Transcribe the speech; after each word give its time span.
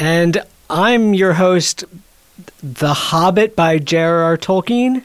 And 0.00 0.42
I'm 0.70 1.12
your 1.12 1.34
host, 1.34 1.84
The 2.62 2.94
Hobbit 2.94 3.54
by 3.54 3.78
J.R.R. 3.78 4.38
Tolkien. 4.38 5.04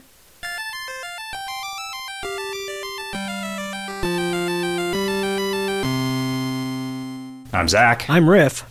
I'm 7.54 7.68
Zach. 7.68 8.10
I'm 8.10 8.30
Riff. 8.30 8.64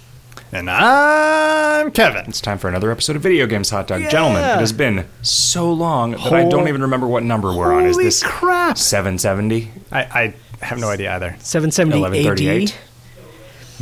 And 0.51 0.71
I'm 0.71 1.91
Kevin. 1.91 2.25
It's 2.27 2.41
time 2.41 2.57
for 2.57 2.69
another 2.69 2.91
episode 2.91 3.17
of 3.17 3.23
Video 3.23 3.47
Games 3.47 3.69
Hot 3.69 3.87
Dog. 3.87 4.09
Gentlemen, 4.09 4.45
it 4.45 4.61
has 4.61 4.73
been 4.73 5.07
so 5.21 5.71
long 5.71 6.13
that 6.13 6.33
I 6.33 6.49
don't 6.49 6.69
even 6.69 6.81
remember 6.81 7.07
what 7.07 7.23
number 7.23 7.55
we're 7.55 7.75
on. 7.75 7.85
Is 7.85 7.97
Holy 7.97 8.05
this 8.07 8.23
crap. 8.23 8.79
770? 8.79 9.71
I, 9.93 10.01
I 10.01 10.35
have 10.65 10.79
no 10.79 10.89
idea 10.89 11.13
either. 11.17 11.37
770 11.41 12.01
1138. 12.01 12.81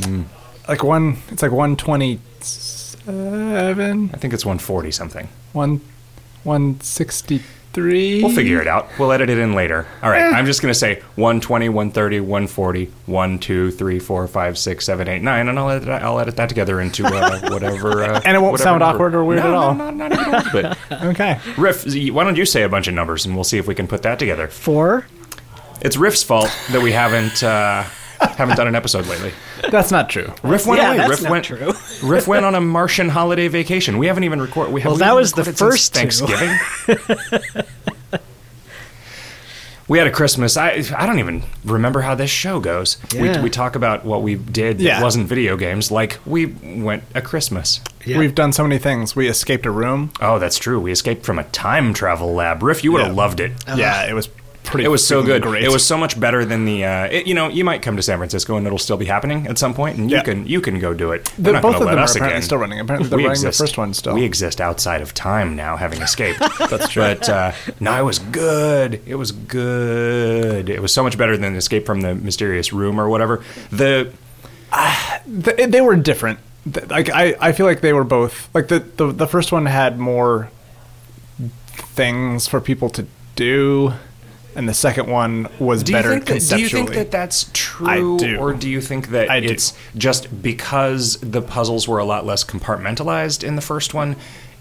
AD. 0.00 0.04
Hmm. 0.04 0.41
Like 0.68 0.82
one, 0.84 1.16
it's 1.28 1.42
like 1.42 1.50
127, 1.52 4.10
I 4.14 4.16
think 4.16 4.32
it's 4.34 4.44
140 4.44 4.90
something. 4.92 5.28
one, 5.52 5.80
163. 6.44 8.22
We'll 8.22 8.32
figure 8.34 8.60
it 8.60 8.66
out. 8.68 8.88
We'll 8.98 9.12
edit 9.12 9.30
it 9.30 9.38
in 9.38 9.54
later. 9.54 9.86
All 10.02 10.10
right, 10.10 10.32
I'm 10.32 10.44
just 10.46 10.60
going 10.62 10.72
to 10.72 10.78
say 10.78 10.96
120, 11.16 11.68
130, 11.70 12.20
140, 12.20 12.90
1, 13.06 13.38
2, 13.38 13.70
3, 13.70 13.98
4, 13.98 14.28
5, 14.28 14.58
6, 14.58 14.84
7, 14.84 15.08
8, 15.08 15.22
9, 15.22 15.48
and 15.48 15.58
I'll 15.58 15.70
edit, 15.70 15.88
I'll 15.88 16.20
edit 16.20 16.36
that 16.36 16.48
together 16.48 16.80
into 16.80 17.04
uh, 17.06 17.40
whatever. 17.50 18.04
Uh, 18.04 18.20
And 18.24 18.36
it 18.36 18.40
won't 18.40 18.58
sound 18.60 18.80
number. 18.80 18.94
awkward 18.94 19.14
or 19.14 19.24
weird 19.24 19.42
No, 19.42 19.48
at 19.48 19.52
no, 19.52 19.56
all. 19.56 19.74
No, 19.74 19.90
not 19.90 20.12
even 20.12 20.24
a 20.26 20.30
little 20.30 20.52
bit. 20.62 20.78
Okay. 21.12 21.38
Riff, 21.58 21.84
why 22.12 22.22
don't 22.24 22.36
you 22.36 22.46
say 22.46 22.62
a 22.62 22.68
bunch 22.68 22.86
of 22.88 22.94
numbers 22.94 23.26
and 23.26 23.34
we'll 23.34 23.42
see 23.44 23.58
if 23.58 23.66
we 23.66 23.74
can 23.74 23.86
put 23.88 24.02
that 24.02 24.18
together. 24.20 24.46
Four. 24.48 25.06
It's 25.80 25.96
Riff's 25.96 26.22
fault 26.22 26.48
that 26.70 26.80
we 26.82 26.92
haven't 26.92 27.42
uh, 27.42 27.84
haven't 28.30 28.56
done 28.56 28.66
an 28.68 28.74
episode 28.74 29.06
lately. 29.06 29.32
That's 29.70 29.90
not 29.90 30.08
true. 30.10 30.32
Riff 30.42 30.66
went 30.66 30.80
Yeah, 30.80 30.88
away. 30.88 30.96
that's 30.98 31.10
Riff 31.10 31.22
not 31.22 31.30
went. 31.30 31.44
true. 31.44 31.72
Riff 32.02 32.26
went 32.26 32.44
on 32.44 32.54
a 32.54 32.60
Martian 32.60 33.08
holiday 33.10 33.48
vacation. 33.48 33.98
We 33.98 34.06
haven't 34.06 34.24
even 34.24 34.40
recorded. 34.40 34.72
We 34.72 34.80
have 34.82 34.90
Well, 34.92 34.96
we 34.96 35.00
that 35.00 35.14
was 35.14 35.32
the 35.32 35.44
first. 35.44 35.94
Thanksgiving. 35.94 36.50
we 39.88 39.98
had 39.98 40.06
a 40.06 40.10
Christmas. 40.10 40.56
I 40.56 40.82
I 40.96 41.06
don't 41.06 41.18
even 41.18 41.42
remember 41.64 42.00
how 42.02 42.14
this 42.14 42.30
show 42.30 42.60
goes. 42.60 42.96
Yeah. 43.12 43.36
We 43.38 43.44
we 43.44 43.50
talk 43.50 43.74
about 43.76 44.04
what 44.04 44.22
we 44.22 44.36
did 44.36 44.78
that 44.78 44.84
Yeah. 44.84 45.02
wasn't 45.02 45.26
video 45.28 45.56
games. 45.56 45.90
Like 45.90 46.18
we 46.24 46.46
went 46.46 47.04
a 47.14 47.20
Christmas. 47.20 47.80
Yeah. 48.04 48.18
We've 48.18 48.34
done 48.34 48.52
so 48.52 48.62
many 48.62 48.78
things. 48.78 49.14
We 49.14 49.28
escaped 49.28 49.66
a 49.66 49.70
room. 49.70 50.10
Oh, 50.20 50.38
that's 50.38 50.58
true. 50.58 50.80
We 50.80 50.92
escaped 50.92 51.24
from 51.24 51.38
a 51.38 51.44
time 51.44 51.94
travel 51.94 52.32
lab. 52.34 52.62
Riff, 52.62 52.82
you 52.84 52.92
would 52.92 53.02
have 53.02 53.14
loved 53.14 53.40
it. 53.40 53.52
Yeah, 53.76 54.08
it 54.08 54.14
was 54.14 54.28
pretty. 54.64 54.84
It 54.84 54.88
was 54.88 55.06
so 55.06 55.22
good. 55.22 55.42
Great. 55.42 55.64
It 55.64 55.70
was 55.70 55.84
so 55.86 55.96
much 55.98 56.18
better 56.18 56.44
than 56.44 56.64
the. 56.64 56.84
Uh, 56.84 57.04
it, 57.06 57.26
you 57.26 57.34
know, 57.34 57.48
you 57.48 57.64
might 57.64 57.82
come 57.82 57.96
to 57.96 58.02
San 58.02 58.18
Francisco 58.18 58.56
and 58.56 58.66
it'll 58.66 58.78
still 58.78 58.96
be 58.96 59.06
happening 59.06 59.46
at 59.46 59.58
some 59.58 59.74
point, 59.74 59.98
and 59.98 60.10
you 60.10 60.16
Yeah. 60.18 60.22
can 60.22 60.46
you 60.46 60.60
can 60.60 60.78
go 60.78 60.94
do 60.94 61.12
it. 61.12 61.24
The- 61.36 61.42
They're 61.42 61.52
not 61.54 61.62
both 61.62 61.74
of 61.76 61.80
them 61.80 61.88
are 61.98 62.04
apparently 62.04 62.28
again. 62.28 62.42
still 62.42 62.58
running. 62.58 62.80
Apparently 62.80 63.08
they're 63.08 63.16
We 63.18 63.24
running 63.26 63.40
the 63.42 63.48
exist- 63.48 63.58
first 63.60 63.78
one 63.78 63.94
still. 63.94 64.14
We 64.14 64.24
exist 64.24 64.60
outside 64.60 65.00
of 65.02 65.14
time 65.14 65.56
now, 65.56 65.76
having 65.76 66.00
escaped. 66.08 66.40
That's 66.58 66.88
true. 66.88 67.02
But 67.02 67.28
uh, 67.28 67.52
no, 67.80 67.98
it 67.98 68.04
was 68.04 68.18
good. 68.18 69.00
It 69.06 69.16
was 69.16 69.32
good. 69.32 70.68
It 70.70 70.80
was 70.80 70.92
so 70.92 71.02
much 71.02 71.16
better 71.18 71.36
than 71.36 71.54
Escape 71.56 71.84
from 71.86 72.00
the 72.00 72.14
Mysterious 72.14 72.72
Room 72.72 73.00
or 73.00 73.08
whatever. 73.08 73.42
The 73.70 74.12
Th- 75.44 75.68
they 75.70 75.80
were 75.80 75.96
different. 75.96 76.38
Like 76.88 77.10
I, 77.10 77.34
I 77.40 77.52
feel 77.52 77.66
like 77.66 77.80
they 77.80 77.92
were 77.92 78.04
both 78.04 78.48
like 78.54 78.68
the, 78.68 78.78
the 78.80 79.10
the 79.12 79.26
first 79.26 79.50
one 79.50 79.66
had 79.66 79.98
more 79.98 80.48
things 81.94 82.46
for 82.46 82.60
people 82.60 82.88
to 82.90 83.06
do, 83.34 83.92
and 84.54 84.68
the 84.68 84.74
second 84.74 85.08
one 85.08 85.48
was 85.58 85.82
do 85.82 85.92
better 85.92 86.18
that, 86.18 86.48
do 86.48 86.60
you 86.60 86.68
think 86.68 86.92
that 86.94 87.10
that's 87.10 87.50
true, 87.52 88.18
do. 88.18 88.36
or 88.38 88.52
do 88.52 88.68
you 88.68 88.80
think 88.80 89.08
that 89.08 89.30
I 89.30 89.40
do. 89.40 89.48
it's 89.48 89.72
just 89.96 90.42
because 90.42 91.18
the 91.20 91.42
puzzles 91.42 91.88
were 91.88 91.98
a 91.98 92.04
lot 92.04 92.26
less 92.26 92.44
compartmentalized 92.44 93.44
in 93.44 93.56
the 93.56 93.62
first 93.62 93.94
one? 93.94 94.16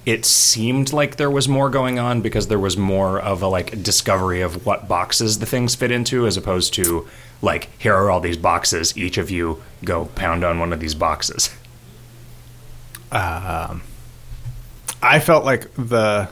It 0.06 0.26
seemed 0.26 0.94
like 0.94 1.18
there 1.18 1.30
was 1.30 1.48
more 1.48 1.70
going 1.70 2.00
on 2.00 2.22
because 2.22 2.48
there 2.48 2.60
was 2.60 2.76
more 2.76 3.20
of 3.20 3.42
a 3.42 3.48
like 3.48 3.84
discovery 3.84 4.42
of 4.42 4.66
what 4.66 4.88
boxes 4.88 5.40
the 5.40 5.46
things 5.46 5.76
fit 5.76 5.92
into, 5.92 6.26
as 6.26 6.38
opposed 6.38 6.74
to 6.76 7.08
like 7.42 7.70
here 7.78 7.94
are 7.94 8.10
all 8.10 8.20
these 8.20 8.38
boxes. 8.38 8.98
Each 8.98 9.18
of 9.18 9.30
you 9.30 9.62
go 9.84 10.06
pound 10.06 10.44
on 10.44 10.60
one 10.60 10.74
of 10.74 10.80
these 10.80 10.96
boxes. 10.96 11.56
Um, 13.12 13.84
I 15.04 15.20
felt 15.20 15.44
like 15.44 15.72
the 15.76 16.30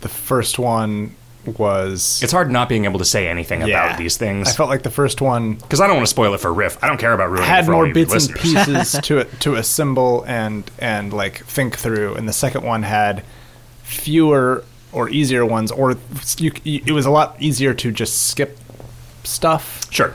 the 0.00 0.08
first 0.08 0.58
one 0.58 1.14
was 1.46 2.22
It's 2.22 2.32
hard 2.32 2.50
not 2.50 2.68
being 2.68 2.84
able 2.84 2.98
to 2.98 3.04
say 3.04 3.28
anything 3.28 3.60
yeah. 3.60 3.86
about 3.86 3.98
these 3.98 4.16
things 4.16 4.48
I 4.48 4.52
felt 4.52 4.68
like 4.68 4.82
the 4.82 4.90
first 4.90 5.20
one 5.20 5.54
because 5.54 5.80
I 5.80 5.86
don't 5.86 5.96
want 5.96 6.06
to 6.06 6.10
spoil 6.10 6.34
it 6.34 6.40
for 6.40 6.52
Riff. 6.52 6.82
I 6.82 6.88
don't 6.88 6.98
care 6.98 7.12
about 7.12 7.30
ruining 7.30 7.44
it 7.44 7.48
had 7.48 7.66
for 7.66 7.72
more 7.72 7.86
you 7.86 7.94
bits 7.94 8.26
and 8.26 8.36
pieces 8.36 8.92
to 9.02 9.18
it 9.18 9.40
to 9.40 9.54
assemble 9.54 10.24
and 10.26 10.70
and 10.78 11.12
like 11.12 11.44
think 11.44 11.76
through, 11.76 12.14
and 12.14 12.28
the 12.28 12.32
second 12.32 12.64
one 12.64 12.82
had 12.82 13.24
fewer 13.82 14.64
or 14.92 15.08
easier 15.08 15.44
ones, 15.44 15.70
or 15.70 15.96
you, 16.38 16.52
it 16.64 16.92
was 16.92 17.04
a 17.04 17.10
lot 17.10 17.40
easier 17.40 17.74
to 17.74 17.90
just 17.90 18.28
skip 18.28 18.58
stuff. 19.24 19.92
Sure. 19.92 20.14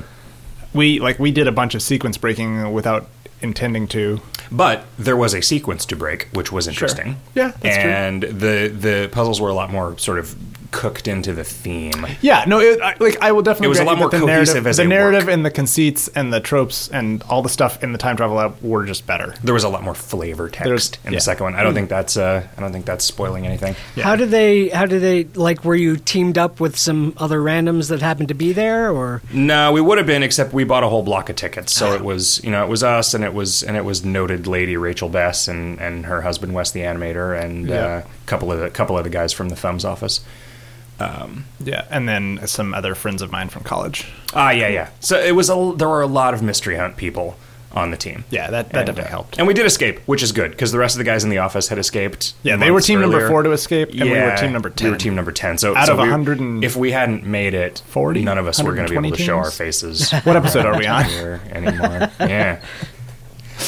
We 0.74 1.00
like 1.00 1.20
we 1.20 1.32
did 1.32 1.48
a 1.48 1.52
bunch 1.52 1.76
of 1.76 1.82
sequence 1.82 2.18
breaking 2.18 2.72
without 2.72 3.10
intending 3.42 3.88
to. 3.90 4.22
But 4.52 4.86
there 4.98 5.18
was 5.18 5.34
a 5.34 5.42
sequence 5.42 5.86
to 5.88 5.96
break, 5.96 6.28
which 6.34 6.52
was 6.52 6.68
interesting. 6.68 7.18
Yeah, 7.36 7.52
that's 7.60 7.76
true. 7.76 7.92
and 7.92 8.24
the 8.24 8.74
the 8.74 9.10
puzzles 9.12 9.40
were 9.40 9.50
a 9.50 9.54
lot 9.54 9.72
more 9.72 9.98
sort 9.98 10.20
of 10.20 10.36
cooked 10.72 11.08
into 11.08 11.34
the 11.34 11.44
theme. 11.44 12.06
Yeah, 12.22 12.44
no, 12.48 12.60
it, 12.60 12.80
I, 12.82 12.96
like 13.00 13.22
I 13.22 13.32
will 13.32 13.42
definitely. 13.42 13.68
It 13.68 13.70
was 13.70 13.80
a 13.80 13.84
lot 13.86 13.98
more 13.98 14.10
the 14.10 14.20
cohesive 14.20 14.28
narrative, 14.56 14.68
as 14.68 14.78
the 14.78 14.84
a 14.84 14.88
narrative 14.88 15.24
work. 15.26 15.34
and 15.34 15.46
the 15.46 15.52
conceits 15.52 16.08
and 16.10 16.32
the 16.32 16.40
tropes 16.40 16.88
and 16.90 17.24
all 17.24 17.42
the 17.42 17.50
stuff 17.50 17.84
in 17.84 17.92
the 17.92 17.98
time 17.98 18.18
travel 18.18 18.36
lab 18.38 18.62
were 18.62 18.86
just 18.86 19.06
better. 19.08 19.34
There 19.44 19.54
was 19.54 19.64
a 19.64 19.70
lot 19.70 19.84
more 19.84 19.96
flavor 19.96 20.50
text 20.50 20.66
There's- 20.66 20.92
in 21.06 21.14
yeah. 21.14 21.18
the 21.18 21.22
second 21.22 21.44
one. 21.46 21.56
I 21.56 21.64
don't 21.64 21.74
think 21.74 21.90
that's 21.90 22.18
uh, 22.18 22.48
I 22.58 22.62
don't 22.62 22.72
think 22.72 22.86
that's 22.86 23.04
spoiling 23.06 23.46
anything. 23.46 23.76
How 24.02 24.16
did 24.16 24.30
they? 24.30 24.70
How 24.70 24.86
did 24.86 25.02
they? 25.02 25.24
Like, 25.40 25.64
were 25.66 25.76
you 25.76 25.98
teamed 25.98 26.38
up 26.38 26.60
with 26.60 26.78
some 26.78 27.14
other 27.18 27.40
randoms 27.40 27.90
that 27.90 28.02
happened 28.02 28.28
to 28.30 28.34
be 28.36 28.54
there, 28.54 28.92
or 28.92 29.22
No, 29.34 29.72
we 29.72 29.82
would 29.82 29.98
have 29.98 30.08
been, 30.08 30.24
except 30.24 30.54
we 30.54 30.64
bought 30.64 30.84
a 30.84 30.88
whole 30.90 31.04
block 31.04 31.30
of 31.30 31.36
tickets. 31.36 31.74
So 31.74 31.94
it 31.94 32.02
was, 32.04 32.44
you 32.44 32.52
know, 32.52 32.64
it 32.64 32.70
was 32.70 32.84
us, 32.84 33.14
and 33.14 33.24
it 33.24 33.34
was, 33.34 33.64
and 33.64 33.76
it 33.78 33.86
was 33.86 34.04
noted 34.06 34.48
lady 34.48 34.78
Rachel 34.78 35.10
Bess 35.10 35.48
and, 35.48 35.80
and 35.80 36.06
her 36.06 36.22
husband 36.22 36.54
Wes 36.54 36.72
the 36.72 36.82
animator, 36.82 37.40
and 37.42 37.68
Yeah. 37.68 37.76
uh, 37.76 38.00
a 38.02 38.26
couple 38.28 38.52
of 38.52 38.60
the 38.60 38.70
couple 38.70 38.98
of 38.98 39.04
the 39.04 39.10
guys 39.10 39.34
from 39.34 39.50
the 39.50 39.56
Thumbs 39.56 39.84
office. 39.86 40.22
Yeah, 41.00 41.86
and 41.90 42.08
then 42.08 42.40
some 42.48 42.74
other 42.74 42.96
friends 42.96 43.22
of 43.22 43.32
mine 43.32 43.50
from 43.50 43.64
college. 43.64 44.08
Ah, 44.34 44.52
yeah, 44.52 44.68
yeah. 44.70 44.90
So 45.00 45.20
it 45.20 45.34
was 45.36 45.50
a 45.50 45.74
there 45.78 45.90
were 45.90 46.02
a 46.02 46.08
lot 46.08 46.34
of 46.34 46.42
mystery 46.42 46.76
hunt 46.78 46.98
people 46.98 47.38
on 47.72 47.92
the 47.92 47.98
team. 47.98 48.24
Yeah, 48.32 48.50
that 48.50 48.70
that 48.72 48.78
And, 48.78 48.86
definitely 48.88 49.04
uh, 49.10 49.12
helped. 49.12 49.38
And 49.38 49.48
we 49.48 49.54
did 49.54 49.66
escape, 49.66 50.00
which 50.08 50.24
is 50.24 50.32
good 50.32 50.52
because 50.52 50.72
the 50.72 50.80
rest 50.80 50.96
of 50.96 50.98
the 50.98 51.04
guys 51.04 51.24
in 51.24 51.30
the 51.30 51.38
office 51.38 51.68
had 51.68 51.78
escaped. 51.78 52.34
Yeah, 52.44 52.56
they 52.58 52.72
were 52.72 52.82
team 52.82 53.00
number 53.00 53.28
four 53.30 53.44
to 53.44 53.52
escape, 53.52 53.90
and 53.92 54.02
we 54.02 54.10
were 54.10 54.36
team 54.38 54.52
number 54.52 54.70
ten. 54.72 54.86
We 54.88 54.92
were 54.92 54.98
team 54.98 55.16
number 55.16 55.32
ten. 55.32 55.58
So 55.60 55.76
Out 55.76 55.86
so 55.88 55.94
of 55.94 55.98
we- 56.00 56.04
100 56.04 56.40
and- 56.40 56.64
if 56.64 56.76
we 56.76 56.92
hadn't 56.92 57.26
made 57.26 57.54
it, 57.54 57.84
40? 57.88 58.24
none 58.24 58.38
of 58.40 58.48
us 58.48 58.62
were 58.64 58.74
going 58.74 58.88
to 58.88 58.92
be 58.92 58.96
able 58.98 59.16
to 59.16 59.24
120 59.24 59.24
show 59.24 59.38
our 59.38 59.52
faces 59.52 60.12
What 60.24 60.36
episode 60.36 60.66
are 60.66 60.78
we 60.80 60.88
on? 60.88 61.06
anymore. 61.52 62.10
yeah. 62.20 62.60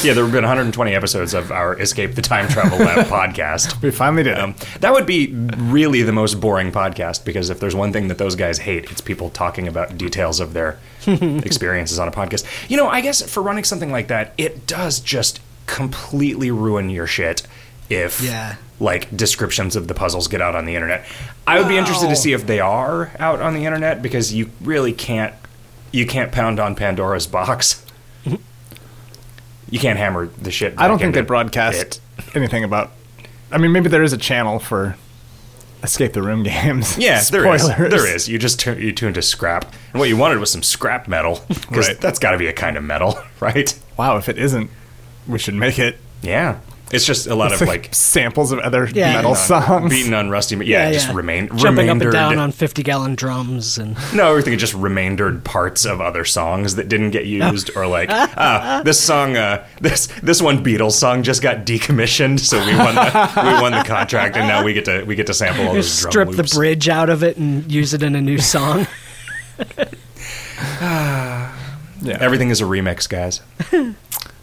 Yeah, 0.02 0.14
there 0.14 0.24
have 0.24 0.32
been 0.32 0.42
120 0.42 0.94
episodes 0.94 1.32
of 1.32 1.52
our 1.52 1.78
Escape 1.80 2.16
the 2.16 2.22
Time 2.22 2.48
Travel 2.48 2.78
Lab 2.78 3.06
podcast. 3.34 3.80
We 3.82 3.92
finally 3.92 4.24
did. 4.24 4.36
Um, 4.36 4.56
that 4.80 4.92
would 4.92 5.06
be 5.06 5.28
really 5.32 6.02
the 6.02 6.12
most 6.12 6.40
boring 6.40 6.72
podcast 6.72 7.24
because 7.24 7.50
if 7.50 7.60
there's 7.60 7.74
one 7.76 7.92
thing 7.92 8.08
that 8.08 8.18
those 8.18 8.34
guys 8.34 8.58
hate, 8.58 8.90
it's 8.90 9.00
people 9.00 9.30
talking 9.30 9.68
about 9.68 9.96
details 9.96 10.40
of 10.40 10.54
their 10.54 10.78
experiences 11.06 12.00
on 12.00 12.08
a 12.08 12.10
podcast. 12.10 12.44
You 12.68 12.78
know, 12.78 12.88
I 12.88 13.00
guess 13.00 13.22
for 13.30 13.44
running 13.44 13.62
something 13.62 13.92
like 13.92 14.08
that, 14.08 14.34
it 14.36 14.66
does 14.66 14.98
just 14.98 15.40
completely 15.66 16.50
ruin 16.50 16.90
your 16.90 17.06
shit 17.06 17.42
if 17.88 18.20
Yeah. 18.22 18.56
like 18.80 19.14
descriptions 19.16 19.76
of 19.76 19.86
the 19.86 19.94
puzzles 19.94 20.26
get 20.26 20.40
out 20.40 20.56
on 20.56 20.64
the 20.64 20.74
internet. 20.74 21.04
I 21.46 21.60
would 21.60 21.68
be 21.68 21.76
interested 21.76 22.08
to 22.08 22.16
see 22.16 22.32
if 22.32 22.46
they 22.48 22.58
are 22.58 23.12
out 23.20 23.40
on 23.40 23.54
the 23.54 23.66
internet 23.66 24.02
because 24.02 24.34
you 24.34 24.50
really 24.60 24.92
can't 24.92 25.34
you 25.92 26.06
can't 26.06 26.32
pound 26.32 26.58
on 26.58 26.74
Pandora's 26.74 27.26
box. 27.28 27.84
You 29.72 29.78
can't 29.80 29.98
hammer 29.98 30.26
the 30.26 30.50
shit. 30.52 30.74
I 30.76 30.86
don't 30.86 30.98
think 31.00 31.14
they 31.14 31.22
broadcast 31.22 31.80
it. 31.80 32.36
anything 32.36 32.62
about. 32.62 32.92
I 33.50 33.56
mean, 33.58 33.72
maybe 33.72 33.88
there 33.88 34.02
is 34.02 34.12
a 34.12 34.18
channel 34.18 34.58
for 34.58 34.96
escape 35.82 36.12
the 36.12 36.22
room 36.22 36.42
games. 36.42 36.96
Yeah, 36.98 37.20
there 37.22 37.52
is. 37.54 37.66
There 37.66 38.14
is. 38.14 38.28
You 38.28 38.38
just 38.38 38.60
tu- 38.60 38.78
you 38.78 38.92
tuned 38.92 39.14
to 39.16 39.22
scrap, 39.22 39.64
and 39.92 39.98
what 39.98 40.08
you 40.10 40.16
wanted 40.18 40.38
was 40.38 40.50
some 40.52 40.62
scrap 40.62 41.08
metal 41.08 41.40
because 41.48 41.88
Right. 41.88 42.00
that's 42.00 42.18
got 42.18 42.32
to 42.32 42.38
be 42.38 42.46
a 42.48 42.52
kind 42.52 42.76
of 42.76 42.84
metal, 42.84 43.18
right? 43.40 43.76
Wow, 43.96 44.18
if 44.18 44.28
it 44.28 44.38
isn't, 44.38 44.70
we 45.26 45.38
should 45.38 45.54
make 45.54 45.78
it. 45.78 45.96
Yeah, 46.20 46.60
it's 46.92 47.04
just 47.06 47.26
a 47.26 47.34
lot 47.34 47.52
It's 47.52 47.60
of 47.62 47.68
like, 47.68 47.84
like 47.86 47.94
samples 47.94 48.52
of 48.52 48.58
other 48.60 48.88
Yeah. 48.92 49.14
metal 49.14 49.32
beaten 49.32 49.54
on- 49.54 49.62
songs. 49.66 49.90
beaten 49.92 50.14
on 50.14 50.30
rusty. 50.30 50.56
Yeah, 50.64 50.92
just 50.92 51.08
remain 51.08 51.48
jumping 51.56 51.88
up 51.88 52.00
and 52.00 52.12
down 52.12 52.38
on 52.38 52.52
fifty 52.52 52.82
gallon 52.82 53.14
drums 53.14 53.78
and 53.78 53.96
No, 54.14 54.30
everything 54.30 54.56
just 54.58 54.74
remaindered 54.74 55.44
parts 55.44 55.84
of 55.84 56.00
other 56.00 56.24
songs 56.24 56.74
that 56.76 56.88
didn't 56.88 57.10
get 57.10 57.26
used, 57.26 57.70
or 57.76 57.86
like, 57.86 58.08
ah, 58.12 58.82
this 58.84 59.00
song, 59.00 59.36
uh, 59.36 59.64
this 59.80 60.06
this 60.22 60.40
one 60.42 60.62
Beatles 60.64 60.92
song 60.92 61.22
just 61.22 61.42
got 61.42 61.64
decommissioned, 61.66 62.40
so 62.40 62.58
we 62.64 62.76
won 62.76 62.94
the 62.94 63.30
we 63.42 63.52
won 63.62 63.72
the 63.72 63.84
contract, 63.84 64.36
and 64.36 64.46
now 64.46 64.62
we 64.62 64.72
get 64.72 64.84
to 64.84 65.04
we 65.04 65.14
get 65.14 65.26
to 65.28 65.34
sample 65.34 65.66
all 65.68 65.74
those 65.74 66.00
drum 66.00 66.10
strip 66.12 66.30
the 66.30 66.36
loops. 66.38 66.54
bridge 66.54 66.88
out 66.88 67.08
of 67.08 67.22
it 67.22 67.36
and 67.36 67.70
use 67.72 67.94
it 67.94 68.02
in 68.02 68.14
a 68.14 68.20
new 68.20 68.38
song. 68.38 68.86
yeah. 70.80 71.52
Everything 72.20 72.50
is 72.50 72.60
a 72.60 72.64
remix, 72.64 73.08
guys. 73.08 73.40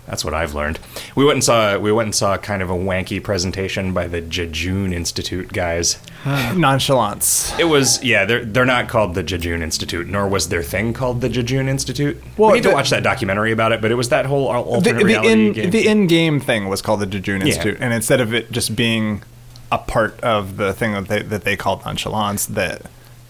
That's 0.10 0.26
what 0.26 0.34
I've 0.34 0.56
learned. 0.56 0.80
We 1.16 1.24
went 1.24 1.36
and 1.36 1.44
saw 1.44 1.78
we 1.78 1.92
went 1.92 2.08
and 2.08 2.16
saw 2.16 2.36
kind 2.38 2.62
of 2.64 2.70
a 2.70 2.74
wanky 2.74 3.24
presentation 3.24 3.94
by 3.94 4.08
the 4.08 4.22
Jejune 4.22 4.92
Institute 4.92 5.54
guys. 5.54 6.00
Nonchalance. 6.56 7.58
It 7.60 7.66
was 7.66 8.04
yeah, 8.04 8.26
they're 8.26 8.44
they're 8.46 8.66
not 8.66 8.88
called 8.90 9.16
the 9.16 9.24
Jejune 9.24 9.62
Institute, 9.62 10.08
nor 10.08 10.28
was 10.28 10.50
their 10.50 10.64
thing 10.64 10.94
called 10.94 11.22
the 11.22 11.30
Jejune 11.30 11.68
Institute. 11.70 12.22
Well, 12.38 12.52
we 12.52 12.58
need 12.58 12.64
to 12.70 12.74
watch 12.74 12.90
that 12.90 13.04
documentary 13.04 13.52
about 13.52 13.72
it, 13.72 13.82
but 13.82 13.92
it 13.92 13.96
was 13.96 14.10
that 14.10 14.26
whole 14.26 14.52
al- 14.52 14.64
The, 14.64 14.70
alternate 14.72 15.00
the 15.00 15.06
reality 15.06 15.32
in 15.32 15.54
game. 15.54 15.70
the 15.72 15.88
in-game 15.88 16.40
thing 16.40 16.68
was 16.70 16.82
called 16.82 17.00
the 17.00 17.06
Jejune 17.06 17.42
Yeah. 17.42 17.48
Institute, 17.48 17.78
and 17.80 17.94
instead 17.94 18.20
of 18.22 18.34
it 18.34 18.52
just 18.52 18.76
being 18.76 19.24
a 19.72 19.78
part 19.78 20.20
of 20.22 20.58
the 20.58 20.74
thing 20.74 20.94
that 20.94 21.08
they 21.08 21.22
that 21.22 21.44
they 21.44 21.56
called 21.56 21.86
nonchalance, 21.86 22.46
that 22.48 22.84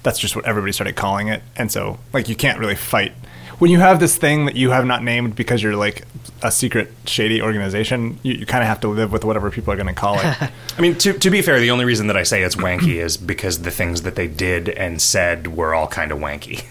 that's 0.03 0.17
just 0.19 0.35
what 0.35 0.45
everybody 0.45 0.71
started 0.71 0.95
calling 0.95 1.27
it, 1.27 1.41
and 1.55 1.71
so 1.71 1.99
like 2.13 2.29
you 2.29 2.35
can't 2.35 2.57
really 2.59 2.75
fight 2.75 3.11
when 3.59 3.69
you 3.69 3.79
have 3.79 3.99
this 3.99 4.17
thing 4.17 4.45
that 4.45 4.55
you 4.55 4.71
have 4.71 4.85
not 4.85 5.03
named 5.03 5.35
because 5.35 5.61
you're 5.61 5.75
like 5.75 6.05
a 6.41 6.51
secret 6.51 6.91
shady 7.05 7.41
organization. 7.41 8.19
You, 8.23 8.33
you 8.33 8.45
kind 8.45 8.63
of 8.63 8.67
have 8.67 8.79
to 8.81 8.87
live 8.87 9.11
with 9.11 9.23
whatever 9.25 9.51
people 9.51 9.73
are 9.73 9.75
going 9.75 9.87
to 9.87 9.93
call 9.93 10.19
it. 10.19 10.23
I 10.77 10.81
mean, 10.81 10.97
to, 10.99 11.13
to 11.13 11.29
be 11.29 11.41
fair, 11.41 11.59
the 11.59 11.71
only 11.71 11.85
reason 11.85 12.07
that 12.07 12.17
I 12.17 12.23
say 12.23 12.41
it's 12.41 12.55
wanky 12.55 12.95
is 12.95 13.17
because 13.17 13.61
the 13.61 13.71
things 13.71 14.03
that 14.03 14.15
they 14.15 14.27
did 14.27 14.69
and 14.69 15.01
said 15.01 15.55
were 15.55 15.73
all 15.75 15.87
kind 15.87 16.11
of 16.11 16.19
wanky. 16.19 16.65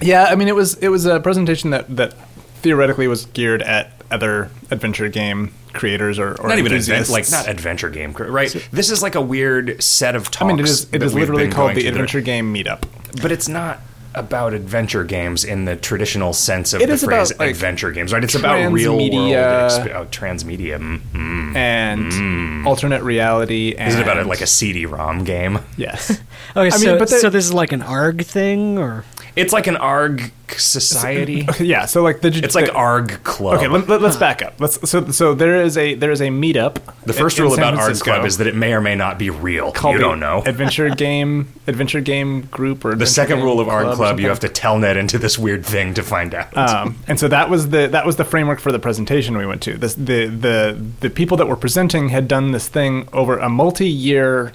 Yeah, 0.00 0.24
I 0.24 0.36
mean 0.36 0.48
it 0.48 0.54
was 0.54 0.76
it 0.76 0.88
was 0.88 1.06
a 1.06 1.18
presentation 1.20 1.70
that 1.70 1.96
that 1.96 2.14
theoretically 2.62 3.08
was 3.08 3.26
geared 3.26 3.62
at 3.62 3.92
other 4.10 4.50
adventure 4.70 5.08
game 5.08 5.52
creators 5.72 6.18
or, 6.18 6.40
or 6.40 6.48
not 6.48 6.58
even 6.58 6.72
advent, 6.72 7.08
like 7.10 7.30
not 7.30 7.48
adventure 7.48 7.90
game, 7.90 8.12
cr- 8.14 8.24
right? 8.24 8.68
this 8.72 8.90
is 8.90 9.02
like 9.02 9.14
a 9.14 9.20
weird 9.20 9.82
set 9.82 10.14
of 10.16 10.30
talks. 10.30 10.42
I 10.42 10.46
mean, 10.46 10.60
it 10.60 10.64
is 10.66 10.84
it 10.84 10.92
that 10.92 11.02
is 11.02 11.14
we've 11.14 11.28
literally 11.28 11.50
called 11.50 11.72
the 11.72 11.80
to 11.80 11.82
that 11.82 11.88
Adventure 11.90 12.20
Game 12.20 12.54
Meetup. 12.54 12.82
but 13.20 13.32
it's 13.32 13.48
not 13.48 13.80
about 14.14 14.52
adventure 14.54 15.04
games 15.04 15.44
in 15.44 15.64
the 15.64 15.76
traditional 15.76 16.32
sense 16.32 16.72
of 16.72 16.80
It 16.80 16.86
the 16.88 16.94
is 16.94 17.04
phrase 17.04 17.30
about, 17.30 17.40
like, 17.40 17.50
adventure 17.50 17.90
games, 17.92 18.12
right? 18.12 18.24
It's 18.24 18.34
about 18.34 18.72
real 18.72 18.96
world 18.96 19.10
transmedia- 19.12 19.68
exp- 19.68 19.94
oh, 19.94 20.06
transmedia. 20.06 20.78
mm, 20.78 20.98
mm. 21.14 21.56
and 21.56 22.66
alternate 22.66 23.02
reality. 23.02 23.74
And 23.76 23.88
Is 23.88 23.94
it 23.98 24.02
about 24.02 24.16
it 24.18 24.26
like 24.26 24.40
a 24.40 24.46
CD-ROM 24.46 25.24
game? 25.24 25.60
yes? 25.76 26.20
Okay, 26.56 26.60
I 26.74 26.78
mean, 26.78 26.80
so, 26.80 26.98
but 26.98 27.10
the- 27.10 27.18
so 27.20 27.28
this 27.30 27.44
is 27.44 27.52
like 27.52 27.72
an 27.72 27.82
ARG 27.82 28.24
thing, 28.24 28.78
or 28.78 29.04
It's 29.36 29.52
like 29.52 29.66
an 29.66 29.76
ARG 29.76 30.32
society. 30.56 31.44
Okay, 31.48 31.64
yeah. 31.64 31.86
So 31.86 32.02
like 32.02 32.20
the 32.20 32.28
It's 32.28 32.54
like 32.54 32.66
the, 32.66 32.74
ARG 32.74 33.22
Club. 33.24 33.58
Okay, 33.58 33.68
let, 33.68 34.02
us 34.02 34.16
back 34.16 34.42
up. 34.42 34.60
Let's 34.60 34.88
so 34.88 35.10
so 35.10 35.34
there 35.34 35.60
is 35.62 35.76
a 35.76 35.94
there 35.94 36.10
is 36.12 36.20
a 36.20 36.28
meetup. 36.28 36.78
the 37.04 37.12
first 37.12 37.38
in- 37.38 37.44
in 37.44 37.48
rule 37.48 37.56
San 37.56 37.74
about 37.74 37.82
ARG 37.82 37.98
Club 37.98 38.24
is 38.24 38.38
that 38.38 38.46
it 38.46 38.54
may 38.54 38.72
or 38.72 38.80
may 38.80 38.94
not 38.94 39.18
be 39.18 39.30
real. 39.30 39.72
called 39.72 39.94
You 39.94 40.00
don't 40.00 40.20
know. 40.20 40.42
Adventure 40.46 40.88
game 40.94 41.52
Adventure 41.66 42.00
game 42.00 42.42
group 42.42 42.84
or 42.84 42.94
The 42.94 43.06
second 43.06 43.42
rule 43.42 43.60
of 43.60 43.68
ARG 43.68 43.96
Club, 43.96 44.20
you 44.20 44.28
have 44.28 44.40
to 44.40 44.48
tell 44.48 44.68
telnet 44.68 44.96
into 44.96 45.18
this 45.18 45.38
weird 45.38 45.64
thing 45.64 45.94
to 45.94 46.02
find 46.02 46.34
out. 46.34 46.56
Um, 46.56 46.96
and 47.06 47.18
so 47.18 47.28
that 47.28 47.50
was 47.50 47.70
the 47.70 47.88
that 47.88 48.04
was 48.06 48.16
the 48.16 48.24
framework 48.24 48.60
for 48.60 48.72
the 48.72 48.78
presentation 48.78 49.36
we 49.36 49.46
went 49.46 49.62
to. 49.62 49.76
This, 49.76 49.94
the 49.94 50.26
the 50.26 50.84
the 51.00 51.10
people 51.10 51.36
that 51.38 51.46
were 51.46 51.56
presenting 51.56 52.08
had 52.10 52.28
done 52.28 52.52
this 52.52 52.68
thing 52.68 53.08
over 53.12 53.38
a 53.38 53.48
multi-year 53.48 54.52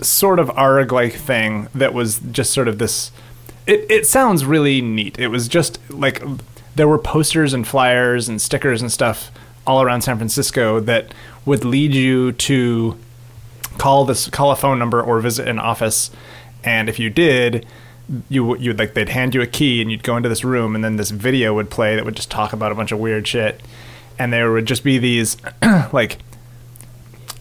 sort 0.00 0.38
of 0.38 0.50
ARG 0.50 0.92
like 0.92 1.14
thing 1.14 1.68
that 1.74 1.92
was 1.94 2.20
just 2.30 2.52
sort 2.52 2.68
of 2.68 2.78
this. 2.78 3.10
It 3.68 3.86
it 3.88 4.06
sounds 4.06 4.44
really 4.44 4.80
neat. 4.80 5.18
It 5.18 5.28
was 5.28 5.46
just 5.46 5.78
like 5.90 6.22
there 6.74 6.88
were 6.88 6.98
posters 6.98 7.52
and 7.52 7.68
flyers 7.68 8.28
and 8.28 8.40
stickers 8.40 8.82
and 8.82 8.90
stuff 8.90 9.30
all 9.66 9.82
around 9.82 10.00
San 10.00 10.16
Francisco 10.16 10.80
that 10.80 11.12
would 11.44 11.64
lead 11.64 11.94
you 11.94 12.32
to 12.32 12.98
call 13.76 14.04
this 14.04 14.28
call 14.30 14.50
a 14.50 14.56
phone 14.56 14.78
number 14.78 15.02
or 15.02 15.20
visit 15.20 15.46
an 15.46 15.58
office 15.58 16.10
and 16.64 16.88
if 16.88 16.98
you 16.98 17.10
did 17.10 17.66
you 18.28 18.56
you 18.56 18.72
like 18.72 18.94
they'd 18.94 19.10
hand 19.10 19.34
you 19.34 19.42
a 19.42 19.46
key 19.46 19.82
and 19.82 19.90
you'd 19.90 20.02
go 20.02 20.16
into 20.16 20.28
this 20.28 20.42
room 20.42 20.74
and 20.74 20.82
then 20.82 20.96
this 20.96 21.10
video 21.10 21.54
would 21.54 21.70
play 21.70 21.94
that 21.94 22.04
would 22.04 22.16
just 22.16 22.30
talk 22.30 22.52
about 22.52 22.72
a 22.72 22.74
bunch 22.74 22.90
of 22.90 22.98
weird 22.98 23.28
shit 23.28 23.60
and 24.18 24.32
there 24.32 24.50
would 24.50 24.66
just 24.66 24.82
be 24.82 24.98
these 24.98 25.36
like 25.92 26.18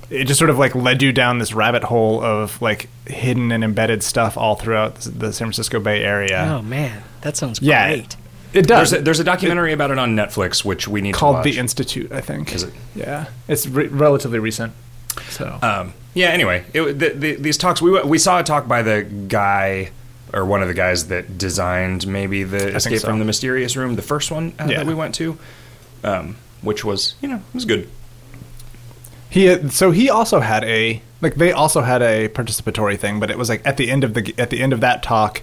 it 0.09 0.25
just 0.25 0.37
sort 0.37 0.49
of 0.49 0.57
like 0.57 0.73
led 0.75 1.01
you 1.01 1.11
down 1.11 1.39
this 1.39 1.53
rabbit 1.53 1.83
hole 1.83 2.21
of 2.23 2.61
like 2.61 2.89
hidden 3.05 3.51
and 3.51 3.63
embedded 3.63 4.03
stuff 4.03 4.37
all 4.37 4.55
throughout 4.55 4.95
the 4.95 5.09
the 5.09 5.33
San 5.33 5.47
Francisco 5.47 5.79
Bay 5.79 6.03
Area. 6.03 6.57
oh 6.57 6.61
man, 6.61 7.03
that 7.21 7.35
sounds 7.37 7.61
yeah, 7.61 7.87
great. 7.87 8.15
it, 8.53 8.59
it 8.59 8.67
does. 8.67 8.91
There's 8.91 9.01
a, 9.01 9.03
there's 9.03 9.19
a 9.19 9.23
documentary 9.23 9.73
about 9.73 9.91
it 9.91 9.97
on 9.99 10.15
Netflix, 10.15 10.63
which 10.63 10.87
we 10.87 11.01
need 11.01 11.13
to 11.13 11.17
called 11.19 11.35
watch. 11.37 11.43
The 11.45 11.57
Institute, 11.57 12.11
I 12.11 12.21
think. 12.21 12.53
Is 12.53 12.63
it? 12.63 12.73
Yeah, 12.95 13.27
it's 13.47 13.67
re- 13.67 13.87
relatively 13.87 14.39
recent. 14.39 14.73
So 15.29 15.57
Um, 15.61 15.93
yeah. 16.13 16.27
Anyway, 16.29 16.63
it, 16.73 16.83
the, 16.99 17.09
the, 17.09 17.35
these 17.35 17.57
talks 17.57 17.81
we 17.81 18.01
we 18.03 18.17
saw 18.17 18.39
a 18.39 18.43
talk 18.43 18.67
by 18.67 18.81
the 18.83 19.03
guy 19.03 19.91
or 20.33 20.45
one 20.45 20.61
of 20.61 20.67
the 20.67 20.73
guys 20.73 21.07
that 21.07 21.37
designed 21.37 22.05
maybe 22.05 22.43
the 22.43 22.75
Escape 22.75 22.99
so. 22.99 23.07
from 23.07 23.19
the 23.19 23.25
Mysterious 23.25 23.75
Room, 23.77 23.95
the 23.95 24.01
first 24.01 24.29
one 24.29 24.53
uh, 24.59 24.65
Yeah. 24.69 24.77
that 24.79 24.85
we 24.85 24.93
went 24.93 25.15
to, 25.15 25.37
um, 26.03 26.35
which 26.61 26.83
was 26.85 27.15
you 27.21 27.27
know 27.27 27.37
it 27.37 27.53
was 27.53 27.65
good. 27.65 27.89
He 29.29 29.69
so 29.69 29.91
he 29.91 30.09
also 30.09 30.39
had 30.39 30.63
a 30.63 31.01
like 31.21 31.35
they 31.35 31.51
also 31.51 31.81
had 31.81 32.01
a 32.01 32.29
participatory 32.29 32.97
thing, 32.97 33.19
but 33.19 33.29
it 33.29 33.37
was 33.37 33.49
like 33.49 33.65
at 33.65 33.77
the 33.77 33.91
end 33.91 34.03
of 34.03 34.13
the 34.13 34.33
at 34.37 34.49
the 34.49 34.61
end 34.61 34.73
of 34.73 34.81
that 34.81 35.03
talk, 35.03 35.41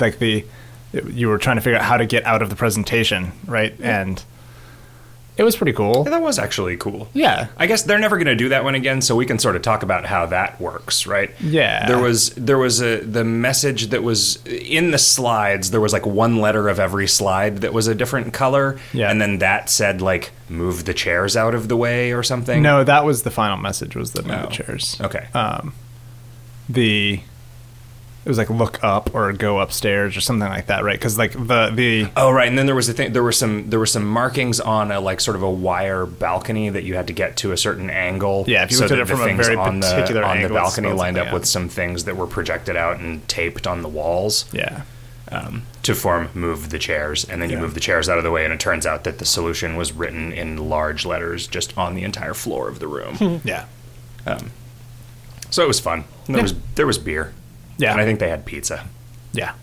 like 0.00 0.18
the 0.18 0.44
you 0.92 1.28
were 1.28 1.38
trying 1.38 1.56
to 1.56 1.62
figure 1.62 1.78
out 1.78 1.84
how 1.84 1.96
to 1.96 2.06
get 2.06 2.24
out 2.24 2.42
of 2.42 2.50
the 2.50 2.56
presentation, 2.56 3.32
right? 3.46 3.74
And 3.80 4.22
it 5.36 5.42
was 5.44 5.56
pretty 5.56 5.72
cool. 5.72 6.02
Yeah, 6.04 6.10
that 6.10 6.22
was 6.22 6.38
actually 6.38 6.76
cool. 6.76 7.08
Yeah. 7.14 7.46
I 7.56 7.66
guess 7.66 7.82
they're 7.84 7.98
never 7.98 8.16
going 8.16 8.26
to 8.26 8.34
do 8.36 8.50
that 8.50 8.62
one 8.64 8.74
again, 8.74 9.00
so 9.00 9.16
we 9.16 9.24
can 9.26 9.38
sort 9.38 9.56
of 9.56 9.62
talk 9.62 9.82
about 9.82 10.04
how 10.04 10.26
that 10.26 10.60
works, 10.60 11.06
right? 11.06 11.30
Yeah. 11.40 11.86
There 11.86 11.98
was 11.98 12.30
there 12.30 12.58
was 12.58 12.82
a 12.82 13.00
the 13.00 13.24
message 13.24 13.86
that 13.88 14.02
was 14.02 14.44
in 14.46 14.90
the 14.90 14.98
slides. 14.98 15.70
There 15.70 15.80
was 15.80 15.92
like 15.92 16.04
one 16.04 16.36
letter 16.38 16.68
of 16.68 16.78
every 16.78 17.06
slide 17.08 17.58
that 17.58 17.72
was 17.72 17.86
a 17.86 17.94
different 17.94 18.32
color, 18.34 18.78
Yeah. 18.92 19.10
and 19.10 19.20
then 19.20 19.38
that 19.38 19.70
said 19.70 20.02
like 20.02 20.32
move 20.48 20.84
the 20.84 20.92
chairs 20.94 21.36
out 21.36 21.54
of 21.54 21.68
the 21.68 21.76
way 21.76 22.12
or 22.12 22.22
something. 22.22 22.60
No, 22.62 22.84
that 22.84 23.04
was 23.04 23.22
the 23.22 23.30
final 23.30 23.56
message. 23.56 23.96
Was 23.96 24.12
the 24.12 24.22
move 24.22 24.36
Oh. 24.38 24.46
the 24.46 24.52
chairs? 24.52 24.98
Okay. 25.00 25.26
Um, 25.32 25.72
the 26.68 27.20
it 28.24 28.28
was 28.28 28.36
like 28.36 28.50
look 28.50 28.82
up 28.84 29.14
or 29.14 29.32
go 29.32 29.60
upstairs 29.60 30.14
or 30.16 30.20
something 30.20 30.48
like 30.48 30.66
that, 30.66 30.84
right? 30.84 30.98
Because 30.98 31.16
like 31.16 31.32
the 31.32 31.70
the 31.74 32.06
Oh 32.16 32.30
right, 32.30 32.46
and 32.48 32.58
then 32.58 32.66
there 32.66 32.74
was 32.74 32.88
a 32.88 32.92
thing. 32.92 33.12
There 33.14 33.22
were 33.22 33.32
some 33.32 33.70
there 33.70 33.78
were 33.78 33.86
some 33.86 34.04
markings 34.04 34.60
on 34.60 34.92
a 34.92 35.00
like 35.00 35.20
sort 35.20 35.36
of 35.36 35.42
a 35.42 35.50
wire 35.50 36.04
balcony 36.04 36.68
that 36.68 36.84
you 36.84 36.96
had 36.96 37.06
to 37.06 37.12
get 37.14 37.36
to 37.38 37.52
a 37.52 37.56
certain 37.56 37.88
angle. 37.88 38.44
Yeah, 38.46 38.64
if 38.64 38.70
you 38.72 38.76
so 38.76 38.84
looked 38.84 38.92
at 38.92 38.98
it 38.98 39.06
the 39.08 39.16
from 39.16 39.22
a 39.28 39.34
very 39.42 39.56
on 39.56 39.80
the 39.80 39.86
particular 39.90 40.22
on 40.22 40.36
the 40.36 40.42
angle, 40.42 40.56
it 40.56 40.60
balcony 40.60 40.92
lined 40.92 41.16
up 41.16 41.28
out. 41.28 41.34
with 41.34 41.46
some 41.46 41.68
things 41.70 42.04
that 42.04 42.16
were 42.16 42.26
projected 42.26 42.76
out 42.76 42.98
and 43.00 43.26
taped 43.26 43.66
on 43.66 43.80
the 43.80 43.88
walls 43.88 44.44
yeah. 44.52 44.82
um, 45.32 45.62
to 45.82 45.94
form 45.94 46.28
move 46.34 46.68
the 46.68 46.78
chairs, 46.78 47.24
and 47.24 47.40
then 47.40 47.48
you 47.48 47.56
Yeah. 47.56 47.62
move 47.62 47.72
the 47.72 47.80
chairs 47.80 48.08
out 48.10 48.18
of 48.18 48.24
the 48.24 48.30
way, 48.30 48.44
and 48.44 48.52
it 48.52 48.60
turns 48.60 48.84
out 48.84 49.04
that 49.04 49.18
the 49.18 49.24
solution 49.24 49.76
was 49.76 49.92
written 49.92 50.30
in 50.30 50.68
large 50.68 51.06
letters 51.06 51.46
just 51.46 51.76
on 51.78 51.94
the 51.94 52.02
entire 52.02 52.34
floor 52.34 52.68
of 52.68 52.80
the 52.80 52.86
room. 52.86 53.40
Yeah. 53.44 53.64
so 55.48 55.64
it 55.64 55.68
was 55.68 55.80
fun. 55.80 56.04
There 56.26 56.42
was 56.42 56.54
there 56.74 56.86
was 56.86 56.98
beer. 56.98 57.32
Yeah. 57.80 57.92
and 57.92 58.00
I 58.00 58.04
think 58.04 58.18
they 58.20 58.28
had 58.28 58.44
pizza. 58.44 58.86
Yeah. 59.32 59.54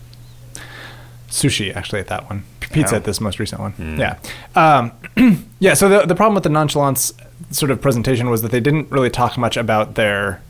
Sushi, 1.28 1.74
actually, 1.74 2.00
at 2.00 2.06
that 2.08 2.28
one. 2.28 2.44
Pizza 2.60 2.96
at 2.96 3.04
this 3.04 3.20
most 3.20 3.38
recent 3.38 3.60
one. 3.60 3.96
Yeah. 3.98 4.18
Um, 4.54 4.92
yeah, 5.58 5.74
so 5.74 5.88
the, 5.88 6.06
the 6.06 6.14
problem 6.14 6.34
with 6.34 6.42
the 6.42 6.50
nonchalance 6.50 7.12
sort 7.50 7.70
of 7.70 7.80
presentation 7.80 8.28
was 8.30 8.42
that 8.42 8.50
they 8.50 8.60
didn't 8.60 8.90
really 8.90 9.10
talk 9.10 9.38
much 9.38 9.56
about 9.56 9.94
their 9.94 10.42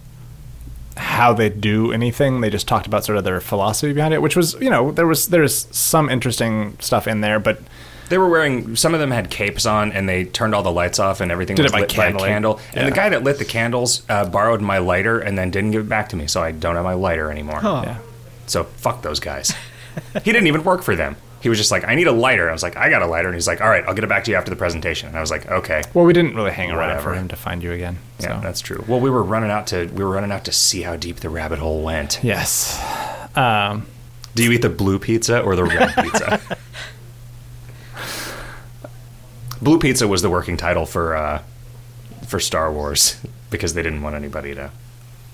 how 0.96 1.32
they 1.32 1.48
do 1.48 1.92
anything. 1.92 2.40
They 2.40 2.50
just 2.50 2.66
talked 2.66 2.86
about 2.86 3.04
sort 3.04 3.18
of 3.18 3.24
their 3.24 3.40
philosophy 3.40 3.92
behind 3.92 4.14
it, 4.14 4.22
which 4.22 4.36
was, 4.36 4.54
you 4.54 4.68
know, 4.70 4.90
there 4.90 5.06
was 5.06 5.28
there's 5.28 5.68
some 5.76 6.10
interesting 6.10 6.76
stuff 6.80 7.06
in 7.06 7.20
there, 7.20 7.38
but 7.38 7.60
They 8.08 8.18
were 8.18 8.28
wearing. 8.28 8.76
Some 8.76 8.94
of 8.94 9.00
them 9.00 9.10
had 9.10 9.30
capes 9.30 9.66
on, 9.66 9.92
and 9.92 10.08
they 10.08 10.24
turned 10.24 10.54
all 10.54 10.62
the 10.62 10.72
lights 10.72 10.98
off, 10.98 11.20
and 11.20 11.30
everything 11.30 11.56
Did 11.56 11.64
was 11.64 11.72
it 11.72 11.74
by 11.74 11.80
lit 11.80 11.88
by 11.88 11.94
a 11.94 12.06
candlelight. 12.06 12.28
candle. 12.30 12.60
And 12.74 12.86
the 12.88 12.94
guy 12.94 13.08
that 13.10 13.22
lit 13.24 13.38
the 13.38 13.44
candles 13.44 14.02
uh, 14.08 14.28
borrowed 14.28 14.60
my 14.60 14.78
lighter, 14.78 15.18
and 15.20 15.36
then 15.36 15.50
didn't 15.50 15.72
give 15.72 15.82
it 15.82 15.88
back 15.88 16.08
to 16.10 16.16
me, 16.16 16.26
so 16.26 16.42
I 16.42 16.52
don't 16.52 16.74
have 16.76 16.84
my 16.84 16.94
lighter 16.94 17.30
anymore. 17.30 17.60
Huh. 17.60 17.82
yeah. 17.84 17.98
So 18.46 18.64
fuck 18.64 19.02
those 19.02 19.20
guys. 19.20 19.52
he 20.24 20.32
didn't 20.32 20.46
even 20.46 20.64
work 20.64 20.82
for 20.82 20.96
them. 20.96 21.16
He 21.40 21.48
was 21.48 21.56
just 21.58 21.70
like, 21.70 21.84
I 21.84 21.94
need 21.94 22.08
a 22.08 22.12
lighter. 22.12 22.48
I 22.48 22.52
was 22.52 22.64
like, 22.64 22.76
I 22.76 22.90
got 22.90 23.02
a 23.02 23.06
lighter, 23.06 23.28
and 23.28 23.34
he's 23.36 23.46
like, 23.46 23.60
All 23.60 23.68
right, 23.68 23.84
I'll 23.86 23.94
get 23.94 24.02
it 24.04 24.08
back 24.08 24.24
to 24.24 24.30
you 24.30 24.36
after 24.36 24.50
the 24.50 24.56
presentation. 24.56 25.08
And 25.08 25.16
I 25.16 25.20
was 25.20 25.30
like, 25.30 25.46
Okay. 25.48 25.82
Well, 25.94 26.04
we 26.04 26.12
didn't 26.12 26.34
really 26.34 26.50
hang 26.50 26.70
around 26.70 26.88
Whatever. 26.88 27.02
for 27.10 27.14
him 27.14 27.28
to 27.28 27.36
find 27.36 27.62
you 27.62 27.70
again. 27.72 27.98
Yeah, 28.18 28.38
so. 28.38 28.42
that's 28.42 28.60
true. 28.60 28.84
Well, 28.88 28.98
we 29.00 29.08
were 29.10 29.22
running 29.22 29.50
out 29.50 29.68
to 29.68 29.86
we 29.86 30.02
were 30.02 30.10
running 30.10 30.32
out 30.32 30.44
to 30.46 30.52
see 30.52 30.82
how 30.82 30.96
deep 30.96 31.16
the 31.20 31.30
rabbit 31.30 31.60
hole 31.60 31.82
went. 31.82 32.18
Yes. 32.24 32.76
Um, 33.36 33.86
Do 34.34 34.42
you 34.42 34.50
eat 34.50 34.62
the 34.62 34.68
blue 34.68 34.98
pizza 34.98 35.40
or 35.40 35.54
the 35.54 35.64
red 35.64 35.94
pizza? 35.94 36.40
blue 39.62 39.78
pizza 39.78 40.06
was 40.08 40.22
the 40.22 40.30
working 40.30 40.56
title 40.56 40.86
for 40.86 41.16
uh, 41.16 41.42
for 42.26 42.40
Star 42.40 42.72
Wars 42.72 43.20
because 43.50 43.74
they 43.74 43.82
didn't 43.82 44.02
want 44.02 44.14
anybody 44.16 44.54
to. 44.54 44.70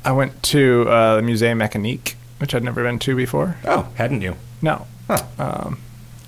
I 0.05 0.13
went 0.13 0.43
to 0.45 0.89
uh, 0.89 1.17
the 1.17 1.23
Musée 1.23 1.55
Mécanique, 1.57 2.15
which 2.39 2.55
I'd 2.55 2.63
never 2.63 2.83
been 2.83 2.99
to 3.01 3.17
before. 3.17 3.57
Oh, 3.65 3.89
hadn't 3.95 4.21
you? 4.23 4.37
No. 4.61 4.87
Huh. 5.09 5.23
Um, 5.39 5.81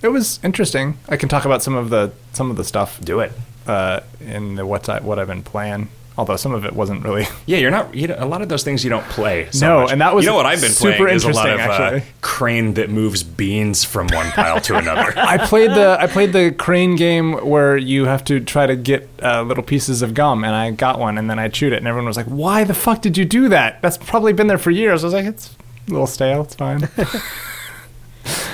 it 0.02 0.08
was 0.08 0.40
interesting. 0.42 0.98
I 1.08 1.16
can 1.16 1.28
talk 1.28 1.44
about 1.44 1.62
some 1.62 1.74
of 1.74 1.90
the 1.90 2.12
some 2.32 2.50
of 2.50 2.56
the 2.56 2.64
stuff 2.64 3.00
Do 3.02 3.20
it. 3.20 3.32
uh, 3.66 4.00
in 4.20 4.54
the 4.56 4.64
what's 4.66 4.88
I, 4.88 5.00
what 5.00 5.18
I've 5.18 5.26
been 5.26 5.42
playing 5.42 5.88
Although 6.18 6.36
some 6.36 6.54
of 6.54 6.64
it 6.64 6.72
wasn't 6.72 7.04
really. 7.04 7.26
Yeah, 7.46 7.58
you're 7.58 7.70
not. 7.70 7.94
You 7.94 8.08
know, 8.08 8.16
a 8.18 8.26
lot 8.26 8.42
of 8.42 8.48
those 8.48 8.64
things 8.64 8.82
you 8.82 8.90
don't 8.90 9.04
play. 9.06 9.48
So 9.52 9.66
No, 9.66 9.80
much. 9.82 9.92
and 9.92 10.00
that 10.00 10.14
was 10.14 10.24
you 10.24 10.30
know 10.30 10.36
what 10.36 10.46
I've 10.46 10.60
been 10.60 10.70
super 10.72 10.96
playing 10.96 11.14
is 11.16 11.24
a 11.24 11.30
lot 11.30 11.48
of 11.48 11.60
uh, 11.60 12.00
crane 12.22 12.74
that 12.74 12.90
moves 12.90 13.22
beans 13.22 13.84
from 13.84 14.08
one 14.08 14.30
pile 14.32 14.60
to 14.62 14.76
another. 14.76 15.12
I 15.16 15.38
played 15.46 15.70
the 15.70 15.96
I 16.00 16.06
played 16.06 16.32
the 16.32 16.52
crane 16.52 16.96
game 16.96 17.34
where 17.34 17.76
you 17.76 18.06
have 18.06 18.24
to 18.24 18.40
try 18.40 18.66
to 18.66 18.74
get 18.74 19.08
uh, 19.22 19.42
little 19.42 19.62
pieces 19.62 20.02
of 20.02 20.14
gum, 20.14 20.42
and 20.44 20.54
I 20.54 20.70
got 20.72 20.98
one, 20.98 21.18
and 21.18 21.30
then 21.30 21.38
I 21.38 21.48
chewed 21.48 21.72
it, 21.72 21.76
and 21.76 21.86
everyone 21.86 22.06
was 22.06 22.16
like, 22.16 22.26
"Why 22.26 22.64
the 22.64 22.74
fuck 22.74 23.02
did 23.02 23.16
you 23.16 23.24
do 23.24 23.48
that? 23.50 23.80
That's 23.82 23.98
probably 23.98 24.32
been 24.32 24.46
there 24.48 24.58
for 24.58 24.70
years." 24.70 25.04
I 25.04 25.06
was 25.06 25.14
like, 25.14 25.26
"It's 25.26 25.54
a 25.86 25.90
little 25.92 26.06
stale. 26.06 26.42
It's 26.42 26.54
fine." 26.54 26.88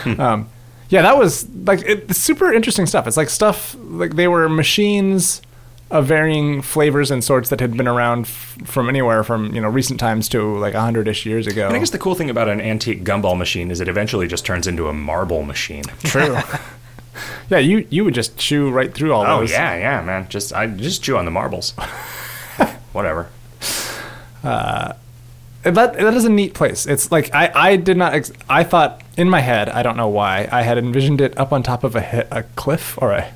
um, 0.19 0.49
yeah, 0.89 1.03
that 1.03 1.17
was 1.17 1.49
like 1.51 1.81
it's 1.87 2.19
super 2.19 2.53
interesting 2.53 2.87
stuff. 2.87 3.07
It's 3.07 3.17
like 3.17 3.31
stuff 3.31 3.75
like 3.79 4.17
they 4.17 4.29
were 4.29 4.49
machines 4.49 5.41
of 5.93 6.07
varying 6.07 6.63
flavors 6.63 7.11
and 7.11 7.23
sorts 7.23 7.51
that 7.51 7.61
had 7.61 7.77
been 7.77 7.87
around 7.87 8.23
f- 8.23 8.57
from 8.65 8.89
anywhere 8.89 9.23
from 9.23 9.55
you 9.55 9.61
know 9.61 9.69
recent 9.69 10.01
times 10.01 10.29
to 10.31 10.59
like 10.59 10.75
a 10.75 10.81
hundred 10.81 11.07
ish 11.07 11.25
years 11.27 11.47
ago. 11.47 11.67
And 11.69 11.77
I 11.77 11.79
guess 11.79 11.91
the 11.91 11.99
cool 11.99 12.15
thing 12.15 12.31
about 12.31 12.49
an 12.49 12.61
antique 12.61 13.05
gumball 13.05 13.37
machine 13.39 13.71
is 13.71 13.81
it 13.81 13.89
eventually 13.89 14.27
just 14.27 14.45
turns 14.45 14.67
into 14.67 14.89
a 14.89 14.93
marble 14.93 15.43
machine. 15.43 15.85
True. 16.03 16.37
yeah, 17.51 17.59
you 17.59 17.87
you 17.91 18.05
would 18.05 18.15
just 18.15 18.37
chew 18.37 18.71
right 18.71 18.93
through 18.93 19.13
all 19.13 19.25
Oh 19.27 19.41
those. 19.41 19.51
yeah, 19.53 19.77
yeah, 19.77 20.01
man. 20.03 20.27
Just 20.29 20.53
I 20.53 20.67
just 20.67 21.03
chew 21.05 21.17
on 21.17 21.25
the 21.27 21.31
marbles. 21.31 21.71
Whatever. 22.93 23.29
Uh, 24.43 24.95
that 25.63 25.75
that 25.95 26.15
is 26.15 26.25
a 26.25 26.29
neat 26.31 26.55
place. 26.55 26.87
It's 26.87 27.13
like 27.13 27.33
I 27.35 27.51
I 27.55 27.77
did 27.77 27.97
not 27.97 28.15
ex- 28.15 28.33
I 28.49 28.65
thought 28.65 29.01
in 29.17 29.29
my 29.31 29.41
head 29.41 29.69
I 29.69 29.83
don't 29.83 29.97
know 29.97 30.09
why 30.09 30.49
I 30.51 30.63
had 30.63 30.79
envisioned 30.79 31.21
it 31.21 31.39
up 31.39 31.53
on 31.53 31.63
top 31.63 31.85
of 31.85 31.95
a 31.95 32.01
hi- 32.03 32.27
a 32.31 32.43
cliff 32.57 32.99
or 33.01 33.13
a 33.13 33.33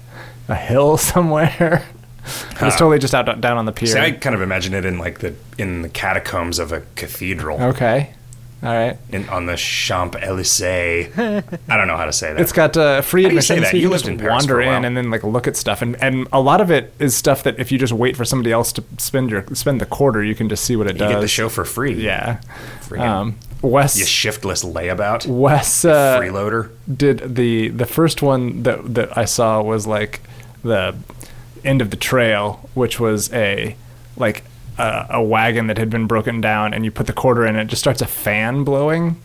a 0.49 0.55
hill 0.57 0.97
somewhere. 1.13 1.85
But 2.59 2.62
it's 2.68 2.75
Huh. 2.75 2.78
totally 2.78 2.99
just 2.99 3.14
out 3.14 3.40
down 3.40 3.56
on 3.56 3.66
the 3.66 3.73
pier. 3.73 3.88
See, 3.88 3.99
I 3.99 4.11
kind 4.12 4.35
of 4.35 4.42
imagine 4.42 4.75
it 4.75 4.85
in 4.85 4.99
like 4.99 5.21
the 5.21 5.35
in 5.59 5.83
the 5.83 5.88
catacombs 5.88 6.59
of 6.59 6.73
a 6.73 6.83
cathedral 6.97 7.61
okay, 7.62 8.11
all 8.62 8.73
right. 8.75 8.97
in, 9.11 9.28
on 9.28 9.47
the 9.47 9.56
Champs 9.56 10.16
Elysees. 10.21 11.16
I 11.18 11.42
don't 11.76 11.87
know 11.87 11.97
how 11.97 12.06
to 12.06 12.12
say 12.12 12.33
that. 12.33 12.40
It's 12.40 12.52
got 12.52 12.76
uh, 12.76 13.00
free 13.02 13.23
How 13.25 13.28
do 13.30 13.35
you 13.37 13.40
say 13.40 13.54
admission, 13.56 13.73
that? 13.73 13.76
you, 13.78 13.83
You 13.83 13.90
lived 13.90 14.09
in 14.09 14.18
Paris 14.18 14.30
wander 14.33 14.54
for 14.54 14.61
a 14.61 14.66
while. 14.66 14.76
in 14.78 14.85
and 14.85 14.97
then 14.97 15.11
like 15.11 15.23
look 15.25 15.47
at 15.47 15.56
stuff, 15.56 15.83
and 15.83 15.97
and 16.02 16.26
a 16.33 16.40
lot 16.40 16.61
of 16.61 16.71
it 16.71 16.92
is 16.99 17.14
stuff 17.14 17.42
that 17.45 17.59
if 17.59 17.71
you 17.71 17.78
just 17.78 17.92
wait 17.92 18.16
for 18.16 18.25
somebody 18.25 18.50
else 18.52 18.73
to 18.73 18.85
spend 18.99 19.30
your 19.30 19.45
spend 19.54 19.80
the 19.80 19.87
quarter, 19.87 20.23
you 20.25 20.35
can 20.35 20.49
just 20.49 20.64
see 20.64 20.75
what 20.76 20.87
it 20.87 20.95
you 20.95 21.00
does. 21.00 21.12
get 21.12 21.21
the 21.21 21.28
show 21.28 21.49
for 21.49 21.64
free. 21.64 21.95
Yeah. 21.95 22.40
Um, 22.99 23.37
Wes 23.62 23.99
you 23.99 24.04
shiftless 24.04 24.62
layabout. 24.64 25.26
Wes 25.26 25.85
uh, 25.85 26.18
freeloader. 26.21 26.71
did 26.95 27.35
the 27.37 27.68
the 27.68 27.87
first 27.87 28.21
one 28.23 28.62
that 28.64 28.95
that 28.95 29.16
I 29.16 29.25
saw 29.25 29.62
was 29.62 29.87
like 29.87 30.21
the 30.62 30.95
end 31.67 31.83
of 31.83 31.91
the 31.91 31.97
trail, 31.97 32.69
which 32.75 32.99
was 33.01 33.33
a 33.33 33.77
like 34.17 34.45
a, 34.79 35.07
a 35.11 35.23
wagon 35.23 35.67
that 35.67 35.79
had 35.79 35.91
been 35.91 36.07
broken 36.07 36.41
down, 36.41 36.73
and 36.73 36.85
you 36.85 36.91
put 36.91 37.07
the 37.07 37.13
quarter 37.13 37.45
in, 37.45 37.57
and 37.57 37.69
it 37.69 37.71
just 37.71 37.81
starts 37.83 38.01
a 38.03 38.07
fan 38.07 38.65
blowing, 38.65 39.21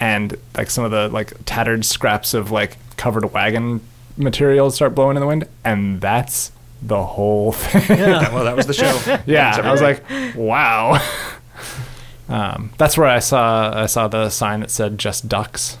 and 0.00 0.36
like 0.56 0.70
some 0.70 0.84
of 0.84 0.90
the 0.90 1.08
like 1.08 1.32
tattered 1.44 1.84
scraps 1.84 2.34
of 2.34 2.50
like 2.50 2.76
covered 2.96 3.32
wagon 3.32 3.80
materials 4.16 4.74
start 4.74 4.94
blowing 4.94 5.16
in 5.16 5.20
the 5.20 5.26
wind, 5.26 5.46
and 5.64 6.00
that's 6.00 6.52
the 6.82 7.02
whole 7.02 7.52
thing. 7.52 7.98
well, 7.98 8.44
that 8.44 8.56
was 8.56 8.66
the 8.66 8.74
show. 8.74 9.20
yeah, 9.26 9.60
I 9.62 9.72
was 9.72 9.82
like, 9.82 10.02
wow. 10.34 11.00
um, 12.28 12.72
that's 12.78 12.96
where 12.98 13.08
I 13.08 13.18
saw 13.18 13.82
I 13.82 13.86
saw 13.86 14.08
the 14.08 14.30
sign 14.30 14.60
that 14.60 14.70
said 14.70 14.98
"Just 14.98 15.28
Ducks" 15.28 15.78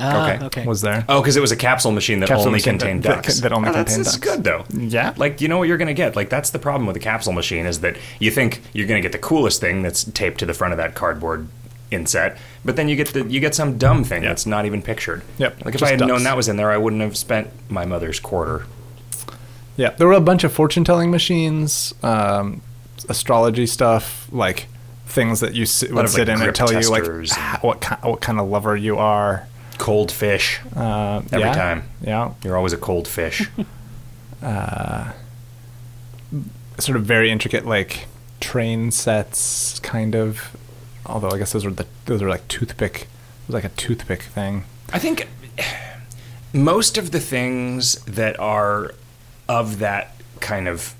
Ah, 0.00 0.34
Okay. 0.34 0.44
okay. 0.46 0.66
was 0.66 0.80
there. 0.80 1.04
Oh, 1.08 1.20
because 1.20 1.36
it 1.36 1.40
was 1.40 1.52
a 1.52 1.56
capsule 1.56 1.90
machine 1.92 2.20
that 2.20 2.28
Capsule 2.28 2.46
only 2.46 2.56
machine 2.58 2.78
contained 2.78 3.02
that- 3.02 3.08
that- 3.16 3.22
ducks. 3.24 3.40
that 3.40 3.52
only 3.52 3.68
oh, 3.68 3.72
that's, 3.72 3.92
contained 3.94 4.06
that's 4.06 4.18
ducks. 4.18 4.36
good 4.36 4.44
though. 4.44 4.64
Yeah. 4.76 5.14
Like 5.16 5.40
you 5.40 5.48
know 5.48 5.58
what 5.58 5.68
you're 5.68 5.78
gonna 5.78 5.94
get. 5.94 6.16
Like 6.16 6.28
that's 6.30 6.50
the 6.50 6.58
problem 6.58 6.86
with 6.86 6.96
a 6.96 7.00
capsule 7.00 7.32
machine 7.32 7.66
is 7.66 7.80
that 7.80 7.96
you 8.18 8.30
think 8.30 8.62
you're 8.72 8.86
gonna 8.86 9.00
get 9.00 9.12
the 9.12 9.18
coolest 9.18 9.60
thing 9.60 9.82
that's 9.82 10.04
taped 10.04 10.38
to 10.38 10.46
the 10.46 10.54
front 10.54 10.72
of 10.72 10.78
that 10.78 10.94
cardboard 10.94 11.48
inset, 11.90 12.36
but 12.64 12.76
then 12.76 12.88
you 12.88 12.96
get 12.96 13.08
the 13.14 13.24
you 13.24 13.40
get 13.40 13.54
some 13.54 13.78
dumb 13.78 14.04
thing 14.04 14.22
Yeah. 14.22 14.28
that's 14.30 14.44
not 14.46 14.66
even 14.66 14.82
pictured. 14.82 15.22
Yep, 15.38 15.64
Like 15.64 15.74
if 15.74 15.80
just 15.80 15.84
I 15.84 15.90
had 15.92 16.00
known 16.00 16.08
ducks. 16.08 16.24
that 16.24 16.36
was 16.36 16.48
in 16.48 16.56
there, 16.56 16.70
I 16.70 16.76
wouldn't 16.76 17.00
have 17.02 17.16
spent 17.16 17.48
my 17.70 17.84
mother's 17.86 18.20
quarter. 18.20 18.66
Yeah, 19.76 19.90
there 19.90 20.06
were 20.06 20.12
a 20.14 20.20
bunch 20.20 20.44
of 20.44 20.52
fortune 20.52 20.84
telling 20.84 21.10
machines, 21.10 21.94
um, 22.02 22.62
astrology 23.08 23.64
stuff, 23.66 24.28
like 24.32 24.66
things 25.06 25.40
that 25.40 25.54
you 25.54 25.64
sit, 25.66 25.92
would 25.94 26.04
of, 26.04 26.10
sit 26.10 26.20
like, 26.22 26.28
in 26.28 26.34
and 26.34 26.42
grip 26.42 26.54
tell 26.56 26.68
you 26.72 26.90
like 26.90 27.02
testers 27.04 27.32
and- 27.32 27.54
h- 27.56 27.62
what 27.62 27.80
kind, 27.80 28.02
what 28.04 28.20
kind 28.20 28.40
of 28.40 28.48
lover 28.48 28.76
you 28.76 28.98
are. 28.98 29.46
Cold 29.78 30.12
fish. 30.12 30.60
Uh, 30.76 31.22
Every 31.32 31.40
yeah, 31.40 31.52
time. 31.54 31.82
yeah, 32.02 32.34
You're 32.44 32.56
always 32.56 32.72
a 32.72 32.76
cold 32.76 33.08
fish. 33.08 33.48
sort 36.78 36.96
of 36.96 37.04
very 37.04 37.30
intricate 37.30 37.66
like 37.66 38.06
train 38.40 38.90
sets, 38.90 39.78
kind 39.80 40.14
of. 40.14 40.56
Although 41.06 41.30
I 41.30 41.38
guess 41.38 41.52
those 41.52 41.64
were 41.64 41.70
the 41.70 41.86
those 42.04 42.22
are 42.22 42.28
like 42.28 42.46
toothpick, 42.48 43.02
it 43.02 43.08
was 43.46 43.54
like 43.54 43.64
a 43.64 43.70
toothpick 43.70 44.22
thing. 44.22 44.64
I 44.92 44.98
think 44.98 45.26
most 46.52 46.98
of 46.98 47.10
the 47.10 47.20
things 47.20 47.94
that 48.04 48.38
are 48.38 48.94
of 49.48 49.78
that 49.78 50.14
kind 50.40 50.68
of 50.68 50.94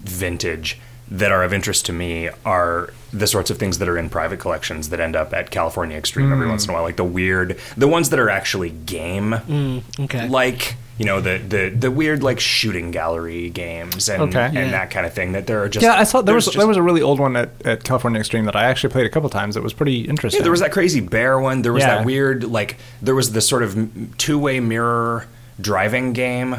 vintage 0.00 0.78
that 1.18 1.30
are 1.30 1.44
of 1.44 1.52
interest 1.52 1.86
to 1.86 1.92
me 1.92 2.28
are 2.44 2.92
the 3.12 3.26
sorts 3.26 3.50
of 3.50 3.58
things 3.58 3.78
that 3.78 3.88
are 3.88 3.96
in 3.96 4.10
private 4.10 4.40
collections 4.40 4.88
that 4.88 4.98
end 4.98 5.14
up 5.14 5.32
at 5.32 5.50
California 5.50 5.96
Extreme 5.96 6.32
every 6.32 6.46
hmm. 6.46 6.50
once 6.50 6.64
in 6.64 6.70
a 6.70 6.72
while, 6.72 6.82
like 6.82 6.96
the 6.96 7.04
weird, 7.04 7.58
the 7.76 7.86
ones 7.86 8.10
that 8.10 8.18
are 8.18 8.28
actually 8.28 8.70
game, 8.70 9.32
hmm, 9.32 9.78
okay. 10.00 10.28
like 10.28 10.74
you 10.98 11.04
know 11.04 11.20
the 11.20 11.38
the 11.38 11.70
the 11.70 11.90
weird 11.90 12.22
like 12.22 12.38
shooting 12.38 12.90
gallery 12.90 13.50
games 13.50 14.08
and 14.08 14.22
Okay. 14.22 14.46
and 14.46 14.54
Yeah. 14.54 14.70
that 14.70 14.90
kind 14.90 15.06
of 15.06 15.12
thing. 15.12 15.32
That 15.32 15.46
there 15.46 15.62
are 15.62 15.68
just 15.68 15.82
Yeah, 15.82 15.94
I 15.94 16.04
saw 16.04 16.22
there 16.22 16.34
was 16.34 16.46
there's 16.46 16.56
there 16.56 16.66
was 16.66 16.76
a 16.76 16.82
really 16.82 17.02
old 17.02 17.20
one 17.20 17.36
at, 17.36 17.50
at 17.64 17.84
California 17.84 18.20
Extreme 18.20 18.44
that 18.46 18.56
I 18.56 18.64
actually 18.64 18.90
played 18.90 19.06
a 19.06 19.10
couple 19.10 19.28
times. 19.30 19.56
It 19.56 19.62
was 19.62 19.72
pretty 19.72 20.02
interesting. 20.02 20.40
Yeah, 20.40 20.44
there 20.44 20.50
was 20.52 20.60
that 20.60 20.72
crazy 20.72 21.00
bear 21.00 21.38
one. 21.38 21.62
There 21.62 21.72
was 21.72 21.82
Yeah. 21.82 21.96
that 21.96 22.04
weird, 22.04 22.44
like, 22.44 22.76
there 23.02 23.14
was 23.14 23.32
this 23.32 23.48
sort 23.48 23.62
of 23.62 23.76
two 24.18 24.38
way 24.38 24.60
mirror 24.60 25.26
driving 25.60 26.12
game 26.12 26.56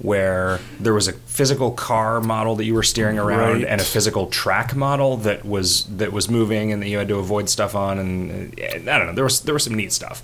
where 0.00 0.60
there 0.78 0.94
was 0.94 1.08
a 1.08 1.12
physical 1.12 1.72
car 1.72 2.20
model 2.20 2.54
that 2.56 2.64
you 2.64 2.74
were 2.74 2.82
steering 2.84 3.18
around 3.18 3.62
Right. 3.62 3.64
and 3.66 3.80
a 3.80 3.84
physical 3.84 4.26
track 4.26 4.76
model 4.76 5.16
that 5.18 5.44
was 5.44 5.84
that 5.96 6.12
was 6.12 6.28
moving 6.30 6.72
and 6.72 6.80
that 6.82 6.88
you 6.88 6.98
had 6.98 7.08
to 7.08 7.16
avoid 7.16 7.48
stuff 7.48 7.74
on. 7.74 7.98
And 7.98 8.60
uh, 8.60 8.92
I 8.92 8.98
don't 8.98 9.06
know 9.08 9.12
there 9.14 9.24
was 9.24 9.40
there 9.40 9.54
was 9.54 9.64
some 9.64 9.74
neat 9.74 9.92
stuff. 9.92 10.22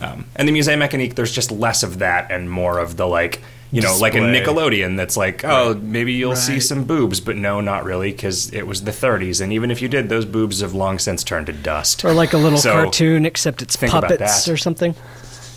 Um, 0.00 0.26
and 0.36 0.46
the 0.46 0.52
Musée 0.52 0.76
Mécanique 0.76 1.14
there's 1.14 1.32
just 1.32 1.50
less 1.50 1.82
of 1.82 1.98
that 2.00 2.30
and 2.30 2.50
more 2.50 2.78
of 2.78 2.96
the 2.96 3.06
like 3.06 3.40
you 3.72 3.80
know 3.82 3.96
like 3.98 4.14
a 4.14 4.18
Nickelodeon 4.18 4.96
that's 4.96 5.16
like 5.16 5.42
oh 5.44 5.74
maybe 5.74 6.12
you'll 6.12 6.36
see 6.36 6.60
some 6.60 6.84
boobs. 6.84 7.18
But 7.20 7.36
no 7.36 7.60
not 7.60 7.84
really 7.84 8.12
because 8.12 8.52
it 8.52 8.66
was 8.66 8.84
the 8.84 8.90
30s 8.92 9.40
and 9.40 9.52
even 9.52 9.70
if 9.72 9.82
you 9.82 9.88
did 9.88 10.08
those 10.08 10.24
boobs 10.26 10.60
have 10.60 10.74
long 10.74 10.98
since 11.00 11.24
turned 11.24 11.46
to 11.46 11.52
dust. 11.52 12.04
Or 12.04 12.12
like 12.12 12.34
a 12.34 12.38
little 12.38 12.58
So, 12.58 12.72
cartoon, 12.72 13.26
except 13.26 13.62
it's 13.62 13.74
puppets 13.76 14.48
or 14.48 14.56
something. 14.56 14.94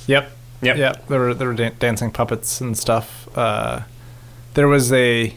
Yep. 0.07 0.31
Yep. 0.61 0.77
Yep. 0.77 1.07
There 1.07 1.19
were 1.19 1.33
there 1.33 1.47
were 1.47 1.53
dan- 1.53 1.75
dancing 1.79 2.11
puppets 2.11 2.59
and 2.61 2.77
stuff. 2.77 3.27
Uh, 3.37 3.81
there 4.53 4.67
was 4.67 4.91
a 4.91 5.33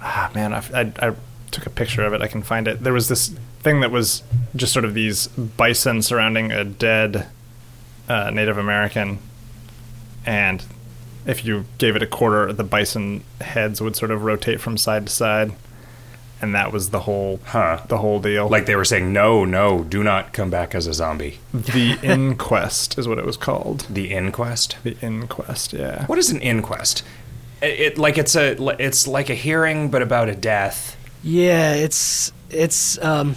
ah 0.00 0.30
man, 0.34 0.52
I, 0.54 0.62
I, 0.74 0.92
I 1.08 1.14
took 1.50 1.66
a 1.66 1.70
picture 1.70 2.02
of 2.02 2.12
it. 2.12 2.22
I 2.22 2.26
can 2.26 2.42
find 2.42 2.66
it. 2.68 2.82
There 2.82 2.92
was 2.92 3.08
this 3.08 3.28
thing 3.60 3.80
that 3.80 3.90
was 3.90 4.22
just 4.54 4.72
sort 4.72 4.84
of 4.84 4.94
these 4.94 5.26
bison 5.28 6.02
surrounding 6.02 6.52
a 6.52 6.64
dead 6.64 7.26
uh, 8.08 8.30
Native 8.30 8.56
American, 8.56 9.18
and 10.24 10.64
if 11.26 11.44
you 11.44 11.64
gave 11.78 11.96
it 11.96 12.02
a 12.02 12.06
quarter, 12.06 12.52
the 12.52 12.64
bison 12.64 13.24
heads 13.40 13.80
would 13.80 13.96
sort 13.96 14.10
of 14.12 14.22
rotate 14.22 14.60
from 14.60 14.76
side 14.78 15.06
to 15.06 15.12
side, 15.12 15.52
and 16.42 16.54
that 16.54 16.72
was 16.72 16.90
the 16.90 17.00
whole 17.00 17.40
Huh. 17.46 17.80
the 17.88 17.98
whole 17.98 18.20
deal. 18.20 18.48
like 18.48 18.66
they 18.66 18.76
were 18.76 18.84
saying 18.84 19.12
no 19.12 19.44
no 19.44 19.84
do 19.84 20.02
not 20.02 20.32
come 20.32 20.50
back 20.50 20.74
as 20.74 20.86
a 20.86 20.92
zombie 20.94 21.38
the 21.54 21.98
inquest 22.02 22.98
is 22.98 23.08
what 23.08 23.18
it 23.18 23.24
was 23.24 23.36
called. 23.36 23.86
the 23.88 24.10
inquest 24.12 24.76
The 24.84 24.96
inquest, 25.00 25.72
yeah. 25.72 26.06
what 26.06 26.18
is 26.18 26.30
an 26.30 26.40
inquest 26.40 27.02
it, 27.62 27.80
it 27.80 27.98
like 27.98 28.18
it's 28.18 28.36
a 28.36 28.56
it's 28.82 29.06
like 29.06 29.30
a 29.30 29.34
hearing 29.34 29.90
but 29.90 30.02
about 30.02 30.28
a 30.28 30.34
death 30.34 30.96
Yeah, 31.22 31.72
it's 31.74 32.30
it's 32.50 32.98
um 33.02 33.36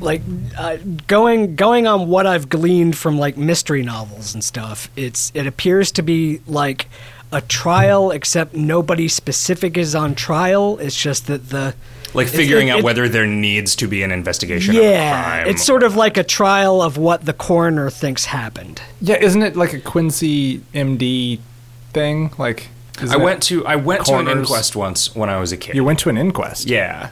like 0.00 0.22
uh, 0.58 0.76
going 1.06 1.56
going 1.56 1.86
on 1.86 2.08
what 2.08 2.26
I've 2.26 2.48
gleaned 2.48 2.96
from 2.96 3.18
like 3.18 3.36
mystery 3.36 3.82
novels 3.82 4.34
and 4.34 4.42
stuff. 4.44 4.90
It's 4.96 5.30
it 5.34 5.46
appears 5.46 5.90
to 5.92 6.02
be 6.02 6.40
like 6.46 6.88
a 7.34 7.40
trial, 7.42 8.10
except 8.10 8.54
nobody 8.54 9.08
specific 9.08 9.76
is 9.76 9.94
on 9.94 10.14
trial. 10.14 10.78
It's 10.78 10.96
just 11.00 11.26
that 11.26 11.50
the 11.50 11.74
like 12.14 12.28
figuring 12.28 12.68
it- 12.68 12.70
out 12.70 12.78
it- 12.78 12.84
whether 12.84 13.08
there 13.08 13.26
needs 13.26 13.74
to 13.76 13.88
be 13.88 14.02
an 14.04 14.12
investigation 14.12 14.76
of 14.76 14.82
a 14.82 14.84
yeah, 14.86 15.22
crime 15.42 15.46
it's 15.48 15.64
sort 15.64 15.82
of 15.82 15.96
like 15.96 16.16
a 16.16 16.22
trial 16.22 16.80
of 16.80 16.96
what 16.96 17.24
the 17.26 17.32
coroner 17.32 17.90
thinks 17.90 18.26
happened. 18.26 18.80
Yeah, 19.00 19.16
isn't 19.16 19.42
it 19.42 19.56
like 19.56 19.72
a 19.72 19.80
Quincy 19.80 20.60
MD 20.72 21.40
thing? 21.92 22.30
Like, 22.38 22.68
I 23.10 23.16
went 23.16 23.42
to 23.44 23.66
I 23.66 23.74
went 23.76 24.06
to 24.06 24.14
an 24.14 24.28
inquest 24.28 24.76
once 24.76 25.14
when 25.16 25.28
I 25.28 25.40
was 25.40 25.50
a 25.50 25.56
kid 25.56 25.74
You 25.74 25.82
went 25.84 25.98
to 26.00 26.08
an 26.08 26.16
inquest. 26.16 26.68
yeah 26.70 27.08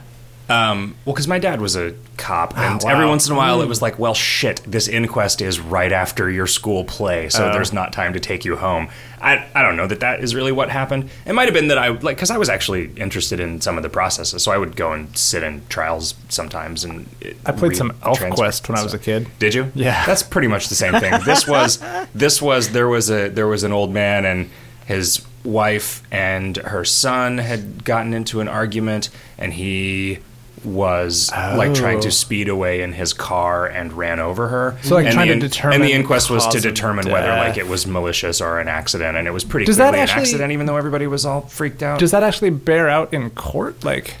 Um, 0.49 0.95
well, 1.05 1.13
because 1.13 1.27
my 1.27 1.39
dad 1.39 1.61
was 1.61 1.75
a 1.75 1.95
cop, 2.17 2.57
and 2.57 2.83
wow. 2.83 2.89
every 2.91 3.05
once 3.05 3.27
in 3.27 3.33
a 3.33 3.37
while 3.37 3.61
it 3.61 3.67
was 3.67 3.81
like, 3.81 3.97
well, 3.97 4.13
shit, 4.13 4.61
this 4.67 4.87
inquest 4.87 5.41
is 5.41 5.59
right 5.59 5.91
after 5.91 6.29
your 6.29 6.47
school 6.47 6.83
play, 6.83 7.29
so 7.29 7.49
Oh. 7.49 7.53
there's 7.53 7.71
not 7.71 7.93
time 7.93 8.13
to 8.13 8.19
take 8.19 8.43
you 8.43 8.57
home. 8.57 8.89
I, 9.21 9.45
I 9.55 9.61
don't 9.63 9.77
know 9.77 9.87
that 9.87 10.01
that 10.01 10.19
is 10.19 10.35
really 10.35 10.51
what 10.51 10.69
happened. 10.69 11.09
It 11.25 11.31
might 11.31 11.45
have 11.45 11.53
been 11.53 11.69
that 11.69 11.77
I, 11.77 11.89
like, 11.89 12.17
because 12.17 12.29
I 12.29 12.37
was 12.37 12.49
actually 12.49 12.91
interested 12.97 13.39
in 13.39 13.61
some 13.61 13.77
of 13.77 13.83
the 13.83 13.89
processes, 13.89 14.43
so 14.43 14.51
I 14.51 14.57
would 14.57 14.75
go 14.75 14.91
and 14.91 15.15
sit 15.17 15.43
in 15.43 15.61
trials 15.69 16.13
sometimes. 16.27 16.83
And 16.83 17.07
I 17.45 17.53
played 17.53 17.77
some 17.77 17.93
Elf 18.03 18.19
Quest 18.19 18.67
when 18.67 18.77
I 18.77 18.83
was 18.83 18.93
a 18.93 18.99
kid. 18.99 19.27
Did 19.39 19.53
you? 19.53 19.71
Yeah. 19.75 20.05
That's 20.05 20.23
pretty 20.23 20.49
much 20.49 20.67
the 20.67 20.75
same 20.75 20.99
thing. 20.99 21.13
This 21.23 21.47
was 21.47 21.81
this 22.15 22.41
was 22.41 22.73
there 22.73 22.89
was 22.89 23.09
a 23.09 23.29
there 23.29 23.47
was 23.47 23.63
an 23.63 23.71
old 23.71 23.93
man 23.93 24.25
and 24.25 24.49
his 24.85 25.25
wife 25.45 26.03
and 26.11 26.57
her 26.57 26.83
son 26.83 27.37
had 27.37 27.85
gotten 27.85 28.13
into 28.13 28.41
an 28.41 28.47
argument 28.49 29.09
and 29.37 29.53
he 29.53 30.19
was 30.65 31.31
like 31.31 31.73
trying 31.73 31.97
Oh. 31.97 32.01
to 32.01 32.11
speed 32.11 32.47
away 32.49 32.81
in 32.81 32.93
his 32.93 33.13
car 33.13 33.65
and 33.65 33.93
ran 33.93 34.19
over 34.19 34.47
her. 34.47 34.77
So, 34.83 34.95
like, 34.95 35.05
and 35.05 35.13
trying 35.13 35.27
the 35.29 35.33
to 35.35 35.39
determine 35.41 35.75
and 35.75 35.83
the 35.83 35.93
inquest 35.93 36.29
was 36.29 36.47
to 36.47 36.59
determine 36.59 37.09
whether 37.11 37.29
like 37.29 37.57
it 37.57 37.67
was 37.67 37.85
malicious 37.87 38.41
or 38.41 38.59
an 38.59 38.67
accident 38.67 39.17
and 39.17 39.27
it 39.27 39.31
was 39.31 39.43
pretty 39.43 39.65
Does 39.65 39.77
that 39.77 39.89
clearly 39.93 40.11
an 40.11 40.19
accident 40.19 40.51
even 40.51 40.65
though 40.65 40.77
everybody 40.77 41.07
was 41.07 41.25
all 41.25 41.41
freaked 41.41 41.83
out. 41.83 41.99
Does 41.99 42.11
that 42.11 42.23
actually 42.23 42.49
bear 42.51 42.89
out 42.89 43.13
in 43.13 43.29
court? 43.31 43.83
Like, 43.83 44.15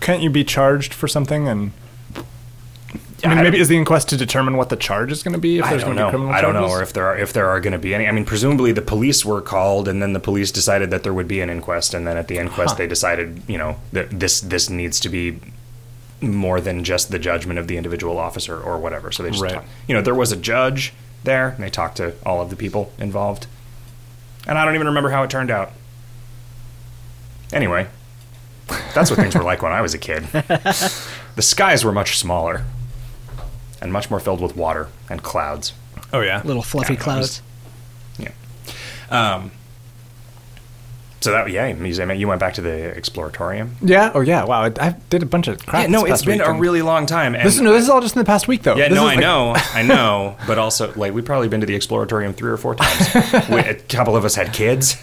can't 0.00 0.22
you 0.22 0.30
be 0.30 0.44
charged 0.44 0.92
for 0.94 1.08
something? 1.08 1.48
And 1.48 1.72
I 3.24 3.28
mean, 3.28 3.38
I 3.38 3.42
maybe 3.44 3.58
is 3.58 3.68
the 3.68 3.78
inquest 3.78 4.10
to 4.10 4.16
determine 4.16 4.56
what 4.58 4.68
the 4.68 4.76
charge 4.76 5.10
is 5.10 5.22
going 5.22 5.32
to 5.32 5.40
be? 5.40 5.58
If 5.58 5.64
I 5.64 5.70
there's 5.70 5.82
don't 5.84 5.96
going 5.96 5.96
to 5.96 6.02
be 6.02 6.04
know. 6.04 6.10
criminal 6.10 6.34
I 6.34 6.40
don't 6.42 6.52
know, 6.54 6.68
or 6.68 6.82
if 6.82 6.92
there 6.92 7.06
are 7.06 7.16
if 7.16 7.32
there 7.32 7.48
are 7.48 7.60
going 7.60 7.72
to 7.72 7.78
be 7.78 7.94
any. 7.94 8.06
I 8.06 8.12
mean, 8.12 8.26
presumably 8.26 8.72
the 8.72 8.82
police 8.82 9.24
were 9.24 9.40
called, 9.40 9.88
and 9.88 10.02
then 10.02 10.12
the 10.12 10.20
police 10.20 10.52
decided 10.52 10.90
that 10.90 11.02
there 11.02 11.14
would 11.14 11.26
be 11.26 11.40
an 11.40 11.48
inquest, 11.48 11.94
and 11.94 12.06
then 12.06 12.16
at 12.18 12.28
the 12.28 12.36
inquest 12.36 12.72
Huh. 12.72 12.78
they 12.78 12.86
decided, 12.86 13.42
you 13.48 13.56
know, 13.56 13.76
that 13.92 14.20
this 14.20 14.40
this 14.42 14.68
needs 14.68 15.00
to 15.00 15.08
be 15.08 15.38
more 16.34 16.60
than 16.60 16.84
just 16.84 17.10
the 17.10 17.18
judgment 17.18 17.58
of 17.58 17.68
the 17.68 17.76
individual 17.76 18.18
officer 18.18 18.60
or 18.60 18.78
whatever. 18.78 19.10
So 19.12 19.22
they 19.22 19.30
just, 19.30 19.42
Right. 19.42 19.52
talk- 19.54 19.64
you 19.86 19.94
know, 19.94 20.02
there 20.02 20.14
was 20.14 20.32
a 20.32 20.36
judge 20.36 20.92
there, 21.24 21.48
and 21.48 21.62
they 21.64 21.70
talked 21.70 21.96
to 21.98 22.14
all 22.24 22.40
of 22.40 22.50
the 22.50 22.56
people 22.56 22.92
involved, 22.98 23.46
and 24.46 24.56
I 24.58 24.64
don't 24.64 24.74
even 24.74 24.86
remember 24.86 25.10
how 25.10 25.22
it 25.22 25.30
turned 25.30 25.50
out. 25.50 25.72
Anyway, 27.52 27.86
that's 28.94 29.10
what 29.10 29.18
things 29.18 29.34
were 29.34 29.42
like 29.44 29.62
when 29.62 29.72
I 29.72 29.80
was 29.80 29.94
a 29.94 29.98
kid. 29.98 30.24
The 30.32 31.42
skies 31.42 31.84
were 31.84 31.92
much 31.92 32.18
smaller 32.18 32.64
and 33.80 33.92
much 33.92 34.10
more 34.10 34.20
filled 34.20 34.40
with 34.40 34.56
water 34.56 34.88
and 35.10 35.22
clouds. 35.22 35.72
oh 36.12 36.20
yeah. 36.20 36.40
Little 36.44 36.62
fluffy 36.62 36.94
Yeah, 36.94 37.00
clouds. 37.00 37.42
was- 38.18 38.28
Yeah. 39.10 39.34
Um. 39.34 39.50
So 41.26 41.32
that 41.32 41.50
yeah, 41.50 41.72
museum. 41.74 42.10
You 42.12 42.28
went 42.28 42.40
back 42.40 42.54
to 42.54 42.60
the 42.60 42.94
exploratorium. 42.96 43.70
Yeah. 43.82 44.12
Oh 44.14 44.20
yeah. 44.20 44.44
Wow. 44.44 44.62
I, 44.62 44.72
I 44.80 44.90
did 45.10 45.22
a 45.22 45.26
bunch 45.26 45.48
of 45.48 45.64
crap. 45.66 45.82
Yeah, 45.82 45.88
no, 45.88 46.02
this 46.02 46.12
it's 46.12 46.22
past 46.24 46.26
been 46.26 46.40
a 46.40 46.52
really 46.58 46.82
long 46.82 47.04
time. 47.06 47.34
And 47.34 47.44
This 47.44 47.56
is, 47.56 47.60
no, 47.60 47.72
this 47.72 47.82
is 47.82 47.88
all 47.88 48.00
just 48.00 48.14
in 48.14 48.20
the 48.20 48.24
past 48.24 48.46
week, 48.48 48.62
though. 48.62 48.76
yeah, 48.76 48.88
This 48.88 48.96
no, 48.96 49.02
I 49.02 49.14
like- 49.16 49.18
know, 49.20 49.54
I 49.74 49.82
know, 49.82 50.36
but 50.46 50.58
also 50.58 50.92
like 50.94 51.12
we've 51.12 51.24
probably 51.24 51.48
been 51.48 51.60
to 51.60 51.66
the 51.66 51.76
exploratorium 51.76 52.34
three 52.34 52.50
or 52.50 52.56
four 52.56 52.74
times. 52.76 53.48
we, 53.50 53.58
a 53.60 53.74
couple 53.74 54.16
of 54.16 54.24
us 54.24 54.34
had 54.34 54.52
kids. 54.52 54.96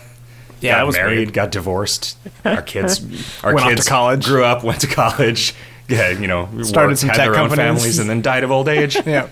Yeah, 0.61 0.71
got 0.71 0.77
that 0.77 0.85
was 0.87 0.95
married, 0.95 1.17
weird. 1.17 1.33
got 1.33 1.51
divorced. 1.51 2.17
Our 2.45 2.61
kids, 2.61 3.01
our 3.43 3.53
Went 3.53 3.65
off 3.65 3.69
to 3.71 3.75
kids 3.75 3.87
college. 3.89 4.25
grew 4.25 4.45
up, 4.45 4.63
went 4.63 4.79
to 4.81 4.87
college. 4.87 5.53
Yeah, 5.89 6.11
you 6.11 6.27
know, 6.27 6.47
Started 6.63 6.87
worked, 6.91 6.99
some 7.01 7.09
had 7.09 7.17
tech 7.17 7.25
their 7.25 7.31
own 7.35 7.49
companies. 7.49 7.57
families, 7.81 7.99
and 7.99 8.09
then 8.09 8.21
died 8.21 8.45
of 8.45 8.51
old 8.51 8.69
age. 8.69 8.95
Yeah. 9.05 9.27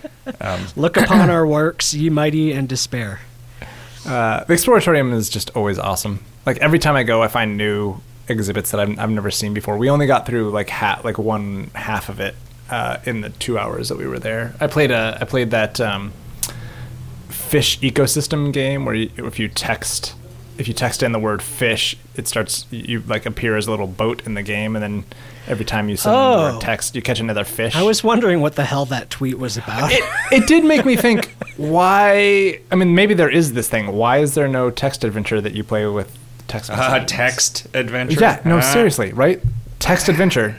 Look 0.75 0.97
upon 0.97 1.29
our 1.29 1.47
works, 1.47 1.93
ye 1.93 2.09
mighty, 2.09 2.51
and 2.51 2.67
despair. 2.67 3.21
Uh, 4.05 4.43
the 4.43 4.53
exploratorium 4.53 5.13
is 5.13 5.29
just 5.29 5.51
always 5.55 5.79
awesome. 5.79 6.19
Like 6.45 6.57
every 6.57 6.79
time 6.79 6.95
I 6.95 7.03
go, 7.03 7.21
I 7.21 7.27
find 7.27 7.57
new 7.57 7.97
exhibits 8.27 8.71
that 8.71 8.79
I've, 8.79 8.97
I've 8.99 9.09
never 9.09 9.29
seen 9.31 9.53
before. 9.53 9.77
We 9.77 9.89
only 9.89 10.07
got 10.07 10.25
through 10.25 10.49
like 10.51 10.69
half, 10.69 11.03
like 11.03 11.17
one 11.17 11.69
half 11.75 12.09
of 12.09 12.19
it 12.19 12.35
uh, 12.69 12.97
in 13.05 13.21
the 13.21 13.29
two 13.29 13.57
hours 13.57 13.89
that 13.89 13.97
we 13.97 14.07
were 14.07 14.19
there. 14.19 14.53
I 14.59 14.67
played 14.67 14.91
a, 14.91 15.17
I 15.21 15.25
played 15.25 15.51
that 15.51 15.79
um, 15.81 16.13
fish 17.29 17.79
ecosystem 17.79 18.51
game 18.53 18.85
where 18.85 18.95
you, 18.95 19.09
if 19.17 19.39
you 19.39 19.47
text, 19.49 20.15
if 20.57 20.67
you 20.67 20.73
text 20.73 21.03
in 21.03 21.11
the 21.11 21.19
word 21.19 21.41
fish, 21.41 21.97
it 22.15 22.27
starts 22.27 22.65
you 22.71 23.01
like 23.07 23.25
appear 23.25 23.57
as 23.57 23.67
a 23.67 23.71
little 23.71 23.87
boat 23.87 24.25
in 24.25 24.33
the 24.33 24.43
game, 24.43 24.75
and 24.75 24.83
then 24.83 25.03
every 25.47 25.65
time 25.65 25.89
you 25.89 25.97
send 25.97 26.15
Oh. 26.15 26.59
text, 26.61 26.95
you 26.95 27.01
catch 27.01 27.19
another 27.19 27.43
fish. 27.43 27.75
I 27.75 27.83
was 27.83 28.03
wondering 28.03 28.41
what 28.41 28.55
the 28.55 28.63
hell 28.65 28.85
that 28.85 29.09
tweet 29.09 29.37
was 29.37 29.57
about. 29.57 29.91
it, 29.91 30.03
it 30.31 30.47
did 30.47 30.63
make 30.63 30.85
me 30.85 30.95
think 30.95 31.35
why 31.57 32.59
i 32.71 32.75
mean 32.75 32.95
maybe 32.95 33.13
there 33.13 33.29
is 33.29 33.53
this 33.53 33.67
thing 33.67 33.91
why 33.91 34.17
is 34.17 34.33
there 34.33 34.47
no 34.47 34.71
text 34.71 35.03
adventure 35.03 35.39
that 35.41 35.53
you 35.53 35.63
play 35.63 35.85
with 35.85 36.17
text 36.51 36.69
Uh, 36.69 37.03
text 37.05 37.67
adventure. 37.73 38.19
yeah 38.19 38.39
no 38.45 38.57
Uh, 38.57 38.61
seriously 38.61 39.11
right 39.13 39.41
text 39.79 40.09
adventure 40.09 40.55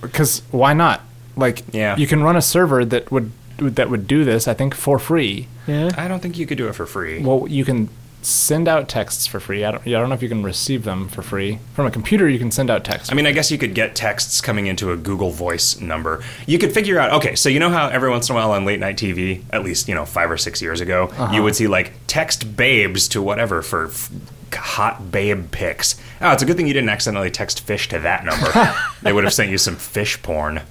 because 0.00 0.42
why 0.50 0.72
not 0.72 1.00
like 1.36 1.62
Yeah. 1.72 1.96
you 1.96 2.06
can 2.06 2.22
run 2.22 2.36
a 2.36 2.42
server 2.42 2.84
that 2.84 3.10
would 3.10 3.30
that 3.58 3.90
would 3.90 4.06
do 4.06 4.24
this 4.24 4.46
i 4.48 4.54
think 4.54 4.74
for 4.74 4.98
free 4.98 5.48
yeah. 5.66 5.90
I 5.98 6.08
don't 6.08 6.20
think 6.20 6.38
you 6.38 6.46
could 6.46 6.56
do 6.58 6.66
it 6.68 6.74
for 6.74 6.86
free. 6.86 7.20
well 7.22 7.46
you 7.48 7.64
can 7.64 7.88
send 8.22 8.66
out 8.68 8.88
texts 8.88 9.26
for 9.26 9.38
free 9.40 9.64
i 9.64 9.70
don't, 9.70 9.86
I 9.86 9.90
don't 9.90 10.08
know 10.08 10.14
if 10.14 10.22
you 10.22 10.28
can 10.28 10.42
receive 10.42 10.82
them 10.84 11.08
for 11.08 11.22
free 11.22 11.58
from 11.74 11.86
a 11.86 11.90
computer 11.90 12.28
you 12.28 12.38
can 12.38 12.50
send 12.50 12.68
out 12.70 12.84
texts. 12.84 13.10
I 13.12 13.14
mean, 13.14 13.26
I 13.26 13.32
guess 13.32 13.50
you 13.50 13.58
could 13.58 13.74
get 13.74 13.94
texts 13.94 14.40
coming 14.40 14.66
into 14.66 14.90
a 14.92 14.96
Google 14.96 15.30
Voice 15.30 15.80
number. 15.80 16.22
You 16.46 16.58
could 16.58 16.72
figure 16.72 16.98
out, 16.98 17.12
okay, 17.12 17.34
so 17.36 17.48
you 17.48 17.60
know 17.60 17.70
how 17.70 17.88
every 17.88 18.10
once 18.10 18.28
in 18.28 18.34
a 18.34 18.38
while 18.38 18.50
on 18.52 18.64
late 18.64 18.80
night 18.80 18.96
TV, 18.96 19.42
at 19.50 19.62
least, 19.62 19.88
you 19.88 19.94
know, 19.94 20.04
five 20.04 20.30
or 20.32 20.36
six 20.36 20.60
years 20.60 20.80
ago, 20.80 21.10
you 21.32 21.42
would 21.44 21.54
see 21.54 21.68
like 21.68 21.92
text 22.08 22.56
babes 22.56 23.06
to 23.08 23.22
whatever 23.22 23.62
for 23.62 23.86
f- 23.86 24.10
hot 24.54 25.10
babe 25.10 25.50
pics. 25.50 26.00
Oh, 26.20 26.32
it's 26.32 26.42
a 26.42 26.46
good 26.46 26.56
thing 26.56 26.66
you 26.66 26.72
didn't 26.74 26.88
accidentally 26.90 27.30
text 27.30 27.60
fish 27.60 27.88
to 27.88 27.98
that 28.00 28.24
number. 28.24 28.50
they 29.02 29.12
would 29.12 29.24
have 29.24 29.32
sent 29.34 29.50
you 29.50 29.58
some 29.58 29.76
fish 29.76 30.20
porn. 30.22 30.62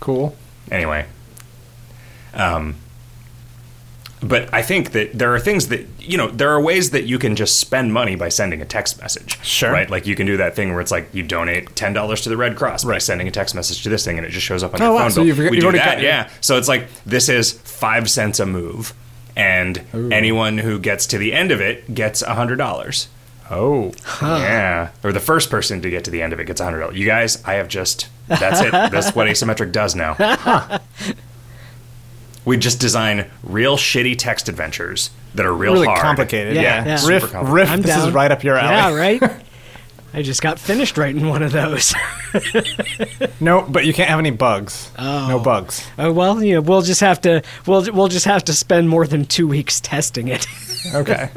cool 0.00 0.36
Anyway. 0.70 1.06
Um, 2.34 2.76
but 4.22 4.52
I 4.52 4.60
think 4.62 4.92
that 4.92 5.18
there 5.18 5.34
are 5.34 5.40
things 5.40 5.68
that 5.68 5.86
you 5.98 6.18
know 6.18 6.28
there 6.28 6.50
are 6.50 6.60
ways 6.60 6.90
that 6.90 7.04
you 7.04 7.18
can 7.18 7.34
just 7.36 7.58
spend 7.58 7.92
money 7.94 8.16
by 8.16 8.28
sending 8.28 8.60
a 8.60 8.66
text 8.66 9.00
message. 9.00 9.42
Sure. 9.42 9.72
Right? 9.72 9.88
Like 9.88 10.06
you 10.06 10.14
can 10.14 10.26
do 10.26 10.36
that 10.36 10.54
thing 10.54 10.72
where 10.72 10.80
it's 10.82 10.90
like 10.90 11.08
you 11.14 11.22
donate 11.22 11.74
ten 11.74 11.94
dollars 11.94 12.20
to 12.22 12.28
the 12.28 12.36
Red 12.36 12.54
Cross 12.54 12.84
by 12.84 12.98
sending 12.98 13.26
a 13.28 13.30
text 13.30 13.54
message 13.54 13.82
to 13.82 13.88
this 13.88 14.04
thing 14.04 14.18
and 14.18 14.26
it 14.26 14.30
just 14.30 14.44
shows 14.46 14.62
up 14.62 14.74
on 14.74 14.82
Oh, 14.82 14.84
your 14.86 14.94
wow. 14.94 15.00
phone 15.02 15.10
So 15.10 15.16
bill. 15.20 15.26
you've- 15.26 15.40
we 15.48 15.56
you've 15.56 15.64
do 15.64 15.72
that, 15.72 16.02
yeah. 16.02 16.28
So 16.42 16.58
it's 16.58 16.68
like 16.68 16.88
this 17.04 17.30
is 17.30 17.52
five 17.52 18.10
cents 18.10 18.38
a 18.40 18.44
move, 18.46 18.92
and 19.34 19.82
anyone 20.12 20.58
who 20.58 20.78
gets 20.78 21.06
to 21.08 21.18
the 21.18 21.32
end 21.32 21.50
of 21.50 21.62
it 21.62 21.94
gets 21.94 22.20
a 22.20 22.34
hundred 22.34 22.56
dollars. 22.56 23.08
Oh 23.50 23.92
Yeah, 24.22 24.90
or 25.04 25.12
the 25.12 25.20
first 25.20 25.50
person 25.50 25.82
to 25.82 25.90
get 25.90 26.04
to 26.04 26.10
the 26.10 26.22
end 26.22 26.32
of 26.32 26.40
it 26.40 26.46
gets 26.46 26.60
a 26.60 26.64
hundred 26.64 26.80
dollars. 26.80 26.96
You 26.98 27.06
guys, 27.06 27.42
I 27.44 27.54
have 27.54 27.68
just 27.68 28.08
that's 28.28 28.60
it. 28.60 28.70
that's 28.72 29.14
what 29.14 29.26
asymmetric 29.28 29.72
does 29.72 29.94
now. 29.94 30.16
We 32.44 32.56
just 32.56 32.80
design 32.80 33.30
real 33.42 33.76
shitty 33.76 34.16
text 34.18 34.48
adventures 34.48 35.10
that 35.34 35.44
are 35.44 35.52
real 35.52 35.74
really 35.74 35.86
hard. 35.86 36.00
complicated 36.00 36.54
Yeah, 36.56 36.62
yeah, 36.62 36.84
yeah. 36.86 36.96
Super 36.96 37.12
riff 37.12 37.22
complicated. 37.32 37.52
riff 37.54 37.70
I'm 37.70 37.82
this 37.82 37.96
is 37.96 38.10
right 38.12 38.30
up 38.32 38.42
your 38.42 38.56
alley 38.56 38.74
Yeah, 39.20 39.28
right? 39.28 39.42
I 40.14 40.22
just 40.22 40.42
got 40.42 40.58
finished 40.58 40.98
writing 40.98 41.28
one 41.28 41.42
of 41.42 41.52
those. 41.52 41.94
no 43.40 43.62
but 43.62 43.84
you 43.84 43.92
can't 43.92 44.08
have 44.08 44.18
any 44.18 44.30
bugs 44.30 44.90
Oh. 44.98 45.28
no 45.28 45.38
bugs 45.38 45.86
Oh 45.98 46.12
well, 46.12 46.42
you 46.42 46.54
know, 46.54 46.60
we'll 46.62 46.82
just 46.82 47.00
have 47.00 47.20
to 47.22 47.42
we'll 47.66 47.92
we'll 47.92 48.08
just 48.08 48.24
have 48.26 48.44
to 48.46 48.52
spend 48.52 48.88
more 48.88 49.06
than 49.06 49.24
two 49.26 49.46
weeks 49.46 49.80
testing 49.80 50.28
it. 50.28 50.46
Okay. 50.94 51.30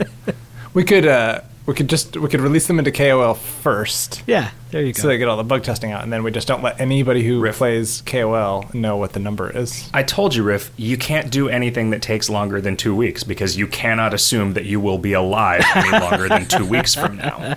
we 0.73 0.83
could 0.83 1.05
uh 1.05 1.41
we 1.65 1.73
could 1.73 1.89
just 1.89 2.17
we 2.17 2.27
could 2.27 2.41
release 2.41 2.67
them 2.67 2.77
into 2.79 2.91
KOL 2.91 3.33
first. 3.35 4.21
yeah, 4.27 4.51
there 4.71 4.81
you 4.81 4.91
go. 4.93 5.01
So 5.01 5.07
they 5.07 5.17
get 5.17 5.27
all 5.29 5.37
the 5.37 5.43
bug 5.43 5.63
testing 5.63 5.91
out 5.91 6.03
and 6.03 6.11
then 6.11 6.23
we 6.23 6.31
just 6.31 6.47
don't 6.47 6.61
let 6.61 6.79
anybody 6.81 7.23
who 7.23 7.39
Riff. 7.39 7.57
plays 7.57 8.01
KOL 8.05 8.65
know 8.73 8.97
what 8.97 9.13
the 9.13 9.19
number 9.19 9.49
is. 9.55 9.89
I 9.93 10.03
told 10.03 10.35
you, 10.35 10.43
Riff, 10.43 10.71
you 10.75 10.97
can't 10.97 11.31
do 11.31 11.47
anything 11.47 11.89
that 11.91 12.01
takes 12.01 12.29
longer 12.29 12.59
than 12.59 12.75
two 12.75 12.95
weeks 12.95 13.23
because 13.23 13.55
you 13.57 13.67
cannot 13.67 14.13
assume 14.13 14.53
that 14.53 14.65
you 14.65 14.79
will 14.79 14.97
be 14.97 15.13
alive 15.13 15.63
any 15.75 15.91
longer 15.99 16.27
than 16.27 16.45
two 16.47 16.65
weeks 16.65 16.93
from 16.93 17.17
now. 17.17 17.55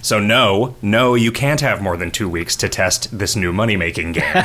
So 0.00 0.18
no, 0.18 0.76
no, 0.82 1.14
you 1.14 1.32
can't 1.32 1.62
have 1.62 1.80
more 1.80 1.96
than 1.96 2.10
two 2.10 2.28
weeks 2.28 2.54
to 2.56 2.68
test 2.68 3.18
this 3.18 3.34
new 3.34 3.52
money 3.54 3.76
making 3.76 4.12
game. 4.12 4.44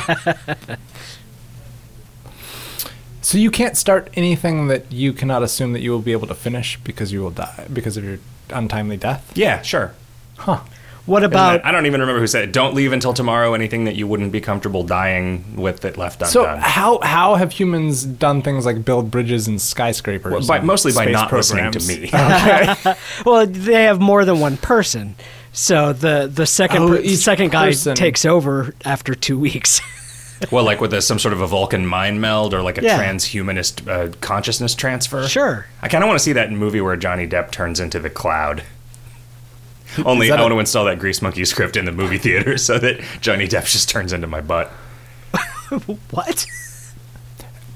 So 3.30 3.38
you 3.38 3.52
can't 3.52 3.76
start 3.76 4.10
anything 4.14 4.66
that 4.66 4.90
you 4.90 5.12
cannot 5.12 5.44
assume 5.44 5.72
that 5.74 5.82
you 5.82 5.92
will 5.92 6.00
be 6.02 6.10
able 6.10 6.26
to 6.26 6.34
finish 6.34 6.76
because 6.82 7.12
you 7.12 7.20
will 7.22 7.30
die 7.30 7.68
because 7.72 7.96
of 7.96 8.02
your 8.02 8.18
untimely 8.52 8.96
death. 8.96 9.30
yeah, 9.36 9.62
sure. 9.62 9.92
Huh. 10.36 10.58
what 11.06 11.22
Isn't 11.22 11.32
about 11.32 11.52
that- 11.62 11.66
I 11.66 11.70
don't 11.70 11.86
even 11.86 12.00
remember 12.00 12.18
who 12.18 12.26
said 12.26 12.42
it. 12.42 12.52
Don't 12.52 12.74
leave 12.74 12.92
until 12.92 13.12
tomorrow. 13.12 13.54
Anything 13.54 13.84
that 13.84 13.94
you 13.94 14.08
wouldn't 14.08 14.32
be 14.32 14.40
comfortable 14.40 14.82
dying 14.82 15.54
with 15.54 15.78
that 15.82 15.96
left 15.96 16.16
undone. 16.22 16.32
So 16.32 16.40
undone. 16.44 16.58
how 16.60 16.98
how 17.02 17.36
have 17.36 17.52
humans 17.52 18.04
done 18.04 18.42
things 18.42 18.66
like 18.66 18.84
build 18.84 19.12
bridges 19.12 19.46
and 19.46 19.60
skyscrapers? 19.62 20.32
Well, 20.32 20.46
by, 20.48 20.56
and 20.58 20.66
mostly 20.66 20.90
by 20.92 21.04
space 21.04 21.12
not 21.12 21.32
listening 21.32 21.70
to 21.70 21.78
programs? 21.78 22.84
me. 22.84 22.94
well, 23.24 23.46
they 23.46 23.84
have 23.84 24.00
more 24.00 24.24
than 24.24 24.40
one 24.40 24.56
person. 24.56 25.14
So 25.52 25.92
the 25.92 26.28
the 26.32 26.46
second 26.46 26.82
Oh, 26.82 26.88
per- 26.88 26.98
each 27.00 27.18
second 27.18 27.52
guy 27.52 27.70
takes 27.94 28.24
over 28.24 28.74
after 28.84 29.14
2 29.14 29.38
weeks. 29.38 29.80
well, 30.50 30.64
like 30.64 30.80
with 30.80 30.92
a, 30.94 31.02
some 31.02 31.18
sort 31.18 31.32
of 31.34 31.40
a 31.40 31.46
Vulcan 31.46 31.86
mind 31.86 32.20
meld 32.20 32.54
or 32.54 32.62
like 32.62 32.78
a 32.78 32.82
Yeah. 32.82 32.98
transhumanist 32.98 33.86
uh, 33.88 34.12
consciousness 34.20 34.74
transfer. 34.74 35.26
Sure. 35.28 35.66
I 35.82 35.88
kind 35.88 36.02
of 36.04 36.08
want 36.08 36.18
to 36.18 36.24
see 36.24 36.32
that 36.32 36.50
movie 36.52 36.80
where 36.80 36.96
Johnny 36.96 37.26
Depp 37.26 37.50
turns 37.50 37.78
into 37.80 37.98
the 37.98 38.10
cloud. 38.10 38.62
Only 40.04 40.26
Is 40.26 40.30
that 40.30 40.38
I 40.38 40.42
a- 40.42 40.44
want 40.44 40.52
to 40.54 40.60
install 40.60 40.84
that 40.86 40.98
Greasemonkey 40.98 41.46
script 41.46 41.76
in 41.76 41.84
the 41.84 41.92
movie 41.92 42.18
theater 42.18 42.56
so 42.68 42.78
that 42.78 43.00
Johnny 43.20 43.46
Depp 43.48 43.70
just 43.70 43.88
turns 43.88 44.12
into 44.12 44.26
my 44.26 44.40
butt. 44.40 44.70
What? 46.10 46.46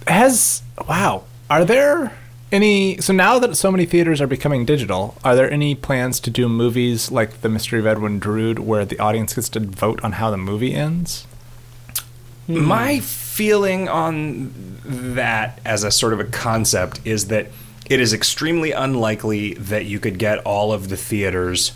Has 0.07 0.63
wow. 0.89 1.25
Are 1.49 1.65
there 1.65 2.13
any? 2.53 2.99
So 3.01 3.13
now 3.13 3.39
that 3.39 3.57
so 3.57 3.71
many 3.71 3.87
theaters 3.87 4.21
are 4.21 4.27
becoming 4.27 4.65
digital, 4.65 5.17
are 5.25 5.35
there 5.37 5.51
any 5.51 5.75
plans 5.75 6.21
to 6.21 6.31
do 6.31 6.49
movies 6.49 7.11
like 7.11 7.41
The 7.41 7.49
Mystery 7.49 7.79
of 7.79 7.87
Edwin 7.87 8.19
Drood, 8.19 8.59
where 8.59 8.85
the 8.85 8.99
audience 8.99 9.35
gets 9.35 9.49
to 9.51 9.61
vote 9.61 10.03
on 10.03 10.13
how 10.13 10.31
the 10.31 10.37
movie 10.37 10.75
ends? 10.75 11.27
Hmm. 12.47 12.65
My 12.65 13.01
feeling 13.01 13.89
on 13.89 14.53
that 14.85 15.61
as 15.65 15.85
a 15.85 15.91
sort 15.91 16.13
of 16.13 16.21
a 16.21 16.25
concept 16.25 17.01
is 17.05 17.29
that 17.29 17.49
it 17.87 18.01
is 18.01 18.13
extremely 18.13 18.73
unlikely 18.73 19.55
that 19.55 19.87
you 19.87 19.99
could 19.99 20.19
get 20.19 20.39
all 20.41 20.73
of 20.73 20.89
the 20.89 20.97
theaters. 20.97 21.73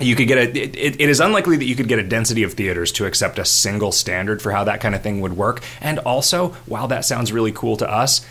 You 0.00 0.16
could 0.16 0.26
get 0.26 0.38
a. 0.38 0.58
It, 0.58 1.00
it 1.00 1.08
is 1.08 1.20
unlikely 1.20 1.56
that 1.58 1.66
you 1.66 1.76
could 1.76 1.88
get 1.88 1.98
a 1.98 2.02
density 2.02 2.42
of 2.42 2.54
theaters 2.54 2.90
to 2.92 3.06
accept 3.06 3.38
a 3.38 3.44
single 3.44 3.92
standard 3.92 4.42
for 4.42 4.52
how 4.52 4.64
that 4.64 4.80
kind 4.80 4.94
of 4.94 5.02
thing 5.02 5.20
would 5.20 5.36
work. 5.36 5.62
And 5.80 5.98
also, 6.00 6.48
while 6.66 6.88
that 6.88 7.04
sounds 7.04 7.32
really 7.32 7.52
cool 7.52 7.76
to 7.76 7.90
us, 7.90 8.26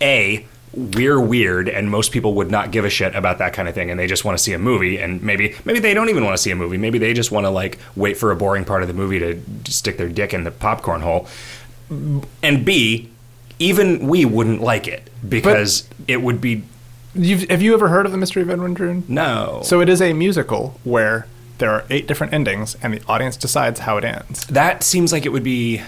a 0.00 0.46
we're 0.72 1.20
weird 1.20 1.68
and 1.68 1.90
most 1.90 2.12
people 2.12 2.34
would 2.34 2.50
not 2.50 2.70
give 2.70 2.84
a 2.84 2.90
shit 2.90 3.14
about 3.16 3.38
that 3.38 3.52
kind 3.52 3.68
of 3.68 3.74
thing 3.74 3.90
and 3.90 3.98
they 3.98 4.06
just 4.06 4.24
want 4.24 4.38
to 4.38 4.42
see 4.42 4.52
a 4.52 4.58
movie 4.58 4.98
and 4.98 5.20
maybe 5.22 5.54
maybe 5.64 5.80
they 5.80 5.92
don't 5.94 6.08
even 6.08 6.24
want 6.24 6.36
to 6.36 6.40
see 6.42 6.50
a 6.52 6.56
movie 6.56 6.76
maybe 6.78 6.96
they 6.98 7.12
just 7.12 7.32
want 7.32 7.44
to 7.44 7.50
like 7.50 7.78
wait 7.96 8.16
for 8.16 8.30
a 8.30 8.36
boring 8.36 8.64
part 8.64 8.82
of 8.82 8.88
the 8.88 8.94
movie 8.94 9.18
to 9.18 9.40
stick 9.70 9.96
their 9.96 10.08
dick 10.08 10.32
in 10.32 10.44
the 10.44 10.50
popcorn 10.50 11.00
hole 11.00 11.26
and 12.42 12.64
b 12.64 13.08
even 13.58 14.06
we 14.06 14.24
wouldn't 14.24 14.60
like 14.60 14.86
it 14.86 15.10
because 15.28 15.88
it 16.06 16.22
would 16.22 16.40
be 16.40 16.62
You've, 17.12 17.48
have 17.50 17.60
you 17.60 17.74
ever 17.74 17.88
heard 17.88 18.06
of 18.06 18.12
The 18.12 18.18
Mystery 18.18 18.42
of 18.42 18.50
Edwin 18.50 18.72
Drood? 18.72 19.08
no 19.10 19.62
So 19.64 19.80
it 19.80 19.88
is 19.88 20.00
a 20.00 20.12
musical 20.12 20.78
where 20.84 21.26
there 21.58 21.68
are 21.70 21.84
eight 21.90 22.06
different 22.06 22.32
endings, 22.32 22.76
and 22.82 22.94
the 22.94 23.02
audience 23.06 23.36
decides 23.36 23.80
how 23.80 23.98
it 23.98 24.04
ends. 24.04 24.46
that 24.46 24.82
seems 24.84 25.12
like 25.12 25.26
it 25.26 25.30
would 25.30 25.42
be 25.42 25.82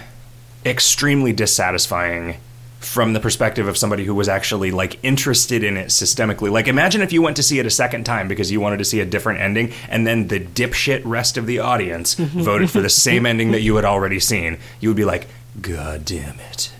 extremely 0.65 1.31
dissatisfying 1.31 2.35
from 2.83 3.13
the 3.13 3.19
perspective 3.19 3.67
of 3.67 3.77
somebody 3.77 4.03
who 4.03 4.13
was 4.13 4.27
actually 4.27 4.71
like 4.71 4.99
interested 5.03 5.63
in 5.63 5.77
it 5.77 5.87
systemically. 5.87 6.51
Like 6.51 6.67
imagine 6.67 7.01
if 7.01 7.13
you 7.13 7.21
went 7.21 7.37
to 7.37 7.43
see 7.43 7.59
it 7.59 7.65
a 7.65 7.69
second 7.69 8.03
time 8.03 8.27
because 8.27 8.51
you 8.51 8.59
wanted 8.59 8.77
to 8.77 8.85
see 8.85 8.99
a 8.99 9.05
different 9.05 9.39
ending 9.39 9.71
and 9.89 10.05
then 10.05 10.27
the 10.27 10.39
dipshit 10.39 11.01
rest 11.05 11.37
of 11.37 11.45
the 11.45 11.59
audience 11.59 12.13
voted 12.17 12.69
for 12.69 12.81
the 12.81 12.89
same 12.89 13.25
ending 13.25 13.51
that 13.51 13.61
you 13.61 13.75
had 13.75 13.85
already 13.85 14.19
seen. 14.19 14.57
You 14.79 14.89
would 14.89 14.97
be 14.97 15.05
like, 15.05 15.27
"God 15.61 16.05
damn 16.05 16.39
it." 16.39 16.71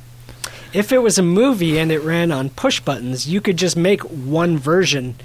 If 0.74 0.92
it 0.92 1.00
was 1.00 1.18
a 1.20 1.24
movie 1.24 1.78
and 1.78 1.92
it 1.92 2.00
ran 2.00 2.32
on 2.32 2.50
push 2.50 2.80
buttons, 2.80 3.28
you 3.28 3.42
could 3.42 3.58
just 3.58 3.78
make 3.78 4.02
one 4.02 4.58
version 4.58 5.16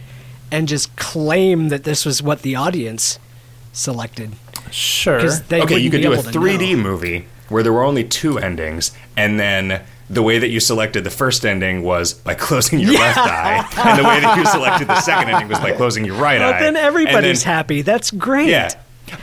and 0.51 0.69
just 0.69 0.95
claim 0.97 1.71
that 1.71 1.85
this 1.85 2.05
was 2.05 2.23
what 2.23 2.43
the 2.43 2.55
audience 2.55 3.19
selected. 3.73 4.33
Sure. 4.71 5.23
they 5.23 5.62
okay, 5.62 5.79
you 5.79 5.91
could 5.91 6.03
do 6.03 6.12
a 6.12 6.17
3D 6.17 6.77
know. 6.77 6.83
movie 6.83 7.27
where 7.49 7.62
there 7.62 7.73
were 7.73 7.83
only 7.83 8.05
two 8.05 8.38
endings 8.38 8.93
and 9.17 9.41
then 9.41 9.83
the 10.11 10.23
way 10.23 10.38
that 10.38 10.49
you 10.49 10.59
selected 10.61 11.05
the 11.05 11.11
first 11.11 11.44
ending 11.44 11.83
was 11.83 12.14
by 12.14 12.35
closing 12.47 12.79
your 12.79 12.94
left 12.94 13.18
eye, 13.18 13.66
and 13.77 13.99
the 13.99 14.05
way 14.09 14.21
that 14.21 14.37
you 14.38 14.47
selected 14.47 14.88
the 14.88 15.01
second 15.01 15.31
ending 15.31 15.49
was 15.49 15.59
by 15.61 15.73
closing 15.73 16.05
your 16.05 16.16
right 16.16 16.40
Well, 16.40 16.55
eye. 16.55 16.59
then 16.61 16.68
And 16.68 16.77
everybody's 16.79 17.44
then- 17.44 17.53
happy. 17.55 17.83
That's 17.83 18.11
great. 18.11 18.49
Yeah. 18.49 18.71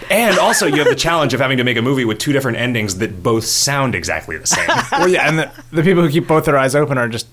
And 0.10 0.40
also, 0.40 0.66
you 0.66 0.78
have 0.78 0.88
the 0.88 0.96
challenge 0.96 1.36
of 1.36 1.40
having 1.40 1.58
to 1.60 1.64
make 1.64 1.78
a 1.78 1.82
movie 1.82 2.06
with 2.06 2.18
two 2.18 2.34
different 2.34 2.58
endings 2.58 2.98
that 2.98 3.22
both 3.22 3.46
sound 3.46 3.94
exactly 3.94 4.36
the 4.38 4.48
same. 4.48 4.68
well, 4.92 5.08
yeah, 5.08 5.28
and 5.30 5.38
the, 5.38 5.52
the 5.72 5.84
people 5.84 6.02
who 6.02 6.10
keep 6.10 6.28
both 6.28 6.46
their 6.46 6.58
eyes 6.58 6.74
open 6.76 6.98
are 6.98 7.08
just 7.08 7.28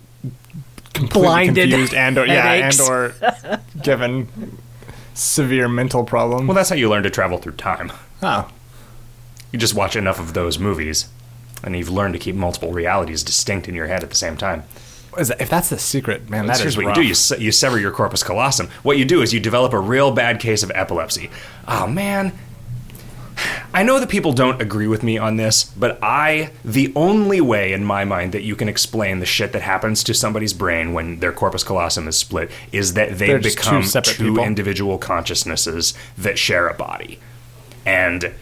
completely 0.92 1.22
Blinded 1.22 1.70
confused 1.70 1.94
and 1.94 2.18
or 2.18 2.26
yeah, 2.26 2.52
and 2.52 2.80
or 2.82 3.14
given 3.82 4.28
severe 5.14 5.66
mental 5.66 6.04
problems. 6.04 6.46
well, 6.46 6.54
that's 6.54 6.68
how 6.68 6.76
you 6.76 6.90
learn 6.90 7.02
to 7.04 7.10
travel 7.10 7.38
through 7.38 7.52
time. 7.52 7.90
oh, 8.22 8.48
You 9.50 9.58
just 9.58 9.74
watch 9.74 9.96
enough 9.96 10.20
of 10.20 10.34
those 10.34 10.58
movies, 10.58 11.08
and 11.62 11.76
you've 11.76 11.90
learned 11.90 12.14
to 12.14 12.18
keep 12.18 12.34
multiple 12.34 12.72
realities 12.72 13.22
distinct 13.22 13.68
in 13.68 13.74
your 13.74 13.86
head 13.86 14.02
at 14.02 14.10
the 14.10 14.16
same 14.16 14.36
time. 14.36 14.64
is 15.18 15.28
that, 15.28 15.40
if 15.40 15.48
that's 15.50 15.68
the 15.68 15.78
secret, 15.78 16.28
man, 16.30 16.46
that 16.46 16.58
That's 16.58 16.60
is 16.60 16.64
here's 16.64 16.76
what 16.78 16.86
rough. 16.86 16.96
you 16.96 17.02
do. 17.02 17.08
You, 17.08 17.14
se- 17.14 17.40
you 17.40 17.52
sever 17.52 17.78
your 17.78 17.90
corpus 17.92 18.22
callosum. 18.22 18.68
What 18.82 18.98
you 18.98 19.04
do 19.04 19.22
is 19.22 19.32
you 19.32 19.40
develop 19.40 19.72
a 19.72 19.78
real 19.78 20.10
bad 20.10 20.40
case 20.40 20.62
of 20.62 20.70
epilepsy. 20.74 21.30
Oh, 21.68 21.86
man. 21.86 22.32
I 23.74 23.82
know 23.82 23.98
that 24.00 24.08
people 24.10 24.32
don't 24.32 24.60
agree 24.60 24.86
with 24.86 25.02
me 25.02 25.16
on 25.18 25.36
this, 25.36 25.64
but 25.64 25.98
I, 26.02 26.50
the 26.64 26.92
only 26.94 27.40
way 27.40 27.72
in 27.72 27.84
my 27.84 28.04
mind 28.04 28.32
that 28.32 28.42
you 28.42 28.54
can 28.54 28.68
explain 28.68 29.20
the 29.20 29.26
shit 29.26 29.52
that 29.52 29.62
happens 29.62 30.04
to 30.04 30.14
somebody's 30.14 30.52
brain 30.52 30.92
when 30.92 31.20
their 31.20 31.32
corpus 31.32 31.64
callosum 31.64 32.06
is 32.08 32.16
split 32.18 32.50
is 32.70 32.94
that 32.94 33.18
they 33.18 33.28
They're 33.28 33.38
just 33.38 33.58
two 33.58 33.80
become 33.80 34.02
two 34.02 34.36
individual 34.38 34.98
consciousnesses 34.98 35.94
that 36.18 36.38
share 36.38 36.68
a 36.68 36.74
body. 36.74 37.18
And 37.86 38.34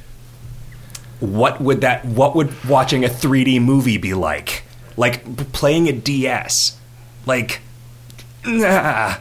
what 1.20 1.60
would 1.60 1.80
that 1.82 2.04
what 2.04 2.34
would 2.34 2.64
watching 2.64 3.04
a 3.04 3.08
3D 3.08 3.60
movie 3.62 3.96
be 3.98 4.14
like? 4.14 4.62
Like 4.96 5.52
playing 5.52 5.88
a 5.88 5.92
DS. 5.92 6.78
Like 7.26 7.60
nah. 8.46 9.14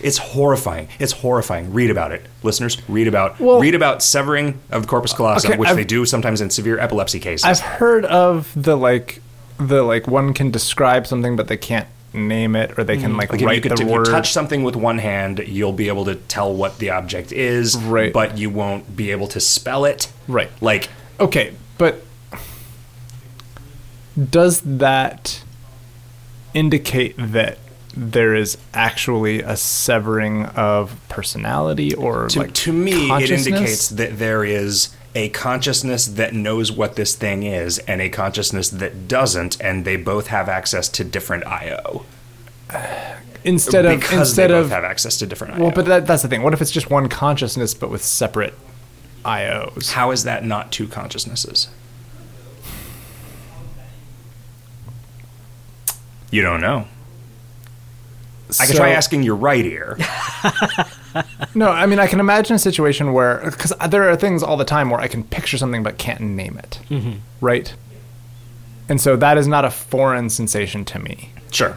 It's 0.00 0.18
horrifying. 0.18 0.88
It's 1.00 1.10
horrifying. 1.12 1.72
Read 1.72 1.90
about 1.90 2.12
it. 2.12 2.24
Listeners, 2.44 2.76
read 2.88 3.08
about 3.08 3.40
Well- 3.40 3.60
read 3.60 3.74
about 3.74 4.00
severing 4.02 4.60
of 4.70 4.82
the 4.82 4.88
corpus 4.88 5.12
callosum, 5.12 5.50
Okay, 5.52 5.58
which 5.58 5.70
I've- 5.70 5.76
they 5.80 5.84
do 5.84 6.04
sometimes 6.06 6.40
in 6.40 6.50
severe 6.50 6.78
epilepsy 6.78 7.18
cases. 7.18 7.44
I've 7.44 7.58
heard 7.60 8.04
of 8.04 8.52
the 8.54 8.76
like 8.76 9.20
the 9.58 9.82
like 9.82 10.06
one 10.06 10.34
can 10.34 10.52
describe 10.52 11.04
something 11.06 11.34
but 11.34 11.48
they 11.48 11.56
can't 11.56 11.88
name 12.12 12.56
it 12.56 12.78
or 12.78 12.84
they 12.84 12.96
can 12.96 13.12
mm. 13.12 13.18
like, 13.18 13.30
like 13.30 13.40
if 13.40 13.46
write 13.46 13.56
you, 13.56 13.60
could, 13.62 13.78
the 13.78 13.82
if 13.82 13.88
word. 13.88 14.06
you 14.06 14.12
touch 14.12 14.32
something 14.32 14.62
with 14.62 14.76
one 14.76 14.98
hand, 14.98 15.40
you'll 15.46 15.72
be 15.72 15.88
able 15.88 16.04
to 16.06 16.14
tell 16.14 16.52
what 16.54 16.78
the 16.78 16.90
object 16.90 17.32
is, 17.32 17.76
Right. 17.76 18.12
but 18.12 18.38
you 18.38 18.50
won't 18.50 18.96
be 18.96 19.10
able 19.10 19.28
to 19.28 19.40
spell 19.40 19.84
it. 19.84 20.10
Right. 20.26 20.50
Like 20.60 20.88
Okay, 21.20 21.54
but 21.78 22.02
does 24.30 24.60
that 24.60 25.42
indicate 26.54 27.14
that 27.18 27.58
there 27.96 28.34
is 28.34 28.56
actually 28.72 29.42
a 29.42 29.56
severing 29.56 30.44
of 30.46 31.00
personality 31.08 31.94
or 31.94 32.28
to, 32.28 32.38
like 32.38 32.54
to 32.54 32.72
me 32.72 33.10
it 33.10 33.30
indicates 33.30 33.88
that 33.88 34.18
there 34.18 34.44
is 34.44 34.90
a 35.14 35.28
consciousness 35.30 36.06
that 36.06 36.34
knows 36.34 36.70
what 36.70 36.96
this 36.96 37.14
thing 37.14 37.42
is 37.42 37.78
and 37.80 38.00
a 38.00 38.08
consciousness 38.08 38.68
that 38.68 39.08
doesn't 39.08 39.60
and 39.60 39.84
they 39.84 39.96
both 39.96 40.28
have 40.28 40.48
access 40.48 40.88
to 40.88 41.02
different 41.04 41.44
io 41.46 42.04
instead 43.44 43.86
of 43.86 43.98
because 44.00 44.18
instead 44.18 44.50
they 44.50 44.54
both 44.54 44.66
of 44.66 44.70
have 44.70 44.84
access 44.84 45.16
to 45.18 45.26
different 45.26 45.54
io 45.54 45.62
well, 45.62 45.72
but 45.74 45.86
that, 45.86 46.06
that's 46.06 46.22
the 46.22 46.28
thing. 46.28 46.42
What 46.42 46.52
if 46.52 46.60
it's 46.60 46.70
just 46.70 46.90
one 46.90 47.08
consciousness 47.08 47.74
but 47.74 47.90
with 47.90 48.04
separate 48.04 48.54
IOs? 49.24 49.92
how 49.92 50.10
is 50.10 50.24
that 50.24 50.44
not 50.44 50.70
two 50.70 50.86
consciousnesses? 50.86 51.68
You 56.30 56.42
don't 56.42 56.60
know. 56.60 56.86
I 58.60 58.66
can 58.66 58.76
try 58.76 58.90
asking 58.90 59.22
your 59.22 59.36
right 59.36 59.64
ear 59.64 59.98
No, 61.54 61.68
I 61.70 61.86
mean 61.86 61.98
I 61.98 62.06
can 62.06 62.20
imagine 62.20 62.56
a 62.56 62.58
situation 62.58 63.12
where 63.12 63.40
because 63.44 63.72
there 63.90 64.08
are 64.08 64.16
things 64.16 64.42
all 64.42 64.56
the 64.56 64.64
time 64.64 64.90
where 64.90 65.00
I 65.00 65.08
can 65.08 65.22
picture 65.24 65.58
something 65.58 65.82
but 65.82 65.98
can't 65.98 66.20
name 66.20 66.58
it, 66.58 66.80
Mm-hmm. 66.90 67.18
right? 67.40 67.74
And 68.88 69.00
so 69.00 69.16
that 69.16 69.36
is 69.38 69.46
not 69.46 69.64
a 69.64 69.70
foreign 69.70 70.30
sensation 70.30 70.84
to 70.86 70.98
me. 70.98 71.30
sure 71.50 71.76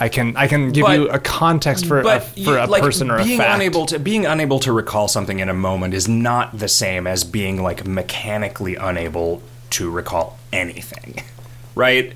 I 0.00 0.08
can 0.08 0.36
I 0.36 0.46
can 0.46 0.70
give 0.70 0.84
But- 0.86 0.92
you 0.98 1.08
a 1.08 1.18
context 1.18 1.86
for 1.86 1.98
a, 2.00 2.20
for 2.20 2.56
a 2.58 2.66
like, 2.66 2.82
person 2.82 3.10
or 3.10 3.18
a 3.18 3.24
being 3.24 3.38
fact. 3.38 3.54
unable 3.56 3.86
to 3.86 3.98
being 3.98 4.26
unable 4.26 4.60
to 4.60 4.72
recall 4.72 5.08
something 5.08 5.40
in 5.40 5.48
a 5.48 5.54
moment 5.54 5.92
is 5.94 6.06
not 6.08 6.56
the 6.56 6.68
same 6.68 7.06
as 7.08 7.24
being 7.24 7.60
like 7.62 7.84
mechanically 7.86 8.76
unable 8.76 9.42
to 9.70 9.90
recall 9.90 10.38
anything 10.52 11.20
right 11.74 12.12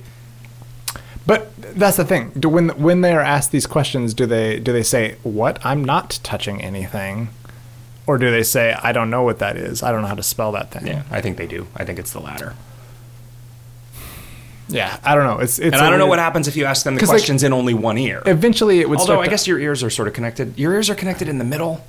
But 1.27 1.53
that's 1.57 1.97
the 1.97 2.05
thing. 2.05 2.33
Do, 2.39 2.49
when 2.49 2.71
when 2.71 3.01
they 3.03 3.13
are 3.13 3.21
asked 3.21 3.53
these 3.53 3.67
questions, 3.67 4.13
do 4.15 4.27
they 4.27 4.59
do 4.59 4.73
they 4.73 4.83
say 4.83 5.17
what? 5.23 5.65
I'm 5.65 5.85
not 5.85 6.19
touching 6.23 6.61
anything, 6.61 7.29
or 8.07 8.19
do 8.19 8.31
they 8.31 8.43
say 8.43 8.75
I 8.83 8.93
don't 8.93 9.09
know 9.11 9.23
what 9.23 9.39
that 9.39 9.57
is? 9.57 9.83
I 9.83 9.93
don't 9.93 10.03
know 10.03 10.09
how 10.09 10.17
to 10.17 10.23
spell 10.23 10.51
that 10.53 10.71
thing. 10.73 10.87
yeah 10.87 11.03
i 11.11 11.21
think 11.21 11.37
they 11.37 11.47
do 11.47 11.67
i 11.77 11.85
think 11.85 11.99
it's 12.01 12.13
the 12.13 12.21
latter 12.21 12.55
Yeah, 14.69 14.99
I 15.05 15.15
don't 15.15 15.25
know. 15.25 15.39
It's 15.39 15.59
it's. 15.59 15.75
and 15.77 15.85
I 15.85 15.91
don't 15.91 15.99
know 15.99 16.07
what 16.07 16.19
happens 16.19 16.49
if 16.49 16.57
you 16.57 16.65
ask 16.65 16.85
them 16.85 16.95
the 16.95 17.01
'Cause, 17.01 17.09
like, 17.11 17.17
questions 17.19 17.43
in 17.43 17.53
only 17.53 17.75
one 17.75 17.99
ear 17.99 18.23
Eventually, 18.27 18.81
it 18.81 18.89
would. 18.89 18.99
although 18.99 19.15
start 19.15 19.21
i 19.21 19.25
to- 19.27 19.31
guess 19.31 19.47
your 19.47 19.59
ears 19.59 19.83
are 19.83 19.91
sort 19.91 20.09
of 20.09 20.15
connected 20.15 20.59
your 20.59 20.73
ears 20.73 20.89
are 20.89 20.95
connected 20.95 21.29
in 21.29 21.39
the 21.39 21.45
middle 21.45 21.85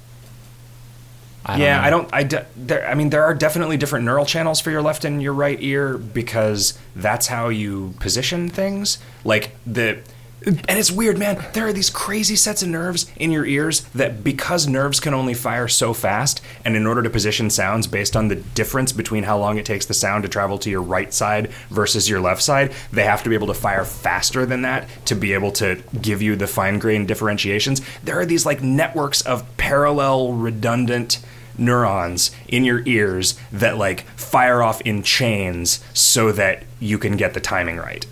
I 1.46 1.58
yeah, 1.58 1.78
know. 1.78 1.84
I 1.84 1.90
don't. 1.90 2.10
I, 2.14 2.24
de- 2.24 2.46
there, 2.56 2.88
I 2.88 2.96
mean, 2.96 3.10
there 3.10 3.24
are 3.24 3.34
definitely 3.34 3.78
different 3.78 4.06
neural 4.06 4.26
channels 4.26 4.62
for 4.62 4.72
your 4.72 4.82
left 4.82 5.04
and 5.04 5.22
your 5.22 5.34
right 5.34 5.58
ear 5.62 5.98
because 5.98 6.78
that's 6.96 7.28
how 7.28 7.50
you 7.50 7.94
position 8.00 8.50
things. 8.50 8.98
Like 9.26 9.56
the 9.66 10.00
And 10.46 10.78
it's 10.80 10.92
weird, 10.92 11.18
man. 11.18 11.44
There 11.54 11.68
are 11.68 11.74
these 11.74 11.90
crazy 11.90 12.36
sets 12.36 12.64
of 12.64 12.70
nerves 12.70 13.10
in 13.16 13.32
your 13.32 13.46
ears 13.46 13.82
that, 13.96 14.24
because 14.24 14.68
nerves 14.68 15.00
can 15.00 15.14
only 15.14 15.34
fire 15.34 15.68
so 15.68 15.94
fast, 15.94 16.42
and 16.66 16.76
in 16.76 16.86
order 16.86 17.02
to 17.02 17.10
position 17.10 17.50
sounds 17.50 17.88
based 17.88 18.16
on 18.16 18.28
the 18.28 18.36
difference 18.36 18.92
between 18.92 19.24
how 19.24 19.38
long 19.38 19.58
it 19.58 19.66
takes 19.66 19.86
the 19.86 19.94
sound 19.94 20.24
to 20.24 20.30
travel 20.30 20.58
to 20.60 20.70
your 20.70 20.82
right 20.82 21.14
side 21.14 21.50
versus 21.70 22.10
your 22.10 22.20
left 22.20 22.42
side, 22.42 22.74
they 22.92 23.04
have 23.04 23.24
to 23.24 23.30
be 23.30 23.36
able 23.36 23.48
to 23.48 23.54
fire 23.54 23.86
faster 23.86 24.46
than 24.46 24.64
that 24.64 24.88
to 25.06 25.16
be 25.16 25.34
able 25.34 25.52
to 25.52 25.82
give 26.02 26.22
you 26.22 26.36
the 26.36 26.48
fine 26.48 26.80
grained 26.80 27.08
differentiations. 27.08 27.82
There 28.04 28.20
are 28.20 28.26
these 28.26 28.46
like 28.46 28.62
networks 28.62 29.22
of 29.22 29.46
parallel, 29.58 30.34
redundant 30.34 31.20
neurons 31.58 32.32
in 32.48 32.64
your 32.64 32.82
ears 32.86 33.40
that 33.52 33.78
like 33.78 34.02
fire 34.18 34.64
off 34.64 34.82
in 34.82 35.04
chains 35.04 35.84
so 35.94 36.32
that 36.32 36.64
you 36.80 36.98
can 36.98 37.16
get 37.16 37.34
the 37.34 37.40
timing 37.40 37.78
right. 37.78 38.06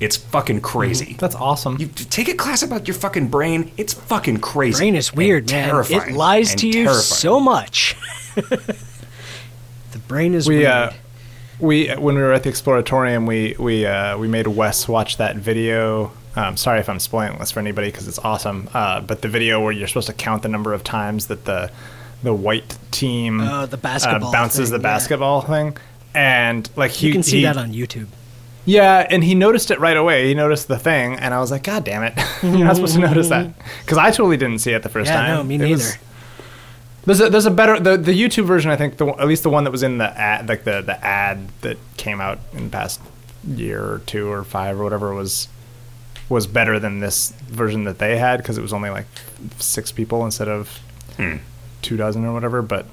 It's 0.00 0.16
fucking 0.16 0.60
crazy. 0.60 1.14
That's 1.18 1.34
awesome. 1.36 1.76
You 1.78 1.86
take 1.86 2.28
a 2.28 2.34
class 2.34 2.62
about 2.62 2.88
your 2.88 2.94
fucking 2.96 3.28
brain. 3.28 3.70
It's 3.76 3.94
fucking 3.94 4.38
crazy. 4.40 4.78
Brain 4.78 4.96
is 4.96 5.12
weird, 5.14 5.50
man. 5.50 5.68
Terrifying 5.68 6.10
It 6.10 6.16
lies 6.16 6.54
to 6.56 6.66
you 6.66 6.72
terrifying. 6.84 7.00
so 7.02 7.38
much. 7.40 7.96
the 8.34 9.98
brain 10.08 10.34
is 10.34 10.48
we 10.48 10.58
weird. 10.58 10.66
uh, 10.70 10.92
we 11.60 11.88
when 11.94 12.14
we 12.16 12.20
were 12.22 12.32
at 12.32 12.42
the 12.42 12.50
exploratorium, 12.50 13.26
we 13.26 13.54
we 13.58 13.86
uh, 13.86 14.18
we 14.18 14.26
made 14.28 14.46
Wes 14.46 14.88
watch 14.88 15.16
that 15.18 15.36
video. 15.36 16.12
Um, 16.34 16.56
sorry 16.56 16.80
if 16.80 16.88
I'm 16.88 16.98
spoiling 16.98 17.38
this 17.38 17.50
for 17.52 17.60
anybody 17.60 17.88
because 17.88 18.08
it's 18.08 18.18
awesome. 18.18 18.68
Uh, 18.72 19.00
but 19.00 19.22
the 19.22 19.28
video 19.28 19.60
where 19.62 19.70
you're 19.72 19.86
supposed 19.88 20.06
to 20.08 20.12
count 20.14 20.42
the 20.42 20.48
number 20.48 20.72
of 20.72 20.82
times 20.82 21.26
that 21.28 21.44
the 21.44 21.70
the 22.22 22.32
white 22.34 22.76
team 22.90 23.40
Oh, 23.40 23.66
the 23.66 23.76
basketball 23.76 24.30
uh, 24.30 24.32
bounces 24.32 24.70
thing, 24.70 24.78
the 24.80 24.82
yeah. 24.88 24.94
basketball 24.94 25.40
thing, 25.42 25.76
and 26.14 26.68
like 26.74 26.90
he 26.92 27.08
you 27.08 27.12
can 27.12 27.22
see 27.22 27.38
he- 27.38 27.42
that 27.44 27.56
on 27.56 27.72
YouTube. 27.72 28.06
Yeah, 28.64 29.04
and 29.10 29.24
he 29.24 29.34
noticed 29.34 29.70
it 29.72 29.80
right 29.80 29.96
away. 29.96 30.28
He 30.28 30.34
noticed 30.34 30.68
the 30.68 30.78
thing, 30.78 31.14
and 31.16 31.34
I 31.34 31.40
was 31.40 31.50
like, 31.50 31.64
God 31.64 31.84
damn 31.84 32.04
it! 32.04 32.14
You're 32.42 32.64
not 32.64 32.76
supposed 32.76 32.94
to 32.94 33.00
notice 33.00 33.28
that 33.28 33.50
because 33.80 33.98
I 33.98 34.10
totally 34.10 34.36
didn't 34.36 34.58
see 34.60 34.72
it 34.72 34.82
the 34.82 34.88
first 34.88 35.10
Yeah, 35.10 35.16
time. 35.16 35.34
no, 35.36 35.42
me 35.42 35.56
It 35.56 35.58
neither. 35.58 35.72
was- 35.74 35.98
there's 37.04 37.20
a 37.20 37.28
there's 37.30 37.46
a 37.46 37.50
better 37.50 37.80
the, 37.80 37.96
the 37.96 38.12
YouTube 38.12 38.44
version. 38.44 38.70
I 38.70 38.76
think 38.76 38.96
the 38.98 39.06
one- 39.06 39.18
at 39.18 39.26
least 39.26 39.42
the 39.42 39.50
one 39.50 39.64
that 39.64 39.72
was 39.72 39.82
in 39.82 39.98
the 39.98 40.08
ad 40.16 40.48
like 40.48 40.62
the 40.62 40.80
the 40.82 41.04
ad 41.04 41.48
that 41.62 41.76
came 41.96 42.20
out 42.20 42.38
in 42.52 42.64
the 42.66 42.70
past 42.70 43.00
year 43.44 43.82
or 43.82 43.98
two 44.06 44.30
or 44.30 44.44
five 44.44 44.78
or 44.78 44.84
whatever 44.84 45.12
was 45.12 45.48
was 46.28 46.46
better 46.46 46.78
than 46.78 47.00
this 47.00 47.30
version 47.48 47.82
that 47.84 47.98
they 47.98 48.16
had 48.16 48.36
because 48.36 48.56
it 48.56 48.62
was 48.62 48.72
only 48.72 48.88
like 48.90 49.06
six 49.58 49.90
people 49.90 50.24
instead 50.24 50.46
of 50.46 50.78
Hmm. 51.16 51.38
two 51.82 51.96
dozen 51.96 52.24
or 52.24 52.32
whatever. 52.32 52.62
But 52.62 52.86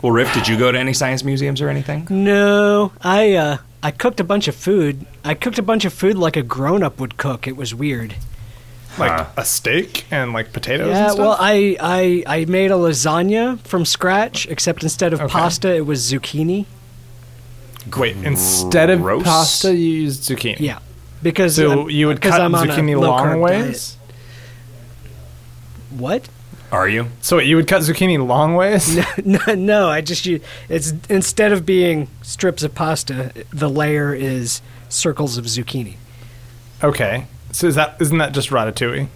Well, 0.00 0.12
Riff, 0.12 0.32
did 0.32 0.48
you 0.48 0.56
go 0.58 0.72
to 0.72 0.78
any 0.78 0.94
science 0.94 1.22
museums 1.22 1.60
or 1.60 1.68
anything? 1.68 2.06
No, 2.08 2.90
I 3.02 3.34
uh, 3.34 3.56
I 3.82 3.90
cooked 3.90 4.20
a 4.20 4.24
bunch 4.24 4.46
of 4.48 4.54
food. 4.54 5.06
I 5.24 5.34
cooked 5.34 5.58
a 5.58 5.62
bunch 5.62 5.84
of 5.84 5.92
food 5.92 6.16
like 6.16 6.36
a 6.36 6.42
grown 6.42 6.82
up 6.82 7.00
would 7.00 7.16
cook. 7.16 7.46
It 7.48 7.56
was 7.56 7.74
weird. 7.74 8.14
like 8.98 9.10
Huh. 9.10 9.24
a 9.38 9.44
steak 9.44 10.04
and 10.10 10.32
like 10.34 10.52
potatoes. 10.52 10.88
Yeah, 10.88 11.04
and 11.04 11.12
stuff? 11.12 11.18
well, 11.18 11.36
I, 11.40 11.76
I 11.80 12.22
I 12.40 12.44
made 12.44 12.70
a 12.70 12.74
lasagna 12.74 13.58
from 13.60 13.84
scratch, 13.86 14.46
except 14.48 14.82
instead 14.82 15.12
of 15.14 15.20
Okay. 15.22 15.32
pasta, 15.32 15.74
it 15.74 15.86
was 15.86 16.00
zucchini. 16.12 16.66
wait 17.96 18.16
instead 18.22 18.90
of 18.90 19.00
Gross. 19.00 19.22
pasta, 19.24 19.74
you 19.74 20.02
used 20.04 20.22
zucchini. 20.28 20.60
Yeah, 20.60 20.78
because 21.22 21.56
So 21.56 21.70
I'm- 21.80 21.90
you 21.90 22.06
would 22.06 22.20
cut 22.20 22.38
I'm 22.40 22.54
on 22.54 22.68
a 22.68 22.72
zucchini 22.72 23.00
long 23.00 23.40
ways. 23.40 23.96
diet. 25.90 26.00
What? 26.00 26.28
Are 26.72 26.88
you? 26.88 27.08
So 27.20 27.38
you 27.38 27.56
would 27.56 27.68
cut 27.68 27.82
zucchini 27.82 28.26
long 28.26 28.54
ways? 28.54 28.96
no, 29.24 29.38
no, 29.46 29.54
no, 29.54 29.88
I 29.90 30.00
just 30.00 30.24
u- 30.26 30.40
it's 30.70 30.92
instead 31.10 31.52
of 31.52 31.64
being 31.66 32.08
strips 32.22 32.62
of 32.62 32.74
pasta, 32.74 33.30
the 33.50 33.68
layer 33.68 34.14
is 34.14 34.62
circles 34.88 35.36
of 35.36 35.44
zucchini. 35.44 35.96
Okay. 36.82 37.26
So 37.52 37.66
is 37.66 37.74
that 37.74 37.96
isn't 38.00 38.16
that 38.18 38.32
just 38.32 38.48
ratatouille? 38.48 39.08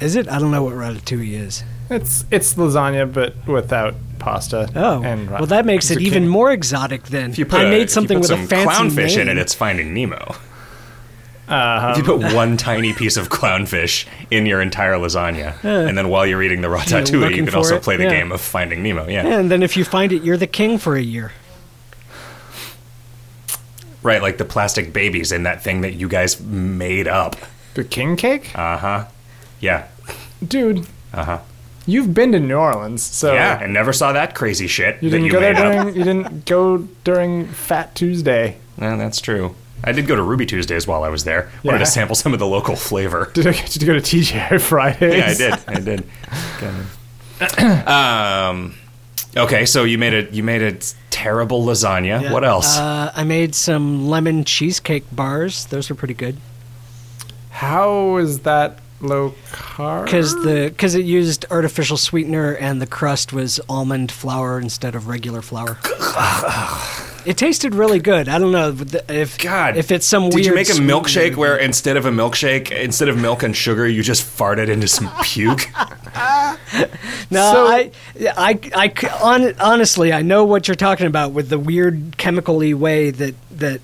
Is 0.00 0.14
it? 0.16 0.28
I 0.28 0.38
don't 0.38 0.52
know 0.52 0.62
what 0.62 0.74
ratatouille 0.74 1.32
is. 1.32 1.64
It's 1.90 2.24
it's 2.30 2.54
lasagna 2.54 3.12
but 3.12 3.34
without 3.48 3.94
pasta. 4.20 4.70
Oh, 4.76 5.02
and 5.02 5.28
ra- 5.28 5.38
well, 5.38 5.46
that 5.48 5.66
makes 5.66 5.90
it 5.90 6.00
even 6.00 6.28
more 6.28 6.52
exotic. 6.52 7.04
Then 7.08 7.30
If 7.32 7.38
you 7.38 7.46
put 7.46 7.60
I 7.60 7.64
a- 7.64 7.70
made 7.70 7.82
if 7.82 7.88
you 7.88 7.94
something 7.94 8.18
put 8.18 8.30
with 8.30 8.30
some 8.30 8.44
a 8.44 8.46
fancy 8.46 9.00
clownfish 9.02 9.20
in 9.20 9.28
it. 9.28 9.38
It's 9.38 9.54
Finding 9.54 9.92
Nemo. 9.92 10.36
If 11.48 11.98
you 11.98 12.04
put 12.04 12.34
one 12.34 12.56
tiny 12.56 12.92
piece 12.94 13.16
of 13.16 13.28
clownfish 13.28 14.06
in 14.30 14.46
your 14.46 14.62
entire 14.62 14.94
lasagna, 14.94 15.62
and 15.64 15.98
then 15.98 16.08
while 16.08 16.26
you're 16.26 16.42
eating 16.42 16.60
the 16.62 16.68
ratatouille, 16.68 17.34
you 17.34 17.44
can 17.44 17.54
also 17.54 17.76
it, 17.76 17.82
play 17.82 17.96
the 17.96 18.04
yeah. 18.04 18.10
game 18.10 18.32
of 18.32 18.40
Finding 18.40 18.82
Nemo. 18.82 19.06
Yeah, 19.08 19.26
and 19.26 19.50
then 19.50 19.62
if 19.62 19.76
you 19.76 19.84
find 19.84 20.12
it, 20.12 20.22
you're 20.22 20.36
the 20.38 20.46
king 20.46 20.78
for 20.78 20.96
a 20.96 21.02
year. 21.02 21.32
right. 24.02 24.22
Like 24.22 24.38
the 24.38 24.44
plastic 24.44 24.92
babies 24.92 25.32
in 25.32 25.42
that 25.44 25.62
thing 25.62 25.80
that 25.82 25.94
you 25.94 26.08
guys 26.08 26.40
made 26.40 27.08
up. 27.08 27.36
the 27.74 27.84
king 27.84 28.16
cake, 28.16 28.56
Uh 28.56 28.76
huh. 28.78 29.04
Yeah. 29.60 29.86
dude. 30.46 30.86
Uh 31.12 31.24
huh. 31.24 31.38
You've 31.84 32.14
been 32.14 32.30
to 32.32 32.40
New 32.40 32.54
Orleans, 32.54 33.02
so 33.02 33.34
Yeah, 33.34 33.60
and 33.60 33.72
never 33.74 33.92
saw 33.92 34.12
that 34.12 34.34
crazy 34.36 34.68
shit 34.68 35.02
you 35.02 35.10
didn't 35.10 35.26
you 35.26 35.32
go 35.32 35.40
there 35.40 35.52
made 35.54 35.60
up. 35.62 35.72
during 35.84 35.96
you 35.96 36.04
didn't 36.04 36.44
go 36.46 36.78
during 37.04 37.46
Fat 37.48 37.94
Tuesday. 37.94 38.56
Yeah, 38.80 38.96
that's 38.96 39.20
true. 39.20 39.54
I 39.84 39.92
did 39.92 40.06
go 40.06 40.14
to 40.16 40.22
Ruby 40.22 40.46
Tuesdays 40.46 40.86
while 40.86 41.02
I 41.04 41.08
was 41.08 41.24
there. 41.24 41.50
Wanted 41.64 41.78
Yeah. 41.78 41.84
to 41.84 41.90
sample 41.90 42.14
some 42.14 42.32
of 42.32 42.38
the 42.38 42.46
local 42.46 42.76
flavor. 42.76 43.30
Did, 43.34 43.46
I 43.48 43.52
did 43.52 43.74
you 43.74 43.80
to 43.80 43.86
go 43.86 43.92
to 43.94 44.00
TGI 44.00 44.60
Fridays? 44.68 45.40
Yeah, 45.40 45.56
I 45.68 45.78
did. 45.78 45.78
I 45.78 45.80
did. 45.80 46.04
Okay. 47.42 47.82
um, 47.84 48.74
okay, 49.36 49.66
so 49.66 49.84
you 49.84 49.98
made 49.98 50.14
a 50.14 50.32
you 50.32 50.42
made 50.44 50.62
a 50.62 50.78
terrible 51.10 51.64
lasagna. 51.64 52.22
Yeah. 52.22 52.32
What 52.32 52.44
else? 52.44 52.78
Uh, 52.78 53.10
I 53.14 53.24
made 53.24 53.54
some 53.54 54.08
lemon 54.08 54.44
cheesecake 54.44 55.04
bars. 55.10 55.66
Those 55.66 55.88
were 55.90 55.96
pretty 55.96 56.14
good 56.14 56.36
How 57.50 58.16
is 58.18 58.40
that 58.40 58.78
low 59.00 59.34
carb? 59.50 60.04
because 60.04 60.32
the 60.44 60.68
because 60.68 60.94
it 60.94 61.04
used 61.04 61.44
artificial 61.50 61.96
sweetener 61.96 62.52
and 62.54 62.80
the 62.80 62.86
crust 62.86 63.32
was 63.32 63.58
almond 63.68 64.12
flour 64.12 64.60
instead 64.60 64.94
of 64.94 65.08
regular 65.08 65.42
flour. 65.42 65.78
It 67.24 67.36
tasted 67.36 67.74
really 67.74 67.98
good. 68.00 68.28
I 68.28 68.38
don't 68.38 68.52
know 68.52 68.74
if 69.08 69.38
God, 69.38 69.76
if 69.76 69.90
it's 69.90 70.06
some 70.06 70.24
did 70.24 70.34
weird. 70.34 70.46
you 70.46 70.54
make 70.54 70.68
a 70.68 70.72
milkshake 70.72 71.36
where 71.36 71.56
instead 71.56 71.96
of 71.96 72.06
a 72.06 72.10
milkshake, 72.10 72.70
instead 72.70 73.08
of 73.08 73.16
milk 73.18 73.42
and 73.42 73.56
sugar, 73.56 73.86
you 73.86 74.02
just 74.02 74.24
farted 74.24 74.68
into 74.68 74.88
some 74.88 75.10
puke? 75.22 75.68
No, 77.30 77.52
So- 77.52 77.66
I, 77.66 77.90
I, 78.36 78.60
I, 78.76 78.88
c- 78.88 79.06
hon- 79.06 79.54
honestly, 79.58 80.12
I 80.12 80.20
know 80.22 80.44
what 80.44 80.68
you're 80.68 80.74
talking 80.74 81.06
about 81.06 81.32
with 81.32 81.48
the 81.48 81.58
weird 81.58 82.16
chemically 82.18 82.74
way 82.74 83.10
that 83.10 83.34
that 83.52 83.80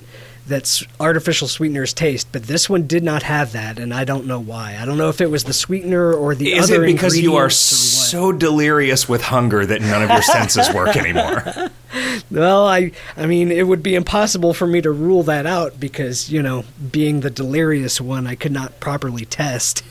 that's 0.46 0.83
artificial 0.98 1.46
sweeteners 1.46 1.92
taste, 1.92 2.29
but 2.33 2.44
this 2.44 2.70
one 2.70 2.87
did 2.87 3.03
not 3.03 3.22
have 3.22 3.53
that, 3.53 3.79
and 3.79 3.92
I 3.92 4.05
don't 4.05 4.24
know 4.27 4.40
why. 4.40 4.79
I 4.81 4.87
don't 4.87 4.96
know 4.96 5.11
if 5.11 5.20
it 5.20 5.31
was 5.31 5.44
the 5.44 5.53
sweetener 5.53 6.12
or 6.14 6.35
the 6.35 6.53
Is 6.53 6.70
other 6.70 6.85
it 6.85 6.87
because 6.87 7.18
you 7.18 7.37
are 7.37 7.51
so 7.51 8.33
delirious 8.33 9.07
with 9.09 9.20
hunger 9.22 9.66
that 9.66 9.83
none 9.83 10.03
of 10.03 10.09
your 10.11 10.22
senses 10.22 10.72
work 10.72 10.96
anymore? 10.96 11.42
Well, 12.30 12.66
I, 12.66 12.92
I 13.16 13.26
mean, 13.26 13.50
it 13.50 13.66
would 13.66 13.82
be 13.82 13.94
impossible 13.94 14.54
for 14.54 14.66
me 14.66 14.80
to 14.82 14.90
rule 14.90 15.22
that 15.24 15.46
out 15.46 15.80
because 15.80 16.30
you 16.30 16.42
know, 16.42 16.64
being 16.90 17.20
the 17.20 17.30
delirious 17.30 18.00
one, 18.00 18.26
I 18.26 18.34
could 18.34 18.52
not 18.52 18.80
properly 18.80 19.24
test. 19.24 19.82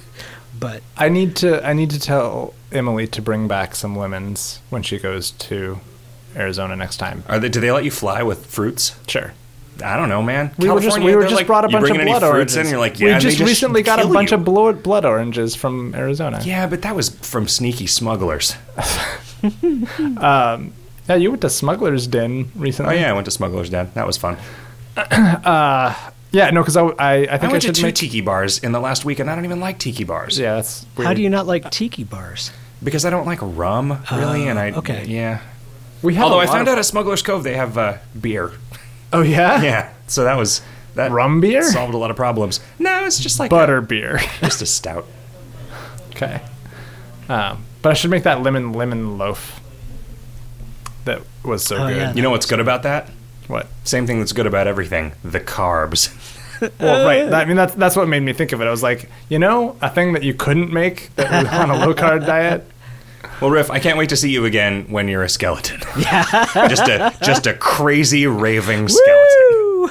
But 0.60 0.82
I 0.98 1.10
need 1.10 1.36
to 1.38 1.65
I 1.65 1.74
need 1.74 1.91
to 1.91 2.00
tell 2.00 2.54
Emily 2.72 3.08
to 3.08 3.22
bring 3.22 3.48
back 3.48 3.76
some 3.76 3.96
lemons 3.96 4.60
when 4.70 4.82
she 4.82 4.98
goes 4.98 5.32
to 5.32 5.80
Arizona 6.36 6.76
next 6.76 6.98
time. 6.98 7.24
Are 7.28 7.39
they? 7.39 7.50
Do 7.50 7.60
they 7.60 7.72
let 7.72 7.84
you 7.84 7.91
fly 7.91 8.24
with 8.24 8.46
fruits? 8.46 8.98
Sure. 9.08 9.34
I 9.84 9.96
don't 9.96 10.10
know, 10.10 10.24
man. 10.24 10.52
We 10.58 10.70
were 10.70 10.80
just 10.80 10.98
California, 10.98 11.08
we 11.08 11.15
were 11.15 11.24
just 11.24 11.36
like, 11.36 11.46
brought 11.46 11.65
a 11.65 11.70
bunch 11.70 11.89
of 11.89 11.98
blood 11.98 12.24
oranges. 12.24 12.58
in, 12.58 12.67
you're 12.67 12.80
like, 12.80 13.00
yeah, 13.00 13.06
we 13.06 13.12
and 13.12 13.22
they 13.22 13.30
just 13.30 13.39
recently 13.39 13.84
got 13.84 14.04
a 14.04 14.08
bunch 14.08 14.32
you. 14.32 14.38
of 14.38 14.43
blood 14.43 14.82
blood 14.82 15.06
oranges 15.06 15.56
from 15.56 15.93
Arizona. 15.93 16.41
Yeah, 16.43 16.65
but 16.65 16.82
that 16.82 16.96
was 16.96 17.10
from 17.10 17.48
sneaky 17.48 17.88
smugglers. 17.88 18.56
Um, 20.17 20.74
Yeah, 21.10 21.15
you 21.15 21.30
went 21.30 21.41
to 21.41 21.50
Smuggler's 21.50 22.08
Den 22.08 22.52
recently. 22.56 22.96
Oh 22.96 23.00
yeah, 23.00 23.10
I 23.10 23.13
went 23.13 23.26
to 23.26 23.32
Smuggler's 23.32 23.70
Den. 23.70 23.89
That 23.93 24.06
was 24.06 24.17
fun. 24.17 24.38
yeah. 25.12 26.50
No, 26.52 26.62
because 26.62 26.78
I, 26.78 26.84
I 26.84 26.89
I 26.89 27.22
I 27.22 27.38
think 27.38 27.43
I, 27.43 27.48
went 27.48 27.62
to 27.62 27.67
should 27.67 27.76
two 27.76 27.84
make. 27.84 27.96
tiki 27.96 28.22
bars 28.22 28.60
in 28.60 28.72
the 28.72 28.80
last 28.80 29.06
week, 29.06 29.20
and 29.20 29.30
I 29.30 29.36
don't 29.36 29.46
even 29.46 29.60
like 29.60 29.80
tiki 29.80 30.04
bars. 30.04 30.38
yeah, 30.38 30.56
that's 30.56 30.86
weird. 30.96 31.08
how 31.08 31.13
do 31.13 31.22
you 31.22 31.30
not 31.30 31.46
like 31.48 31.70
tiki 31.72 32.04
bars? 32.04 32.52
because 32.84 33.06
I 33.06 33.10
don't 33.10 33.26
like 33.26 33.39
rum 33.41 34.04
really, 34.12 34.48
and 34.48 34.60
I 34.60 34.72
okay. 34.72 35.06
yeah. 35.08 35.39
We 36.04 36.13
have 36.13 36.26
Although 36.26 36.39
a 36.41 36.43
I 36.43 36.46
lot 36.46 36.54
found 36.54 36.67
of- 36.67 36.74
out 36.74 36.78
at 36.78 36.86
Smuggler's 36.86 37.24
Cove 37.24 37.43
they 37.43 37.56
have 37.56 37.78
uh, 37.78 37.98
beer. 38.20 38.52
Oh 39.12 39.22
yeah. 39.22 39.62
Yeah, 39.63 39.93
so 40.08 40.24
that 40.26 40.36
was 40.38 40.62
that 40.96 41.12
Rum 41.12 41.41
beer? 41.41 41.63
solved 41.63 41.93
a 41.93 41.98
lot 41.98 42.12
of 42.12 42.17
problems. 42.17 42.60
No, 42.78 43.06
it's 43.06 43.20
just 43.20 43.39
like 43.39 43.50
Butter 43.50 43.82
beer. 43.82 44.20
just 44.41 44.62
a 44.62 44.65
stout. 44.65 45.08
okay. 46.12 46.41
Um, 47.30 47.65
but 47.82 47.91
I 47.91 47.93
should 47.93 48.12
make 48.12 48.24
that 48.24 48.41
lemon 48.43 48.74
lemon 48.74 49.17
loaf. 49.17 49.60
That 51.08 51.22
was 51.43 51.63
so 51.65 51.78
Oh, 51.78 51.88
good. 51.88 51.98
yeah. 51.98 52.13
You 52.13 52.22
know 52.22 52.30
what's 52.30 52.46
good 52.46 52.60
about 52.60 52.84
that? 52.84 53.10
What? 53.48 53.67
Same 53.84 54.06
thing 54.08 54.20
that's 54.20 54.34
good 54.34 54.46
about 54.48 54.67
everything: 54.67 55.13
the 55.24 55.39
carbs. 55.39 56.13
Well, 56.80 57.06
right. 57.06 57.30
That, 57.30 57.41
I 57.41 57.46
mean, 57.46 57.56
that's 57.56 57.76
that's 57.76 57.96
what 57.96 58.08
made 58.08 58.22
me 58.24 58.34
think 58.34 58.52
of 58.52 58.62
it. 58.62 58.65
I 58.65 58.72
was 58.72 58.82
like, 58.82 59.12
you 59.30 59.38
know, 59.38 59.78
a 59.80 59.91
thing 59.91 60.13
that 60.13 60.24
you 60.24 60.34
couldn't 60.34 60.74
make 60.74 61.13
that 61.15 61.43
was 61.43 61.54
on 61.54 61.70
a 61.70 61.78
low 61.86 61.93
carb 61.93 62.26
diet. 62.26 62.65
Well, 63.39 63.52
Riff, 63.52 63.70
I 63.70 63.78
can't 63.78 63.96
wait 63.96 64.10
to 64.10 64.15
see 64.17 64.32
you 64.32 64.43
again 64.46 64.86
when 64.89 65.08
you're 65.08 65.22
a 65.22 65.30
skeleton. 65.30 65.80
Yeah, 66.00 66.24
just 66.67 66.88
a 66.88 67.15
just 67.22 67.46
a 67.46 67.54
crazy 67.54 68.26
raving 68.26 68.88
skeleton. 68.88 69.46
Woo! 69.52 69.89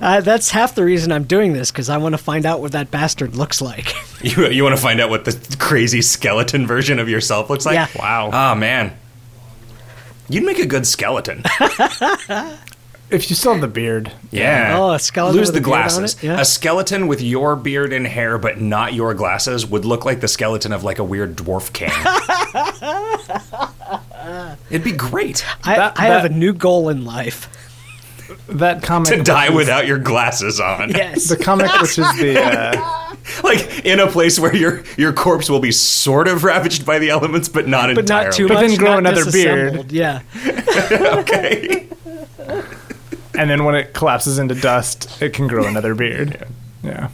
Uh, 0.00 0.22
that's 0.22 0.50
half 0.50 0.74
the 0.74 0.84
reason 0.84 1.12
I'm 1.12 1.24
doing 1.24 1.52
this 1.52 1.70
because 1.70 1.90
I 1.90 1.98
want 1.98 2.14
to 2.14 2.18
find 2.18 2.46
out 2.46 2.60
what 2.62 2.72
that 2.72 2.90
bastard 2.90 3.36
looks 3.36 3.60
like. 3.60 3.94
You, 4.24 4.48
you 4.48 4.64
want 4.64 4.74
to 4.74 4.80
find 4.82 5.00
out 5.00 5.10
what 5.10 5.26
the 5.26 5.56
crazy 5.60 6.00
skeleton 6.02 6.66
version 6.66 6.98
of 6.98 7.08
yourself 7.10 7.50
looks 7.50 7.66
like? 7.66 7.74
Yeah. 7.74 7.88
Wow. 7.98 8.30
Oh 8.32 8.54
man, 8.54 8.96
you'd 10.28 10.44
make 10.44 10.58
a 10.58 10.66
good 10.66 10.86
skeleton. 10.86 11.42
If 13.10 13.30
you 13.30 13.36
still 13.36 13.52
have 13.52 13.62
the 13.62 13.68
beard, 13.68 14.12
Yeah. 14.30 14.76
Oh, 14.78 14.90
a 14.90 14.98
skeleton 14.98 15.38
Lose 15.38 15.48
with 15.48 15.54
the 15.54 15.60
a 15.60 15.64
beard 15.64 15.80
on 15.80 15.88
glasses. 16.00 16.22
it? 16.22 16.26
Yeah. 16.26 16.40
A 16.40 16.44
skeleton 16.44 17.06
with 17.06 17.22
your 17.22 17.56
beard 17.56 17.94
and 17.94 18.06
hair, 18.06 18.36
but 18.36 18.60
not 18.60 18.92
your 18.92 19.14
glasses, 19.14 19.64
would 19.64 19.86
look 19.86 20.04
like 20.04 20.20
the 20.20 20.28
skeleton 20.28 20.74
of 20.74 20.84
like 20.84 20.98
a 20.98 21.04
weird 21.04 21.34
dwarf 21.34 21.72
king. 21.72 21.88
It'd 24.70 24.84
be 24.84 24.92
great 24.92 25.42
I, 25.64 25.76
That- 25.76 25.98
I 25.98 26.04
have 26.04 26.24
that- 26.24 26.32
a 26.32 26.34
new 26.34 26.52
goal 26.52 26.90
in 26.90 27.06
life. 27.06 27.48
that 28.50 28.82
comic 28.82 29.08
to 29.08 29.22
die 29.22 29.46
is- 29.48 29.54
without 29.54 29.86
your 29.86 29.96
glasses 29.98 30.60
on. 30.60 30.90
Yes. 30.90 31.30
the 31.30 31.38
comic, 31.38 31.72
which 31.80 31.98
is 31.98 32.14
the 32.18 32.42
uh, 32.44 33.07
like 33.44 33.84
in 33.84 34.00
a 34.00 34.06
place 34.10 34.38
where 34.38 34.54
your 34.54 34.82
your 34.96 35.12
corpse 35.12 35.48
will 35.50 35.60
be 35.60 35.72
sort 35.72 36.28
of 36.28 36.44
ravaged 36.44 36.84
by 36.86 36.98
the 36.98 37.10
elements, 37.10 37.48
but 37.48 37.66
not 37.68 37.88
but 37.94 38.00
entirely. 38.00 38.24
not 38.26 38.32
too 38.34 38.48
But 38.48 38.54
much. 38.54 38.66
then 38.68 38.78
grow 38.78 38.90
not 38.90 38.98
another 39.00 39.30
beard. 39.30 39.92
Yeah. 39.92 40.22
okay. 40.92 41.86
and 43.34 43.50
then 43.50 43.64
when 43.64 43.74
it 43.74 43.94
collapses 43.94 44.38
into 44.38 44.54
dust, 44.54 45.20
it 45.22 45.32
can 45.32 45.46
grow 45.46 45.66
another 45.66 45.94
beard. 45.94 46.46
Yeah. 46.82 47.08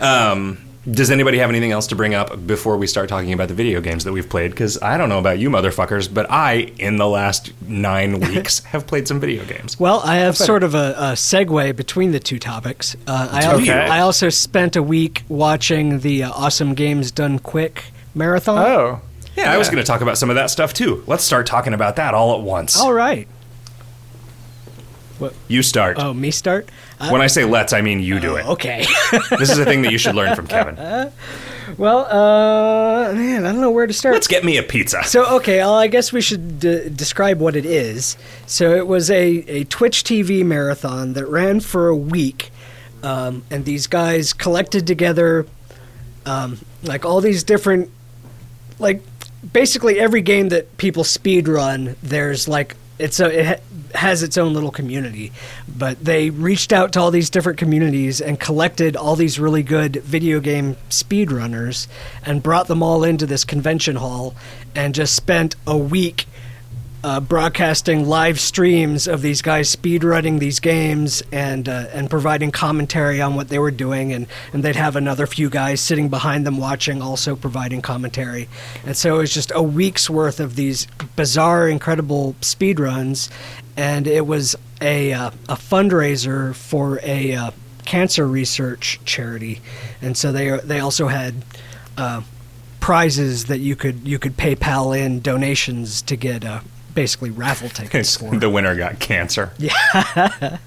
Um, 0.00 0.58
does 0.90 1.10
anybody 1.10 1.38
have 1.38 1.50
anything 1.50 1.72
else 1.72 1.86
to 1.88 1.96
bring 1.96 2.14
up 2.14 2.46
before 2.46 2.76
we 2.76 2.86
start 2.86 3.08
talking 3.08 3.32
about 3.32 3.48
the 3.48 3.54
video 3.54 3.80
games 3.80 4.04
that 4.04 4.12
we've 4.12 4.28
played? 4.28 4.50
Because 4.52 4.80
I 4.82 4.96
don't 4.96 5.08
know 5.08 5.18
about 5.18 5.38
you 5.38 5.50
motherfuckers, 5.50 6.12
but 6.12 6.30
I, 6.30 6.72
in 6.78 6.96
the 6.96 7.06
last 7.08 7.52
nine 7.62 8.20
weeks, 8.28 8.60
have 8.64 8.86
played 8.86 9.06
some 9.08 9.20
video 9.20 9.44
games. 9.44 9.78
Well, 9.78 10.00
I 10.04 10.16
have 10.16 10.36
sort 10.36 10.62
of 10.62 10.74
a, 10.74 10.94
a 10.96 11.12
segue 11.12 11.76
between 11.76 12.12
the 12.12 12.20
two 12.20 12.38
topics. 12.38 12.96
Uh, 13.06 13.28
I, 13.30 13.42
al- 13.44 13.58
Okay. 13.60 13.72
I 13.72 14.00
also 14.00 14.28
spent 14.28 14.76
a 14.76 14.82
week 14.82 15.24
watching 15.28 16.00
the 16.00 16.22
uh, 16.24 16.30
Awesome 16.30 16.74
Games 16.74 17.10
Done 17.10 17.38
Quick 17.38 17.84
marathon. 18.14 18.58
Oh. 18.58 19.00
Yeah, 19.36 19.52
I 19.52 19.56
was 19.58 19.68
going 19.68 19.78
to 19.82 19.86
talk 19.86 20.00
about 20.00 20.18
some 20.18 20.30
of 20.30 20.36
that 20.36 20.50
stuff 20.50 20.74
too. 20.74 21.04
Let's 21.06 21.22
start 21.22 21.46
talking 21.46 21.72
about 21.74 21.96
that 21.96 22.12
all 22.14 22.34
at 22.36 22.40
once. 22.42 22.76
All 22.80 22.92
right. 22.92 23.28
What? 25.18 25.34
You 25.48 25.62
start. 25.62 25.96
Oh, 25.98 26.14
me 26.14 26.30
start? 26.30 26.68
Uh, 27.00 27.10
when 27.10 27.20
I 27.20 27.26
say 27.28 27.44
let's, 27.44 27.72
I 27.72 27.80
mean 27.80 28.00
you 28.00 28.18
do 28.20 28.36
it. 28.36 28.46
okay. 28.46 28.84
This 29.38 29.50
is 29.50 29.58
a 29.58 29.64
thing 29.64 29.82
that 29.82 29.92
you 29.92 29.98
should 29.98 30.14
learn 30.14 30.34
from 30.34 30.46
Kevin. 30.46 30.76
well, 31.78 32.06
uh, 32.06 33.12
man, 33.12 33.46
I 33.46 33.52
don't 33.52 33.60
know 33.60 33.70
where 33.70 33.86
to 33.86 33.92
start. 33.92 34.14
Let's 34.14 34.26
get 34.26 34.44
me 34.44 34.56
a 34.56 34.62
pizza. 34.62 35.04
So 35.04 35.36
okay, 35.36 35.58
well, 35.58 35.74
I 35.74 35.86
guess 35.86 36.12
we 36.12 36.20
should 36.20 36.60
d- 36.60 36.88
describe 36.88 37.38
what 37.40 37.56
it 37.56 37.64
is. 37.64 38.16
So 38.46 38.74
it 38.74 38.86
was 38.86 39.10
a, 39.10 39.24
a 39.48 39.64
Twitch 39.64 40.02
TV 40.04 40.44
marathon 40.44 41.12
that 41.12 41.26
ran 41.26 41.60
for 41.60 41.88
a 41.88 41.96
week, 41.96 42.50
um, 43.02 43.44
and 43.50 43.64
these 43.64 43.86
guys 43.86 44.32
collected 44.32 44.86
together 44.86 45.46
um, 46.26 46.58
like 46.82 47.04
all 47.04 47.20
these 47.20 47.42
different, 47.42 47.90
like 48.78 49.02
basically 49.52 49.98
every 49.98 50.20
game 50.20 50.50
that 50.50 50.76
people 50.76 51.04
speed 51.04 51.48
run. 51.48 51.96
There's 52.02 52.48
like 52.48 52.76
it's 52.98 53.20
a 53.20 53.52
it 53.52 53.62
has 53.94 54.22
its 54.22 54.36
own 54.36 54.52
little 54.52 54.70
community, 54.70 55.32
but 55.68 56.02
they 56.04 56.30
reached 56.30 56.72
out 56.72 56.92
to 56.92 57.00
all 57.00 57.10
these 57.10 57.30
different 57.30 57.58
communities 57.58 58.20
and 58.20 58.38
collected 58.38 58.96
all 58.96 59.16
these 59.16 59.38
really 59.38 59.62
good 59.62 59.96
video 59.96 60.40
game 60.40 60.76
speedrunners 60.90 61.88
and 62.24 62.42
brought 62.42 62.68
them 62.68 62.82
all 62.82 63.04
into 63.04 63.26
this 63.26 63.44
convention 63.44 63.96
hall 63.96 64.34
and 64.74 64.94
just 64.94 65.14
spent 65.14 65.56
a 65.66 65.76
week 65.76 66.26
uh, 67.04 67.20
broadcasting 67.20 68.08
live 68.08 68.40
streams 68.40 69.06
of 69.06 69.22
these 69.22 69.40
guys 69.40 69.74
speedrunning 69.74 70.38
these 70.40 70.58
games 70.58 71.22
and 71.30 71.68
uh, 71.68 71.86
and 71.92 72.10
providing 72.10 72.50
commentary 72.50 73.20
on 73.20 73.34
what 73.34 73.48
they 73.48 73.58
were 73.58 73.70
doing. 73.70 74.12
And, 74.12 74.26
and 74.52 74.62
they'd 74.64 74.76
have 74.76 74.96
another 74.96 75.26
few 75.26 75.48
guys 75.48 75.80
sitting 75.80 76.08
behind 76.08 76.46
them 76.46 76.58
watching 76.58 77.00
also 77.00 77.36
providing 77.36 77.82
commentary. 77.82 78.48
And 78.84 78.96
so 78.96 79.16
it 79.16 79.18
was 79.18 79.34
just 79.34 79.52
a 79.54 79.62
week's 79.62 80.10
worth 80.10 80.40
of 80.40 80.56
these 80.56 80.86
bizarre 81.14 81.68
incredible 81.68 82.34
speedruns. 82.40 83.30
And 83.76 84.06
it 84.06 84.26
was 84.26 84.56
a 84.80 85.12
uh, 85.12 85.30
a 85.48 85.54
fundraiser 85.54 86.54
for 86.54 86.98
a 87.02 87.34
uh, 87.34 87.50
cancer 87.84 88.26
research 88.26 89.00
charity. 89.04 89.60
And 90.02 90.16
so 90.16 90.32
they 90.32 90.58
they 90.58 90.80
also 90.80 91.06
had 91.06 91.34
uh, 91.96 92.22
prizes 92.80 93.44
that 93.44 93.58
you 93.58 93.76
could 93.76 94.06
you 94.06 94.18
could 94.18 94.36
PayPal 94.36 94.98
in 94.98 95.20
donations 95.20 96.02
to 96.02 96.16
get 96.16 96.44
uh, 96.44 96.60
basically 96.98 97.30
raffle 97.30 97.68
tickets 97.68 98.16
for. 98.16 98.36
the 98.36 98.50
winner 98.50 98.74
got 98.74 98.98
cancer. 98.98 99.52
Yeah. 99.56 99.70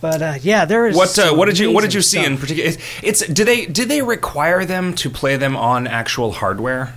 but 0.00 0.22
uh, 0.22 0.34
yeah, 0.40 0.64
there 0.64 0.86
is. 0.86 0.96
What 0.96 1.18
uh, 1.18 1.34
what 1.34 1.44
did 1.44 1.58
you 1.58 1.70
what 1.70 1.82
did 1.82 1.92
you 1.92 2.00
see 2.00 2.24
in 2.24 2.38
particular? 2.38 2.70
It's, 2.70 2.78
it's 3.02 3.26
do 3.28 3.44
they 3.44 3.66
did 3.66 3.90
they 3.90 4.00
require 4.00 4.64
them 4.64 4.94
to 4.94 5.10
play 5.10 5.36
them 5.36 5.54
on 5.54 5.86
actual 5.86 6.32
hardware? 6.32 6.94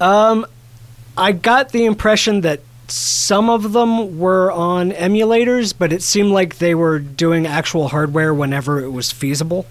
Um, 0.00 0.46
I 1.14 1.32
got 1.32 1.72
the 1.72 1.84
impression 1.84 2.40
that 2.40 2.60
some 2.88 3.50
of 3.50 3.74
them 3.74 4.18
were 4.18 4.50
on 4.50 4.92
emulators, 4.92 5.74
but 5.78 5.92
it 5.92 6.02
seemed 6.02 6.30
like 6.30 6.56
they 6.56 6.74
were 6.74 6.98
doing 6.98 7.46
actual 7.46 7.88
hardware 7.88 8.32
whenever 8.32 8.80
it 8.80 8.88
was 8.88 9.12
feasible. 9.12 9.66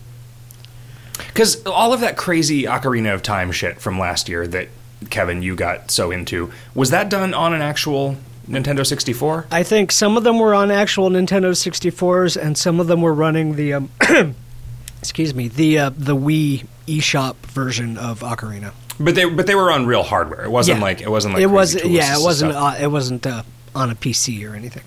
Because 1.18 1.66
all 1.66 1.92
of 1.92 2.02
that 2.02 2.18
crazy 2.18 2.64
Ocarina 2.66 3.16
of 3.16 3.24
Time 3.24 3.52
shit 3.52 3.82
from 3.82 3.98
last 3.98 4.30
year 4.30 4.46
that 4.46 4.70
Kevin 5.10 5.42
you 5.42 5.56
got 5.56 5.90
so 5.92 6.12
into 6.12 6.52
was 6.76 6.90
that 6.92 7.10
done 7.10 7.34
on 7.34 7.54
an 7.54 7.62
actual 7.62 8.18
Nintendo 8.48 8.86
64? 8.86 9.48
I 9.52 9.64
think 9.64 9.92
some 9.92 10.18
of 10.18 10.24
them 10.24 10.40
were 10.40 10.54
on 10.54 10.72
actual 10.72 11.10
Nintendo 11.10 11.52
64s, 11.52 12.36
and 12.42 12.58
some 12.58 12.80
of 12.80 12.88
them 12.88 13.02
were 13.02 13.14
running 13.14 13.56
the 13.56 13.74
um, 13.74 13.90
excuse 15.00 15.34
me 15.34 15.48
the 15.48 15.78
uh, 15.80 15.90
the 15.96 16.16
Wii 16.16 16.66
eShop 16.88 17.36
version 17.48 17.98
of 17.98 18.20
Ocarina. 18.22 18.74
But 19.00 19.16
they 19.16 19.26
but 19.26 19.48
they 19.48 19.56
were 19.56 19.72
on 19.72 19.86
real 19.86 20.04
hardware. 20.04 20.44
It 20.44 20.52
wasn't 20.52 20.78
Yeah. 20.80 20.84
like 20.84 21.02
it 21.02 21.10
wasn't 21.10 21.34
like 21.36 21.44
it 21.44 21.48
was 21.48 21.76
yeah, 21.84 22.18
it 22.18 22.22
wasn't 22.24 22.54
uh, 22.54 22.76
it 22.80 22.88
wasn't 22.88 23.26
uh, 23.26 23.44
on 23.74 23.90
a 23.90 23.96
PC 23.96 24.50
or 24.50 24.56
anything. 24.56 24.84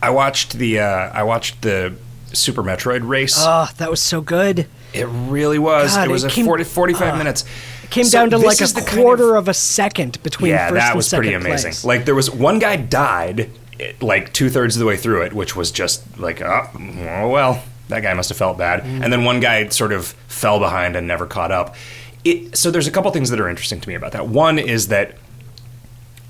I 0.00 0.10
watched 0.10 0.52
the 0.52 0.80
uh, 0.80 0.86
I 0.86 1.24
watched 1.24 1.62
the 1.62 1.94
Super 2.32 2.62
Metroid 2.62 3.06
race. 3.06 3.34
Oh, 3.38 3.68
that 3.78 3.90
was 3.90 4.00
so 4.00 4.20
good. 4.20 4.66
it 4.92 5.04
really 5.06 5.58
was. 5.58 5.94
God, 5.94 6.08
it 6.08 6.10
was 6.10 6.24
it 6.24 6.32
a 6.32 6.34
came- 6.34 6.46
40, 6.46 6.64
45 6.64 7.14
uh, 7.14 7.16
minutes. 7.16 7.44
It 7.84 7.90
came 7.90 8.04
So 8.04 8.18
down 8.18 8.30
to 8.30 8.38
like 8.38 8.60
a 8.60 8.66
the 8.66 8.80
kind 8.80 9.00
quarter 9.02 9.36
of- 9.36 9.44
of, 9.44 9.48
a 9.48 9.54
second 9.54 10.22
between 10.22 10.50
yeah, 10.50 10.68
first 10.68 10.80
that 10.80 10.96
was 10.96 11.08
pretty 11.12 11.32
amazing. 11.34 11.70
place. 11.70 11.84
Like 11.84 12.04
there 12.04 12.14
was 12.14 12.30
one 12.30 12.58
guy 12.58 12.76
died 12.76 13.50
like 14.00 14.32
two 14.32 14.48
thirds 14.50 14.76
of 14.76 14.80
the 14.80 14.86
way 14.86 14.96
through 14.96 15.22
it, 15.22 15.32
which 15.32 15.56
was 15.56 15.70
just 15.72 16.18
like, 16.18 16.40
oh, 16.40 16.68
oh, 16.74 17.28
well, 17.28 17.62
that 17.88 18.00
guy 18.02 18.14
must 18.14 18.28
have 18.28 18.38
felt 18.38 18.56
bad. 18.56 18.82
Mm. 18.84 19.02
And 19.04 19.12
then 19.12 19.24
one 19.24 19.40
guy 19.40 19.68
sort 19.68 19.92
of 19.92 20.06
fell 20.28 20.58
behind 20.60 20.94
and 20.96 21.06
never 21.08 21.26
caught 21.26 21.50
up. 21.50 21.74
It, 22.24 22.56
so 22.56 22.70
there's 22.70 22.86
a 22.86 22.90
couple 22.90 23.10
things 23.10 23.30
that 23.30 23.40
are 23.40 23.48
interesting 23.48 23.80
to 23.80 23.88
me 23.88 23.94
about 23.96 24.12
that. 24.12 24.28
One 24.28 24.58
is 24.58 24.88
that 24.88 25.16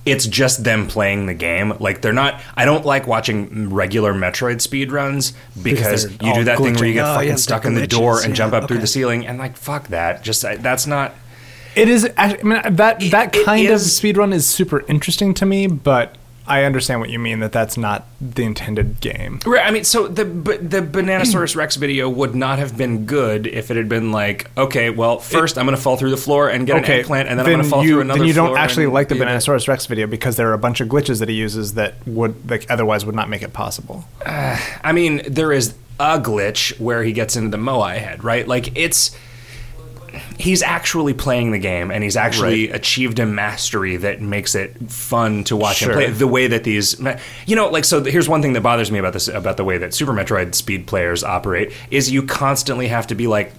it's 0.07 0.27
just 0.27 0.65
them 0.65 0.87
playing 0.87 1.27
the 1.27 1.35
game. 1.35 1.75
Like 1.81 2.01
they're 2.03 2.13
not. 2.13 2.41
I 2.57 2.65
don't 2.65 2.85
like 2.85 3.07
watching 3.07 3.73
regular 3.73 4.13
Metroid 4.13 4.61
speed 4.61 4.91
runs 4.93 5.33
because 5.63 6.05
they're 6.19 6.29
you 6.29 6.35
do 6.35 6.45
that 6.45 6.59
thing 6.59 6.75
where 6.75 6.87
you 6.87 6.95
get 6.95 7.07
Oh, 7.07 7.15
fucking 7.15 7.29
yeah, 7.29 7.37
stuck 7.37 7.65
in 7.65 7.75
the 7.75 7.87
door 7.87 8.23
and 8.23 8.35
jump 8.35 8.53
yeah, 8.53 8.59
up 8.61 8.69
through 8.69 8.79
the 8.79 8.87
ceiling 8.87 9.27
and 9.27 9.39
like 9.39 9.57
fuck 9.57 9.89
that. 9.89 10.23
Just 10.23 10.45
I, 10.45 10.57
that's 10.57 10.87
not. 10.87 11.15
It 11.77 11.89
is. 11.89 12.09
I 12.17 12.37
mean, 12.43 12.61
that 12.77 13.01
that 13.11 13.35
it 13.37 13.45
kind 13.45 13.67
of 13.69 13.75
is- 13.75 14.01
speedrun 14.01 14.33
is 14.33 14.47
super 14.47 14.81
interesting 14.87 15.35
to 15.35 15.47
me, 15.47 15.67
but 15.67 16.17
I 16.47 16.65
understand 16.65 17.01
what 17.01 17.09
you 17.09 17.19
mean 17.19 17.41
that 17.41 17.53
that's 17.53 17.79
not 17.79 18.07
the 18.21 18.45
intended 18.45 19.01
game. 19.01 19.41
Right. 19.47 19.65
I 19.65 19.71
mean, 19.71 19.85
so 19.85 20.07
the 20.09 20.25
the 20.25 20.83
Bananasaurus 20.83 21.57
Rex 21.57 21.77
video 21.77 22.09
would 22.11 22.35
not 22.35 22.59
have 22.59 22.77
been 22.77 23.07
good 23.07 23.47
if 23.47 23.71
it 23.71 23.79
had 23.79 23.89
been 23.89 24.13
like, 24.13 24.51
okay, 24.57 24.91
well, 24.91 25.19
first 25.19 25.57
I'm 25.57 25.65
going 25.65 25.75
to 25.77 25.83
fall 25.83 25.97
through 25.97 26.11
the 26.11 26.19
floor 26.19 26.51
and 26.51 26.67
get 26.67 26.77
an 26.77 26.85
Okay, 26.85 27.01
eggplant, 27.01 27.29
and 27.31 27.39
then, 27.39 27.47
I'm 27.47 27.53
going 27.53 27.65
to 27.65 27.71
fall 27.71 27.83
you, 27.83 27.93
through 27.93 28.01
another. 28.03 28.19
Then 28.19 28.29
you 28.29 28.35
don't 28.35 28.59
actually 28.59 28.87
like 28.87 29.09
the 29.09 29.15
Bananasaurus 29.15 29.69
Rex 29.69 29.87
video 29.87 30.07
because 30.07 30.37
there 30.37 30.51
are 30.51 30.55
a 30.55 30.59
bunch 30.59 30.83
of 30.83 30.89
glitches 30.89 31.19
that 31.21 31.31
he 31.31 31.35
uses 31.35 31.75
that 31.75 31.95
would 32.07 32.51
like 32.51 32.71
otherwise 32.71 33.07
would 33.07 33.15
not 33.15 33.31
make 33.31 33.43
it 33.43 33.55
possible. 33.55 34.05
Uh, 34.27 34.61
I 34.83 34.93
mean, 34.93 35.23
there 35.27 35.51
is 35.51 35.75
a 35.99 36.19
glitch 36.21 36.79
where 36.79 37.03
he 37.05 37.13
gets 37.13 37.37
into 37.37 37.49
the 37.57 37.63
Moai 37.63 37.97
head, 37.97 38.23
right? 38.23 38.47
Like 38.47 38.77
it's. 38.77 39.17
He's 40.39 40.63
actually 40.63 41.15
playing 41.15 41.53
the 41.53 41.59
game, 41.59 41.91
and 41.91 42.03
he's 42.03 42.17
actually 42.17 42.71
achieved 42.71 43.19
a 43.19 43.27
mastery 43.27 43.97
that 43.97 44.21
makes 44.21 44.55
it 44.55 44.77
fun 44.91 45.45
to 45.45 45.57
watch 45.57 45.77
Sure. 45.77 45.91
him 45.91 45.95
play. 45.97 46.11
The 46.11 46.27
way 46.27 46.47
that 46.49 46.65
these, 46.65 47.01
you 47.47 47.57
know, 47.57 47.69
like 47.69 47.85
so. 47.85 48.03
Here's 48.03 48.29
one 48.29 48.43
thing 48.43 48.53
that 48.55 48.61
bothers 48.63 48.91
me 48.91 48.99
about 48.99 49.13
this 49.13 49.29
about 49.29 49.57
the 49.57 49.65
way 49.65 49.79
that 49.79 49.95
Super 49.95 50.13
Metroid 50.13 50.55
speed 50.55 50.87
players 50.87 51.23
operate 51.23 51.73
is 51.91 52.11
you 52.11 52.23
constantly 52.23 52.89
have 52.89 53.07
to 53.09 53.15
be 53.15 53.27
like 53.27 53.53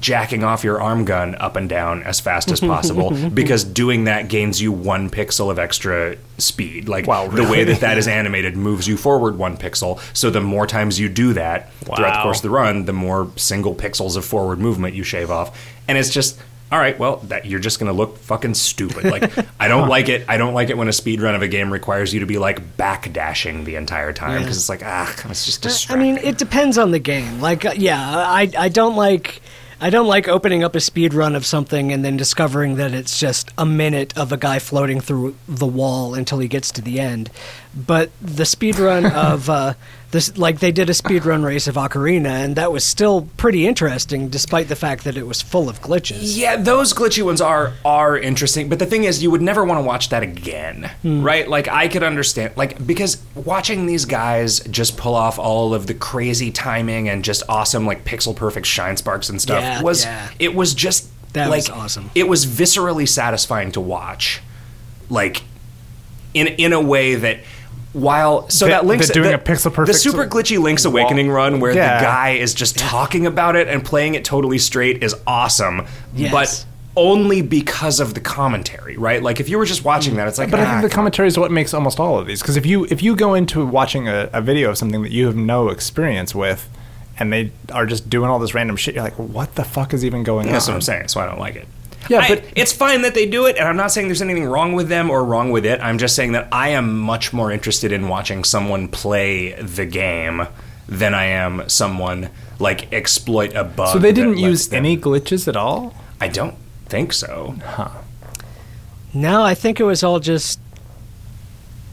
jacking 0.00 0.44
off 0.44 0.62
your 0.62 0.80
arm 0.80 1.04
gun 1.04 1.34
up 1.36 1.56
and 1.56 1.68
down 1.68 2.02
as 2.04 2.20
fast 2.20 2.50
as 2.52 2.60
possible 2.74 3.10
because 3.34 3.64
doing 3.64 4.04
that 4.04 4.28
gains 4.28 4.62
you 4.62 4.70
one 4.70 5.10
pixel 5.10 5.50
of 5.50 5.58
extra 5.58 6.16
speed. 6.38 6.88
Like 6.88 7.06
Wow, 7.06 7.28
the 7.28 7.42
way 7.44 7.64
that 7.64 7.80
that 7.80 7.98
is 7.98 8.06
animated 8.20 8.56
moves 8.56 8.86
you 8.86 8.96
forward 8.96 9.36
one 9.38 9.56
pixel. 9.56 10.00
So 10.16 10.30
the 10.30 10.40
more 10.40 10.66
times 10.66 11.00
you 11.00 11.08
do 11.08 11.32
that 11.34 11.72
throughout 11.80 12.18
the 12.18 12.22
course 12.22 12.38
of 12.38 12.42
the 12.42 12.50
run, 12.50 12.84
the 12.84 12.92
more 12.92 13.30
single 13.36 13.74
pixels 13.74 14.16
of 14.16 14.24
forward 14.24 14.58
movement 14.58 14.94
you 14.94 15.02
shave 15.04 15.30
off. 15.30 15.56
And 15.88 15.98
it's 15.98 16.10
just 16.10 16.38
all 16.70 16.78
right, 16.78 16.98
well, 16.98 17.16
that 17.28 17.46
you're 17.46 17.60
just 17.60 17.78
gonna 17.80 17.94
look 17.94 18.18
fucking 18.18 18.52
stupid. 18.52 19.04
Like, 19.04 19.32
I 19.58 19.68
don't 19.68 19.88
like 19.96 20.10
it. 20.10 20.26
I 20.28 20.36
don't 20.36 20.52
like 20.52 20.68
it 20.68 20.76
when 20.76 20.86
a 20.88 20.92
speed 20.92 21.22
run 21.22 21.34
of 21.34 21.40
a 21.40 21.48
game 21.48 21.72
requires 21.72 22.12
you 22.12 22.20
to 22.20 22.26
be 22.26 22.36
like 22.36 22.76
backdashing 22.76 23.64
the 23.64 23.76
entire 23.76 24.12
time 24.12 24.42
because 24.42 24.56
Yeah. 24.56 24.60
it's 24.60 24.68
like 24.68 24.82
ah, 24.84 25.30
it's 25.30 25.46
just 25.46 25.62
distracting. 25.62 26.00
I 26.00 26.04
mean, 26.14 26.18
it 26.22 26.36
depends 26.38 26.76
on 26.76 26.90
the 26.90 26.98
game. 26.98 27.40
Like, 27.40 27.64
uh, 27.64 27.72
yeah, 27.76 27.98
I 27.98 28.50
I 28.58 28.68
don't 28.68 28.96
like 28.96 29.40
I 29.80 29.90
don't 29.90 30.08
like 30.08 30.28
opening 30.28 30.62
up 30.64 30.74
a 30.74 30.80
speed 30.80 31.14
run 31.14 31.34
of 31.36 31.46
something 31.46 31.92
and 31.92 32.04
then 32.04 32.16
discovering 32.18 32.74
that 32.76 32.92
it's 32.92 33.18
just 33.18 33.50
a 33.56 33.64
minute 33.64 34.12
of 34.18 34.32
a 34.32 34.36
guy 34.36 34.58
floating 34.58 35.00
through 35.00 35.36
the 35.48 35.66
wall 35.66 36.14
until 36.14 36.38
he 36.40 36.48
gets 36.48 36.70
to 36.72 36.82
the 36.82 36.98
end. 37.00 37.30
But 37.74 38.10
the 38.20 38.44
speed 38.44 38.78
run 38.78 39.06
of 39.12 39.48
uh, 39.48 39.74
this, 40.10 40.38
like 40.38 40.60
they 40.60 40.72
did 40.72 40.88
a 40.88 40.94
speedrun 40.94 41.44
race 41.44 41.66
of 41.68 41.74
Ocarina, 41.74 42.28
and 42.28 42.56
that 42.56 42.72
was 42.72 42.82
still 42.82 43.28
pretty 43.36 43.66
interesting, 43.66 44.28
despite 44.28 44.68
the 44.68 44.76
fact 44.76 45.04
that 45.04 45.18
it 45.18 45.26
was 45.26 45.42
full 45.42 45.68
of 45.68 45.82
glitches. 45.82 46.34
Yeah, 46.36 46.56
those 46.56 46.94
glitchy 46.94 47.22
ones 47.22 47.42
are 47.42 47.74
are 47.84 48.16
interesting, 48.16 48.70
but 48.70 48.78
the 48.78 48.86
thing 48.86 49.04
is, 49.04 49.22
you 49.22 49.30
would 49.30 49.42
never 49.42 49.66
want 49.66 49.78
to 49.78 49.82
watch 49.82 50.08
that 50.08 50.22
again, 50.22 50.90
hmm. 51.02 51.22
right? 51.22 51.46
Like 51.46 51.68
I 51.68 51.88
could 51.88 52.02
understand, 52.02 52.56
like 52.56 52.86
because 52.86 53.22
watching 53.34 53.84
these 53.84 54.06
guys 54.06 54.60
just 54.60 54.96
pull 54.96 55.14
off 55.14 55.38
all 55.38 55.74
of 55.74 55.86
the 55.86 55.94
crazy 55.94 56.50
timing 56.50 57.10
and 57.10 57.22
just 57.22 57.42
awesome, 57.46 57.84
like 57.84 58.04
pixel 58.06 58.34
perfect 58.34 58.66
shine 58.66 58.96
sparks 58.96 59.28
and 59.28 59.40
stuff 59.42 59.60
Yeah, 59.60 59.82
was 59.82 60.04
yeah. 60.06 60.30
it 60.38 60.54
was 60.54 60.72
just 60.72 61.10
That 61.34 61.50
like 61.50 61.58
was 61.58 61.68
awesome. 61.70 62.10
It 62.14 62.28
was 62.28 62.46
viscerally 62.46 63.06
satisfying 63.06 63.72
to 63.72 63.80
watch, 63.82 64.40
like 65.10 65.42
in 66.32 66.46
in 66.46 66.72
a 66.72 66.80
way 66.80 67.14
that. 67.14 67.40
While 67.92 68.48
so 68.50 68.66
That- 68.66 68.82
that 68.82 68.86
links 68.86 69.08
that 69.08 69.14
doing 69.14 69.30
the, 69.30 69.36
a 69.36 69.38
pixel 69.38 69.86
the 69.86 69.94
super 69.94 70.26
glitchy 70.26 70.58
Link's 70.58 70.84
Awakening 70.84 71.30
run 71.30 71.58
where 71.58 71.72
Yeah. 71.72 71.98
the 71.98 72.04
guy 72.04 72.30
is 72.30 72.52
just 72.52 72.78
talking 72.78 73.26
about 73.26 73.56
it 73.56 73.66
and 73.66 73.84
playing 73.84 74.14
it 74.14 74.24
totally 74.24 74.58
straight 74.58 75.02
is 75.02 75.14
awesome. 75.26 75.86
Yes. 76.14 76.30
But 76.30 76.66
only 76.96 77.42
because 77.42 78.00
of 78.00 78.14
the 78.14 78.20
commentary, 78.20 78.96
right? 78.96 79.22
Like 79.22 79.40
if 79.40 79.48
you 79.48 79.56
were 79.56 79.64
just 79.64 79.84
watching 79.84 80.16
that, 80.16 80.28
it's 80.28 80.36
like. 80.36 80.50
But 80.50 80.60
I 80.60 80.64
ah, 80.64 80.80
think 80.80 80.90
the 80.90 80.94
commentary 80.94 81.28
is 81.28 81.38
what 81.38 81.50
makes 81.50 81.72
almost 81.72 82.00
all 82.00 82.18
of 82.18 82.26
these. 82.26 82.42
Because 82.42 82.56
if 82.56 82.66
you 82.66 82.84
if 82.86 83.02
you 83.02 83.16
go 83.16 83.34
into 83.34 83.64
watching 83.64 84.08
a, 84.08 84.28
a 84.32 84.42
video 84.42 84.70
of 84.70 84.76
something 84.78 85.02
that 85.02 85.12
you 85.12 85.26
have 85.26 85.36
no 85.36 85.68
experience 85.68 86.34
with, 86.34 86.68
and 87.18 87.32
they 87.32 87.52
are 87.72 87.86
just 87.86 88.10
doing 88.10 88.28
all 88.28 88.38
this 88.38 88.52
random 88.52 88.76
shit, 88.76 88.94
you're 88.96 89.04
like, 89.04 89.18
what 89.18 89.54
the 89.54 89.64
fuck 89.64 89.94
is 89.94 90.04
even 90.04 90.24
going 90.24 90.46
That's 90.46 90.48
on? 90.48 90.52
That's 90.52 90.68
what 90.68 90.74
I'm 90.74 90.80
saying. 90.82 91.08
So 91.08 91.20
I 91.20 91.26
don't 91.26 91.38
like 91.38 91.56
it. 91.56 91.68
Yeah, 92.08 92.20
I- 92.20 92.28
but- 92.28 92.44
it's 92.56 92.72
fine 92.72 93.02
that 93.02 93.14
they 93.14 93.26
do 93.26 93.46
it, 93.46 93.56
and 93.58 93.66
I'm 93.68 93.76
not 93.76 93.92
saying 93.92 94.08
there's 94.08 94.22
anything 94.22 94.44
wrong 94.46 94.72
with 94.72 94.88
them 94.88 95.10
or 95.10 95.24
wrong 95.24 95.50
with 95.50 95.66
it. 95.66 95.80
I'm 95.82 95.98
just 95.98 96.14
saying 96.16 96.32
that 96.32 96.48
I 96.52 96.68
am 96.70 96.98
much 96.98 97.32
more 97.32 97.50
interested 97.52 97.92
in 97.92 98.08
watching 98.08 98.44
someone 98.44 98.88
play 98.88 99.52
the 99.60 99.84
game 99.86 100.46
than 100.88 101.14
I 101.14 101.24
am 101.26 101.68
someone 101.68 102.30
like 102.58 102.92
exploit 102.92 103.54
a 103.54 103.62
bug. 103.64 103.92
So 103.92 103.98
they 103.98 104.12
didn't 104.12 104.38
use 104.38 104.68
them- 104.68 104.78
any 104.78 104.96
glitches 104.96 105.46
at 105.48 105.56
all. 105.56 105.94
I 106.20 106.28
don't 106.28 106.54
think 106.88 107.12
so. 107.12 107.56
Huh. 107.64 107.88
No, 109.12 109.42
I 109.42 109.54
think 109.54 109.78
it 109.80 109.84
was 109.84 110.02
all 110.02 110.18
just, 110.20 110.58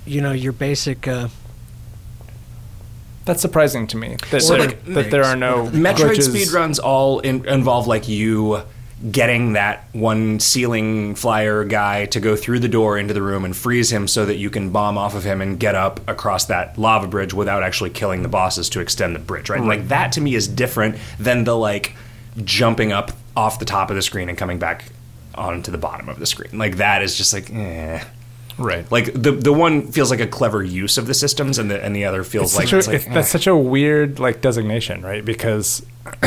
you 0.06 0.22
know, 0.22 0.32
your 0.32 0.52
basic. 0.54 1.08
Uh, 1.08 1.28
That's 3.26 3.42
surprising 3.42 3.88
to 3.88 3.98
me 3.98 4.18
that, 4.30 4.42
So, 4.44 4.54
there, 4.58 4.68
like, 4.68 4.86
that 4.86 5.10
there 5.12 5.24
are 5.24 5.36
no 5.36 5.68
Metroid 5.68 6.16
glitches. 6.18 6.30
speedruns 6.30 6.80
all 6.84 7.20
in, 7.22 7.44
involve 7.48 7.88
like 7.88 8.08
you 8.08 8.62
getting 9.12 9.54
that 9.54 9.84
one 9.92 10.40
ceiling 10.40 11.16
flyer 11.16 11.66
guy 11.66 12.06
to 12.06 12.20
go 12.20 12.36
through 12.36 12.60
the 12.60 12.68
door 12.70 12.98
into 12.98 13.14
the 13.14 13.22
room 13.22 13.44
and 13.44 13.56
freeze 13.56 13.92
him 13.92 14.08
so 14.08 14.26
that 14.26 14.38
you 14.38 14.50
can 14.50 14.70
bomb 14.70 14.98
off 14.98 15.14
of 15.16 15.24
him 15.26 15.42
and 15.42 15.60
get 15.60 15.76
up 15.76 16.00
across 16.08 16.46
that 16.46 16.78
lava 16.78 17.06
bridge 17.08 17.34
without 17.34 17.62
actually 17.62 17.90
killing 17.90 18.24
the 18.24 18.30
bosses 18.30 18.70
to 18.70 18.80
extend 18.80 19.14
the 19.14 19.20
bridge, 19.20 19.50
right? 19.50 19.62
Like 19.62 19.90
that 19.90 20.14
to 20.14 20.22
me 20.22 20.34
is 20.34 20.48
different 20.48 20.96
than 21.20 21.44
the 21.44 21.56
like 21.58 21.94
jumping 22.44 22.92
up 22.94 23.12
off 23.36 23.60
the 23.60 23.66
top 23.66 23.90
of 23.90 23.96
the 23.98 24.02
screen 24.02 24.30
and 24.30 24.38
coming 24.38 24.60
back 24.60 24.86
onto 25.36 25.72
the 25.72 25.78
bottom 25.78 26.08
of 26.08 26.18
the 26.18 26.26
screen. 26.26 26.58
Like 26.58 26.78
that 26.78 27.02
is 27.04 27.18
just 27.18 27.34
like 27.34 27.52
eh. 27.54 28.02
Right. 28.58 28.90
Like 28.90 29.12
the 29.14 29.34
the 29.34 29.52
one 29.52 29.92
feels 29.92 30.10
like 30.10 30.22
a 30.22 30.28
clever 30.28 30.64
use 30.64 30.98
of 30.98 31.06
the 31.08 31.14
systems 31.14 31.60
and 31.60 31.70
the 31.70 31.84
and 31.84 31.94
the 31.94 32.06
other 32.06 32.24
feels 32.24 32.52
It's 32.54 32.56
like 32.58 32.68
such 32.70 32.74
a- 32.74 32.78
it's 32.78 32.88
like 32.88 32.96
it's- 32.96 33.14
that's 33.14 33.30
such 33.30 33.48
a 33.48 33.56
weird 33.56 34.20
like 34.20 34.40
designation, 34.40 35.02
right? 35.02 35.26
Because 35.26 35.86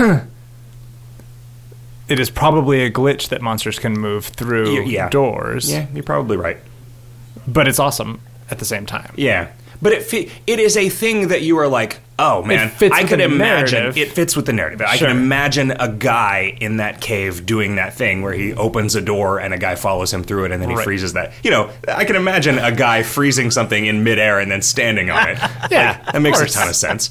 it 2.09 2.19
is 2.21 2.31
probably 2.31 2.83
a 2.85 2.91
glitch 2.91 3.29
that 3.29 3.43
monsters 3.43 3.79
can 3.79 3.93
move 3.93 4.27
through 4.27 4.85
yeah. 4.85 5.09
doors, 5.09 5.71
yeah, 5.71 5.87
you're 5.95 6.03
probably 6.03 6.37
right. 6.37 6.59
but 7.47 7.69
it's 7.69 7.79
awesome 7.79 8.21
at 8.51 8.59
the 8.59 8.65
same 8.65 8.87
time. 8.87 9.13
Yeah, 9.17 9.49
but 9.83 9.93
it 9.93 10.03
fi- 10.03 10.31
it 10.47 10.59
is 10.59 10.77
a 10.77 10.89
thing 10.89 11.29
that 11.29 11.43
you 11.43 11.59
are 11.59 11.69
like, 11.69 12.01
oh 12.19 12.43
man, 12.43 12.69
fits 12.71 12.95
I 12.97 13.03
with 13.03 13.11
could 13.11 13.21
the 13.21 13.25
imagine 13.25 13.81
narrative. 13.81 13.97
it 14.03 14.13
fits 14.13 14.35
with 14.35 14.47
the 14.47 14.53
narrative. 14.53 14.81
I 14.83 14.97
can 14.97 15.11
imagine 15.11 15.71
a 15.71 15.89
guy 15.89 16.57
in 16.61 16.79
that 16.79 17.01
cave 17.01 17.47
doing 17.47 17.77
that 17.77 17.95
thing 17.95 18.23
where 18.23 18.33
he 18.33 18.53
opens 18.55 18.97
a 18.97 19.01
door 19.01 19.39
and 19.39 19.55
a 19.55 19.59
guy 19.59 19.77
follows 19.77 20.13
him 20.13 20.25
through 20.25 20.47
it 20.47 20.51
and 20.53 20.61
then 20.61 20.69
he 20.71 20.75
Right. 20.77 20.83
freezes 20.85 21.13
that. 21.13 21.33
You 21.45 21.51
know, 21.53 21.71
I 21.87 22.05
can 22.07 22.17
imagine 22.17 22.59
a 22.59 22.73
guy 22.73 23.05
freezing 23.05 23.51
something 23.53 23.87
in 23.87 24.03
midair 24.03 24.41
and 24.41 24.51
then 24.51 24.63
standing 24.63 25.11
on 25.11 25.29
it. 25.29 25.39
Yeah, 25.71 26.01
Like, 26.07 26.13
that 26.13 26.23
makes 26.23 26.41
a 26.41 26.47
ton 26.49 26.69
of 26.69 26.75
sense. 26.77 27.11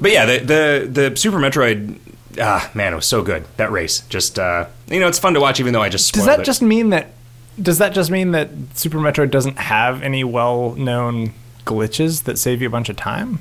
But 0.00 0.12
yeah, 0.12 0.24
the 0.26 0.38
the 0.38 0.88
the 1.10 1.16
Super 1.16 1.38
Metroid. 1.38 1.98
Ah, 2.40 2.70
man, 2.74 2.92
it 2.92 2.96
was 2.96 3.06
so 3.06 3.22
good 3.22 3.44
that 3.56 3.70
race. 3.72 4.00
Just 4.08 4.38
uh, 4.38 4.66
you 4.88 5.00
know, 5.00 5.08
it's 5.08 5.18
fun 5.18 5.34
to 5.34 5.40
watch, 5.40 5.60
even 5.60 5.72
though 5.72 5.82
I 5.82 5.88
just 5.88 6.14
Does 6.14 6.26
that 6.26 6.40
it. 6.40 6.44
just 6.44 6.62
mean 6.62 6.90
that? 6.90 7.12
Does 7.60 7.78
that 7.78 7.92
just 7.92 8.10
mean 8.10 8.30
that 8.32 8.50
Super 8.74 8.98
Metroid 8.98 9.30
doesn't 9.32 9.58
have 9.58 10.02
any 10.02 10.22
well-known 10.22 11.32
glitches 11.64 12.22
that 12.24 12.38
save 12.38 12.62
you 12.62 12.68
a 12.68 12.70
bunch 12.70 12.88
of 12.88 12.96
time? 12.96 13.40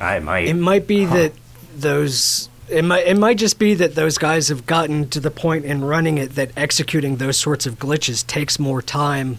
I 0.00 0.18
might. 0.18 0.46
it 0.46 0.54
might 0.54 0.86
be 0.86 1.04
that 1.06 1.32
those. 1.74 2.48
It 2.68 2.84
might, 2.84 3.06
it 3.06 3.16
might 3.16 3.38
just 3.38 3.58
be 3.58 3.72
that 3.74 3.94
those 3.94 4.18
guys 4.18 4.48
have 4.48 4.66
gotten 4.66 5.08
to 5.08 5.20
the 5.20 5.30
point 5.30 5.64
in 5.64 5.82
running 5.82 6.18
it 6.18 6.34
that 6.34 6.50
executing 6.54 7.16
those 7.16 7.38
sorts 7.38 7.64
of 7.64 7.78
glitches 7.78 8.26
takes 8.26 8.58
more 8.58 8.82
time 8.82 9.38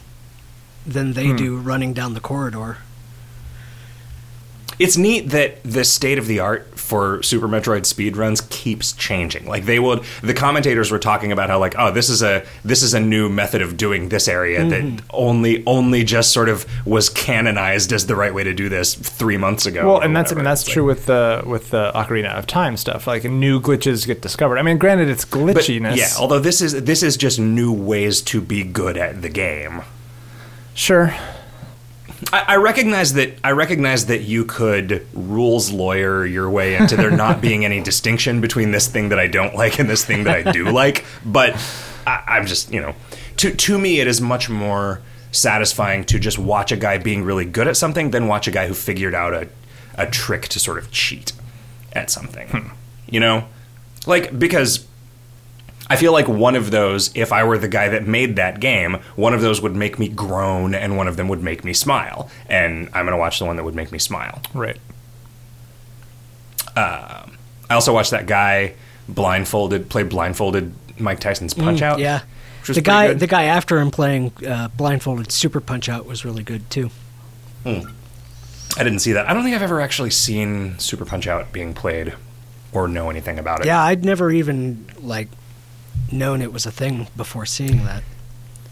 than 0.87 1.13
they 1.13 1.31
do 1.33 1.55
running 1.57 1.93
down 1.93 2.15
the 2.15 2.19
corridor. 2.19 2.77
it's 4.79 4.97
neat 4.97 5.29
that 5.29 5.61
the 5.63 5.83
state 5.83 6.17
of 6.17 6.25
the 6.25 6.39
art 6.39 6.68
for 6.89 7.21
Super 7.21 7.47
Metroid 7.47 7.81
speedruns 7.81 8.49
keeps 8.49 8.93
changing. 8.93 9.45
Like 9.45 9.65
they 9.65 9.77
would 9.77 10.03
the 10.23 10.33
commentators 10.33 10.89
were 10.89 10.97
talking 10.97 11.31
about 11.31 11.49
how 11.49 11.59
like 11.59 11.75
oh 11.77 11.91
this 11.91 12.09
is 12.09 12.23
a 12.23 12.43
this 12.65 12.81
is 12.81 12.95
a 12.95 12.99
new 12.99 13.29
method 13.29 13.61
of 13.61 13.77
doing 13.77 14.09
this 14.09 14.27
area 14.27 14.65
that 14.65 14.81
mm-hmm. 14.81 15.05
only 15.11 15.63
only 15.67 16.03
just 16.03 16.33
sort 16.33 16.49
of 16.49 16.65
was 16.87 17.07
canonized 17.07 17.93
as 17.93 18.07
the 18.07 18.15
right 18.15 18.33
way 18.33 18.43
to 18.43 18.55
do 18.55 18.69
this 18.69 18.95
3 18.95 19.37
months 19.37 19.67
ago. 19.67 19.87
Well, 19.87 19.99
and 20.01 20.15
that's 20.15 20.31
I 20.31 20.35
mean 20.35 20.45
that's 20.45 20.63
It's 20.63 20.71
true 20.71 20.83
like- 20.87 20.97
with 20.97 21.05
the 21.05 21.43
with 21.45 21.69
the 21.69 21.91
Ocarina 21.93 22.33
of 22.33 22.47
Time 22.47 22.75
stuff. 22.75 23.05
Like 23.05 23.23
new 23.23 23.61
glitches 23.61 24.07
get 24.07 24.21
discovered. 24.21 24.57
I 24.57 24.63
mean, 24.63 24.79
granted, 24.79 25.09
it's 25.09 25.25
but, 25.25 25.39
glitchiness. 25.39 25.95
yeah, 25.95 26.09
although 26.19 26.39
this 26.39 26.59
is 26.59 26.83
this 26.83 27.03
is 27.03 27.17
just 27.17 27.39
new 27.39 27.71
ways 27.71 28.19
to 28.21 28.41
be 28.41 28.63
good 28.63 28.97
at 28.97 29.21
the 29.21 29.29
game. 29.29 29.83
sure. 30.73 31.13
I, 32.31 32.45
I 32.47 32.55
recognize 32.57 33.13
that. 33.13 33.37
I 33.43 33.51
recognize 33.51 34.07
that 34.07 34.21
you 34.21 34.45
could 34.45 35.05
rules 35.13 35.71
lawyer 35.71 36.25
your 36.25 36.49
way 36.49 36.75
into 36.75 36.95
there 36.95 37.11
not 37.11 37.41
being 37.41 37.65
any 37.65 37.81
distinction 37.81 38.41
between 38.41 38.71
this 38.71 38.87
thing 38.87 39.09
that 39.09 39.19
I 39.19 39.27
don't 39.27 39.55
like 39.55 39.79
and 39.79 39.89
this 39.89 40.05
thing 40.05 40.25
that 40.25 40.47
I 40.47 40.51
do 40.51 40.65
like. 40.65 41.05
But 41.25 41.55
I, 42.05 42.23
I'm 42.27 42.45
just, 42.45 42.71
you 42.71 42.81
know, 42.81 42.95
to 43.37 43.53
to 43.53 43.77
me, 43.77 43.99
it 43.99 44.07
is 44.07 44.19
much 44.19 44.49
more 44.49 45.01
satisfying 45.31 46.03
to 46.05 46.19
just 46.19 46.39
watch 46.39 46.71
a 46.71 46.77
guy 46.77 46.97
being 46.97 47.23
really 47.23 47.45
good 47.45 47.67
at 47.67 47.77
something 47.77 48.11
than 48.11 48.27
watch 48.27 48.47
a 48.47 48.51
guy 48.51 48.67
who 48.67 48.73
figured 48.73 49.13
out 49.15 49.33
a 49.33 49.47
a 49.95 50.09
trick 50.09 50.47
to 50.49 50.59
sort 50.59 50.77
of 50.77 50.91
cheat 50.91 51.33
at 51.93 52.09
something. 52.09 52.47
Hmm. 52.49 52.67
You 53.07 53.19
know, 53.19 53.47
like 54.05 54.37
because 54.37 54.85
I 55.89 55.95
feel 55.95 56.11
like 56.11 56.27
one 56.27 56.55
of 56.55 56.69
those, 56.71 57.09
if 57.15 57.31
I 57.31 57.43
were 57.43 57.57
the 57.57 57.67
guy 57.67 57.89
that 57.89 58.05
made 58.05 58.35
that 58.35 58.59
game, 58.59 58.99
one 59.15 59.33
of 59.33 59.41
those 59.41 59.59
would 59.61 59.75
make 59.75 59.97
me 59.97 60.07
groan 60.07 60.75
and 60.75 60.95
one 60.97 61.07
of 61.07 61.17
them 61.17 61.27
would 61.29 61.41
make 61.41 61.63
me 61.63 61.73
smile. 61.73 62.29
And 62.47 62.87
I'm 62.93 63.05
going 63.05 63.13
to 63.13 63.17
watch 63.17 63.39
the 63.39 63.45
one 63.45 63.55
that 63.55 63.63
would 63.63 63.73
make 63.75 63.91
me 63.91 63.97
smile. 63.97 64.41
Right. 64.53 64.77
I 66.75 67.25
also 67.71 67.93
watched 67.93 68.11
that 68.11 68.25
guy 68.25 68.73
blindfolded, 69.07 69.89
play 69.89 70.03
blindfolded 70.03 70.73
Mike 70.99 71.19
Tyson's 71.19 71.53
Punch 71.53 71.81
Out. 71.81 71.97
Mm, 71.97 72.01
Yeah, 72.01 72.21
which 72.61 72.69
was 72.69 72.75
the 72.77 72.81
guy 72.81 73.07
good. 73.09 73.19
the 73.19 73.27
guy 73.27 73.43
after 73.45 73.79
him 73.79 73.91
playing 73.91 74.31
uh, 74.47 74.69
blindfolded 74.69 75.31
Super 75.31 75.59
Punch 75.59 75.89
Out 75.89 76.05
was 76.05 76.23
really 76.25 76.43
good 76.43 76.69
too. 76.69 76.89
I 77.65 78.83
didn't 78.83 78.99
see 78.99 79.11
that. 79.13 79.29
I 79.29 79.33
don't 79.33 79.43
think 79.43 79.55
I've 79.55 79.61
ever 79.61 79.81
actually 79.81 80.11
seen 80.11 80.79
Super 80.79 81.05
Punch 81.05 81.27
Out 81.27 81.51
being 81.51 81.73
played 81.73 82.13
or 82.71 82.87
know 82.87 83.09
anything 83.09 83.37
about 83.39 83.59
it. 83.61 83.65
Yeah, 83.65 83.81
I'd 83.83 84.05
never 84.05 84.31
even 84.31 84.85
like 85.01 85.27
known 86.11 86.41
it 86.41 86.53
was 86.53 86.65
a 86.65 86.71
thing 86.71 87.07
before 87.15 87.45
seeing 87.45 87.85
that. 87.85 88.03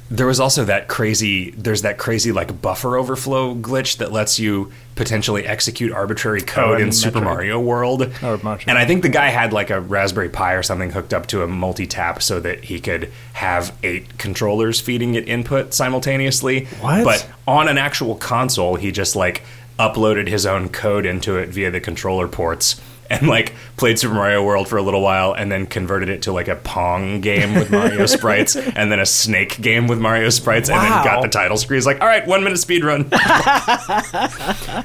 There 0.09 0.25
was 0.25 0.39
also 0.39 0.63
that 0.63 0.87
crazy. 0.87 1.51
There's 1.51 1.81
that 1.81 1.97
crazy 1.97 2.31
like 2.31 2.61
buffer 2.61 2.95
overflow 2.95 3.53
glitch 3.53 3.97
that 3.97 4.09
lets 4.09 4.39
you 4.39 4.71
potentially 4.95 5.45
execute 5.45 5.91
arbitrary 5.91 6.41
oh, 6.43 6.45
code 6.45 6.69
Oh, 6.69 6.75
in 6.75 6.83
in 6.83 6.91
Super 6.93 7.19
Mario 7.19 7.59
World. 7.59 8.03
Or 8.03 8.37
Metroid. 8.37 8.63
And 8.67 8.77
I 8.77 8.85
think 8.85 9.03
the 9.03 9.09
guy 9.09 9.27
had 9.27 9.51
like 9.51 9.69
a 9.69 9.81
Raspberry 9.81 10.29
Pi 10.29 10.53
or 10.53 10.63
something 10.63 10.91
hooked 10.91 11.13
up 11.13 11.27
to 11.27 11.43
a 11.43 11.47
multi-tap 11.47 12.21
so 12.21 12.39
that 12.39 12.63
he 12.63 12.79
could 12.79 13.11
have 13.33 13.77
eight 13.83 14.17
controllers 14.17 14.79
feeding 14.79 15.15
it 15.15 15.27
input 15.27 15.73
simultaneously. 15.73 16.65
What? 16.79 17.03
But 17.03 17.29
on 17.45 17.67
an 17.67 17.77
actual 17.77 18.15
console, 18.15 18.75
he 18.75 18.93
just 18.93 19.13
like 19.15 19.43
uploaded 19.77 20.29
his 20.29 20.45
own 20.45 20.69
code 20.69 21.05
into 21.05 21.35
it 21.35 21.49
via 21.49 21.69
the 21.69 21.81
controller 21.81 22.29
ports 22.29 22.79
and 23.09 23.27
like 23.27 23.53
played 23.77 23.99
Super 23.99 24.15
Mario 24.15 24.43
World 24.43 24.67
for 24.67 24.77
a 24.77 24.81
little 24.81 25.01
while, 25.01 25.33
and 25.33 25.51
then 25.51 25.65
converted 25.67 26.09
it 26.09 26.23
to 26.23 26.33
like 26.33 26.47
a 26.47 26.55
Pong 26.55 27.21
game 27.21 27.53
with 27.53 27.71
Mario 27.71 28.05
sprites, 28.07 28.55
and 28.55 28.91
then 28.91 28.99
a 28.99 29.05
Snake 29.05 29.61
game 29.61 29.87
with 29.87 29.99
Mario 29.99 30.29
sprites, 30.29 30.69
and 30.69 30.79
then 30.79 30.89
got 31.03 31.21
the 31.21 31.29
title 31.29 31.57
screen. 31.57 31.77
He's 31.77 31.85
like, 31.85 32.01
all 32.01 32.07
right, 32.07 32.25
one 32.27 32.43
minute 32.43 32.57
speed 32.57 32.83
run. 32.83 33.03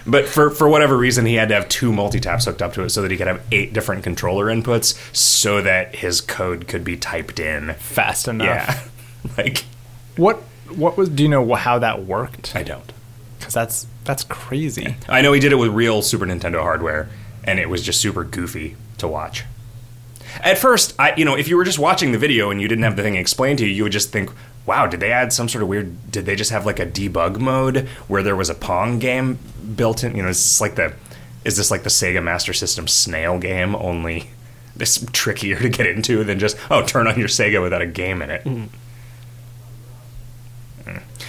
but 0.07 0.27
for 0.29 0.51
for 0.51 0.69
whatever 0.69 0.97
reason, 0.97 1.27
he 1.27 1.35
had 1.35 1.49
to 1.49 1.55
have 1.55 1.69
two 1.69 1.93
multi 1.93 2.21
taps 2.21 2.45
hooked 2.45 2.63
up 2.63 2.75
to 2.75 2.85
it 2.85 2.91
so 2.91 3.03
that 3.03 3.11
he 3.11 3.17
could 3.17 3.27
have 3.27 3.43
eight 3.51 3.73
different 3.73 4.05
controller 4.05 4.47
inputs, 4.47 4.95
so 5.17 5.63
that 5.63 5.97
his 5.97 6.21
code 6.21 6.69
could 6.69 6.85
be 6.85 6.97
typed 6.97 7.41
in. 7.41 7.75
Fast 7.75 8.29
enough. 8.29 8.47
Yeah, 8.47 8.83
like 9.37 9.65
What 10.17 10.43
what 10.75 10.97
was? 10.97 11.09
Do 11.09 11.23
you 11.23 11.29
know 11.29 11.55
how 11.55 11.79
that 11.79 12.05
worked? 12.05 12.55
I 12.55 12.63
don't. 12.63 12.93
Because 13.39 13.55
that's 13.55 13.87
that's 14.05 14.25
crazy. 14.25 14.97
I 15.09 15.21
know 15.23 15.33
he 15.33 15.41
did 15.41 15.53
it 15.53 15.57
with 15.57 15.71
real 15.71 16.03
Super 16.03 16.27
Nintendo 16.27 16.61
hardware, 16.61 17.09
and 17.45 17.59
it 17.59 17.69
was 17.69 17.83
just 17.83 18.01
super 18.01 18.25
goofy 18.25 18.77
to 18.99 19.09
watch. 19.09 19.45
At 20.41 20.59
first, 20.59 20.95
I 20.99 21.15
you 21.17 21.25
know, 21.25 21.37
if 21.37 21.49
you 21.49 21.57
were 21.57 21.65
just 21.65 21.79
watching 21.79 22.13
the 22.13 22.19
video 22.19 22.51
and 22.51 22.61
you 22.61 22.69
didn't 22.69 22.85
have 22.85 22.97
the 22.97 23.03
thing 23.03 23.17
explained 23.17 23.59
to 23.59 23.67
you, 23.67 23.73
you 23.73 23.83
would 23.83 23.93
just 23.93 24.13
think, 24.13 24.31
"Wow, 24.65 24.87
did 24.87 25.01
they 25.01 25.13
add 25.13 25.33
some 25.33 25.49
sort 25.49 25.63
of 25.63 25.69
weird? 25.69 26.11
Did 26.11 26.25
they 26.25 26.37
just 26.37 26.51
have 26.51 26.65
like 26.65 26.79
a 26.79 26.87
debug 26.87 27.39
mode 27.39 27.89
where 28.09 28.23
there 28.23 28.37
was 28.37 28.49
a 28.49 28.55
Pong 28.55 28.99
game 28.99 29.39
built 29.77 30.03
in? 30.03 30.17
You 30.17 30.23
know, 30.23 30.29
is 30.29 30.39
this 30.39 30.61
like 30.61 30.77
the 30.77 30.95
is 31.45 31.57
this 31.57 31.71
like 31.71 31.83
the 31.83 31.91
Sega 31.91 32.23
Master 32.23 32.53
System 32.53 32.89
Snail 32.89 33.39
game 33.39 33.75
only?" 33.77 34.31
This 34.75 35.07
trickier 35.13 35.59
to 35.59 35.69
get 35.69 35.87
into 35.87 36.25
than 36.25 36.39
just 36.39 36.57
oh 36.71 36.83
turn 36.83 37.07
on 37.07 37.19
your 37.19 37.29
Sega 37.29 37.61
without 37.61 37.83
a 37.83 37.87
game 37.87 38.23
in 38.23 38.31
it. 38.31 38.43
Mm. 38.45 38.69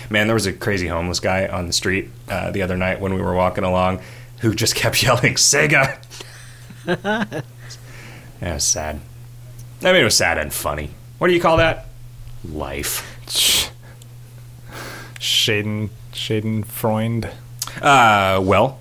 Man, 0.09 0.28
there 0.28 0.34
was 0.34 0.45
a 0.45 0.53
crazy 0.53 0.88
homeless 0.88 1.20
guy 1.20 1.47
on 1.47 1.68
the 1.68 1.74
street 1.74 2.09
uh, 2.30 2.51
the 2.51 2.61
other 2.61 2.78
night 2.78 3.01
when 3.01 3.14
we 3.14 3.22
were 3.22 3.34
walking 3.34 3.66
along 3.66 3.99
who 4.44 4.54
just 4.54 4.76
kept 4.76 5.02
yelling 5.04 5.34
Sega. 5.36 5.98
yeah, 6.86 7.41
it 8.41 8.54
was 8.54 8.64
sad. 8.64 9.00
I 9.82 9.86
mean, 9.86 10.02
it 10.02 10.04
was 10.04 10.18
sad 10.18 10.38
and 10.38 10.54
funny. 10.54 10.91
What 11.18 11.30
do 11.30 11.34
you 11.34 11.41
call 11.41 11.58
that? 11.58 11.88
Life. 12.48 13.10
Shaden 15.20 15.89
Shaden 16.12 16.66
Freund. 16.66 17.30
Uh, 17.82 18.41
well, 18.44 18.80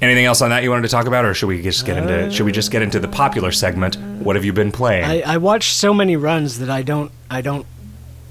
anything 0.00 0.24
else 0.24 0.40
on 0.40 0.50
that 0.50 0.62
you 0.62 0.70
wanted 0.70 0.82
to 0.82 0.88
talk 0.88 1.06
about, 1.06 1.24
or 1.24 1.34
should 1.34 1.48
we 1.48 1.60
just 1.60 1.84
get 1.84 1.98
into 1.98 2.30
should 2.30 2.46
we 2.46 2.52
just 2.52 2.70
get 2.70 2.82
into 2.82 3.00
the 3.00 3.08
popular 3.08 3.50
segment? 3.50 3.96
What 3.96 4.36
have 4.36 4.44
you 4.44 4.52
been 4.52 4.70
playing? 4.70 5.04
I, 5.04 5.22
I 5.22 5.38
watched 5.38 5.74
so 5.74 5.92
many 5.92 6.16
runs 6.16 6.60
that 6.60 6.70
I 6.70 6.82
don't 6.82 7.10
I 7.28 7.40
don't 7.40 7.66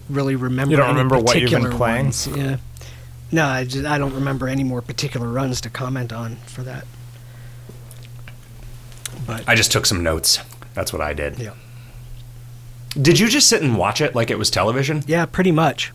really 0.09 0.37
remember. 0.37 0.71
You 0.71 0.77
don't 0.77 0.91
any 0.91 0.93
remember 0.93 1.19
what 1.19 1.39
you've 1.39 1.51
been 1.51 1.71
playing? 1.71 2.05
ones. 2.05 2.27
Yeah. 2.27 2.57
No, 3.31 3.45
I 3.45 3.63
just 3.63 3.85
I 3.85 3.97
don't 3.97 4.13
remember 4.13 4.47
any 4.47 4.63
more 4.63 4.81
particular 4.81 5.27
runs 5.27 5.61
to 5.61 5.69
comment 5.69 6.11
on 6.11 6.35
for 6.47 6.63
that. 6.63 6.85
But 9.25 9.47
I 9.47 9.55
just 9.55 9.71
took 9.71 9.85
some 9.85 10.03
notes. 10.03 10.39
That's 10.73 10.91
what 10.93 11.01
I 11.01 11.13
did. 11.13 11.37
yeah, 11.39 11.53
Did 12.99 13.19
you 13.19 13.27
just 13.27 13.47
sit 13.47 13.61
and 13.61 13.77
watch 13.77 14.01
it 14.01 14.15
like 14.15 14.31
it 14.31 14.37
was 14.39 14.49
television? 14.49 15.03
yeah, 15.07 15.25
pretty 15.25 15.51
much. 15.51 15.91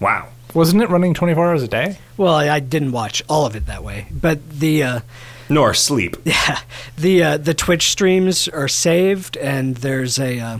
Wow. 0.00 0.28
Wasn't 0.54 0.82
it 0.82 0.90
running 0.90 1.14
24 1.14 1.48
hours 1.48 1.62
a 1.62 1.68
day? 1.68 1.98
Well, 2.16 2.34
I, 2.34 2.48
I 2.48 2.60
didn't 2.60 2.92
watch 2.92 3.22
all 3.28 3.46
of 3.46 3.56
it 3.56 3.66
that 3.66 3.82
way, 3.82 4.06
but 4.12 4.48
the 4.50 4.82
uh, 4.82 5.00
Nor 5.48 5.74
sleep. 5.74 6.16
yeah 6.24 6.60
the 6.96 7.22
uh, 7.22 7.36
the 7.36 7.54
Twitch 7.54 7.88
streams 7.90 8.48
are 8.48 8.68
saved, 8.68 9.36
and 9.38 9.76
there's 9.76 10.18
a 10.18 10.38
uh, 10.40 10.58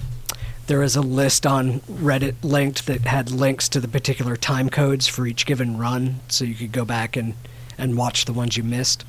there 0.72 0.82
is 0.82 0.96
a 0.96 1.02
list 1.02 1.44
on 1.44 1.80
Reddit 1.80 2.34
linked 2.42 2.86
that 2.86 3.02
had 3.02 3.30
links 3.30 3.68
to 3.68 3.78
the 3.78 3.86
particular 3.86 4.38
time 4.38 4.70
codes 4.70 5.06
for 5.06 5.26
each 5.26 5.44
given 5.44 5.76
run, 5.76 6.20
so 6.28 6.46
you 6.46 6.54
could 6.54 6.72
go 6.72 6.86
back 6.86 7.14
and 7.14 7.34
and 7.76 7.94
watch 7.94 8.24
the 8.24 8.32
ones 8.32 8.56
you 8.56 8.62
missed. 8.62 9.04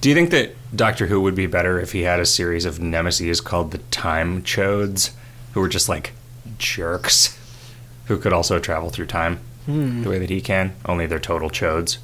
Do 0.00 0.08
you 0.08 0.14
think 0.14 0.30
that 0.30 0.56
Doctor 0.74 1.08
Who 1.08 1.20
would 1.20 1.34
be 1.34 1.46
better 1.46 1.78
if 1.78 1.92
he 1.92 2.04
had 2.04 2.20
a 2.20 2.24
series 2.24 2.64
of 2.64 2.80
nemesis 2.80 3.42
called 3.42 3.70
the 3.70 3.78
Time 3.90 4.42
Chodes, 4.42 5.10
who 5.52 5.60
were 5.60 5.68
just 5.68 5.90
like 5.90 6.14
jerks, 6.56 7.38
who 8.06 8.16
could 8.16 8.32
also 8.32 8.58
travel 8.58 8.88
through 8.88 9.08
time 9.08 9.40
hmm. 9.66 10.04
the 10.04 10.08
way 10.08 10.18
that 10.18 10.30
he 10.30 10.40
can, 10.40 10.74
only 10.86 11.04
they're 11.04 11.18
total 11.18 11.50
chodes? 11.50 11.98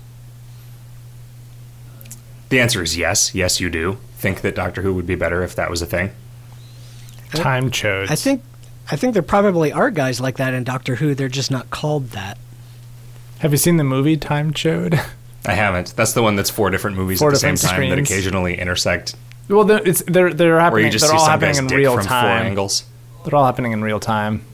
The 2.50 2.60
answer 2.60 2.82
is 2.82 2.98
yes. 2.98 3.34
Yes, 3.34 3.60
you 3.60 3.70
do. 3.70 3.96
Think 4.18 4.42
that 4.42 4.54
Doctor 4.54 4.82
Who 4.82 4.92
would 4.92 5.06
be 5.06 5.14
better 5.14 5.42
if 5.42 5.54
that 5.54 5.70
was 5.70 5.80
a 5.80 5.86
thing? 5.86 6.10
Time 7.32 7.70
chodes. 7.70 8.10
I 8.10 8.14
think 8.16 8.42
I 8.90 8.96
think 8.96 9.12
there 9.14 9.22
probably 9.22 9.72
are 9.72 9.90
guys 9.90 10.20
like 10.20 10.36
that 10.38 10.54
in 10.54 10.64
Doctor 10.64 10.96
Who. 10.96 11.14
They're 11.14 11.28
just 11.28 11.50
not 11.50 11.70
called 11.70 12.10
that. 12.10 12.38
Have 13.40 13.52
you 13.52 13.58
seen 13.58 13.76
the 13.76 13.84
movie 13.84 14.16
Time 14.16 14.52
Chode? 14.52 14.94
I 15.46 15.52
haven't. 15.52 15.94
That's 15.94 16.12
the 16.12 16.22
one 16.22 16.36
that's 16.36 16.50
four 16.50 16.70
different 16.70 16.96
movies 16.96 17.18
Four 17.20 17.28
at 17.28 17.34
the 17.34 17.38
same 17.38 17.54
different 17.54 17.76
time 17.80 17.90
that 17.90 17.98
occasionally 17.98 18.58
intersect, 18.58 19.14
well, 19.48 19.64
they're, 19.64 19.86
it's 19.86 20.02
they're 20.02 20.32
they're 20.34 20.54
where 20.54 20.60
happening. 20.60 20.86
you 20.86 20.90
just 20.90 21.04
they're 21.04 21.12
see 21.12 21.16
all 21.16 21.28
happening 21.28 21.50
guy's 21.50 21.58
in 21.58 21.66
dick 21.68 21.78
real 21.78 21.94
from 21.94 22.02
four 22.02 22.08
time. 22.08 22.46
angles. 22.46 22.84
They're 23.24 23.34
all 23.34 23.46
happening 23.46 23.72
in 23.72 23.82
real 23.82 24.00
time. 24.00 24.44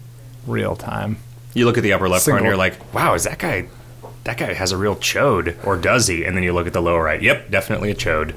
Real 0.47 0.77
time. 0.77 1.17
You 1.55 1.65
look 1.65 1.77
at 1.79 1.83
the 1.83 1.93
upper 1.93 2.09
left 2.09 2.25
corner, 2.25 2.39
Single. 2.41 2.51
you're 2.51 2.57
like, 2.57 2.95
wow, 2.95 3.15
is 3.15 3.25
that 3.25 3.39
guy? 3.39 3.67
That 4.25 4.39
guy 4.39 4.53
has 4.53 4.73
a 4.73 4.77
real 4.77 4.97
chode, 4.97 5.57
or 5.67 5.77
does 5.77 6.07
he? 6.09 6.25
And 6.25 6.37
then 6.37 6.43
you 6.45 6.53
look 6.53 6.67
at 6.67 6.73
the 6.73 6.83
lower 6.83 7.03
right. 7.03 7.21
Yep, 7.21 7.51
definitely 7.51 7.91
a 7.91 7.95
chode. 7.95 8.33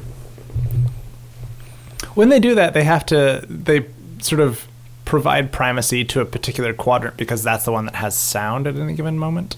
When 2.16 2.30
they 2.30 2.40
do 2.40 2.56
that, 2.56 2.74
they 2.74 2.84
have 2.84 3.06
to 3.08 3.46
they 3.50 3.86
sort 4.20 4.40
of 4.42 4.68
provide 5.06 5.52
primacy 5.52 6.04
to 6.06 6.20
a 6.22 6.26
particular 6.26 6.74
quadrant 6.74 7.16
because 7.18 7.42
that's 7.44 7.66
the 7.66 7.72
one 7.72 7.86
that 7.86 7.96
has 7.96 8.16
sound 8.18 8.68
at 8.68 8.76
any 8.76 8.94
given 8.94 9.18
moment, 9.18 9.56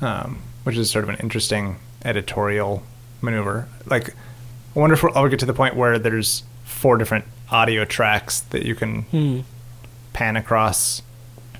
um, 0.00 0.40
which 0.64 0.76
is 0.76 0.90
sort 0.90 1.02
of 1.04 1.08
an 1.10 1.16
interesting 1.16 1.76
editorial 2.04 2.82
maneuver. 3.20 3.68
Like, 3.86 4.10
I 4.74 4.78
wonder 4.78 4.94
if 4.94 5.02
we'll 5.02 5.16
ever 5.18 5.28
get 5.28 5.40
to 5.40 5.46
the 5.46 5.52
point 5.54 5.76
where 5.76 5.98
there's 5.98 6.44
four 6.64 6.96
different 6.96 7.24
audio 7.50 7.84
tracks 7.84 8.40
that 8.40 8.64
you 8.64 8.74
can 8.74 9.44
pan 10.12 10.36
across. 10.36 11.02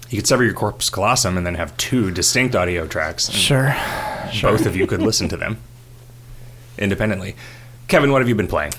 You 0.08 0.18
could 0.18 0.26
sever 0.26 0.44
your 0.44 0.54
corpus 0.54 0.90
callosum 0.90 1.36
and 1.36 1.46
then 1.46 1.54
have 1.56 1.76
two 1.76 2.10
distinct 2.10 2.54
audio 2.54 2.86
tracks. 2.86 3.28
and 3.28 3.36
Sure. 3.36 3.74
Both 4.50 4.66
of 4.66 4.76
you 4.76 4.86
could 4.86 5.02
listen 5.02 5.28
to 5.30 5.36
them 5.36 5.58
independently. 6.78 7.36
Kevin, 7.88 8.12
what 8.12 8.20
have 8.22 8.28
you 8.28 8.34
been 8.34 8.48
playing? 8.48 8.72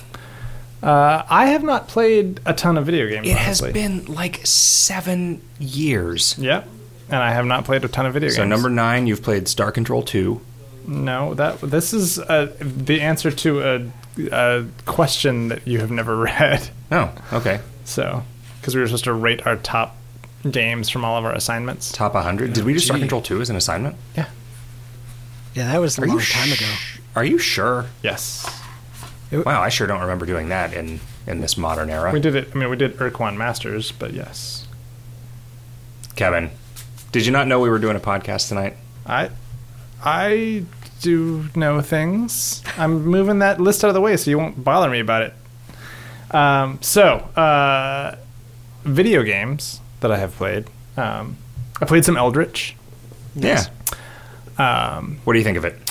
Uh, 0.84 1.24
I 1.30 1.46
have 1.46 1.62
not 1.62 1.88
played 1.88 2.40
a 2.44 2.52
ton 2.52 2.76
of 2.76 2.84
video 2.84 3.08
games. 3.08 3.26
It 3.26 3.38
has 3.38 3.62
been 3.62 4.04
like 4.04 4.44
seven 4.44 5.40
years. 5.58 6.36
Yep. 6.38 6.68
And 7.08 7.22
I 7.22 7.32
have 7.32 7.46
not 7.46 7.64
played 7.64 7.84
a 7.84 7.88
ton 7.88 8.04
of 8.04 8.12
video 8.12 8.28
games. 8.28 8.36
So 8.36 8.44
number 8.44 8.68
nine, 8.68 9.06
you've 9.06 9.22
played 9.22 9.48
Star 9.48 9.72
Control 9.72 10.02
two. 10.02 10.42
No, 10.86 11.32
that 11.34 11.58
this 11.62 11.94
is 11.94 12.18
uh, 12.18 12.54
the 12.60 13.00
answer 13.00 13.30
to 13.30 13.62
a, 13.62 13.90
a 14.30 14.66
question 14.84 15.48
that 15.48 15.66
you 15.66 15.80
have 15.80 15.90
never 15.90 16.16
read. 16.18 16.68
Oh, 16.92 17.10
okay. 17.32 17.60
So, 17.86 18.22
because 18.60 18.74
we 18.74 18.82
were 18.82 18.86
supposed 18.86 19.04
to 19.04 19.14
rate 19.14 19.46
our 19.46 19.56
top 19.56 19.96
games 20.50 20.90
from 20.90 21.02
all 21.02 21.16
of 21.16 21.24
our 21.24 21.32
assignments. 21.32 21.92
Top 21.92 22.12
100. 22.12 22.52
Did 22.52 22.64
we 22.64 22.74
do 22.74 22.78
Star. 22.78 22.98
Control 22.98 23.22
two 23.22 23.40
as 23.40 23.48
an 23.48 23.56
assignment? 23.56 23.96
Yeah. 24.14 24.28
Yeah, 25.54 25.72
that 25.72 25.80
was 25.80 25.98
a 25.98 26.02
Are 26.02 26.06
long 26.06 26.18
you 26.18 26.24
time 26.24 26.52
ago. 26.52 26.66
Are 27.16 27.24
you 27.24 27.38
sure? 27.38 27.86
Yes. 28.02 28.44
Wow, 29.42 29.60
I 29.62 29.68
sure 29.68 29.86
don't 29.86 30.00
remember 30.00 30.26
doing 30.26 30.48
that 30.50 30.72
in 30.72 31.00
in 31.26 31.40
this 31.40 31.56
modern 31.56 31.90
era. 31.90 32.12
We 32.12 32.20
did 32.20 32.34
it. 32.34 32.48
I 32.54 32.58
mean, 32.58 32.68
we 32.70 32.76
did 32.76 33.00
Ur-Quan 33.00 33.36
Masters, 33.38 33.92
but 33.92 34.12
yes, 34.12 34.66
Kevin, 36.16 36.50
did 37.12 37.26
you 37.26 37.32
not 37.32 37.46
know 37.48 37.60
we 37.60 37.68
were 37.70 37.78
doing 37.78 37.96
a 37.96 38.00
podcast 38.00 38.48
tonight? 38.48 38.76
I, 39.06 39.30
I 40.04 40.64
do 41.00 41.48
know 41.54 41.80
things. 41.80 42.62
I'm 42.78 43.04
moving 43.04 43.38
that 43.40 43.60
list 43.60 43.84
out 43.84 43.88
of 43.88 43.94
the 43.94 44.00
way 44.00 44.16
so 44.16 44.30
you 44.30 44.38
won't 44.38 44.62
bother 44.64 44.88
me 44.90 45.00
about 45.00 45.22
it. 45.22 45.34
Um, 46.34 46.78
so, 46.82 47.02
uh, 47.36 48.16
video 48.84 49.22
games 49.22 49.80
that 50.00 50.10
I 50.10 50.16
have 50.18 50.34
played. 50.34 50.64
Um, 50.96 51.36
I 51.80 51.84
played 51.86 52.04
some 52.04 52.16
Eldritch. 52.16 52.76
Yeah. 53.34 53.64
Um, 54.58 55.18
What 55.24 55.32
do 55.32 55.38
you 55.38 55.44
think 55.44 55.58
of 55.58 55.64
it? 55.64 55.83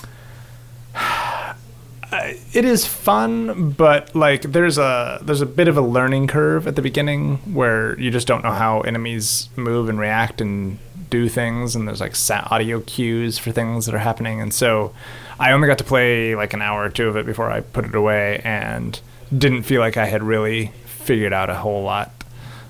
It 2.53 2.66
is 2.66 2.86
fun, 2.86 3.72
but 3.72 4.16
like 4.16 4.43
there's 4.43 4.78
a 4.78 5.20
there's 5.22 5.41
a 5.41 5.45
bit 5.45 5.68
of 5.68 5.78
a 5.78 5.82
learning 5.82 6.28
curve 6.28 6.68
at 6.68 6.76
the 6.76 6.82
beginning 6.82 7.38
where 7.53 7.99
you 7.99 8.11
just 8.11 8.28
don't 8.28 8.43
know 8.43 8.51
how 8.51 8.82
enemies 8.82 9.49
move 9.55 9.89
and 9.89 9.99
react 9.99 10.41
and 10.41 10.80
do 11.09 11.30
things, 11.30 11.76
and 11.76 11.88
there's 11.88 12.01
like 12.01 12.16
audio 12.51 12.82
cues 12.82 13.38
for 13.38 13.51
things 13.51 13.86
that 13.86 13.95
are 13.95 13.99
happening, 13.99 14.41
and 14.41 14.53
so 14.53 14.93
I 15.39 15.51
only 15.51 15.68
got 15.68 15.78
to 15.80 15.84
play 15.84 16.36
like 16.36 16.53
an 16.53 16.61
hour 16.61 16.84
or 16.84 16.89
two 16.89 17.07
of 17.07 17.16
it 17.16 17.26
before 17.26 17.51
I 17.51 17.61
put 17.61 17.86
it 17.86 17.95
away, 17.95 18.41
and 18.43 18.99
didn't 19.36 19.64
feel 19.64 19.82
like 19.82 19.97
I 19.97 20.05
had 20.05 20.24
really 20.24 20.68
figured 20.86 21.34
out 21.34 21.49
a 21.49 21.55
whole 21.55 21.84
lot. 21.84 22.11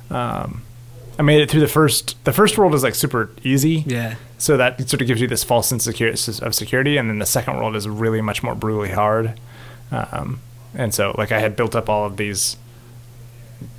Um, 0.10 0.64
made 1.24 1.42
it 1.42 1.50
through 1.50 1.62
the 1.62 1.68
first. 1.68 2.24
The 2.26 2.34
first 2.34 2.58
world 2.58 2.74
is 2.76 2.84
like 2.84 2.96
super 2.96 3.30
easy. 3.44 3.84
Yeah. 3.88 4.16
So 4.38 4.58
that 4.58 4.90
sort 4.90 5.02
of 5.02 5.08
gives 5.08 5.22
you 5.22 5.28
this 5.28 5.44
false 5.44 5.68
sense 5.68 5.88
of 5.88 6.56
security, 6.56 6.98
and 6.98 7.10
then 7.10 7.20
the 7.20 7.26
second 7.26 7.56
world 7.58 7.76
is 7.76 7.88
really 7.88 8.22
much 8.22 8.44
more 8.44 8.56
brutally 8.56 8.90
hard. 8.92 9.40
Um, 9.92 10.40
and 10.76 10.94
so, 10.94 11.14
like, 11.18 11.32
I 11.32 11.40
had 11.40 11.56
built 11.56 11.76
up 11.76 11.88
all 11.90 12.06
of 12.06 12.18
these 12.18 12.58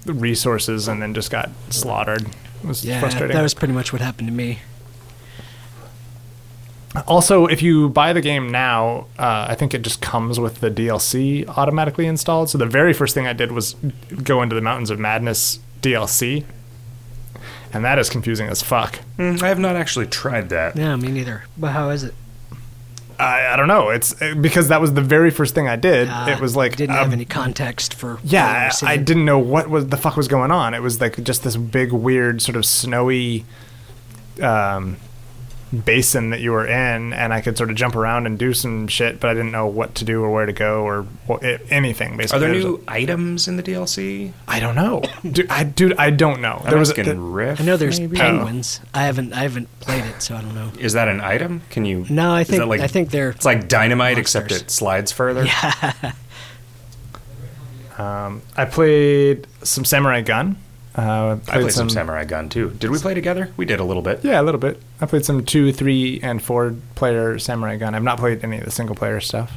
resources, 0.07 0.89
and 0.89 1.03
then 1.03 1.13
just 1.15 1.31
got 1.31 1.51
slaughtered. 1.71 2.23
It 2.23 2.67
was 2.67 2.85
Yeah, 2.85 3.01
frustrating. 3.01 3.37
that 3.37 3.43
was 3.43 3.53
pretty 3.55 3.75
much 3.75 3.93
what 3.93 4.01
happened 4.01 4.29
to 4.29 4.33
me. 4.35 4.61
Also, 7.09 7.47
if 7.47 7.61
you 7.61 7.89
buy 7.89 8.13
the 8.13 8.21
game 8.21 8.49
now, 8.51 9.07
uh, 9.19 9.47
I 9.49 9.57
think 9.57 9.75
it 9.75 9.83
just 9.83 10.01
comes 10.01 10.39
with 10.39 10.61
the 10.61 10.71
DLC 10.71 11.45
automatically 11.59 12.07
installed. 12.07 12.51
So 12.51 12.57
the 12.59 12.67
very 12.67 12.93
first 12.93 13.15
thing 13.15 13.27
I 13.27 13.33
did 13.33 13.51
was 13.51 13.75
go 14.23 14.43
into 14.43 14.55
the 14.55 14.61
Mountains 14.61 14.91
of 14.91 15.01
Madness 15.01 15.59
DLC, 15.83 16.45
and 17.75 17.85
that 17.85 17.99
is 17.99 18.09
confusing 18.09 18.49
as 18.49 18.63
fuck. 18.63 19.01
Mm, 19.19 19.43
I 19.43 19.49
have 19.49 19.59
not 19.59 19.77
actually 19.77 20.07
tried 20.07 20.49
that. 20.51 20.77
Yeah, 20.77 20.97
me 20.97 21.09
neither. 21.09 21.45
But 21.57 21.73
how 21.73 21.91
is 21.91 22.05
it? 22.05 22.15
I, 23.19 23.47
I 23.53 23.57
don't 23.57 23.69
know. 23.69 23.91
It's 23.91 24.21
uh, 24.21 24.35
because 24.41 24.69
that 24.69 24.81
was 24.81 24.95
the 24.95 25.01
very 25.01 25.31
first 25.31 25.55
thing 25.55 25.69
I 25.69 25.77
did. 25.77 26.09
Uh, 26.09 26.27
it 26.31 26.41
was 26.41 26.57
like 26.57 26.77
didn't 26.77 26.97
um, 26.97 27.05
have 27.05 27.13
any 27.13 27.25
context 27.25 27.95
for. 27.95 28.19
Yeah, 28.25 28.73
were 28.83 28.89
I 28.89 28.97
didn't 28.97 29.25
know 29.25 29.39
what 29.39 29.69
was 29.69 29.89
the 29.89 29.97
fuck 29.97 30.17
was 30.17 30.29
going 30.29 30.51
on. 30.51 30.75
It 30.75 30.83
was 30.83 31.01
like 31.01 31.23
just 31.23 31.45
this 31.45 31.57
big, 31.57 31.93
weird, 31.93 32.43
sort 32.43 32.57
of 32.57 32.65
snowy 32.67 33.45
um, 34.43 34.97
basin 35.75 36.31
that 36.31 36.41
you 36.41 36.53
were 36.53 36.67
in, 36.67 37.13
and 37.13 37.33
I 37.33 37.41
could 37.41 37.57
sort 37.59 37.71
of 37.71 37.77
jump 37.77 37.97
around 37.97 38.27
and 38.27 38.39
do 38.39 38.53
some 38.55 38.89
shit, 38.89 39.21
but 39.21 39.31
I 39.31 39.35
didn't 39.35 39.53
know 39.53 39.67
what 39.67 39.95
to 39.97 40.05
do 40.05 40.23
or 40.23 40.31
where 40.31 40.47
to 40.47 40.53
go 40.53 40.83
or 40.85 41.07
wha- 41.27 41.39
i- 41.43 41.59
anything. 41.71 42.17
Basically, 42.17 42.17
are 42.17 42.17
Basically, 42.17 42.41
there 42.41 42.53
There's 42.53 42.65
new 42.65 42.85
items 42.89 43.49
in 43.49 43.57
the 43.57 43.63
DLC? 43.63 44.33
I 44.49 44.61
don't 44.61 44.75
know, 44.75 45.03
dude. 45.31 45.51
I 45.51 45.65
dude, 45.65 45.95
I 45.99 46.11
don't 46.11 46.41
know. 46.41 46.63
A 46.65 46.71
There 46.71 46.79
was 46.79 46.91
a- 46.91 46.95
Mexican 46.97 47.33
riff. 47.33 47.61
I 47.61 47.65
know 47.65 47.77
there's 47.77 48.01
maybe? 48.01 48.17
penguins. 48.17 48.81
I 48.95 49.05
haven't 49.05 49.33
I 49.33 49.43
haven't 49.43 49.69
played 49.81 50.05
it, 50.05 50.23
so 50.23 50.37
I 50.37 50.41
don't 50.43 50.55
know. 50.55 50.71
Is 50.79 50.93
that 50.95 51.09
an 51.09 51.21
item? 51.21 51.63
Can 51.71 51.85
you? 51.85 52.07
No, 52.09 52.33
I 52.35 52.45
think 52.45 52.65
like- 52.67 52.81
I 52.81 52.87
think 52.87 53.11
they're 53.11 53.31
It's 53.31 53.45
like 53.45 53.69
dynamite, 53.69 54.19
except 54.19 54.53
it 54.53 54.71
slides 54.71 55.13
further. 55.13 55.45
yeah. 55.45 55.93
um, 57.99 58.43
I 58.57 58.65
played 58.65 59.47
some 59.63 59.85
Samurai 59.85 60.21
Gunn. 60.21 60.57
Uh, 60.97 61.39
I 61.49 61.61
played 61.61 61.73
some, 61.73 61.91
Samurai 61.91 62.25
Gunn 62.25 62.49
too. 62.49 62.71
Did 62.71 62.91
we 62.91 62.99
play 62.99 63.15
together? 63.15 63.51
We 63.57 63.65
did 63.65 63.81
a 63.81 63.85
little 63.85 64.03
bit. 64.03 64.21
Yeah, 64.25 64.41
a 64.41 64.45
little 64.45 64.61
bit. 64.61 64.81
I 65.01 65.07
played 65.07 65.25
some 65.25 65.45
two, 65.45 65.73
three, 65.73 66.21
and 66.23 66.41
four 66.43 66.75
player 66.95 67.39
Samurai 67.39 67.77
Gunn. 67.77 67.95
I've 67.95 68.03
not 68.05 68.19
played 68.19 68.45
any 68.45 68.59
of 68.59 68.65
the 68.65 68.71
single 68.71 68.95
player 68.95 69.21
stuff. 69.21 69.53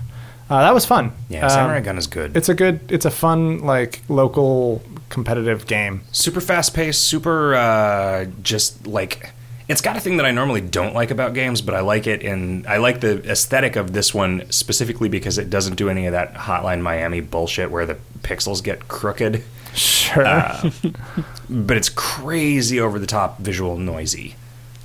Uh, 0.49 0.61
that 0.61 0.73
was 0.73 0.85
fun. 0.85 1.11
Yeah, 1.29 1.43
Um, 1.43 1.49
Samurai 1.51 1.81
Gunn 1.81 1.97
is 1.97 2.07
good. 2.07 2.35
It's 2.35 2.49
a 2.49 2.53
good. 2.55 2.79
It's 2.91 3.05
a 3.05 3.11
fun 3.11 3.59
like 3.59 4.01
local 4.09 4.81
competitive 5.09 5.67
game. 5.67 6.01
super 6.11 6.41
fast 6.41 6.73
paced, 6.73 7.03
super 7.03 7.53
uh, 7.53 8.25
just 8.41 8.87
like 8.87 9.31
it's 9.67 9.81
got 9.81 9.97
a 9.97 9.99
thing 9.99 10.17
that 10.17 10.25
I 10.25 10.31
normally 10.31 10.61
don't 10.61 10.95
like 10.95 11.11
about 11.11 11.33
games, 11.33 11.61
but 11.61 11.75
I 11.75 11.81
like 11.81 12.07
it 12.07 12.23
and 12.23 12.65
I 12.65 12.77
like 12.77 13.01
the 13.01 13.21
aesthetic 13.29 13.75
of 13.75 13.91
this 13.93 14.13
one 14.13 14.49
specifically 14.49 15.09
because 15.09 15.37
it 15.37 15.49
doesn't 15.49 15.75
do 15.75 15.89
any 15.89 16.05
of 16.07 16.13
that 16.13 16.33
Hotline 16.33 16.81
Miami 16.81 17.19
bullshit 17.19 17.69
where 17.69 17.85
the 17.85 17.97
pixels 18.21 18.63
get 18.63 18.87
crooked. 18.87 19.43
Sure. 19.73 20.25
Uh, 20.25 20.71
but 21.49 21.77
it's 21.77 21.89
crazy 21.89 22.79
over 22.79 22.99
the 22.99 23.07
top 23.07 23.39
visual 23.39 23.77
noisy. 23.77 24.35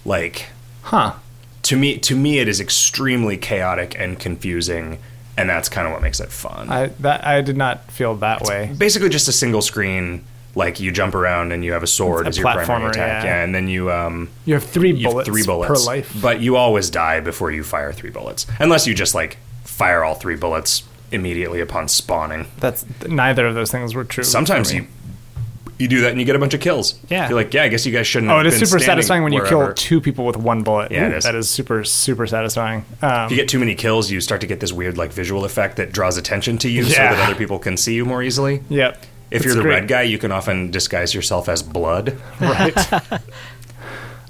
Like 0.04 0.46
huh. 0.82 1.14
to 1.62 1.76
me 1.76 1.98
to 1.98 2.16
me 2.16 2.38
it 2.38 2.48
is 2.48 2.60
extremely 2.60 3.36
chaotic 3.36 3.94
and 3.98 4.18
confusing 4.18 4.98
and 5.36 5.48
that's 5.48 5.68
kind 5.68 5.86
of 5.86 5.92
what 5.92 6.02
makes 6.02 6.20
it 6.20 6.30
fun. 6.30 6.68
I 6.70 6.86
that 7.00 7.26
I 7.26 7.40
did 7.40 7.56
not 7.56 7.90
feel 7.90 8.14
that 8.16 8.42
way. 8.42 8.74
basically 8.76 9.08
just 9.08 9.28
a 9.28 9.32
single 9.32 9.62
screen 9.62 10.24
like 10.54 10.80
you 10.80 10.90
jump 10.92 11.14
around 11.14 11.50
and 11.52 11.64
you 11.64 11.72
have 11.72 11.82
a 11.82 11.86
sword 11.86 12.26
It's 12.26 12.36
as 12.36 12.42
your 12.42 12.52
primary 12.52 12.90
attack 12.90 13.24
yeah. 13.24 13.42
and 13.42 13.54
then 13.54 13.68
you 13.68 13.90
um 13.90 14.28
You 14.44 14.54
have 14.54 14.64
three 14.64 14.90
you 14.92 15.04
have 15.04 15.12
bullets, 15.12 15.28
three 15.28 15.44
bullets 15.44 15.68
per 15.84 15.86
life. 15.90 16.14
but 16.20 16.40
you 16.40 16.56
always 16.56 16.90
die 16.90 17.20
before 17.20 17.50
you 17.50 17.64
fire 17.64 17.92
three 17.92 18.10
bullets 18.10 18.46
unless 18.58 18.86
you 18.86 18.94
just 18.94 19.14
like 19.14 19.38
fire 19.64 20.04
all 20.04 20.14
three 20.14 20.36
bullets 20.36 20.82
immediately 21.12 21.60
upon 21.60 21.88
spawning 21.88 22.46
That's 22.58 22.84
neither 23.06 23.46
of 23.46 23.54
those 23.54 23.70
things 23.70 23.94
were 23.94 24.04
true. 24.04 24.24
sometimes 24.24 24.72
you 24.72 24.86
you 25.78 25.88
do 25.88 26.02
that 26.02 26.10
and 26.12 26.20
you 26.20 26.24
get 26.26 26.36
a 26.36 26.38
bunch 26.38 26.54
of 26.54 26.60
kills 26.60 26.94
Yeah. 27.08 27.28
you're 27.28 27.34
like 27.36 27.52
yeah 27.54 27.64
i 27.64 27.68
guess 27.68 27.84
you 27.84 27.92
guys 27.92 28.06
shouldn't 28.06 28.30
Oh, 28.30 28.38
it 28.40 28.46
is 28.46 28.58
super 28.58 28.78
satisfying 28.78 29.22
when 29.24 29.32
you 29.32 29.40
wherever. 29.40 29.66
kill 29.68 29.74
two 29.74 30.00
people 30.00 30.24
with 30.26 30.36
one 30.36 30.62
bullet. 30.62 30.92
Yeah, 30.92 31.08
Ooh, 31.10 31.14
is. 31.16 31.24
That 31.24 31.34
is 31.34 31.50
super 31.50 31.82
super 31.82 32.26
satisfying. 32.26 32.84
Um, 33.00 33.24
if 33.26 33.30
you 33.32 33.36
get 33.36 33.48
too 33.48 33.58
many 33.58 33.74
kills 33.74 34.10
you 34.10 34.20
start 34.20 34.40
to 34.42 34.46
get 34.46 34.60
this 34.60 34.72
weird 34.72 34.96
like 34.96 35.12
visual 35.12 35.44
effect 35.44 35.76
that 35.78 35.90
draws 35.92 36.16
attention 36.16 36.58
to 36.58 36.68
you 36.68 36.84
so 36.84 36.90
that 36.94 37.18
other 37.18 37.34
people 37.34 37.58
can 37.58 37.76
see 37.76 37.94
you 37.94 38.04
more 38.04 38.22
easily 38.22 38.62
yep. 38.68 39.02
if 39.30 39.38
It's 39.38 39.46
you're 39.46 39.54
the 39.56 39.62
great. 39.62 39.74
red 39.80 39.88
guy 39.88 40.02
you 40.02 40.18
can 40.18 40.30
often 40.30 40.70
disguise 40.70 41.14
yourself 41.14 41.48
as 41.48 41.62
blood 41.64 42.16
right? 42.40 42.76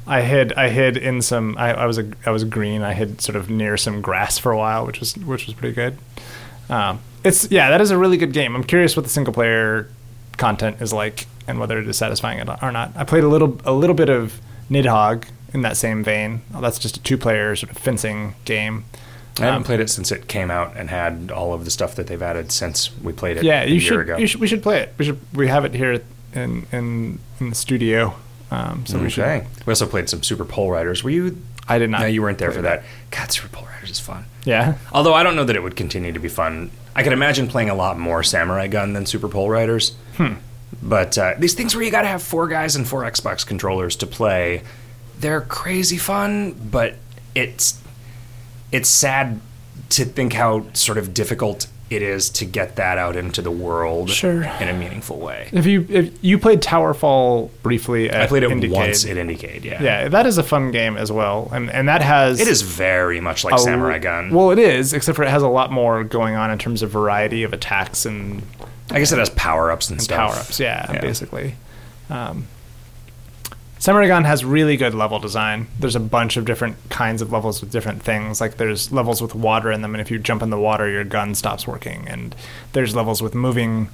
I 0.06 0.22
hid. 0.22 0.52
I 0.54 0.68
hid 0.68 0.96
in 0.96 1.22
some. 1.22 1.56
I, 1.56 1.74
I 1.74 1.86
was 1.86 1.96
a. 1.96 2.10
I 2.26 2.30
was 2.30 2.42
green. 2.42 2.82
I 2.82 2.92
hid 2.92 3.20
sort 3.20 3.36
of 3.36 3.48
near 3.48 3.76
some 3.76 4.00
grass 4.02 4.36
for 4.36 4.50
a 4.50 4.58
while, 4.58 4.84
which 4.84 4.98
was 4.98 5.16
which 5.16 5.46
was 5.46 5.54
pretty 5.54 5.74
good. 5.74 5.96
Um, 6.72 7.00
it's 7.24 7.50
yeah, 7.50 7.70
that 7.70 7.80
is 7.80 7.90
a 7.90 7.98
really 7.98 8.16
good 8.16 8.32
game. 8.32 8.56
I'm 8.56 8.64
curious 8.64 8.96
what 8.96 9.04
the 9.04 9.10
single 9.10 9.32
player 9.32 9.88
content 10.38 10.80
is 10.80 10.92
like 10.92 11.26
and 11.46 11.60
whether 11.60 11.78
it 11.78 11.86
is 11.86 11.96
satisfying 11.96 12.40
or 12.62 12.72
not. 12.72 12.92
I 12.96 13.04
played 13.04 13.24
a 13.24 13.28
little 13.28 13.60
a 13.64 13.72
little 13.72 13.94
bit 13.94 14.08
of 14.08 14.40
Nidhogg 14.70 15.24
in 15.52 15.62
that 15.62 15.76
same 15.76 16.02
vein. 16.02 16.40
That's 16.58 16.78
just 16.78 16.96
a 16.96 17.02
two 17.02 17.18
player 17.18 17.54
sort 17.54 17.70
of 17.70 17.78
fencing 17.78 18.34
game. 18.44 18.84
I 19.38 19.44
haven't 19.44 19.56
Um, 19.58 19.64
played 19.64 19.80
it 19.80 19.88
since 19.88 20.12
it 20.12 20.28
came 20.28 20.50
out 20.50 20.74
and 20.76 20.90
had 20.90 21.30
all 21.34 21.54
of 21.54 21.64
the 21.64 21.70
stuff 21.70 21.94
that 21.96 22.06
they've 22.06 22.20
added 22.22 22.52
since 22.52 22.90
we 23.02 23.12
played 23.12 23.38
it 23.38 23.44
Yeah, 23.44 23.62
a 23.62 23.66
you 23.66 23.74
year 23.74 23.80
should, 23.80 24.00
ago. 24.00 24.16
you 24.18 24.26
should. 24.26 24.40
We 24.40 24.46
should 24.46 24.62
play 24.62 24.80
it. 24.80 24.94
We 24.98 25.04
should. 25.06 25.18
We 25.34 25.48
have 25.48 25.64
it 25.64 25.74
here 25.74 26.02
in 26.34 26.66
in 26.72 27.18
in 27.40 27.48
the 27.50 27.54
studio. 27.54 28.14
Um, 28.50 28.84
so 28.86 28.98
we 28.98 29.08
should. 29.08 29.46
We 29.66 29.70
also 29.70 29.86
played 29.86 30.08
some 30.10 30.22
Super 30.22 30.44
Pole 30.44 30.70
Riders. 30.70 31.02
Were 31.04 31.10
you? 31.10 31.38
I 31.68 31.78
did 31.78 31.88
not. 31.90 32.00
No, 32.02 32.06
you 32.06 32.20
weren't 32.22 32.38
there 32.38 32.50
for 32.52 32.60
that. 32.62 32.82
God, 33.10 33.30
Super 33.32 33.48
Pole 33.48 33.66
Riders 33.82 33.90
is 33.90 34.00
fun. 34.00 34.26
Yeah. 34.44 34.76
Although 34.92 35.14
I 35.14 35.22
don't 35.24 35.34
know 35.34 35.44
that 35.44 35.56
it 35.56 35.62
would 35.62 35.74
continue 35.74 36.12
to 36.12 36.20
be 36.20 36.28
fun. 36.28 36.70
I 36.94 37.02
can 37.02 37.12
imagine 37.12 37.48
playing 37.48 37.68
a 37.68 37.74
lot 37.74 37.98
more 37.98 38.22
Samurai 38.22 38.68
Gunn 38.68 38.92
than 38.92 39.06
Super 39.06 39.28
Pole 39.28 39.50
Riders. 39.50 39.96
Hmm. 40.16 40.34
But 40.80 41.18
uh, 41.18 41.34
these 41.38 41.54
things 41.54 41.74
where 41.74 41.84
you 41.84 41.90
got 41.90 42.02
to 42.02 42.08
have 42.08 42.22
four 42.22 42.46
guys 42.48 42.76
and 42.76 42.86
four 42.86 43.02
Xbox 43.02 43.44
controllers 43.46 43.96
to 43.96 44.06
play, 44.06 44.62
they're 45.18 45.40
crazy 45.40 45.98
fun. 45.98 46.52
But 46.52 46.94
it's 47.34 47.80
it's 48.70 48.88
sad 48.88 49.40
to 49.90 50.04
think 50.04 50.32
how 50.32 50.72
sort 50.74 50.96
of 50.98 51.12
difficult 51.12 51.66
it 51.94 52.02
is 52.02 52.30
to 52.30 52.44
get 52.44 52.76
that 52.76 52.98
out 52.98 53.16
into 53.16 53.42
the 53.42 53.50
world 53.50 54.10
Sure. 54.10 54.42
in 54.42 54.68
a 54.68 54.72
meaningful 54.74 55.18
way. 55.18 55.48
If 55.52 55.66
you 55.66 55.86
if 55.88 56.12
you 56.22 56.38
played 56.38 56.60
Towerfall 56.60 57.50
briefly, 57.62 58.10
at 58.10 58.22
I 58.22 58.26
played 58.26 58.42
it 58.42 58.50
Indiecade. 58.50 58.70
once 58.72 59.04
at 59.04 59.16
Indiecade. 59.16 59.64
Yeah. 59.64 59.82
Yeah, 59.82 60.08
that 60.08 60.26
is 60.26 60.38
a 60.38 60.42
fun 60.42 60.70
game 60.70 60.96
as 60.96 61.10
well, 61.12 61.48
and 61.52 61.70
and 61.70 61.88
that 61.88 62.02
has 62.02 62.40
It 62.40 62.48
is 62.48 62.62
very 62.62 63.20
much 63.20 63.44
like 63.44 63.54
a- 63.54 63.58
Samurai 63.58 63.98
Gunn. 63.98 64.30
Well, 64.34 64.50
it 64.50 64.58
is, 64.58 64.92
except 64.92 65.16
for 65.16 65.22
it 65.24 65.30
has 65.30 65.42
a 65.42 65.48
lot 65.48 65.70
more 65.72 66.04
going 66.04 66.34
on 66.36 66.50
in 66.50 66.58
terms 66.58 66.82
of 66.82 66.90
variety 66.90 67.42
of 67.42 67.52
attacks 67.52 68.04
and, 68.06 68.42
I 68.90 68.98
guess 68.98 69.12
it 69.12 69.18
has 69.18 69.30
power 69.30 69.70
ups 69.70 69.88
and, 69.88 69.98
and 69.98 70.02
stuff. 70.02 70.16
power 70.18 70.38
ups. 70.40 70.60
Yeah, 70.60 70.90
Yeah. 70.92 71.00
basically. 71.00 71.54
Um, 72.10 72.46
Samurai 73.82 74.06
has 74.22 74.44
really 74.44 74.76
good 74.76 74.94
level 74.94 75.18
design. 75.18 75.66
There's 75.80 75.96
a 75.96 76.00
bunch 76.00 76.36
of 76.36 76.44
different 76.44 76.76
kinds 76.88 77.20
of 77.20 77.32
levels 77.32 77.60
with 77.60 77.72
different 77.72 78.00
things. 78.00 78.40
Like 78.40 78.56
there's 78.56 78.92
levels 78.92 79.20
with 79.20 79.34
water 79.34 79.72
in 79.72 79.82
them, 79.82 79.92
and 79.92 80.00
if 80.00 80.08
you 80.08 80.20
jump 80.20 80.40
in 80.40 80.50
the 80.50 80.58
water, 80.58 80.88
your 80.88 81.02
gun 81.02 81.34
stops 81.34 81.66
working. 81.66 82.06
And 82.06 82.32
there's 82.74 82.94
levels 82.94 83.20
with 83.20 83.34
moving 83.34 83.88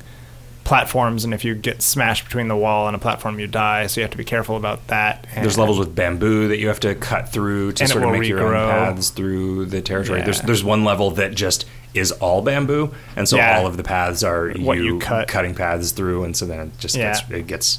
platforms, 0.65 1.25
and 1.25 1.33
if 1.33 1.43
you 1.43 1.55
get 1.55 1.81
smashed 1.81 2.25
between 2.27 2.49
the 2.49 2.57
wall 2.57 2.87
and 2.87 2.95
a 2.95 2.99
platform, 2.99 3.41
you 3.41 3.47
die. 3.47 3.87
So 3.87 4.03
you 4.03 4.03
have 4.03 4.11
to 4.11 4.19
be 4.19 4.25
careful 4.25 4.59
about 4.59 4.89
that. 4.89 5.27
There's 5.35 5.57
levels 5.57 5.79
with 5.79 5.95
bamboo 5.95 6.49
that 6.49 6.59
you 6.59 6.69
have 6.69 6.81
to 6.81 6.95
cut 6.95 7.31
through 7.31 7.73
to 7.73 7.89
sort 7.89 8.05
of 8.05 8.11
make 8.11 8.29
your 8.29 8.55
own 8.55 8.69
paths 8.71 9.09
through 9.09 9.65
the 9.65 9.81
territory. 9.81 10.21
There's 10.21 10.41
Yeah. 10.41 10.45
there's 10.45 10.63
one 10.63 10.85
level 10.85 11.13
that 11.13 11.35
just 11.35 11.65
is 11.95 12.13
all 12.13 12.43
bamboo, 12.43 12.93
and 13.17 13.27
so 13.27 13.39
Yeah. 13.39 13.57
all 13.59 13.67
of 13.67 13.79
the 13.79 13.83
paths 13.83 14.23
are 14.23 14.51
What 14.51 14.77
you 14.77 14.99
cut. 14.99 15.29
cutting 15.29 15.55
paths 15.55 15.93
through, 15.93 16.25
and 16.25 16.37
so 16.37 16.45
then 16.45 16.61
it 16.61 16.79
just 16.79 16.95
Yeah. 16.95 17.15
gets, 17.15 17.23
it 17.31 17.47
gets 17.47 17.79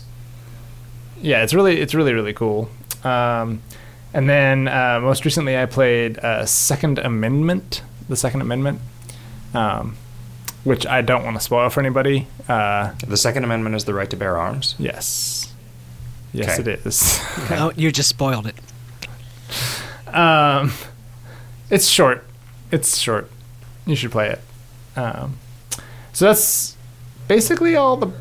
yeah, 1.22 1.44
it's 1.44 1.54
really 1.54 1.80
it's 1.80 1.94
really 1.96 2.14
really 2.14 2.34
cool. 2.34 2.70
Um, 3.04 3.62
and 4.14 4.28
then 4.30 4.68
uh, 4.68 5.00
most 5.02 5.24
recently, 5.26 5.58
I 5.58 5.66
played 5.66 6.18
uh, 6.20 6.46
Second 6.46 6.98
Amendment, 7.00 7.84
the 8.08 8.16
Second 8.16 8.42
Amendment, 8.42 8.82
um, 9.54 9.96
which 10.64 10.86
I 10.88 11.02
don't 11.02 11.24
want 11.24 11.38
to 11.38 11.42
spoil 11.44 11.70
for 11.70 11.80
anybody. 11.80 12.26
Uh, 12.48 12.94
the 13.08 13.18
Second 13.18 13.44
Amendment 13.44 13.76
is 13.76 13.86
the 13.86 13.94
right 13.94 14.10
to 14.10 14.18
bear 14.18 14.38
arms. 14.38 14.76
yes, 14.80 15.54
yes, 16.34 16.60
Okay. 16.60 16.72
it 16.74 16.86
is. 16.86 17.20
Oh, 17.52 17.72
you 17.76 17.92
just 17.92 18.10
spoiled 18.10 18.48
it. 18.48 18.56
um, 20.14 20.72
it's 21.70 21.88
short. 21.88 22.24
It's 22.72 22.98
short. 22.98 23.30
You 23.86 23.96
should 23.96 24.12
play 24.12 24.30
it. 24.30 24.40
Um, 25.00 25.38
so 26.14 26.26
that's 26.26 26.76
basically 27.28 27.76
all 27.76 27.96
the 27.98 28.12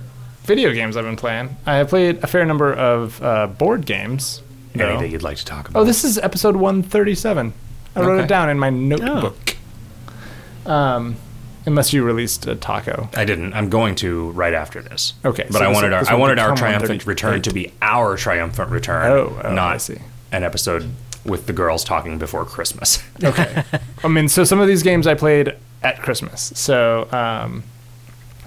video 0.48 0.72
games 0.72 0.96
I've 0.96 1.04
been 1.04 1.14
playing. 1.16 1.54
I 1.66 1.74
have 1.76 1.88
played 1.90 2.24
a 2.24 2.26
fair 2.26 2.44
number 2.44 2.72
of 2.74 3.22
uh, 3.22 3.46
board 3.46 3.86
games. 3.86 4.42
Any 4.74 4.82
though. 4.82 4.98
that 5.00 5.08
you'd 5.10 5.22
like 5.22 5.36
to 5.36 5.44
talk 5.44 5.68
about? 5.68 5.80
Oh, 5.80 5.84
this 5.84 6.02
is 6.04 6.18
episode 6.18 6.56
137. 6.56 7.52
I 7.94 8.00
wrote 8.00 8.10
Okay. 8.14 8.24
it 8.24 8.28
down 8.28 8.48
in 8.50 8.58
my 8.58 8.70
notebook. 8.70 9.56
Um, 10.66 11.16
unless 11.66 11.92
you 11.92 12.02
released 12.04 12.46
a 12.46 12.54
taco. 12.54 13.08
I 13.14 13.24
didn't. 13.24 13.52
I'm 13.54 13.68
going 13.70 13.94
to 13.96 14.30
right 14.30 14.54
after 14.54 14.80
this. 14.82 15.14
Okay, 15.24 15.44
but 15.50 15.58
so 15.58 15.64
I 15.64 15.68
this- 15.68 15.74
wanted 15.74 15.92
our 15.92 16.00
this 16.00 16.08
I 16.08 16.14
will 16.14 16.20
wanted 16.20 16.38
our 16.38 16.48
become 16.48 16.56
triumphant 16.58 17.04
138. 17.06 17.06
return 17.06 17.42
to 17.42 17.52
be 17.52 17.72
our 17.82 18.16
triumphant 18.16 18.70
return. 18.70 19.10
Oh, 19.12 19.40
oh, 19.44 19.52
not 19.54 19.74
I 19.74 19.78
see. 19.78 19.98
an 20.32 20.44
episode 20.44 20.90
with 21.24 21.46
the 21.46 21.52
girls 21.52 21.84
talking 21.84 22.18
before 22.18 22.44
Christmas. 22.44 23.02
Okay. 23.22 23.64
I 24.04 24.08
mean, 24.08 24.28
so 24.28 24.44
some 24.44 24.60
of 24.60 24.68
these 24.68 24.82
games 24.82 25.06
I 25.06 25.14
played 25.14 25.54
at 25.82 26.00
Christmas. 26.02 26.52
So, 26.54 27.08
um, 27.12 27.64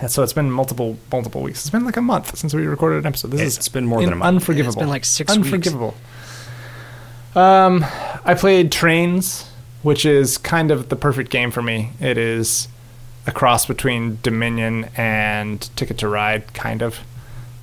so 0.08 0.24
it's 0.24 0.34
been 0.34 0.52
multiple 0.52 0.98
multiple 1.12 1.42
weeks. 1.42 1.62
It's 1.62 1.70
been 1.70 1.86
like 1.86 1.98
a 1.98 2.02
month 2.02 2.38
since 2.38 2.54
we 2.54 2.66
recorded 2.68 3.00
an 3.00 3.06
episode. 3.08 3.32
This 3.32 3.42
It's 3.42 3.58
is 3.68 3.70
been 3.70 3.86
more 3.86 4.02
than 4.02 4.14
a 4.14 4.16
month. 4.16 4.28
Unforgivable. 4.36 4.70
It's 4.74 4.80
been 4.80 4.90
like 4.90 5.06
six 5.06 5.36
weeks. 5.36 5.46
Unforgivable. 5.46 5.96
Um, 7.36 7.86
I 8.26 8.34
played 8.38 8.72
Trains, 8.72 9.50
which 9.84 10.06
is 10.06 10.38
kind 10.38 10.72
of 10.72 10.90
the 10.90 10.96
perfect 10.96 11.32
game 11.32 11.52
for 11.52 11.62
me. 11.62 11.92
It 12.00 12.18
is 12.18 12.68
a 13.26 13.32
cross 13.32 13.66
between 13.66 14.18
Dominion 14.22 14.90
and 14.98 15.62
Ticket 15.78 15.98
to 16.00 16.08
Ride, 16.08 16.54
kind 16.54 16.82
of. 16.82 17.00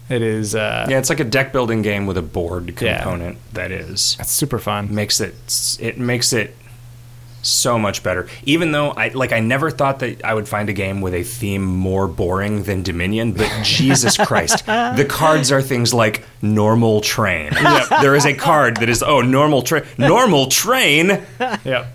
It 0.08 0.22
is. 0.22 0.54
Uh, 0.54 0.86
Yeah, 0.88 0.98
it's 0.98 1.10
like 1.10 1.20
a 1.20 1.24
deck 1.24 1.52
building 1.52 1.82
game 1.82 2.06
with 2.06 2.16
a 2.16 2.22
board 2.22 2.80
Yeah. 2.80 3.02
component 3.02 3.38
that 3.52 3.70
is 3.70 4.16
It's 4.18 4.32
super 4.32 4.58
fun. 4.58 4.94
makes 4.94 5.20
it 5.20 5.34
it 5.80 5.98
makes 5.98 6.32
it 6.32 6.56
so 7.42 7.78
much 7.78 8.02
better. 8.02 8.28
Even 8.44 8.72
though 8.72 8.90
I 8.90 9.08
like 9.08 9.32
I 9.32 9.40
never 9.40 9.70
thought 9.70 10.00
that 10.00 10.24
I 10.24 10.34
would 10.34 10.48
find 10.48 10.68
a 10.68 10.72
game 10.72 11.00
with 11.00 11.14
a 11.14 11.22
theme 11.22 11.64
more 11.64 12.08
boring 12.08 12.64
than 12.64 12.82
Dominion, 12.82 13.32
but 13.32 13.50
Jesus 13.62 14.16
Christ, 14.16 14.66
the 14.66 15.06
cards 15.08 15.52
are 15.52 15.62
things 15.62 15.94
like 15.94 16.24
normal 16.42 17.00
train. 17.00 17.52
There 18.00 18.14
is 18.14 18.26
a 18.26 18.34
card 18.34 18.78
that 18.78 18.88
is 18.88 19.02
oh 19.02 19.20
normal 19.20 19.62
train 19.62 19.84
normal 19.98 20.46
train. 20.46 21.24
Yep. 21.38 21.94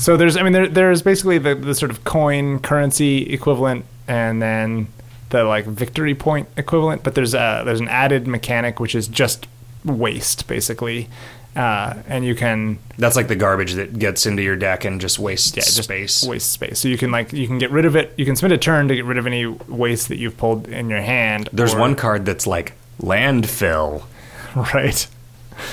So 0.00 0.16
there's, 0.16 0.34
I 0.38 0.42
mean, 0.42 0.54
there, 0.54 0.66
there's 0.66 1.02
basically 1.02 1.36
the, 1.36 1.54
the 1.54 1.74
sort 1.74 1.90
of 1.90 2.04
coin 2.04 2.58
currency 2.60 3.30
equivalent, 3.34 3.84
and 4.08 4.40
then 4.40 4.88
the 5.28 5.44
like 5.44 5.66
victory 5.66 6.14
point 6.14 6.48
equivalent. 6.56 7.02
But 7.02 7.14
there's 7.14 7.34
a 7.34 7.62
there's 7.66 7.80
an 7.80 7.88
added 7.88 8.26
mechanic 8.26 8.80
which 8.80 8.94
is 8.94 9.08
just 9.08 9.46
waste 9.84 10.48
basically, 10.48 11.08
uh, 11.56 11.94
and 12.06 12.24
you 12.24 12.34
can 12.34 12.78
That's 12.98 13.16
like 13.16 13.28
the 13.28 13.36
garbage 13.36 13.74
that 13.74 13.98
gets 13.98 14.26
into 14.26 14.42
your 14.42 14.56
deck 14.56 14.84
and 14.84 15.00
just 15.00 15.18
wastes 15.18 15.56
yeah, 15.56 15.62
just 15.62 15.82
space. 15.84 16.24
waste 16.24 16.52
space. 16.52 16.78
So 16.78 16.88
you 16.88 16.96
can 16.98 17.10
like 17.10 17.32
you 17.32 17.46
can 17.46 17.58
get 17.58 17.70
rid 17.70 17.84
of 17.84 17.96
it. 17.96 18.12
You 18.16 18.24
can 18.24 18.36
spend 18.36 18.52
a 18.52 18.58
turn 18.58 18.88
to 18.88 18.94
get 18.94 19.04
rid 19.04 19.18
of 19.18 19.26
any 19.26 19.46
waste 19.46 20.08
that 20.08 20.16
you've 20.16 20.36
pulled 20.36 20.68
in 20.68 20.88
your 20.90 21.00
hand. 21.00 21.48
There's 21.52 21.74
or- 21.74 21.80
one 21.80 21.94
card 21.96 22.24
that's 22.24 22.46
like 22.46 22.74
landfill. 23.00 24.04
right. 24.56 25.06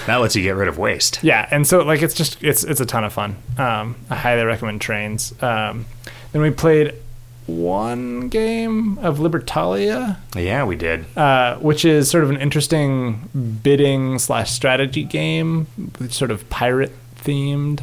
That 0.05 0.17
lets 0.17 0.35
you 0.35 0.41
get 0.43 0.55
rid 0.55 0.67
of 0.67 0.77
waste. 0.77 1.23
Yeah, 1.23 1.47
and 1.49 1.65
so 1.65 1.79
like 1.83 2.01
it's 2.01 2.13
just 2.13 2.43
it's 2.43 2.63
it's 2.63 2.81
a 2.81 2.85
ton 2.85 3.03
of 3.05 3.13
fun. 3.13 3.37
Um, 3.57 3.95
I 4.09 4.15
highly 4.15 4.43
recommend 4.43 4.81
Trains. 4.81 5.31
Um, 5.41 5.85
then 6.33 6.41
we 6.41 6.51
played 6.51 6.93
one 7.47 8.27
game 8.29 8.97
of 8.99 9.17
Libertalia, 9.19 10.17
Yeah, 10.35 10.63
we 10.65 10.75
did. 10.75 11.05
uh, 11.17 11.55
which 11.57 11.85
is 11.85 12.09
sort 12.09 12.23
of 12.23 12.29
an 12.29 12.37
interesting 12.37 13.29
bidding 13.63 14.19
slash 14.19 14.51
strategy 14.51 15.03
game, 15.03 15.67
sort 16.09 16.29
of 16.31 16.47
pirate 16.49 16.93
themed. 17.15 17.81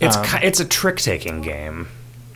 It's 0.00 0.16
Um, 0.16 0.24
ki 0.24 0.38
it's 0.42 0.60
a 0.60 0.64
trick 0.64 0.96
taking 0.98 1.40
game, 1.42 1.88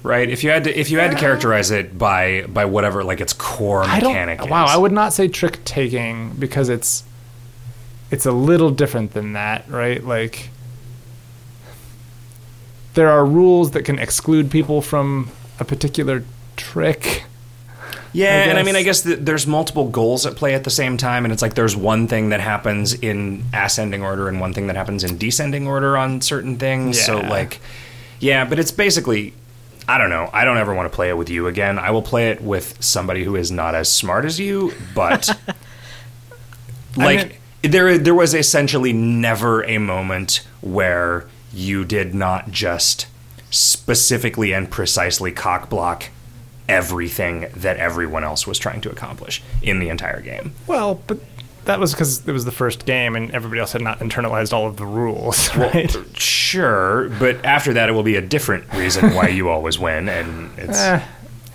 right? 0.02 0.28
If 0.28 0.42
you 0.44 0.50
had 0.50 0.64
to 0.64 0.78
if 0.78 0.90
you 0.90 0.98
had 0.98 1.10
to 1.10 1.16
characterize 1.16 1.70
it 1.70 1.98
by 1.98 2.42
by 2.48 2.64
whatever 2.64 3.04
like 3.04 3.20
its 3.20 3.32
core 3.32 3.82
I 3.82 3.96
mechanic. 4.00 4.44
Wow, 4.48 4.64
is. 4.64 4.70
I 4.70 4.76
would 4.76 4.92
not 4.92 5.12
say 5.12 5.28
trick 5.28 5.64
taking 5.64 6.30
because 6.38 6.68
it's 6.68 7.04
it's 8.10 8.26
a 8.26 8.32
little 8.32 8.70
different 8.70 9.12
than 9.14 9.32
that, 9.34 9.68
right? 9.68 10.02
Like 10.04 10.50
there 12.94 13.08
are 13.10 13.24
rules 13.24 13.70
that 13.72 13.84
can 13.84 13.98
exclude 13.98 14.50
people 14.50 14.82
from 14.82 15.30
a 15.58 15.64
particular 15.64 16.24
trick. 16.56 17.24
Yeah, 18.12 18.28
I 18.28 18.48
and 18.48 18.58
I 18.58 18.62
mean. 18.62 18.76
I 18.76 18.82
guess 18.82 19.02
th- 19.02 19.20
there's 19.20 19.46
multiple 19.46 19.88
goals 19.88 20.26
at 20.26 20.36
play 20.36 20.54
at 20.54 20.64
the 20.64 20.70
same 20.70 20.96
time, 20.96 21.24
and 21.24 21.32
it's 21.32 21.40
like 21.40 21.54
there's 21.54 21.74
one 21.74 22.08
thing 22.08 22.28
that 22.28 22.40
happens 22.40 22.92
in 22.94 23.44
ascending 23.54 24.02
order 24.02 24.28
and 24.28 24.38
one 24.40 24.52
thing 24.52 24.66
that 24.66 24.76
happens 24.76 25.02
in 25.02 25.16
descending 25.16 25.66
order 25.66 25.96
on 25.96 26.20
certain 26.20 26.56
things. 26.58 27.00
So 27.00 27.20
like, 27.20 27.60
yeah, 28.20 28.44
but 28.44 28.58
it's 28.58 28.70
basically. 28.70 29.34
I 29.88 29.98
don't 29.98 30.10
know. 30.10 30.30
I 30.32 30.44
don't 30.44 30.58
ever 30.58 30.72
want 30.74 30.90
to 30.90 30.94
play 30.94 31.08
it 31.08 31.16
with 31.16 31.28
you 31.28 31.48
again. 31.48 31.76
I 31.76 31.90
will 31.90 32.02
play 32.02 32.30
it 32.30 32.40
with 32.40 32.80
somebody 32.82 33.24
who 33.24 33.34
is 33.34 33.50
not 33.50 33.74
as 33.74 33.90
smart 33.90 34.24
as 34.24 34.38
you, 34.38 34.72
but 34.94 35.28
like 36.96 37.40
mean- 37.62 37.72
there 37.72 37.98
there 37.98 38.14
was 38.14 38.34
essentially 38.34 38.92
never 38.92 39.64
a 39.64 39.78
moment 39.78 40.46
where 40.60 41.26
you 41.52 41.84
did 41.84 42.14
not 42.14 42.50
just 42.50 43.06
specifically 43.50 44.52
and 44.52 44.70
precisely 44.70 45.32
cock 45.32 45.68
block 45.68 46.04
everything 46.72 47.48
that 47.54 47.76
everyone 47.76 48.24
else 48.24 48.46
was 48.46 48.58
trying 48.58 48.80
to 48.80 48.90
accomplish 48.90 49.42
in 49.60 49.78
the 49.78 49.90
entire 49.90 50.22
game. 50.22 50.54
Well, 50.66 51.02
but 51.06 51.18
that 51.66 51.78
was 51.78 51.92
because 51.92 52.26
it 52.26 52.32
was 52.32 52.46
the 52.46 52.52
first 52.52 52.86
game 52.86 53.14
and 53.14 53.30
everybody 53.32 53.60
else 53.60 53.72
had 53.72 53.82
not 53.82 53.98
internalized 53.98 54.54
all 54.54 54.66
of 54.66 54.78
the 54.78 54.86
rules, 54.86 55.54
right? 55.56 55.94
Sure, 56.18 57.10
but 57.18 57.44
after 57.44 57.74
that 57.74 57.88
it 57.88 57.92
will 57.92 58.02
be 58.02 58.16
a 58.16 58.22
different 58.22 58.72
reason 58.72 59.14
why 59.14 59.28
you 59.28 59.48
always 59.54 59.78
win 59.78 60.08
and 60.08 60.58
it's 60.58 60.80
eh, 60.80 61.06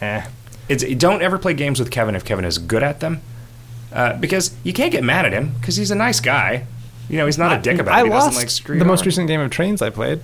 eh. 0.01 0.25
it's 0.69 0.83
don't 0.95 1.23
ever 1.23 1.39
play 1.39 1.55
games 1.55 1.79
with 1.79 1.89
Kevin 1.89 2.15
if 2.15 2.23
Kevin 2.23 2.45
is 2.45 2.59
good 2.59 2.83
at 2.83 2.99
them. 2.99 3.21
Uh, 3.91 4.15
because 4.17 4.53
you 4.63 4.73
can't 4.73 4.91
get 4.91 5.03
mad 5.03 5.25
at 5.25 5.31
him 5.31 5.53
because 5.59 5.77
he's 5.77 5.91
a 5.91 5.95
nice 5.95 6.19
guy. 6.19 6.65
You 7.09 7.17
know, 7.17 7.25
he's 7.25 7.37
not 7.37 7.57
a 7.57 7.61
dick 7.61 7.79
about 7.79 7.95
I 7.95 8.01
it. 8.01 8.03
He 8.03 8.09
lost 8.09 8.35
like 8.35 8.77
the 8.79 8.85
most 8.85 9.05
recent 9.05 9.27
game 9.27 9.39
of 9.39 9.49
Trains 9.49 9.81
I 9.81 9.89
played. 9.89 10.21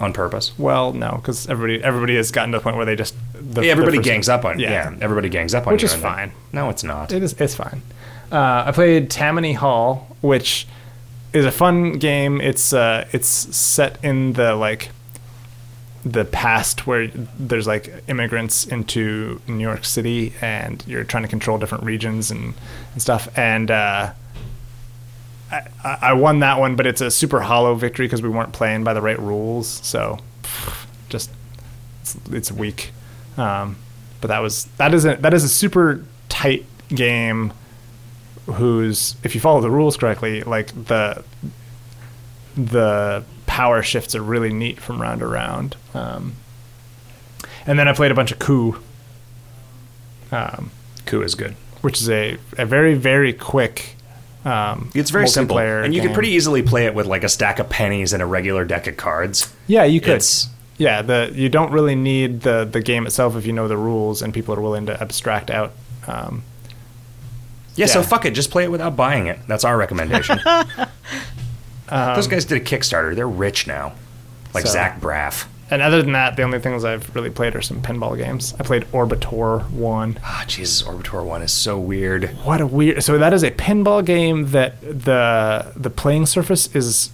On 0.00 0.12
purpose. 0.12 0.52
Well, 0.58 0.92
no, 0.92 1.12
because 1.16 1.48
everybody 1.48 1.82
everybody 1.84 2.16
has 2.16 2.30
gotten 2.30 2.52
to 2.52 2.58
the 2.58 2.62
point 2.62 2.76
where 2.76 2.86
they 2.86 2.96
just 2.96 3.14
the, 3.34 3.64
Yeah, 3.64 3.72
everybody 3.72 3.98
gangs 4.00 4.28
up 4.28 4.44
on 4.44 4.58
Yeah. 4.58 4.70
yeah. 4.90 4.96
everybody 5.00 5.28
gangs 5.28 5.54
up 5.54 5.66
on 5.66 5.72
Which 5.74 5.82
you. 5.82 5.86
is 5.86 5.94
fine. 5.94 6.32
No, 6.52 6.70
it's 6.70 6.82
not. 6.84 7.12
It 7.12 7.22
is. 7.22 7.34
It's 7.34 7.54
fine. 7.54 7.82
Uh, 8.32 8.64
I 8.66 8.72
played 8.72 9.10
Tammany 9.10 9.54
Hall, 9.54 10.16
which 10.20 10.66
is 11.32 11.44
a 11.44 11.50
fun 11.52 11.92
game. 11.98 12.40
It's 12.40 12.72
uh, 12.72 13.06
it's 13.12 13.28
set 13.28 14.02
in 14.04 14.32
the 14.34 14.54
like 14.54 14.90
the 16.04 16.24
past 16.24 16.86
where 16.86 17.08
there's 17.38 17.66
like 17.66 17.92
immigrants 18.08 18.66
into 18.66 19.40
New 19.46 19.62
York 19.62 19.84
City, 19.84 20.32
and 20.40 20.82
you're 20.86 21.04
trying 21.04 21.24
to 21.24 21.28
control 21.28 21.58
different 21.58 21.84
regions 21.84 22.30
and, 22.30 22.54
and 22.94 23.02
stuff. 23.02 23.28
And 23.36 23.70
uh, 23.70 24.12
I, 25.50 25.68
I 25.84 25.98
I 26.02 26.12
won 26.12 26.40
that 26.40 26.58
one, 26.58 26.76
but 26.76 26.86
it's 26.86 27.00
a 27.00 27.10
super 27.10 27.40
hollow 27.40 27.74
victory 27.74 28.06
because 28.06 28.22
we 28.22 28.28
weren't 28.28 28.52
playing 28.52 28.84
by 28.84 28.94
the 28.94 29.00
right 29.02 29.18
rules. 29.18 29.68
So 29.68 30.18
just 31.08 31.30
it's, 32.02 32.16
it's 32.30 32.52
weak. 32.52 32.92
Um, 33.36 33.76
but 34.20 34.28
that 34.28 34.40
was 34.40 34.64
that 34.76 34.92
is 34.94 35.04
a 35.04 35.16
that 35.16 35.34
is 35.34 35.44
a 35.44 35.48
super 35.48 36.04
tight 36.28 36.64
game. 36.88 37.52
Whose, 38.46 39.14
if 39.22 39.34
you 39.36 39.40
follow 39.40 39.60
the 39.60 39.70
rules 39.70 39.96
correctly, 39.96 40.42
like 40.42 40.68
the 40.86 41.22
the 42.56 43.22
power 43.46 43.80
shifts 43.82 44.14
are 44.14 44.22
really 44.22 44.52
neat 44.52 44.80
from 44.80 45.00
round 45.00 45.20
to 45.20 45.26
round. 45.26 45.76
Um, 45.94 46.34
and 47.66 47.78
then 47.78 47.86
I 47.86 47.92
played 47.92 48.10
a 48.10 48.14
bunch 48.14 48.32
of 48.32 48.40
coup, 48.40 48.80
um, 50.32 50.72
Coup 51.06 51.22
is 51.22 51.34
good. 51.36 51.54
which 51.82 52.00
is 52.00 52.08
a, 52.10 52.38
a 52.58 52.66
very 52.66 52.94
very 52.94 53.32
quick. 53.32 53.94
Um, 54.44 54.90
It's 54.94 55.10
very 55.10 55.28
simple, 55.28 55.58
and 55.58 55.92
you 55.94 56.00
game. 56.00 56.08
can 56.08 56.14
pretty 56.14 56.30
easily 56.30 56.62
play 56.62 56.86
it 56.86 56.94
with 56.94 57.06
like 57.06 57.24
a 57.24 57.28
stack 57.28 57.58
of 57.58 57.68
pennies 57.68 58.12
and 58.14 58.22
a 58.22 58.26
regular 58.26 58.64
deck 58.64 58.86
of 58.86 58.96
cards. 58.96 59.52
Yeah, 59.66 59.84
you 59.84 60.00
could. 60.00 60.14
It's 60.16 60.48
yeah, 60.78 61.02
the 61.02 61.30
you 61.34 61.48
don't 61.50 61.72
really 61.72 61.94
need 61.94 62.40
the 62.40 62.64
the 62.64 62.80
game 62.80 63.06
itself 63.06 63.36
if 63.36 63.44
you 63.46 63.52
know 63.52 63.68
the 63.68 63.76
rules 63.76 64.22
and 64.22 64.32
people 64.32 64.54
are 64.54 64.60
willing 64.62 64.86
to 64.86 64.98
abstract 65.00 65.50
out. 65.50 65.72
Um, 66.06 66.42
yeah, 67.76 67.86
so 67.86 68.02
fuck 68.02 68.24
it, 68.24 68.30
just 68.32 68.50
play 68.50 68.64
it 68.64 68.70
without 68.70 68.96
buying 68.96 69.26
it. 69.26 69.38
That's 69.46 69.64
our 69.64 69.76
recommendation. 69.76 70.38
Those 71.90 72.26
guys 72.28 72.44
did 72.44 72.58
a 72.60 72.64
Kickstarter. 72.64 73.14
They're 73.14 73.28
rich 73.28 73.66
now, 73.66 73.92
like 74.54 74.64
So- 74.66 74.72
Zach 74.72 75.00
Braff. 75.00 75.46
And 75.70 75.82
other 75.82 76.02
than 76.02 76.12
that, 76.12 76.36
the 76.36 76.42
only 76.42 76.58
things 76.58 76.84
I've 76.84 77.14
really 77.14 77.30
played 77.30 77.54
are 77.54 77.62
some 77.62 77.80
pinball 77.82 78.16
games. 78.16 78.54
I 78.58 78.62
played 78.62 78.84
Orbitor 78.92 79.70
One. 79.70 80.18
Ah, 80.24 80.44
Jesus, 80.46 80.82
Orbitor 80.82 81.24
One 81.24 81.42
is 81.42 81.52
so 81.52 81.78
weird. 81.78 82.30
What 82.44 82.60
a 82.60 82.66
weird! 82.66 83.02
So 83.02 83.18
that 83.18 83.32
is 83.32 83.42
a 83.42 83.50
pinball 83.50 84.04
game 84.04 84.50
that 84.50 84.80
the 84.80 85.72
the 85.76 85.90
playing 85.90 86.26
surface 86.26 86.74
is 86.74 87.10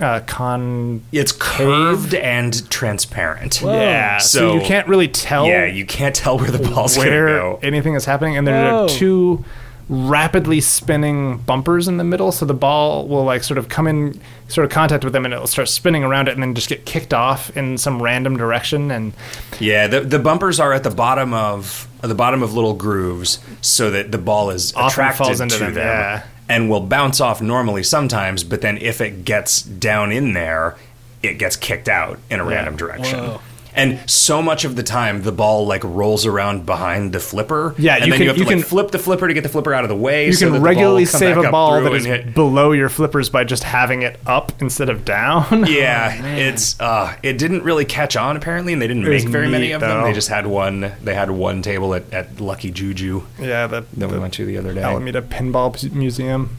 uh, 0.00 0.20
con. 0.26 1.02
It's 1.12 1.32
curved 1.32 2.14
and 2.14 2.68
transparent. 2.70 3.60
Yeah, 3.60 4.16
so, 4.18 4.38
So- 4.38 4.54
you 4.54 4.60
can't 4.62 4.88
really 4.88 5.08
tell. 5.08 5.46
Yeah, 5.46 5.66
you 5.66 5.84
can't 5.84 6.14
tell 6.14 6.38
where 6.38 6.50
the 6.50 6.58
ball's 6.70 6.96
gonna 6.96 7.08
where 7.10 7.26
go. 7.26 7.58
anything 7.62 7.94
is 7.94 8.04
happening, 8.06 8.36
and 8.36 8.46
there 8.46 8.72
Whoa. 8.72 8.84
are 8.84 8.88
two 8.88 9.44
rapidly 9.90 10.60
spinning 10.60 11.38
bumpers 11.38 11.88
in 11.88 11.96
the 11.96 12.04
middle, 12.04 12.30
so 12.30 12.46
the 12.46 12.54
ball 12.54 13.08
will 13.08 13.24
like 13.24 13.42
sort 13.42 13.58
of 13.58 13.68
come 13.68 13.88
in 13.88 14.20
sort 14.46 14.64
of 14.64 14.70
contact 14.70 15.02
with 15.02 15.12
them, 15.12 15.24
and 15.24 15.34
it'll 15.34 15.48
start 15.48 15.68
spinning 15.68 16.04
around 16.04 16.28
it, 16.28 16.32
and 16.32 16.42
then 16.42 16.54
just 16.54 16.68
get 16.68 16.86
kicked 16.86 17.12
off 17.12 17.54
in 17.56 17.76
some 17.76 18.00
random 18.00 18.36
direction. 18.36 18.92
And 18.92 19.12
Yeah, 19.58 19.88
the 19.88 20.00
the 20.00 20.20
bumpers 20.20 20.60
are 20.60 20.72
at 20.72 20.84
the 20.84 20.90
bottom 20.90 21.34
of 21.34 21.88
the 22.02 22.14
bottom 22.14 22.42
of 22.42 22.54
little 22.54 22.74
grooves, 22.74 23.40
so 23.60 23.90
that 23.90 24.12
the 24.12 24.18
ball 24.18 24.50
is 24.50 24.72
attracted 24.76 25.24
falls 25.24 25.40
into 25.40 25.58
to 25.58 25.64
them, 25.64 25.74
them, 25.74 25.84
yeah. 25.84 26.22
and 26.48 26.70
will 26.70 26.80
bounce 26.80 27.20
off 27.20 27.42
normally 27.42 27.82
sometimes. 27.82 28.44
But 28.44 28.60
then 28.60 28.78
if 28.78 29.00
it 29.00 29.24
gets 29.24 29.60
down 29.60 30.12
in 30.12 30.34
there, 30.34 30.76
it 31.20 31.34
gets 31.38 31.56
kicked 31.56 31.88
out 31.88 32.20
in 32.30 32.38
a 32.38 32.44
random 32.44 32.76
direction. 32.76 33.18
Whoa. 33.18 33.40
And 33.74 33.98
so 34.10 34.42
much 34.42 34.64
of 34.64 34.76
the 34.76 34.82
time, 34.82 35.22
the 35.22 35.32
ball 35.32 35.66
like 35.66 35.82
rolls 35.84 36.26
around 36.26 36.66
behind 36.66 37.12
the 37.12 37.20
flipper. 37.20 37.74
Yeah, 37.78 37.96
and 37.96 38.06
you 38.06 38.10
then 38.12 38.18
can- 38.18 38.22
you 38.22 38.28
have 38.28 38.36
to 38.36 38.40
you 38.40 38.46
like 38.46 38.54
can- 38.56 38.64
flip 38.64 38.90
the 38.90 38.98
flipper 38.98 39.28
to 39.28 39.34
get 39.34 39.42
the 39.42 39.48
flipper 39.48 39.72
out 39.72 39.84
of 39.84 39.88
the 39.90 39.96
way. 39.96 40.26
you 40.26 40.32
so 40.32 40.46
that 40.46 40.52
can 40.52 40.54
the 40.62 40.66
regularly 40.68 41.04
ball 41.04 41.10
come 41.12 41.18
save 41.20 41.34
back 41.36 41.44
a 41.44 41.46
up 41.48 41.52
ball 41.52 41.74
through 41.74 41.84
that 41.84 41.88
and 41.92 41.96
is 41.96 42.04
hit- 42.06 42.34
below 42.34 42.72
your 42.72 42.88
flippers 42.88 43.28
by 43.28 43.44
just 43.44 43.62
having 43.64 44.02
it 44.02 44.18
up 44.26 44.52
instead 44.60 44.88
of 44.88 45.04
down. 45.04 45.64
Yeah, 45.70 46.36
it's 46.36 46.78
uh, 46.80 47.14
it 47.22 47.38
didn't 47.38 47.62
really 47.62 47.84
catch 47.84 48.16
on 48.16 48.36
apparently, 48.36 48.72
and 48.72 48.82
they 48.82 48.88
didn't 48.88 49.04
was 49.08 49.24
make 49.24 49.32
very 49.32 49.48
many 49.48 49.68
neat, 49.68 49.72
of 49.72 49.80
them. 49.80 50.00
though. 50.00 50.04
They 50.04 50.12
just 50.12 50.28
had 50.28 50.46
one. 50.46 50.92
They 51.02 51.14
had 51.14 51.30
one 51.30 51.62
table 51.62 51.94
at, 51.94 52.12
at 52.12 52.40
Lucky 52.40 52.70
Juju 52.70 53.22
yeah, 53.38 53.66
the, 53.66 53.84
that 53.96 54.06
we 54.08 54.14
the 54.14 54.20
went 54.20 54.34
to 54.34 54.44
the 54.44 54.56
other 54.58 54.74
day. 54.74 54.82
Alameda 54.82 55.22
Pinball 55.22 55.72
P- 55.80 55.88
Museum. 55.96 56.56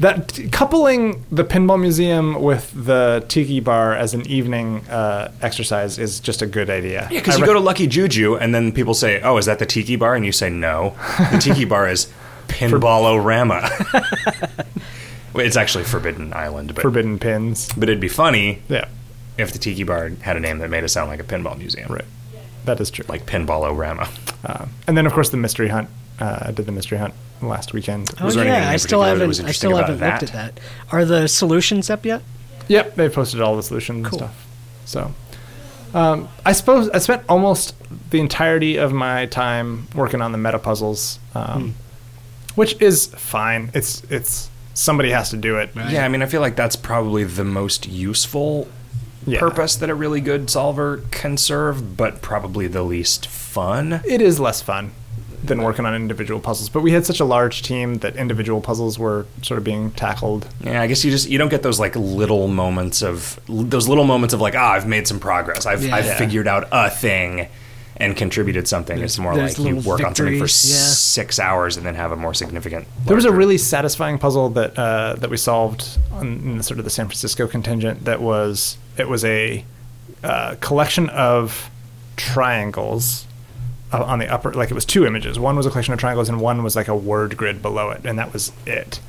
That 0.00 0.38
coupling 0.52 1.24
the 1.30 1.44
pinball 1.44 1.80
museum 1.80 2.40
with 2.42 2.72
the 2.74 3.24
tiki 3.28 3.60
bar 3.60 3.94
as 3.94 4.14
an 4.14 4.26
evening 4.26 4.86
uh, 4.88 5.30
exercise 5.42 5.98
is 5.98 6.18
just 6.20 6.42
a 6.42 6.46
good 6.46 6.70
idea. 6.70 7.08
Yeah, 7.10 7.20
because 7.20 7.36
you 7.36 7.42
rec- 7.42 7.46
go 7.48 7.54
to 7.54 7.60
Lucky 7.60 7.86
Juju 7.86 8.36
and 8.36 8.54
then 8.54 8.72
people 8.72 8.94
say, 8.94 9.20
"Oh, 9.22 9.36
is 9.38 9.46
that 9.46 9.58
the 9.58 9.66
Tiki 9.66 9.96
Bar?" 9.96 10.14
And 10.14 10.24
you 10.24 10.32
say, 10.32 10.50
"No, 10.50 10.94
the 11.30 11.38
Tiki 11.42 11.64
Bar 11.64 11.88
is 11.88 12.12
Pinballorama." 12.48 13.70
It's 15.34 15.56
actually 15.56 15.84
Forbidden 15.84 16.34
Island, 16.34 16.74
but 16.74 16.82
Forbidden 16.82 17.18
Pins. 17.18 17.72
but 17.72 17.84
it'd 17.84 18.00
be 18.00 18.08
funny 18.08 18.60
Yeah, 18.68 18.86
if 19.38 19.50
the 19.52 19.58
Tiki 19.58 19.82
Bar 19.82 20.10
had 20.20 20.36
a 20.36 20.40
name 20.40 20.58
that 20.58 20.68
made 20.68 20.84
it 20.84 20.90
sound 20.90 21.08
like 21.08 21.20
a 21.20 21.24
pinball 21.24 21.56
museum, 21.56 21.90
right. 21.90 22.04
That 22.66 22.78
is 22.82 22.90
true. 22.90 23.06
Like 23.08 23.24
Pinballorama. 23.24 24.10
Uh, 24.44 24.66
and 24.86 24.94
then 24.94 25.06
of 25.06 25.12
course 25.14 25.30
the 25.30 25.38
mystery 25.38 25.68
hunt. 25.68 25.88
Uh, 26.20 26.38
I 26.42 26.50
did 26.52 26.66
the 26.66 26.72
mystery 26.72 26.98
hunt 26.98 27.14
last 27.48 27.72
weekend. 27.72 28.10
Oh 28.20 28.26
Was 28.26 28.34
there 28.34 28.44
anything 28.44 28.62
yeah, 28.62 28.68
in 28.68 28.74
I 28.74 28.76
still 28.76 29.00
particular 29.00 29.26
that 29.26 29.34
haven't. 29.36 29.48
I 29.48 29.52
still 29.52 29.76
haven't 29.76 30.00
looked 30.00 30.22
at 30.22 30.32
that. 30.32 30.60
Are 30.90 31.04
the 31.04 31.26
solutions 31.28 31.90
up 31.90 32.04
yet? 32.04 32.22
Yep, 32.68 32.94
they 32.96 33.08
posted 33.08 33.40
all 33.40 33.56
the 33.56 33.62
solutions 33.62 34.06
Cool. 34.08 34.20
and 34.20 34.30
stuff. 34.30 34.46
So, 34.84 35.14
um, 35.94 36.28
I 36.46 36.52
suppose 36.52 36.88
I 36.90 36.98
spent 36.98 37.22
almost 37.28 37.74
the 38.10 38.20
entirety 38.20 38.76
of 38.76 38.92
my 38.92 39.26
time 39.26 39.88
working 39.94 40.22
on 40.22 40.32
the 40.32 40.38
meta 40.38 40.58
puzzles, 40.58 41.18
um, 41.34 41.74
which 42.54 42.80
is 42.80 43.06
fine. 43.06 43.70
It's 43.74 44.02
it's 44.10 44.48
somebody 44.74 45.10
has 45.10 45.30
to 45.30 45.36
do 45.36 45.58
it. 45.58 45.70
Yeah, 45.74 46.04
I 46.04 46.08
mean, 46.08 46.22
I 46.22 46.26
feel 46.26 46.40
like 46.40 46.56
that's 46.56 46.76
probably 46.76 47.24
the 47.24 47.44
most 47.44 47.86
useful 47.88 48.68
Yeah. 49.26 49.38
purpose 49.38 49.76
that 49.76 49.90
a 49.90 49.94
really 49.94 50.20
good 50.20 50.48
solver 50.50 51.02
can 51.10 51.36
serve, 51.36 51.96
but 51.96 52.22
probably 52.22 52.66
the 52.68 52.82
least 52.82 53.26
fun. 53.26 54.00
It 54.04 54.20
is 54.22 54.40
less 54.40 54.62
fun 54.62 54.92
than 55.42 55.62
working 55.62 55.84
on 55.84 55.94
individual 55.94 56.40
puzzles, 56.40 56.68
but 56.68 56.82
we 56.82 56.92
had 56.92 57.04
such 57.04 57.20
a 57.20 57.24
large 57.24 57.62
team 57.62 57.96
that 57.96 58.16
individual 58.16 58.60
puzzles 58.60 58.98
were 58.98 59.26
sort 59.42 59.58
of 59.58 59.64
being 59.64 59.90
tackled. 59.92 60.46
Yeah, 60.62 60.80
I 60.80 60.86
guess 60.86 61.04
you 61.04 61.10
just 61.10 61.28
you 61.28 61.38
don't 61.38 61.48
get 61.48 61.62
those 61.62 61.80
like 61.80 61.96
little 61.96 62.48
moments 62.48 63.02
of 63.02 63.38
those 63.48 63.88
little 63.88 64.04
moments 64.04 64.32
of 64.34 64.40
like 64.40 64.54
ah 64.54 64.72
I've 64.72 64.86
made 64.86 65.08
some 65.08 65.18
progress. 65.18 65.66
I've 65.66 65.84
I've 65.92 66.06
Yeah. 66.06 66.18
figured 66.18 66.46
out 66.46 66.68
a 66.70 66.90
thing 66.90 67.48
and 67.96 68.16
contributed 68.16 68.66
something. 68.66 68.98
it's 69.00 69.18
more 69.18 69.34
like 69.34 69.56
you 69.58 69.64
little 69.64 69.82
work 69.82 70.02
on 70.02 70.14
something 70.14 70.34
for 70.34 70.44
yeah. 70.44 70.46
six 70.46 71.38
hours 71.38 71.76
and 71.76 71.84
then 71.84 71.94
have 71.94 72.10
a 72.10 72.16
more 72.16 72.34
significant. 72.34 72.86
There 73.04 73.16
was 73.16 73.24
a 73.24 73.32
really 73.32 73.58
satisfying 73.58 74.18
puzzle 74.18 74.48
that 74.50 74.78
uh, 74.78 75.16
that 75.18 75.30
we 75.30 75.36
solved 75.36 75.98
on, 76.12 76.26
in 76.26 76.58
the 76.58 76.62
sort 76.64 76.78
of 76.78 76.84
the 76.84 76.90
San 76.90 77.06
Francisco 77.06 77.46
contingent. 77.46 78.04
That 78.04 78.20
was 78.20 78.76
it 78.96 79.08
was 79.08 79.24
a 79.24 79.64
uh, 80.24 80.56
collection 80.60 81.08
of 81.10 81.70
triangles 82.16 83.26
uh, 83.92 84.04
on 84.04 84.18
the 84.18 84.28
upper. 84.28 84.52
Like 84.52 84.70
it 84.70 84.74
was 84.74 84.84
two 84.84 85.06
images. 85.06 85.38
One 85.38 85.56
was 85.56 85.66
a 85.66 85.70
collection 85.70 85.94
of 85.94 86.00
triangles, 86.00 86.28
and 86.28 86.40
one 86.40 86.62
was 86.62 86.74
like 86.76 86.88
a 86.88 86.96
word 86.96 87.36
grid 87.36 87.62
below 87.62 87.90
it, 87.90 88.04
and 88.04 88.18
that 88.18 88.32
was 88.32 88.52
it. 88.66 89.00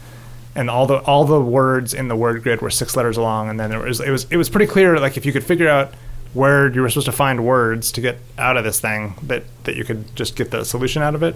And 0.56 0.70
all 0.70 0.86
the 0.86 0.98
all 1.00 1.26
the 1.26 1.42
words 1.42 1.94
in 1.94 2.08
the 2.08 2.16
word 2.16 2.44
grid 2.44 2.62
were 2.62 2.70
six 2.70 2.96
letters 2.96 3.18
long, 3.18 3.50
and 3.50 3.60
then 3.60 3.70
there 3.70 3.80
was 3.80 4.00
it 4.00 4.12
was 4.12 4.26
it 4.30 4.38
was 4.38 4.50
pretty 4.50 4.72
clear. 4.72 5.00
Like 5.00 5.18
if 5.18 5.26
you 5.26 5.32
could 5.32 5.44
figure 5.44 5.70
out 5.70 5.94
where 6.34 6.72
you 6.72 6.82
were 6.82 6.90
supposed 6.90 7.06
to 7.06 7.12
find 7.12 7.46
words 7.46 7.92
to 7.92 8.02
get 8.02 8.18
out 8.38 8.58
of 8.58 8.64
this 8.64 8.80
thing, 8.80 9.16
that 9.24 9.44
that 9.64 9.76
you 9.76 9.84
could 9.84 10.16
just 10.16 10.36
get 10.36 10.52
the 10.52 10.64
solution 10.64 11.02
out 11.02 11.16
of 11.16 11.24
it. 11.24 11.36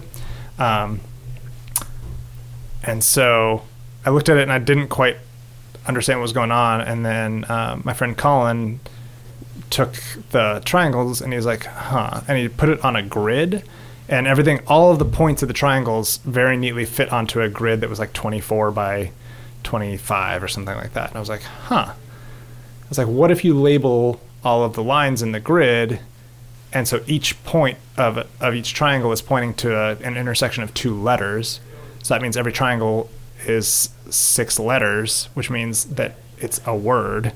Um, 0.58 1.00
and 2.82 3.02
so 3.02 3.62
I 4.04 4.10
looked 4.10 4.28
at 4.28 4.36
it 4.36 4.42
and 4.42 4.52
I 4.52 4.58
didn't 4.58 4.88
quite 4.88 5.16
understand 5.86 6.18
what 6.18 6.22
was 6.22 6.32
going 6.32 6.52
on. 6.52 6.80
And 6.80 7.04
then 7.04 7.44
um, 7.50 7.82
my 7.84 7.92
friend 7.92 8.16
Colin 8.16 8.80
took 9.70 9.94
the 10.30 10.62
triangles 10.64 11.20
and 11.20 11.32
he 11.32 11.36
was 11.36 11.46
like, 11.46 11.64
huh. 11.64 12.22
And 12.28 12.38
he 12.38 12.48
put 12.48 12.68
it 12.68 12.84
on 12.84 12.96
a 12.96 13.02
grid. 13.02 13.64
And 14.08 14.26
everything, 14.26 14.60
all 14.66 14.90
of 14.90 14.98
the 14.98 15.04
points 15.04 15.42
of 15.42 15.48
the 15.48 15.54
triangles 15.54 16.18
very 16.18 16.56
neatly 16.56 16.86
fit 16.86 17.12
onto 17.12 17.40
a 17.40 17.48
grid 17.48 17.82
that 17.82 17.90
was 17.90 17.98
like 17.98 18.12
24 18.12 18.70
by 18.70 19.10
25 19.64 20.42
or 20.42 20.48
something 20.48 20.76
like 20.76 20.94
that. 20.94 21.08
And 21.08 21.16
I 21.16 21.20
was 21.20 21.28
like, 21.28 21.42
huh. 21.42 21.92
I 21.92 22.88
was 22.88 22.98
like, 22.98 23.08
what 23.08 23.30
if 23.30 23.44
you 23.44 23.58
label 23.58 24.20
all 24.44 24.64
of 24.64 24.74
the 24.74 24.82
lines 24.82 25.20
in 25.20 25.32
the 25.32 25.40
grid 25.40 26.00
and 26.72 26.86
so 26.86 27.02
each 27.06 27.42
point 27.44 27.78
of, 27.96 28.26
of 28.40 28.54
each 28.54 28.74
triangle 28.74 29.10
is 29.12 29.22
pointing 29.22 29.54
to 29.54 29.74
a, 29.74 29.96
an 29.96 30.16
intersection 30.16 30.62
of 30.62 30.74
two 30.74 30.94
letters. 30.94 31.60
So 32.02 32.14
that 32.14 32.22
means 32.22 32.36
every 32.36 32.52
triangle 32.52 33.10
is 33.46 33.90
six 34.10 34.58
letters, 34.58 35.28
which 35.34 35.50
means 35.50 35.84
that 35.84 36.16
it's 36.38 36.60
a 36.66 36.76
word. 36.76 37.32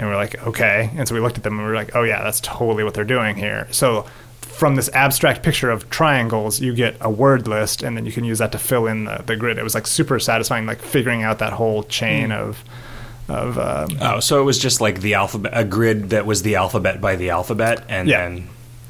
And 0.00 0.08
we're 0.08 0.16
like, 0.16 0.46
okay. 0.46 0.90
And 0.96 1.06
so 1.06 1.14
we 1.14 1.20
looked 1.20 1.36
at 1.36 1.44
them 1.44 1.58
and 1.58 1.68
we're 1.68 1.74
like, 1.74 1.94
oh, 1.94 2.04
yeah, 2.04 2.22
that's 2.22 2.40
totally 2.40 2.84
what 2.84 2.94
they're 2.94 3.04
doing 3.04 3.36
here. 3.36 3.68
So 3.70 4.06
from 4.40 4.74
this 4.76 4.88
abstract 4.94 5.42
picture 5.42 5.70
of 5.70 5.90
triangles, 5.90 6.58
you 6.58 6.74
get 6.74 6.96
a 7.02 7.10
word 7.10 7.46
list, 7.46 7.82
and 7.82 7.96
then 7.98 8.06
you 8.06 8.12
can 8.12 8.24
use 8.24 8.38
that 8.38 8.50
to 8.52 8.58
fill 8.58 8.86
in 8.86 9.04
the, 9.04 9.22
the 9.26 9.36
grid. 9.36 9.58
It 9.58 9.62
was 9.62 9.74
like 9.74 9.86
super 9.86 10.18
satisfying, 10.18 10.64
like 10.64 10.80
figuring 10.80 11.22
out 11.22 11.38
that 11.40 11.52
whole 11.52 11.82
chain 11.82 12.32
of. 12.32 12.64
Of 13.28 13.58
um, 13.58 13.90
Oh, 14.00 14.20
so 14.20 14.40
it 14.40 14.44
was 14.44 14.58
just 14.58 14.80
like 14.80 15.02
the 15.02 15.14
alphabet, 15.14 15.52
a 15.54 15.64
grid 15.64 16.10
that 16.10 16.24
was 16.26 16.42
the 16.42 16.56
alphabet 16.56 17.00
by 17.00 17.16
the 17.16 17.28
alphabet, 17.30 17.84
and 17.88 18.08
Yeah. 18.08 18.22
then 18.28 18.48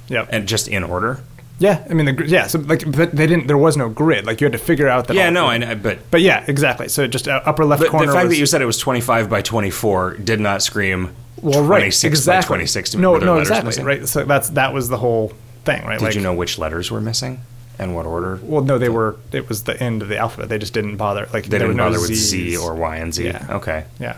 yep. 0.08 0.28
and 0.30 0.46
just 0.48 0.68
in 0.68 0.82
order. 0.84 1.20
Yeah, 1.60 1.86
I 1.88 1.92
mean 1.94 2.06
the 2.06 2.12
gr- 2.12 2.24
yeah. 2.24 2.46
So 2.48 2.58
like, 2.58 2.90
but 2.90 3.14
they 3.14 3.26
didn't. 3.26 3.46
There 3.46 3.58
was 3.58 3.76
no 3.76 3.88
grid. 3.88 4.26
Like 4.26 4.40
you 4.40 4.46
had 4.46 4.52
to 4.52 4.58
figure 4.58 4.88
out 4.88 5.06
that. 5.06 5.14
Yeah, 5.14 5.26
all- 5.26 5.30
no, 5.32 5.46
I 5.46 5.58
know, 5.58 5.74
but 5.76 5.98
But 6.10 6.22
yeah, 6.22 6.42
exactly. 6.48 6.88
So 6.88 7.06
just 7.06 7.28
uh, 7.28 7.40
upper 7.44 7.64
left 7.64 7.82
But 7.82 7.90
corner. 7.90 8.06
the 8.06 8.12
fact 8.14 8.28
was, 8.28 8.34
that 8.36 8.40
you 8.40 8.46
said 8.46 8.62
it 8.62 8.66
was 8.66 8.78
25 8.78 9.28
by 9.30 9.42
24 9.42 10.14
did 10.14 10.40
not 10.40 10.62
scream 10.62 11.14
well, 11.42 11.62
right, 11.62 11.80
26 11.80 12.18
exactly. 12.18 12.42
by 12.42 12.46
26 12.46 12.90
to 12.90 12.96
me. 12.96 13.02
No, 13.02 13.12
Were 13.12 13.18
there 13.18 13.26
no, 13.26 13.32
letters 13.34 13.48
exactly. 13.48 13.68
missing? 13.68 13.84
Right. 13.84 14.08
So 14.08 14.24
that's 14.24 14.48
that 14.50 14.72
was 14.72 14.88
the 14.88 14.96
whole 14.96 15.32
thing, 15.64 15.84
right? 15.84 16.00
Did 16.00 16.14
you 16.14 16.22
know 16.22 16.34
which 16.34 16.58
letters 16.58 16.90
were 16.90 17.00
missing 17.00 17.40
and 17.78 17.94
what 17.94 18.06
order? 18.06 18.40
Well, 18.42 18.62
no, 18.62 18.78
they 18.78 18.88
were. 18.88 19.16
It 19.32 19.48
was 19.48 19.64
the 19.64 19.78
end 19.82 20.00
of 20.02 20.08
the 20.08 20.16
alphabet. 20.16 20.48
They 20.48 20.58
just 20.58 20.72
didn't 20.74 20.96
bother. 20.96 21.28
Like 21.32 21.44
They 21.44 21.50
there 21.50 21.58
didn't 21.60 21.68
were 21.68 21.74
no 21.74 21.84
bother 21.90 22.00
with 22.00 22.10
Zs. 22.10 22.14
Z 22.14 22.56
or 22.56 22.74
Y 22.74 22.96
and 22.96 23.12
Z. 23.14 23.24
Yeah. 23.26 23.46
Okay. 23.50 23.84
Yeah. 23.98 24.16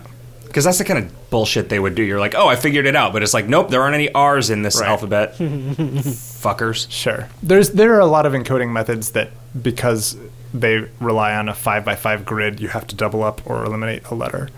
Because 0.53 0.65
that's 0.65 0.77
the 0.77 0.83
kind 0.83 0.99
of 1.03 1.29
bullshit 1.31 1.69
they 1.69 1.79
would 1.79 1.95
do. 1.95 2.03
You're 2.03 2.19
like, 2.19 2.35
oh, 2.35 2.47
I 2.47 2.55
figured 2.55 2.85
it 2.85 2.95
out, 2.95 3.11
but 3.11 3.23
it's 3.23 3.33
like, 3.33 3.47
nope, 3.47 3.71
there 3.71 3.81
aren't 3.81 3.95
any 3.95 4.11
R's 4.13 4.51
in 4.51 4.61
this 4.61 4.79
Right. 4.79 4.87
alphabet. 4.87 5.35
Fuckers. 5.37 6.85
Sure. 6.91 7.27
There's 7.41 7.71
there 7.71 7.95
are 7.95 7.99
a 7.99 8.05
lot 8.05 8.27
of 8.27 8.33
encoding 8.33 8.71
methods 8.71 9.13
that 9.13 9.31
because 9.59 10.15
they 10.53 10.87
rely 10.99 11.33
on 11.35 11.49
a 11.49 11.55
five 11.55 11.83
by 11.83 11.95
five 11.95 12.23
grid, 12.23 12.59
you 12.59 12.67
have 12.67 12.85
to 12.85 12.95
double 12.95 13.23
up 13.23 13.41
or 13.49 13.65
eliminate 13.65 14.05
a 14.11 14.13
letter. 14.13 14.49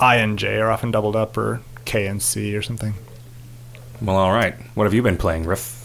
I 0.00 0.16
and 0.16 0.36
J 0.36 0.56
are 0.58 0.70
often 0.70 0.90
doubled 0.90 1.14
up, 1.14 1.36
or 1.38 1.60
K 1.84 2.06
and 2.08 2.20
C 2.20 2.56
or 2.56 2.62
something. 2.62 2.94
Well, 4.00 4.16
all 4.16 4.32
right. 4.32 4.56
What 4.74 4.82
have 4.84 4.94
you 4.94 5.02
been 5.02 5.16
playing, 5.16 5.44
Riff? 5.44 5.80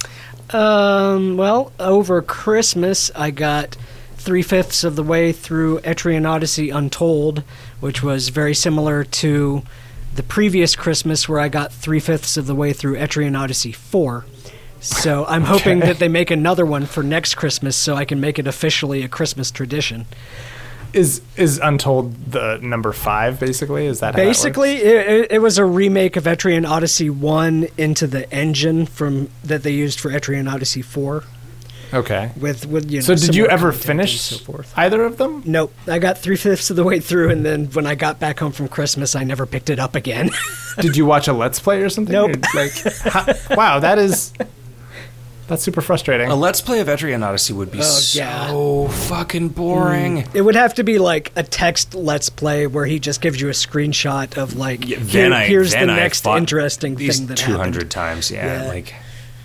Um, 0.55 1.37
well, 1.37 1.71
over 1.79 2.23
Christmas, 2.23 3.11
I 3.15 3.29
got 3.29 3.77
three 4.15 4.41
fifths 4.41 4.83
of 4.83 4.95
the 4.95 5.03
way 5.03 5.31
through 5.31 5.79
Etrian 5.81 6.27
Odyssey 6.27 6.69
Untold, 6.71 7.43
which 7.79 8.01
was 8.03 8.29
very 8.29 8.53
similar 8.55 9.03
to 9.03 9.63
the 10.15 10.23
previous 10.23 10.75
Christmas, 10.75 11.29
where 11.29 11.39
I 11.39 11.47
got 11.47 11.71
three 11.71 11.99
fifths 11.99 12.37
of 12.37 12.47
the 12.47 12.55
way 12.55 12.73
through 12.73 12.97
Etrian 12.97 13.37
Odyssey 13.39 13.71
4. 13.71 14.25
So 14.79 15.25
I'm 15.25 15.43
hoping 15.43 15.79
Okay. 15.79 15.87
that 15.87 15.99
they 15.99 16.07
make 16.07 16.31
another 16.31 16.65
one 16.65 16.85
for 16.85 17.03
next 17.03 17.35
Christmas 17.35 17.75
so 17.75 17.95
I 17.95 18.05
can 18.05 18.19
make 18.19 18.37
it 18.39 18.47
officially 18.47 19.03
a 19.03 19.07
Christmas 19.07 19.51
tradition. 19.51 20.05
Is 20.93 21.21
is 21.35 21.59
Untold 21.61 22.31
the 22.31 22.57
number 22.61 22.93
five? 22.93 23.39
Basically, 23.39 23.85
is 23.87 23.99
that 23.99 24.13
how 24.15 24.21
that? 24.21 24.25
Basically, 24.25 24.75
it, 24.77 25.07
it, 25.09 25.31
it 25.33 25.39
was 25.39 25.57
a 25.57 25.65
remake 25.65 26.15
of 26.15 26.23
Etrian 26.23 26.67
Odyssey 26.67 27.09
1 27.09 27.67
into 27.77 28.07
the 28.07 28.31
engine 28.31 28.85
from 28.85 29.29
that 29.43 29.63
they 29.63 29.71
used 29.71 29.99
for 29.99 30.09
Etrian 30.09 30.51
Odyssey 30.51 30.81
4 30.81 31.23
Okay. 31.93 32.31
with, 32.39 32.65
with 32.65 32.91
you 32.91 32.97
know 32.99 33.05
So 33.05 33.15
did 33.15 33.35
you 33.35 33.47
ever 33.47 33.71
finish 33.71 34.19
so 34.21 34.37
forth. 34.37 34.73
either 34.77 35.03
of 35.03 35.17
them? 35.17 35.41
Nope. 35.45 35.73
I 35.87 35.99
got 35.99 36.17
three 36.17 36.35
fifths 36.35 36.69
of 36.69 36.75
the 36.75 36.83
way 36.83 36.99
through, 36.99 37.29
and 37.31 37.45
then 37.45 37.65
when 37.67 37.85
I 37.87 37.95
got 37.95 38.19
back 38.19 38.39
home 38.39 38.51
from 38.51 38.67
Christmas, 38.67 39.15
I 39.15 39.23
never 39.23 39.45
picked 39.45 39.69
it 39.69 39.79
up 39.79 39.95
again. 39.95 40.29
Did 40.81 40.97
you 40.97 41.05
watch 41.05 41.27
a 41.27 41.33
Let's 41.33 41.59
Play 41.59 41.81
or 41.81 41.89
something? 41.89 42.11
Nope. 42.13 42.35
Or, 42.35 42.59
Like, 42.59 42.73
how, 43.03 43.33
wow, 43.55 43.79
that 43.79 43.97
is 43.99 44.33
that's 45.47 45.63
super 45.63 45.79
frustrating. 45.79 46.29
A 46.29 46.35
Let's 46.35 46.59
Play 46.59 46.81
of 46.81 46.87
Etrian 46.87 47.25
Odyssey 47.25 47.53
would 47.53 47.71
be 47.71 47.79
Oh, 47.79 47.81
so 47.83 48.19
yeah. 48.19 48.87
fucking 49.07 49.49
boring. 49.49 50.23
Mm. 50.23 50.35
it 50.35 50.41
would 50.41 50.55
have 50.55 50.73
to 50.73 50.83
be 50.83 50.99
like 50.99 51.31
a 51.37 51.43
text 51.43 51.95
let's 51.95 52.27
play 52.29 52.67
where 52.67 52.85
he 52.85 52.99
just 52.99 53.21
gives 53.21 53.39
you 53.39 53.47
a 53.47 53.53
screenshot 53.53 54.37
of 54.37 54.57
like, 54.57 54.85
Yeah, 54.85 54.97
here- 54.99 55.33
I, 55.33 55.45
here's 55.45 55.71
the 55.71 55.79
I 55.79 55.85
next 55.85 56.25
interesting 56.27 56.97
thing 56.97 57.27
that 57.27 57.37
200 57.37 57.73
happened. 57.75 57.91
times. 57.91 58.29
Yeah, 58.29 58.63
Yeah. 58.63 58.67
like 58.67 58.93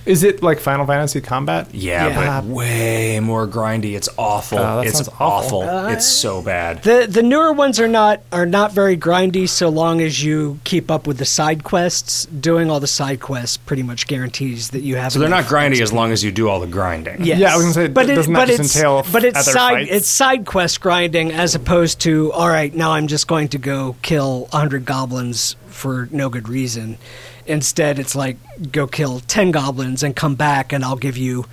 Is 0.05 0.25
it 0.25 0.43
like 0.43 0.59
Final 0.59 0.85
Fantasy 0.87 1.21
Combat? 1.21 1.73
yeah, 1.73 2.09
Yeah. 2.09 2.41
but 2.41 2.49
way 2.49 3.21
more 3.21 3.47
grindy. 3.47 3.95
It's 3.95 4.09
awful. 4.19 4.59
Oh, 4.59 4.81
it's 4.81 4.95
sounds 4.97 5.09
awful. 5.21 5.61
awful. 5.61 5.63
Uh, 5.63 5.93
it's 5.93 6.07
so 6.07 6.43
bad. 6.43 6.83
The 6.83 7.07
the 7.09 7.23
newer 7.23 7.53
ones 7.53 7.79
are 7.79 7.87
not 7.89 8.21
are 8.33 8.47
not 8.47 8.73
very 8.73 8.97
grindy 8.97 9.49
so 9.49 9.69
long 9.69 10.01
as 10.01 10.23
you 10.25 10.59
keep 10.65 10.91
up 10.91 11.07
with 11.07 11.19
the 11.19 11.25
side 11.25 11.63
quests. 11.63 12.27
Doing 12.27 12.71
all 12.71 12.81
the 12.81 12.87
side 12.87 13.21
quests 13.21 13.57
pretty 13.59 13.83
much 13.85 14.07
guarantees 14.09 14.71
that 14.71 14.81
you 14.83 14.97
have. 14.97 15.13
So 15.13 15.19
they're 15.21 15.29
not 15.29 15.41
enough 15.41 15.51
grindy 15.53 15.81
as 15.81 15.93
long 15.93 16.11
as 16.11 16.25
you 16.25 16.33
do 16.33 16.49
all 16.49 16.59
the 16.59 16.67
grinding. 16.67 17.25
Yes. 17.25 17.39
Yeah, 17.39 17.53
I 17.53 17.57
was 17.57 17.65
gonna 17.65 17.75
say, 17.75 17.89
but 17.89 18.11
it, 18.11 18.17
doesn't 18.17 18.33
that 18.33 18.41
but 18.41 18.49
just 18.49 18.61
it's, 18.61 18.77
entail 18.77 19.05
but 19.13 19.25
it's 19.25 19.39
other 19.39 19.53
side 19.53 19.73
fights? 19.75 19.91
it's 19.93 20.09
side 20.09 20.47
quest 20.47 20.81
grinding 20.81 21.31
as 21.33 21.55
opposed 21.55 22.01
to 22.01 22.33
all 22.33 22.49
right 22.49 22.75
now 22.75 22.93
I'm 22.93 23.07
just 23.07 23.29
going 23.29 23.49
to 23.51 23.59
go 23.59 23.95
kill 24.03 24.49
hundred 24.53 24.85
goblins 24.85 25.55
for 25.69 26.09
no 26.11 26.29
good 26.29 26.49
reason. 26.49 26.99
Instead, 27.47 27.99
it's 27.99 28.15
like 28.15 28.37
go 28.71 28.87
kill 28.87 29.21
ten 29.21 29.51
goblins 29.51 30.03
and 30.03 30.15
come 30.15 30.35
back 30.35 30.73
and 30.73 30.85
I'll 30.85 30.97
give 30.97 31.17
you 31.17 31.47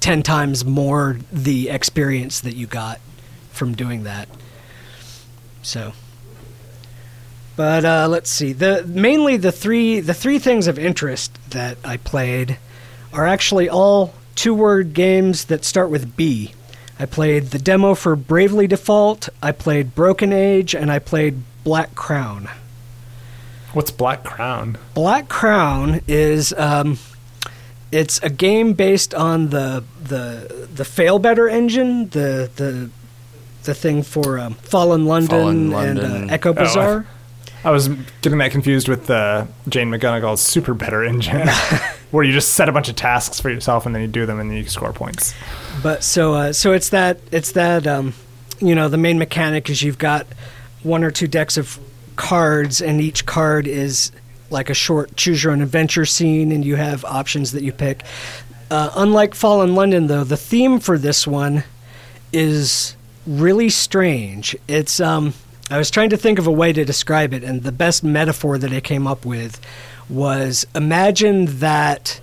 ten 0.00 0.22
times 0.22 0.64
more 0.64 1.18
the 1.32 1.70
experience 1.70 2.40
that 2.40 2.54
you 2.54 2.66
got 2.66 3.00
from 3.50 3.74
doing 3.74 4.02
that. 4.04 4.28
So, 5.62 5.92
but 7.56 7.84
uh, 7.84 8.08
let's 8.10 8.28
see. 8.28 8.52
The 8.52 8.84
mainly 8.86 9.38
the 9.38 9.52
three 9.52 10.00
the 10.00 10.12
three 10.14 10.38
things 10.38 10.66
of 10.66 10.78
interest 10.78 11.38
that 11.50 11.78
I 11.84 11.96
played 11.96 12.58
are 13.12 13.26
actually 13.26 13.68
all 13.68 14.12
two 14.34 14.52
word 14.52 14.92
games 14.92 15.46
that 15.46 15.64
start 15.64 15.88
with 15.88 16.16
B. 16.16 16.52
I 16.98 17.06
played 17.06 17.46
the 17.46 17.58
demo 17.58 17.94
for 17.94 18.14
Bravely 18.14 18.66
Default. 18.66 19.28
I 19.42 19.52
played 19.52 19.94
Broken 19.94 20.32
Age, 20.32 20.74
and 20.74 20.92
I 20.92 20.98
played 20.98 21.42
Black 21.64 21.94
Crown. 21.94 22.48
What's 23.74 23.90
Black 23.90 24.24
Crown? 24.24 24.78
Black 24.94 25.28
Crown 25.28 26.00
is 26.08 26.52
um, 26.54 26.98
it's 27.92 28.18
a 28.22 28.30
game 28.30 28.72
based 28.72 29.14
on 29.14 29.50
the 29.50 29.84
the 30.02 30.68
the 30.72 30.84
Failbetter 30.84 31.50
engine, 31.50 32.08
the 32.10 32.50
the 32.56 32.90
the 33.64 33.74
thing 33.74 34.02
for 34.02 34.38
um, 34.38 34.54
Fallen 34.54 35.06
London, 35.06 35.28
Fallen 35.28 35.70
London. 35.70 36.04
and 36.12 36.30
uh, 36.30 36.34
Echo 36.34 36.50
Oh, 36.50 36.52
I- 36.52 36.54
Bazaar. 36.54 37.06
I 37.66 37.70
was 37.70 37.88
getting 38.20 38.36
that 38.40 38.50
confused 38.50 38.88
with 38.88 39.08
uh, 39.08 39.46
Jane 39.70 39.88
McGonigal's 39.90 40.42
Super 40.42 40.74
Better 40.74 41.02
engine, 41.02 41.48
where 42.10 42.22
you 42.22 42.30
just 42.30 42.52
set 42.52 42.68
a 42.68 42.72
bunch 42.72 42.90
of 42.90 42.96
tasks 42.96 43.40
for 43.40 43.48
yourself 43.48 43.86
and 43.86 43.94
then 43.94 44.02
you 44.02 44.08
do 44.08 44.26
them 44.26 44.38
and 44.38 44.50
then 44.50 44.58
you 44.58 44.68
score 44.68 44.92
points. 44.92 45.32
But 45.82 46.04
so 46.04 46.34
uh, 46.34 46.52
so 46.52 46.72
it's 46.72 46.90
that 46.90 47.20
it's 47.32 47.52
that 47.52 47.86
um, 47.86 48.12
you 48.60 48.74
know 48.74 48.88
the 48.88 48.98
main 48.98 49.18
mechanic 49.18 49.70
is 49.70 49.82
you've 49.82 49.96
got 49.96 50.26
one 50.82 51.02
or 51.04 51.10
two 51.10 51.26
decks 51.26 51.56
of 51.56 51.78
cards 52.16 52.80
and 52.80 53.00
each 53.00 53.26
card 53.26 53.66
is 53.66 54.12
like 54.50 54.70
a 54.70 54.74
short 54.74 55.16
choose 55.16 55.42
your 55.42 55.52
own 55.52 55.62
adventure 55.62 56.04
scene 56.04 56.52
and 56.52 56.64
you 56.64 56.76
have 56.76 57.04
options 57.04 57.52
that 57.52 57.62
you 57.62 57.72
pick. 57.72 58.04
Uh, 58.70 58.90
unlike 58.96 59.34
Fallen 59.34 59.74
London 59.74 60.06
though, 60.06 60.24
the 60.24 60.36
theme 60.36 60.78
for 60.80 60.98
this 60.98 61.26
one 61.26 61.64
is 62.32 62.96
really 63.26 63.68
strange. 63.68 64.56
It's 64.68 65.00
um 65.00 65.34
I 65.70 65.78
was 65.78 65.90
trying 65.90 66.10
to 66.10 66.16
think 66.16 66.38
of 66.38 66.46
a 66.46 66.52
way 66.52 66.72
to 66.72 66.84
describe 66.84 67.32
it 67.32 67.42
and 67.42 67.62
the 67.62 67.72
best 67.72 68.04
metaphor 68.04 68.58
that 68.58 68.72
I 68.72 68.80
came 68.80 69.06
up 69.06 69.24
with 69.24 69.60
was 70.08 70.66
imagine 70.74 71.58
that 71.58 72.20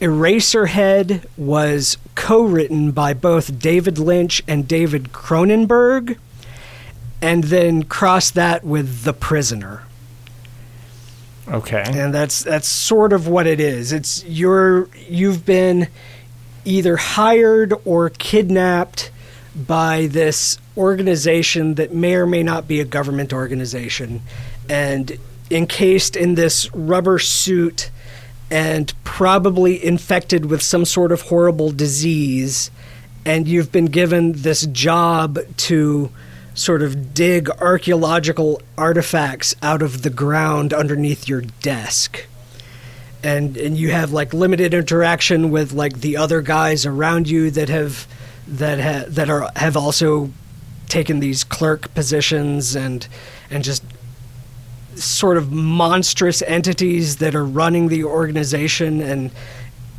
Eraserhead 0.00 1.24
was 1.36 1.98
co-written 2.14 2.92
by 2.92 3.12
both 3.12 3.58
David 3.58 3.98
Lynch 3.98 4.42
and 4.48 4.66
David 4.66 5.12
Cronenberg 5.12 6.16
and 7.22 7.44
then 7.44 7.82
cross 7.82 8.30
that 8.30 8.64
with 8.64 9.02
The 9.02 9.12
Prisoner 9.12 9.82
Okay. 11.48 11.82
and 11.84 12.14
that's 12.14 12.44
that's 12.44 12.68
sort 12.68 13.12
of 13.12 13.26
what 13.26 13.46
it 13.46 13.58
is. 13.58 13.92
It's 13.92 14.24
you're 14.24 14.88
you've 15.08 15.44
been 15.44 15.88
either 16.64 16.96
hired 16.96 17.74
or 17.84 18.10
kidnapped 18.10 19.10
by 19.56 20.06
this 20.06 20.58
organization 20.76 21.74
that 21.74 21.92
may 21.92 22.14
or 22.14 22.26
may 22.26 22.44
not 22.44 22.68
be 22.68 22.78
a 22.80 22.84
government 22.84 23.32
organization, 23.32 24.22
and 24.68 25.18
encased 25.50 26.14
in 26.14 26.36
this 26.36 26.72
rubber 26.72 27.18
suit 27.18 27.90
and 28.48 28.92
probably 29.02 29.84
infected 29.84 30.46
with 30.46 30.62
some 30.62 30.84
sort 30.84 31.10
of 31.10 31.22
horrible 31.22 31.72
disease, 31.72 32.70
and 33.24 33.48
you've 33.48 33.72
been 33.72 33.86
given 33.86 34.32
this 34.32 34.66
job 34.66 35.38
to 35.56 36.10
sort 36.60 36.82
of 36.82 37.14
dig 37.14 37.48
archaeological 37.48 38.60
artifacts 38.76 39.54
out 39.62 39.80
of 39.80 40.02
the 40.02 40.10
ground 40.10 40.74
underneath 40.74 41.26
your 41.26 41.40
desk. 41.40 42.26
And 43.22 43.56
and 43.56 43.78
you 43.78 43.90
have 43.92 44.12
like 44.12 44.34
limited 44.34 44.74
interaction 44.74 45.50
with 45.50 45.72
like 45.72 46.00
the 46.00 46.18
other 46.18 46.42
guys 46.42 46.84
around 46.84 47.28
you 47.28 47.50
that 47.52 47.70
have 47.70 48.06
that 48.46 48.78
ha- 48.78 49.06
that 49.08 49.30
are 49.30 49.50
have 49.56 49.76
also 49.76 50.30
taken 50.88 51.20
these 51.20 51.44
clerk 51.44 51.92
positions 51.94 52.74
and 52.74 53.08
and 53.50 53.64
just 53.64 53.82
sort 54.96 55.38
of 55.38 55.50
monstrous 55.50 56.42
entities 56.42 57.18
that 57.18 57.34
are 57.34 57.44
running 57.44 57.88
the 57.88 58.04
organization 58.04 59.00
and 59.00 59.30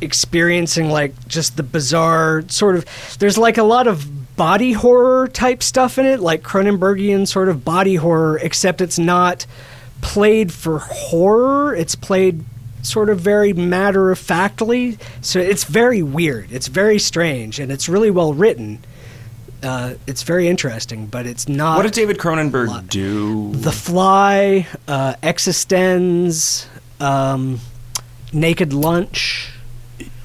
experiencing 0.00 0.90
like 0.90 1.12
just 1.26 1.56
the 1.56 1.62
bizarre 1.62 2.42
sort 2.48 2.76
of 2.76 2.84
there's 3.18 3.38
like 3.38 3.56
a 3.56 3.62
lot 3.62 3.86
of 3.86 4.06
body 4.36 4.72
horror 4.72 5.28
type 5.28 5.62
stuff 5.62 5.98
in 5.98 6.06
it 6.06 6.20
like 6.20 6.42
cronenbergian 6.42 7.26
sort 7.28 7.48
of 7.48 7.64
body 7.64 7.96
horror 7.96 8.38
except 8.38 8.80
it's 8.80 8.98
not 8.98 9.44
played 10.00 10.52
for 10.52 10.78
horror 10.78 11.74
it's 11.74 11.94
played 11.94 12.42
sort 12.82 13.08
of 13.10 13.20
very 13.20 13.52
matter 13.52 14.10
of 14.10 14.18
factly 14.18 14.98
so 15.20 15.38
it's 15.38 15.64
very 15.64 16.02
weird 16.02 16.50
it's 16.50 16.66
very 16.66 16.98
strange 16.98 17.60
and 17.60 17.70
it's 17.70 17.88
really 17.88 18.10
well 18.10 18.32
written 18.34 18.78
uh, 19.62 19.94
it's 20.08 20.22
very 20.22 20.48
interesting 20.48 21.06
but 21.06 21.24
it's 21.26 21.46
not 21.48 21.76
What 21.76 21.82
did 21.84 21.92
David 21.92 22.18
Cronenberg 22.18 22.88
do? 22.88 23.52
the 23.52 23.70
Fly, 23.70 24.66
uh, 24.88 25.14
Existenz, 25.22 26.66
um, 27.00 27.60
Naked 28.32 28.72
Lunch. 28.72 29.50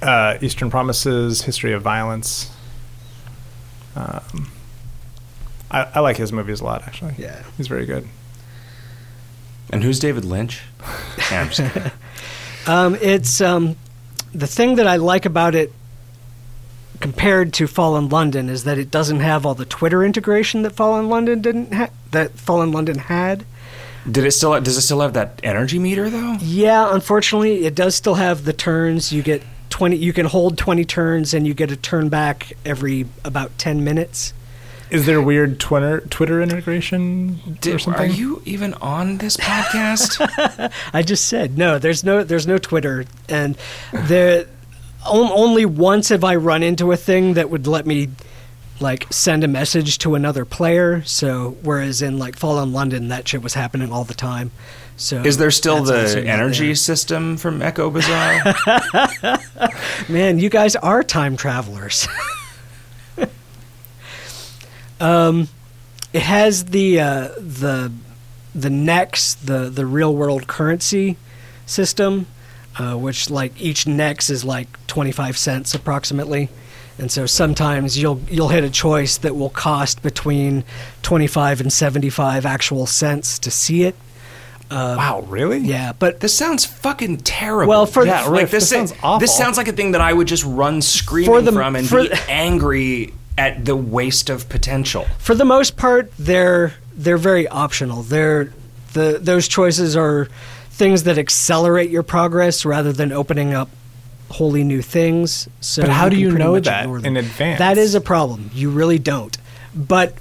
Uh, 0.01 0.37
Eastern 0.41 0.71
Promises, 0.71 1.43
History 1.43 1.71
of 1.73 1.83
Violence. 1.83 2.49
Um, 3.97 4.51
I, 5.71 5.83
I 5.95 5.99
like 6.01 6.17
his 6.17 6.31
movies 6.31 6.61
a 6.61 6.63
lot, 6.63 6.83
actually. 6.83 7.15
Yeah. 7.17 7.41
He's 7.57 7.67
very 7.67 7.85
good. 7.85 8.07
and 9.71 9.83
who's 9.83 9.99
David 9.99 10.23
Lynch? 10.25 10.61
Yeah, 11.31 11.41
I'm 11.41 11.49
just 11.49 11.73
kidding. 11.73 11.91
Um, 12.67 12.95
it's 13.01 13.41
um, 13.41 13.75
the 14.33 14.47
thing 14.47 14.75
that 14.75 14.87
I 14.87 14.95
like 14.97 15.25
about 15.25 15.55
it 15.55 15.73
compared 17.01 17.51
to 17.53 17.67
Fallen 17.67 18.07
London 18.07 18.47
is 18.49 18.63
that 18.63 18.77
it 18.77 18.89
doesn't 18.91 19.19
have 19.19 19.45
all 19.45 19.55
the 19.55 19.65
Twitter 19.65 20.05
integration 20.05 20.61
that 20.61 20.71
Fallen 20.71 21.09
London 21.09 21.41
didn't 21.41 21.73
ha- 21.73 21.89
that 22.11 22.31
Fallen 22.39 22.71
London 22.71 22.97
had. 22.97 23.45
Did 24.09 24.23
it 24.25 24.31
still? 24.31 24.59
Does 24.61 24.77
it 24.77 24.81
still 24.83 25.01
have 25.01 25.13
that 25.13 25.39
energy 25.43 25.79
meter 25.79 26.09
though? 26.09 26.37
Yeah, 26.39 26.93
unfortunately, 26.93 27.65
it 27.65 27.75
does 27.75 27.93
still 27.95 28.15
have 28.15 28.45
the 28.45 28.53
turns. 28.53 29.11
You 29.11 29.21
get 29.21 29.43
twenty. 29.69 29.97
You 29.97 30.13
can 30.13 30.25
hold 30.25 30.57
twenty 30.57 30.85
turns, 30.85 31.33
and 31.33 31.45
you 31.45 31.53
get 31.53 31.71
a 31.71 31.75
turn 31.75 32.09
back 32.09 32.53
every 32.65 33.05
about 33.23 33.57
ten 33.57 33.83
minutes. 33.83 34.33
Is 34.89 35.05
there 35.05 35.21
weird 35.21 35.59
Twitter 35.59 36.01
Twitter 36.01 36.41
integration 36.41 37.57
or 37.67 37.79
something? 37.79 37.93
are 37.93 38.05
you 38.05 38.41
even 38.45 38.73
on 38.75 39.17
this 39.17 39.35
podcast? 39.35 40.71
I 40.93 41.01
just 41.01 41.25
said 41.25 41.57
no. 41.57 41.77
There's 41.77 42.03
no 42.03 42.23
there's 42.23 42.47
no 42.47 42.57
Twitter, 42.57 43.05
and 43.27 43.57
there 43.91 44.45
on, 45.05 45.31
only 45.31 45.65
once 45.65 46.09
have 46.09 46.23
I 46.23 46.35
run 46.35 46.63
into 46.63 46.91
a 46.91 46.97
thing 46.97 47.33
that 47.33 47.49
would 47.49 47.67
let 47.67 47.85
me 47.85 48.09
like 48.79 49.11
send 49.11 49.43
a 49.43 49.47
message 49.47 49.97
to 49.99 50.15
another 50.15 50.45
player. 50.45 51.03
So 51.03 51.57
whereas 51.63 52.01
in 52.01 52.17
like 52.17 52.35
Fallen 52.35 52.71
London, 52.73 53.09
that 53.09 53.27
shit 53.27 53.41
was 53.41 53.55
happening 53.55 53.91
all 53.91 54.03
the 54.03 54.13
time. 54.13 54.51
So 54.97 55.21
Is 55.21 55.37
there 55.37 55.51
still 55.51 55.83
the 55.83 56.23
energy 56.25 56.73
system 56.73 57.37
from 57.37 57.61
Echo 57.61 57.91
Bazaar? 57.91 58.55
Man, 60.09 60.39
you 60.39 60.49
guys 60.49 60.75
are 60.75 61.03
time 61.03 61.37
travelers. 61.37 62.07
um, 64.99 65.49
it 66.13 66.23
has 66.23 66.65
the 66.65 66.99
uh, 66.99 67.27
the 67.37 67.91
the 68.55 68.71
Nex, 68.71 69.35
the 69.35 69.69
the 69.69 69.85
real 69.85 70.15
world 70.15 70.47
currency 70.47 71.17
system, 71.67 72.25
uh, 72.79 72.95
which 72.95 73.29
like 73.29 73.61
each 73.61 73.85
Nex 73.85 74.31
is 74.31 74.43
like 74.43 74.67
twenty 74.87 75.11
five 75.11 75.37
cents 75.37 75.75
approximately. 75.75 76.49
And 76.97 77.11
so 77.11 77.27
sometimes 77.27 77.99
you'll 77.99 78.19
you'll 78.31 78.47
hit 78.47 78.63
a 78.63 78.71
choice 78.71 79.19
that 79.19 79.35
will 79.35 79.51
cost 79.51 80.01
between 80.01 80.63
twenty 81.03 81.27
five 81.27 81.61
and 81.61 81.71
seventy 81.71 82.09
five 82.09 82.47
actual 82.47 82.87
cents 82.87 83.37
to 83.37 83.51
see 83.51 83.83
it. 83.83 83.95
Uh, 84.69 84.95
wow, 84.97 85.21
really? 85.27 85.59
Yeah, 85.59 85.93
but 85.97 86.19
This 86.19 86.33
sounds 86.35 86.65
fucking 86.65 87.17
terrible. 87.19 87.69
Well, 87.69 87.85
for- 87.85 88.05
Yeah, 88.05 88.25
like 88.25 88.49
this, 88.49 88.63
this 88.63 88.69
sounds 88.69 88.91
This 88.91 88.99
awful. 89.03 89.27
sounds 89.27 89.57
like 89.57 89.67
a 89.67 89.71
thing 89.71 89.91
that 89.93 90.01
I 90.01 90.11
would 90.11 90.27
just 90.27 90.43
run 90.43 90.81
screaming 90.81 91.45
the- 91.45 91.51
from 91.53 91.75
and 91.75 91.89
be 91.89 92.11
angry 92.27 93.13
at 93.37 93.63
the 93.65 93.75
waste 93.75 94.29
of 94.29 94.49
potential. 94.49 95.05
for 95.19 95.35
the 95.35 95.45
most 95.45 95.77
part, 95.77 96.11
they're 96.19 96.73
they're 96.97 97.17
very 97.17 97.47
optional. 97.47 98.01
They're 98.03 98.51
the 98.93 99.19
those 99.21 99.47
choices 99.47 99.95
are 99.95 100.27
things 100.71 101.03
that 101.03 101.17
accelerate 101.17 101.89
your 101.89 102.03
progress 102.03 102.65
rather 102.65 102.91
than 102.91 103.11
opening 103.11 103.53
up 103.53 103.69
wholly 104.29 104.63
new 104.63 104.81
things. 104.81 105.47
So 105.61 105.83
But 105.83 105.91
how 105.91 106.09
do 106.09 106.17
you 106.17 106.31
know 106.31 106.59
that 106.59 106.85
in 107.05 107.15
advance? 107.15 107.59
That 107.59 107.77
is 107.77 107.95
a 107.95 108.01
problem. 108.01 108.49
You 108.53 108.69
really 108.69 108.99
don't. 108.99 109.37
But 109.75 110.15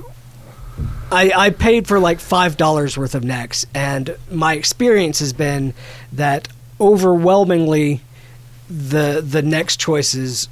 I, 1.10 1.32
I 1.34 1.50
paid 1.50 1.86
for 1.86 1.98
like 1.98 2.20
five 2.20 2.56
dollars 2.56 2.98
worth 2.98 3.14
of 3.14 3.24
Nex, 3.24 3.66
and 3.74 4.16
my 4.30 4.54
experience 4.54 5.20
has 5.20 5.32
been 5.32 5.74
that 6.12 6.48
overwhelmingly 6.80 8.00
the 8.68 9.22
the 9.24 9.42
Nex 9.42 9.76
choices 9.76 10.48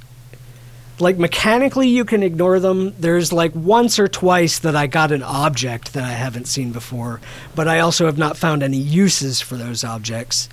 like 0.99 1.17
mechanically 1.17 1.89
you 1.89 2.05
can 2.05 2.23
ignore 2.23 2.59
them. 2.59 2.95
There's 2.99 3.33
like 3.33 3.53
once 3.53 3.99
or 3.99 4.07
twice 4.07 4.59
that 4.59 4.75
i 4.75 4.87
got 4.87 5.11
an 5.11 5.23
object 5.23 5.93
that 5.93 6.03
i 6.03 6.13
haven't 6.13 6.47
seen 6.47 6.71
before 6.71 7.19
but 7.53 7.67
i 7.67 7.79
also 7.79 8.05
have 8.05 8.17
not 8.17 8.37
found 8.37 8.63
any 8.63 8.77
uses 8.77 9.41
for 9.41 9.57
those 9.57 9.83
objects. 9.83 10.49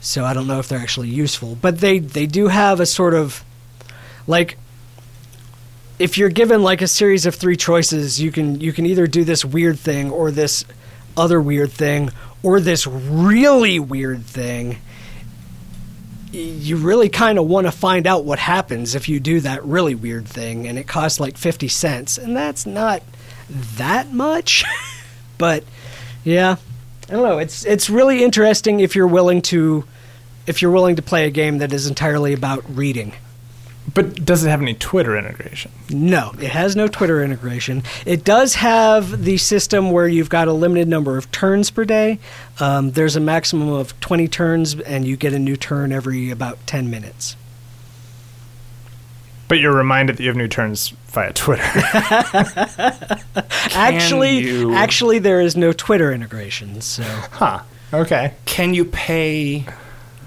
So 0.00 0.24
i 0.24 0.32
don't 0.32 0.46
know 0.46 0.58
if 0.58 0.68
they're 0.68 0.78
actually 0.78 1.08
useful. 1.08 1.56
But 1.60 1.80
they 1.80 1.98
they 1.98 2.26
do 2.26 2.48
have 2.48 2.80
a 2.80 2.86
sort 2.86 3.14
of 3.14 3.44
like 4.26 4.56
if 5.98 6.16
you're 6.16 6.28
given 6.28 6.62
like 6.62 6.82
a 6.82 6.88
series 6.88 7.26
of 7.26 7.34
three 7.34 7.56
choices, 7.56 8.20
you 8.20 8.30
can 8.30 8.60
you 8.60 8.72
can 8.72 8.86
either 8.86 9.06
do 9.06 9.24
this 9.24 9.44
weird 9.44 9.78
thing 9.78 10.10
or 10.10 10.30
this 10.30 10.64
other 11.16 11.40
weird 11.40 11.72
thing 11.72 12.10
or 12.42 12.60
this 12.60 12.86
really 12.86 13.80
weird 13.80 14.24
thing. 14.24 14.78
You 16.30 16.76
really 16.76 17.08
kind 17.08 17.38
of 17.38 17.46
want 17.46 17.66
to 17.66 17.72
find 17.72 18.06
out 18.06 18.24
what 18.24 18.38
happens 18.38 18.94
if 18.94 19.08
you 19.08 19.18
do 19.18 19.40
that 19.40 19.64
really 19.64 19.94
weird 19.94 20.26
thing, 20.26 20.68
and 20.68 20.78
it 20.78 20.86
costs 20.86 21.18
like 21.18 21.36
fifty 21.36 21.68
cents, 21.68 22.18
and 22.18 22.36
that's 22.36 22.66
not 22.66 23.02
that 23.48 24.12
much, 24.12 24.64
but 25.38 25.64
yeah, 26.24 26.56
I 27.08 27.12
don't 27.12 27.22
know. 27.22 27.38
It's 27.38 27.64
it's 27.64 27.90
really 27.90 28.22
interesting 28.22 28.80
if 28.80 28.94
you're 28.94 29.08
willing 29.08 29.42
to 29.42 29.84
if 30.46 30.62
you're 30.62 30.70
willing 30.70 30.96
to 30.96 31.02
play 31.02 31.26
a 31.26 31.30
game 31.30 31.58
that 31.58 31.72
is 31.72 31.86
entirely 31.86 32.32
about 32.32 32.64
reading. 32.68 33.12
But 33.98 34.24
does 34.24 34.44
it 34.44 34.48
have 34.48 34.62
any 34.62 34.74
Twitter 34.74 35.16
integration? 35.18 35.72
No, 35.90 36.32
it 36.40 36.50
has 36.52 36.76
no 36.76 36.86
Twitter 36.86 37.20
integration. 37.20 37.82
It 38.06 38.22
does 38.22 38.54
have 38.54 39.24
the 39.24 39.38
system 39.38 39.90
where 39.90 40.06
you've 40.06 40.28
got 40.28 40.46
a 40.46 40.52
limited 40.52 40.86
number 40.86 41.18
of 41.18 41.28
turns 41.32 41.68
per 41.72 41.84
day. 41.84 42.20
Um, 42.60 42.92
there's 42.92 43.16
a 43.16 43.20
maximum 43.20 43.70
of 43.70 43.98
20 43.98 44.28
turns, 44.28 44.78
and 44.78 45.04
you 45.04 45.16
get 45.16 45.32
a 45.32 45.38
new 45.40 45.56
turn 45.56 45.90
every 45.90 46.30
about 46.30 46.64
10 46.68 46.88
minutes. 46.88 47.34
But 49.48 49.58
you're 49.58 49.74
reminded 49.74 50.18
that 50.18 50.22
you 50.22 50.28
have 50.28 50.36
new 50.36 50.46
turns 50.46 50.90
via 51.08 51.32
Twitter. 51.32 51.64
actually, 53.74 54.38
you- 54.38 54.74
actually, 54.74 55.18
there 55.18 55.40
is 55.40 55.56
no 55.56 55.72
Twitter 55.72 56.12
integration. 56.12 56.82
So 56.82 57.02
huh. 57.02 57.62
Okay. 57.92 58.34
Can 58.44 58.74
you 58.74 58.84
pay 58.84 59.66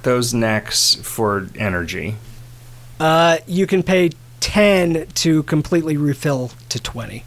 those 0.04 0.34
Nex 0.34 0.96
for 0.96 1.48
energy? 1.56 2.18
Uh, 3.02 3.38
you 3.48 3.66
can 3.66 3.82
pay 3.82 4.12
10 4.42 5.08
to 5.16 5.42
completely 5.44 5.98
refill 5.98 6.52
to 6.70 6.80
20. 6.80 7.24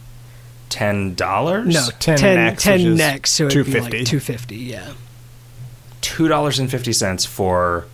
Ten 0.69 1.15
dollars? 1.15 1.73
No, 1.75 1.89
10 2.01 2.19
10, 2.19 2.37
Nex, 2.37 2.63
10 2.63 2.95
Nex, 2.97 3.31
so 3.31 3.47
it'd 3.47 3.67
be 3.67 3.73
like 3.81 3.91
250. 3.91 4.05
250, 4.05 4.57
yeah. 4.57 4.93
two 6.01 6.27
dollars 6.29 6.59
and 6.59 6.69
fifty 6.71 6.93
cents 6.93 7.25
for 7.25 7.87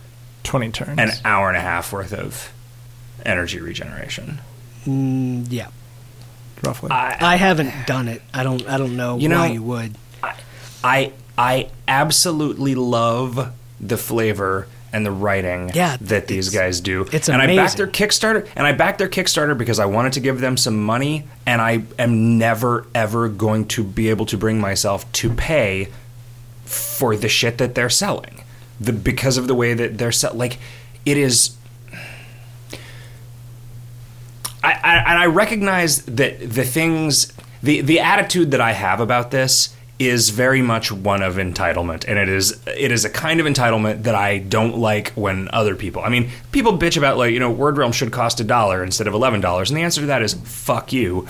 20 0.43 0.71
turns. 0.71 0.99
an 0.99 1.09
hour 1.23 1.47
and 1.49 1.57
a 1.57 1.61
half 1.61 1.93
worth 1.93 2.11
of 2.13 2.51
energy 3.23 3.59
regeneration. 3.59 4.39
Mm, 4.85 5.45
yeah. 5.49 5.67
roughly. 6.63 6.89
I 6.91 7.35
haven't 7.35 7.73
done 7.85 8.07
it. 8.07 8.21
I 8.33 8.41
don't. 8.43 8.67
I 8.67 8.77
don't 8.79 8.95
know 8.97 9.17
You 9.17 9.29
why 9.29 9.47
know- 9.47 9.53
you 9.53 9.63
would. 9.63 9.95
I 10.83 11.11
I 11.37 11.69
absolutely 11.87 12.73
love 12.73 13.53
the 13.79 13.97
flavor 13.97 14.67
and 14.93 15.05
the 15.05 15.11
writing 15.11 15.71
Yeah, 15.73 15.97
that 16.01 16.27
these 16.27 16.49
guys 16.49 16.81
do. 16.81 17.07
it's 17.11 17.29
and 17.29 17.41
I 17.41 17.47
backed 17.55 17.77
their 17.77 17.87
Kickstarter 17.87 18.47
and 18.55 18.67
I 18.67 18.73
backed 18.73 18.97
their 18.99 19.09
Kickstarter 19.09 19.57
because 19.57 19.79
I 19.79 19.85
wanted 19.85 20.13
to 20.13 20.19
give 20.19 20.41
them 20.41 20.57
some 20.57 20.81
money 20.83 21.25
and 21.45 21.61
I 21.61 21.83
am 21.97 22.37
never 22.37 22.85
ever 22.93 23.29
going 23.29 23.67
to 23.69 23.83
be 23.83 24.09
able 24.09 24.25
to 24.27 24.37
bring 24.37 24.59
myself 24.59 25.09
to 25.13 25.29
pay 25.29 25.89
for 26.65 27.15
the 27.15 27.29
shit 27.29 27.57
that 27.57 27.75
they're 27.75 27.89
selling. 27.89 28.43
The 28.79 28.93
because 28.93 29.37
of 29.37 29.47
the 29.47 29.55
way 29.55 29.73
that 29.73 29.97
they're 29.97 30.11
sell 30.11 30.33
like 30.33 30.59
it 31.05 31.17
is 31.17 31.55
I, 34.63 34.71
I 34.73 34.95
and 35.11 35.19
I 35.19 35.25
recognize 35.25 36.03
that 36.05 36.39
the 36.39 36.63
things 36.63 37.33
the 37.63 37.81
the 37.81 37.99
attitude 37.99 38.51
that 38.51 38.61
I 38.61 38.73
have 38.73 38.99
about 38.99 39.31
this 39.31 39.75
is 40.07 40.29
very 40.29 40.61
much 40.61 40.91
one 40.91 41.21
of 41.21 41.35
entitlement 41.35 42.05
and 42.07 42.17
it 42.17 42.29
is 42.29 42.61
it 42.67 42.91
is 42.91 43.05
a 43.05 43.09
kind 43.09 43.39
of 43.39 43.45
entitlement 43.45 44.03
that 44.03 44.15
I 44.15 44.37
don't 44.37 44.77
like 44.77 45.11
when 45.11 45.49
other 45.51 45.75
people 45.75 46.01
I 46.03 46.09
mean 46.09 46.29
people 46.51 46.77
bitch 46.77 46.97
about 46.97 47.17
like 47.17 47.33
you 47.33 47.39
know 47.39 47.51
word 47.51 47.77
realm 47.77 47.91
should 47.91 48.11
cost 48.11 48.39
a 48.39 48.43
dollar 48.43 48.83
instead 48.83 49.07
of 49.07 49.13
eleven 49.13 49.41
dollars 49.41 49.69
and 49.69 49.77
the 49.77 49.83
answer 49.83 50.01
to 50.01 50.07
that 50.07 50.21
is 50.21 50.33
fuck 50.33 50.93
you 50.93 51.27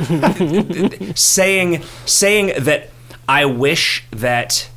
saying 1.14 1.82
saying 2.06 2.52
that 2.64 2.90
I 3.28 3.44
wish 3.44 4.04
that 4.10 4.68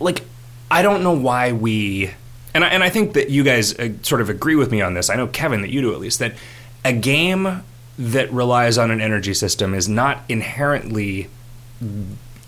like 0.00 0.22
I 0.70 0.82
don't 0.82 1.02
know 1.02 1.14
why 1.14 1.52
we 1.52 2.12
and 2.54 2.64
I, 2.64 2.68
and 2.68 2.82
I 2.82 2.88
think 2.88 3.12
that 3.12 3.28
you 3.28 3.44
guys 3.44 3.78
uh, 3.78 3.90
sort 4.02 4.22
of 4.22 4.30
agree 4.30 4.56
with 4.56 4.70
me 4.70 4.80
on 4.80 4.94
this. 4.94 5.10
I 5.10 5.16
know 5.16 5.26
Kevin 5.26 5.60
that 5.60 5.70
you 5.70 5.82
do 5.82 5.92
at 5.92 6.00
least 6.00 6.20
that 6.20 6.34
a 6.86 6.92
game 6.92 7.62
that 7.98 8.30
relies 8.32 8.76
on 8.78 8.90
an 8.90 9.00
energy 9.00 9.34
system 9.34 9.74
is 9.74 9.88
not 9.88 10.22
inherently 10.28 11.28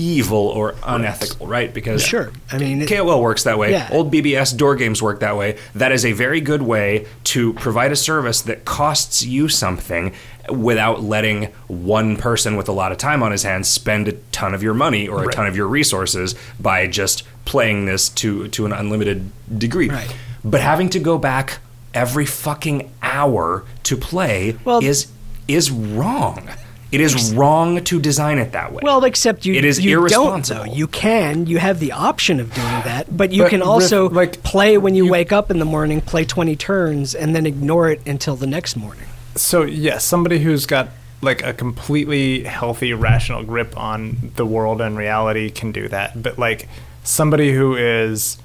evil 0.01 0.39
or 0.49 0.77
unethical, 0.87 1.47
right? 1.47 1.75
Because 1.75 2.03
Sure. 2.05 2.31
I 2.53 2.59
mean, 2.59 2.83
it- 2.83 2.89
KOL 2.89 3.21
works 3.21 3.43
that 3.43 3.59
way. 3.59 3.73
Yeah. 3.73 3.89
Old 3.91 4.13
BBS 4.13 4.53
door 4.57 4.77
games 4.77 5.03
work 5.03 5.19
that 5.21 5.37
way. 5.37 5.57
That 5.75 5.91
is 5.91 6.05
a 6.07 6.13
very 6.13 6.41
good 6.41 6.63
way 6.63 7.07
to 7.25 7.53
provide 7.55 7.91
a 7.91 7.97
service 7.97 8.41
that 8.43 8.65
costs 8.65 9.25
you 9.25 9.49
something 9.49 10.13
without 10.49 11.03
letting 11.03 11.49
one 11.67 12.17
person 12.17 12.57
with 12.57 12.69
a 12.69 12.73
lot 12.73 12.93
of 12.93 12.99
time 12.99 13.23
on 13.25 13.33
his 13.33 13.43
hands 13.43 13.69
spend 13.69 14.07
a 14.09 14.13
ton 14.31 14.55
of 14.55 14.63
your 14.63 14.73
money 14.75 15.09
or 15.09 15.19
a 15.23 15.27
Right. 15.27 15.33
ton 15.35 15.47
of 15.47 15.57
your 15.57 15.67
resources 15.67 16.35
by 16.61 16.87
just 16.87 17.25
playing 17.45 17.87
this 17.87 18.09
to 18.11 18.47
to 18.49 18.67
an 18.67 18.73
unlimited 18.73 19.31
degree. 19.59 19.89
Right. 19.91 20.15
But 20.45 20.61
having 20.61 20.89
to 20.91 21.01
go 21.01 21.19
back 21.19 21.59
every 21.93 22.25
fucking 22.25 22.89
hour 23.03 23.65
to 23.83 23.97
play 23.97 24.57
Well- 24.65 24.83
is 24.83 25.09
is 25.49 25.71
wrong. 25.71 26.49
It 26.91 27.03
is 27.03 27.35
wrong 27.35 27.85
to 27.85 28.01
design 28.01 28.39
it 28.39 28.53
that 28.53 28.73
way. 28.73 28.81
Well, 28.83 29.05
except 29.05 29.45
you. 29.45 29.53
It 29.55 29.65
is 29.67 29.79
you 29.79 29.99
irresponsible. 29.99 30.65
Don't, 30.65 30.69
though. 30.71 30.75
You 30.75 30.87
can. 30.87 31.47
You 31.47 31.59
have 31.59 31.81
the 31.81 31.93
option 31.93 32.41
of 32.41 32.55
doing 32.55 32.67
that, 32.67 33.15
but 33.15 33.31
you 33.31 33.43
But 33.43 33.51
can 33.51 33.61
Riff, 33.61 33.69
also 33.69 34.09
like, 34.09 34.43
play 34.43 34.79
when 34.79 34.95
you, 34.95 35.07
wake 35.07 35.31
up 35.31 35.51
in 35.51 35.59
the 35.59 35.67
morning, 35.67 36.01
play 36.01 36.25
twenty 36.25 36.57
turns, 36.57 37.15
and 37.15 37.37
then 37.37 37.45
ignore 37.45 37.91
it 37.91 38.01
until 38.07 38.37
the 38.37 38.47
next 38.47 38.75
morning. 38.77 39.05
so 39.37 39.65
yes, 39.65 40.03
somebody 40.05 40.39
who's 40.39 40.65
got 40.65 40.89
like 41.21 41.43
a 41.43 41.53
completely 41.53 42.45
healthy, 42.45 42.95
rational 42.95 43.43
grip 43.43 43.77
on 43.77 44.33
the 44.37 44.47
world 44.47 44.81
and 44.81 44.97
reality 44.97 45.51
can 45.51 45.73
do 45.73 45.89
that. 45.89 46.23
But 46.23 46.39
like 46.39 46.69
somebody 47.05 47.53
who 47.53 47.77
is 47.77 48.39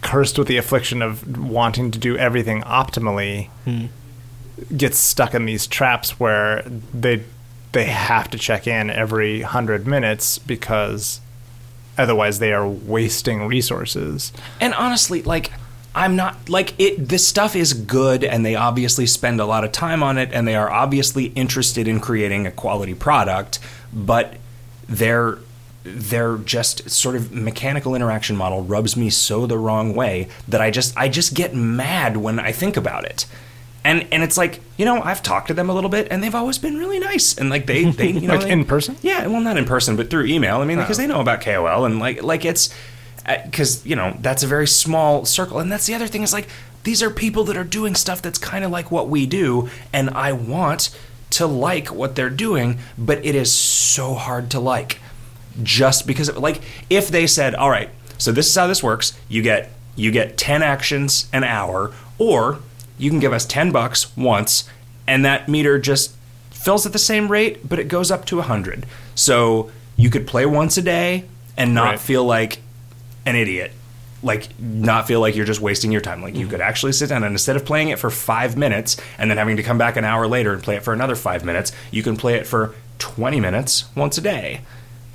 cursed 0.00 0.38
with 0.38 0.48
the 0.48 0.56
affliction 0.56 1.00
of 1.00 1.38
wanting 1.38 1.90
to 1.90 1.98
do 1.98 2.16
everything 2.16 2.62
optimally 2.62 3.48
hmm. 3.64 3.86
Gets 4.76 4.98
stuck 4.98 5.34
in 5.34 5.44
these 5.46 5.66
traps 5.66 6.18
where 6.20 6.62
they 6.92 7.22
they 7.72 7.84
have 7.84 8.30
to 8.30 8.38
check 8.38 8.66
in 8.66 8.90
every 8.90 9.42
hundred 9.42 9.86
minutes 9.86 10.38
because 10.38 11.20
otherwise 11.96 12.38
they 12.38 12.52
are 12.52 12.66
wasting 12.66 13.46
resources. 13.46 14.32
And 14.60 14.72
honestly, 14.74 15.22
like 15.22 15.52
I'm 15.94 16.16
not 16.16 16.48
like 16.48 16.78
it 16.78 17.08
this 17.08 17.26
stuff 17.26 17.56
is 17.56 17.72
good 17.72 18.22
and 18.22 18.44
they 18.44 18.54
obviously 18.54 19.06
spend 19.06 19.40
a 19.40 19.44
lot 19.46 19.64
of 19.64 19.72
time 19.72 20.02
on 20.02 20.16
it 20.16 20.30
and 20.32 20.46
they 20.46 20.54
are 20.54 20.70
obviously 20.70 21.26
interested 21.26 21.88
in 21.88 22.00
creating 22.00 22.46
a 22.46 22.50
quality 22.50 22.94
product, 22.94 23.58
but 23.92 24.36
their 24.88 25.38
their 25.84 26.36
just 26.38 26.90
sort 26.90 27.16
of 27.16 27.32
mechanical 27.32 27.94
interaction 27.94 28.36
model 28.36 28.62
rubs 28.62 28.96
me 28.96 29.10
so 29.10 29.46
the 29.46 29.58
wrong 29.58 29.94
way 29.94 30.28
that 30.46 30.60
I 30.60 30.70
just 30.70 30.96
I 30.96 31.08
just 31.08 31.34
get 31.34 31.54
mad 31.54 32.16
when 32.16 32.38
I 32.38 32.52
think 32.52 32.76
about 32.76 33.04
it. 33.04 33.26
And 33.84 34.06
and 34.12 34.22
it's 34.22 34.36
like, 34.36 34.60
you 34.76 34.84
know, 34.84 35.00
I've 35.02 35.22
talked 35.22 35.48
to 35.48 35.54
them 35.54 35.70
a 35.70 35.74
little 35.74 35.90
bit 35.90 36.08
and 36.10 36.22
they've 36.22 36.34
always 36.34 36.58
been 36.58 36.76
really 36.76 36.98
nice 36.98 37.38
and 37.38 37.48
like 37.48 37.66
they 37.66 37.84
they 37.90 38.10
you 38.10 38.20
know 38.28 38.34
Like 38.34 38.44
they- 38.44 38.50
in 38.50 38.64
person? 38.64 38.96
yeah, 39.02 39.26
well, 39.26 39.40
not 39.40 39.56
in 39.56 39.64
person, 39.64 39.96
but 39.96 40.10
through 40.10 40.26
email. 40.26 40.60
I 40.60 40.64
mean, 40.64 40.78
because 40.78 40.98
Oh. 40.98 41.02
they 41.02 41.08
know 41.08 41.20
about 41.20 41.40
KOL 41.40 41.84
and 41.84 41.98
like 41.98 42.22
like 42.22 42.44
it's 42.44 42.74
uh, 43.26 43.36
because 43.44 43.84
you 43.86 43.96
know 43.96 44.16
that's 44.20 44.42
a 44.42 44.46
very 44.46 44.66
small 44.66 45.24
circle, 45.24 45.58
and 45.58 45.70
that's 45.70 45.86
the 45.86 45.94
other 45.94 46.06
thing 46.06 46.22
is 46.22 46.32
like 46.32 46.48
these 46.84 47.02
are 47.02 47.10
people 47.10 47.44
that 47.44 47.56
are 47.56 47.64
doing 47.64 47.94
stuff 47.94 48.20
that's 48.22 48.38
kind 48.38 48.64
of 48.64 48.70
like 48.70 48.90
what 48.90 49.08
we 49.08 49.26
do, 49.26 49.68
and 49.92 50.10
I 50.10 50.32
want 50.32 50.90
to 51.30 51.46
like 51.46 51.88
what 51.92 52.14
they're 52.16 52.30
doing, 52.30 52.78
but 52.96 53.24
it 53.24 53.34
is 53.34 53.52
so 53.52 54.14
hard 54.14 54.50
to 54.52 54.60
like 54.60 54.98
just 55.62 56.06
because 56.06 56.28
of, 56.30 56.38
like 56.38 56.60
if 56.88 57.08
they 57.08 57.26
said, 57.26 57.54
all 57.54 57.68
right, 57.68 57.90
so 58.16 58.32
this 58.32 58.46
is 58.48 58.54
how 58.54 58.66
this 58.66 58.82
works, 58.82 59.18
you 59.28 59.42
get 59.42 59.70
you 59.94 60.10
get 60.10 60.36
ten 60.38 60.62
actions 60.62 61.28
an 61.32 61.44
hour, 61.44 61.92
or 62.18 62.60
you 62.98 63.10
can 63.10 63.20
give 63.20 63.32
us 63.32 63.46
ten 63.46 63.70
bucks 63.72 64.14
once, 64.16 64.68
and 65.06 65.24
that 65.24 65.48
meter 65.48 65.78
just 65.78 66.14
fills 66.50 66.84
at 66.84 66.92
the 66.92 66.98
same 66.98 67.28
rate, 67.28 67.68
but 67.68 67.78
it 67.78 67.84
goes 67.88 68.10
up 68.10 68.24
to 68.26 68.36
100. 68.36 68.84
So 69.14 69.70
you 69.96 70.10
could 70.10 70.26
play 70.26 70.44
once 70.44 70.76
a 70.76 70.82
day 70.82 71.24
and 71.56 71.72
not 71.74 71.84
Right. 71.90 72.00
feel 72.00 72.24
like 72.24 72.58
an 73.24 73.36
idiot. 73.36 73.72
Like, 74.22 74.48
not 74.60 75.06
feel 75.06 75.20
like 75.20 75.36
you're 75.36 75.46
just 75.46 75.60
wasting 75.60 75.92
your 75.92 76.00
time. 76.00 76.20
Like, 76.20 76.34
you 76.34 76.48
could 76.48 76.60
actually 76.60 76.92
sit 76.92 77.08
down 77.10 77.22
and 77.22 77.32
instead 77.32 77.54
of 77.54 77.64
playing 77.64 77.88
it 77.90 78.00
for 78.00 78.10
five 78.10 78.56
minutes 78.56 78.96
and 79.16 79.30
then 79.30 79.38
having 79.38 79.56
to 79.56 79.62
come 79.62 79.78
back 79.78 79.96
an 79.96 80.04
hour 80.04 80.26
later 80.26 80.52
and 80.52 80.60
play 80.62 80.74
it 80.74 80.82
for 80.82 80.92
another 80.92 81.14
five 81.14 81.44
minutes, 81.44 81.70
you 81.92 82.02
can 82.02 82.16
play 82.16 82.34
it 82.34 82.44
for 82.46 82.74
20 82.98 83.38
minutes 83.40 83.84
once 83.94 84.18
a 84.18 84.20
day. 84.20 84.60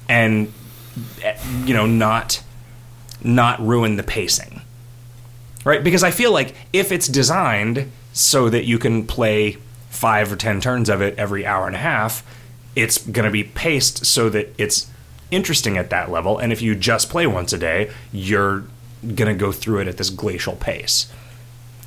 And, 0.08 0.54
eh, 1.22 1.36
you 1.66 1.74
know, 1.74 1.86
not 1.86 2.42
not 3.22 3.66
ruin 3.66 3.96
the 3.98 4.04
pacing 4.04 4.53
right? 5.64 5.84
Because 5.84 6.04
I 6.04 6.12
feel 6.12 6.32
like 6.32 6.56
if 6.72 6.92
it's 6.92 7.08
designed 7.08 7.92
so 8.14 8.50
that 8.50 8.66
you 8.66 8.78
can 8.80 9.06
play 9.08 9.58
five 9.90 10.32
or 10.32 10.36
ten 10.36 10.62
turns 10.62 10.90
of 10.90 11.02
it 11.02 11.18
every 11.18 11.46
hour 11.46 11.68
and 11.68 11.76
a 11.76 11.80
half, 11.80 12.24
it's 12.76 12.98
going 12.98 13.26
to 13.26 13.32
be 13.32 13.44
paced 13.44 14.06
so 14.06 14.30
that 14.30 14.54
it's 14.58 14.90
interesting 15.32 15.78
at 15.78 15.90
that 15.90 16.12
level. 16.12 16.38
And 16.38 16.52
if 16.52 16.62
you 16.62 16.76
just 16.76 17.10
play 17.10 17.26
once 17.28 17.54
a 17.54 17.58
day, 17.58 17.92
you're 18.12 18.66
going 19.02 19.28
to 19.28 19.36
go 19.36 19.52
through 19.52 19.80
it 19.80 19.88
at 19.88 19.98
this 19.98 20.10
glacial 20.10 20.56
pace. 20.56 21.12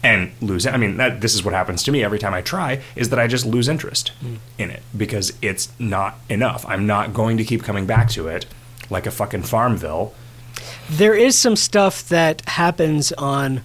and 0.02 0.30
lose. 0.40 0.66
I 0.66 0.76
mean, 0.76 0.98
that, 0.98 1.20
this 1.20 1.34
is 1.34 1.42
what 1.44 1.52
happens 1.54 1.82
to 1.84 1.90
me 1.90 2.04
every 2.04 2.18
time 2.18 2.32
I 2.34 2.40
try 2.40 2.80
is 2.94 3.08
that 3.08 3.18
I 3.18 3.26
just 3.26 3.44
lose 3.44 3.66
interest 3.66 4.10
hmm. 4.20 4.36
in 4.56 4.70
it 4.70 4.82
because 4.96 5.32
it's 5.42 5.72
not 5.80 6.18
enough. 6.28 6.64
I'm 6.68 6.86
not 6.86 7.12
going 7.12 7.36
to 7.38 7.44
keep 7.44 7.64
coming 7.64 7.86
back 7.86 8.08
to 8.10 8.28
it 8.28 8.46
like 8.88 9.06
a 9.06 9.10
fucking 9.10 9.42
Farmville. 9.42 10.14
There 10.90 11.14
is 11.14 11.36
some 11.38 11.56
stuff 11.56 12.08
that 12.08 12.42
happens 12.48 13.12
on 13.12 13.62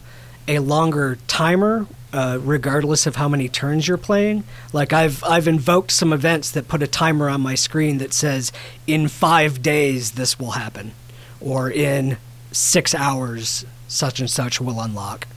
a 0.47 0.59
longer 0.59 1.17
timer, 1.27 1.87
uh, 2.13 2.39
regardless 2.41 3.05
of 3.07 3.15
how 3.15 3.27
many 3.29 3.47
turns 3.47 3.87
you're 3.87 3.97
playing. 3.97 4.43
Like 4.73 4.91
I've 4.93 5.23
I've 5.23 5.47
invoked 5.47 5.91
some 5.91 6.11
events 6.13 6.51
that 6.51 6.67
put 6.67 6.81
a 6.83 6.87
timer 6.87 7.29
on 7.29 7.41
my 7.41 7.55
screen 7.55 7.99
that 7.99 8.13
says 8.13 8.51
in 8.87 9.07
five 9.07 9.61
days 9.61 10.11
this 10.11 10.39
will 10.39 10.51
happen, 10.51 10.91
or 11.39 11.69
in 11.71 12.17
six 12.51 12.93
hours 12.95 13.65
such 13.87 14.19
and 14.19 14.29
such 14.29 14.59
will 14.59 14.79
unlock. 14.81 15.27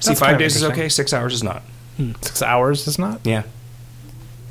See, 0.00 0.10
That's 0.10 0.20
five 0.20 0.32
of 0.34 0.38
days 0.38 0.56
is 0.56 0.62
interesting. 0.62 0.82
okay. 0.82 0.88
Six 0.88 1.12
hours 1.12 1.34
is 1.34 1.42
not. 1.42 1.62
Six 2.22 2.42
hours 2.42 2.86
is 2.88 2.98
not? 2.98 3.20
Yeah. 3.24 3.42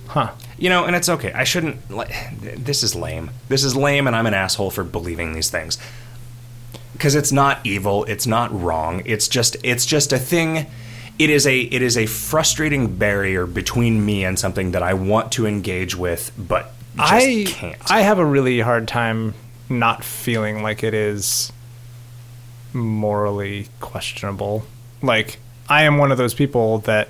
Huh. 0.07 0.31
You 0.57 0.69
know, 0.69 0.85
and 0.85 0.95
it's 0.95 1.10
okay. 1.10 1.31
I 1.34 1.43
shouldn't. 1.43 1.89
like, 1.89 2.11
This 2.41 2.84
is 2.84 2.95
lame. 2.95 3.31
This 3.49 3.64
is 3.64 3.76
lame, 3.76 4.07
and 4.07 4.15
I'm 4.15 4.26
an 4.27 4.34
asshole 4.34 4.69
for 4.72 4.84
believing 4.84 5.34
these 5.34 5.49
things. 5.49 5.77
Because 7.02 7.15
it's 7.15 7.32
not 7.32 7.65
evil. 7.65 8.03
It's 8.03 8.28
not 8.28 8.53
wrong. 8.53 9.02
It's 9.06 9.28
just. 9.28 9.57
It's 9.64 9.88
just 9.88 10.14
a 10.14 10.19
thing. 10.19 10.68
It 11.18 11.32
is 11.32 11.48
a. 11.48 11.61
It 11.61 11.82
is 11.82 11.98
a 11.98 12.06
frustrating 12.06 12.95
barrier 12.95 13.48
between 13.48 14.06
me 14.06 14.23
and 14.23 14.38
something 14.38 14.69
that 14.73 14.84
I 14.84 14.94
want 14.94 15.32
to 15.32 15.48
engage 15.48 15.95
with, 15.95 16.32
but 16.38 16.72
just 16.95 17.11
I 17.11 17.44
can't. 17.48 17.91
I 17.91 18.02
have 18.02 18.19
a 18.19 18.26
really 18.26 18.60
hard 18.60 18.88
time 18.88 19.34
not 19.68 20.03
feeling 20.03 20.61
like 20.61 20.84
it 20.84 20.94
is 20.94 21.52
morally 22.72 23.68
questionable. 23.80 24.64
Like 25.02 25.40
I 25.68 25.86
am 25.86 25.98
one 25.98 26.11
of 26.11 26.19
those 26.19 26.36
people 26.36 26.80
that 26.80 27.10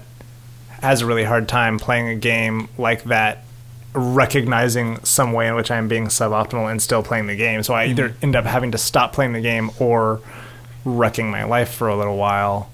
has 0.69 1.01
a 1.01 1.05
really 1.05 1.25
hard 1.25 1.49
time 1.49 1.79
playing 1.79 2.07
a 2.07 2.15
game 2.15 2.69
like 2.77 3.03
that 3.03 3.43
recognizing 3.93 5.03
some 5.03 5.33
way 5.33 5.47
in 5.47 5.55
which 5.55 5.69
I'm 5.71 5.87
being 5.87 6.05
suboptimal 6.07 6.69
and 6.71 6.81
still 6.81 7.03
playing 7.03 7.27
the 7.27 7.35
game. 7.35 7.63
So 7.63 7.73
I 7.73 7.85
either 7.87 8.15
end 8.21 8.35
up 8.35 8.45
having 8.45 8.71
to 8.71 8.77
stop 8.77 9.13
playing 9.13 9.33
the 9.33 9.41
game 9.41 9.71
or 9.79 10.21
wrecking 10.85 11.29
my 11.29 11.43
life 11.43 11.73
for 11.73 11.87
a 11.89 11.95
little 11.95 12.17
while. 12.17 12.69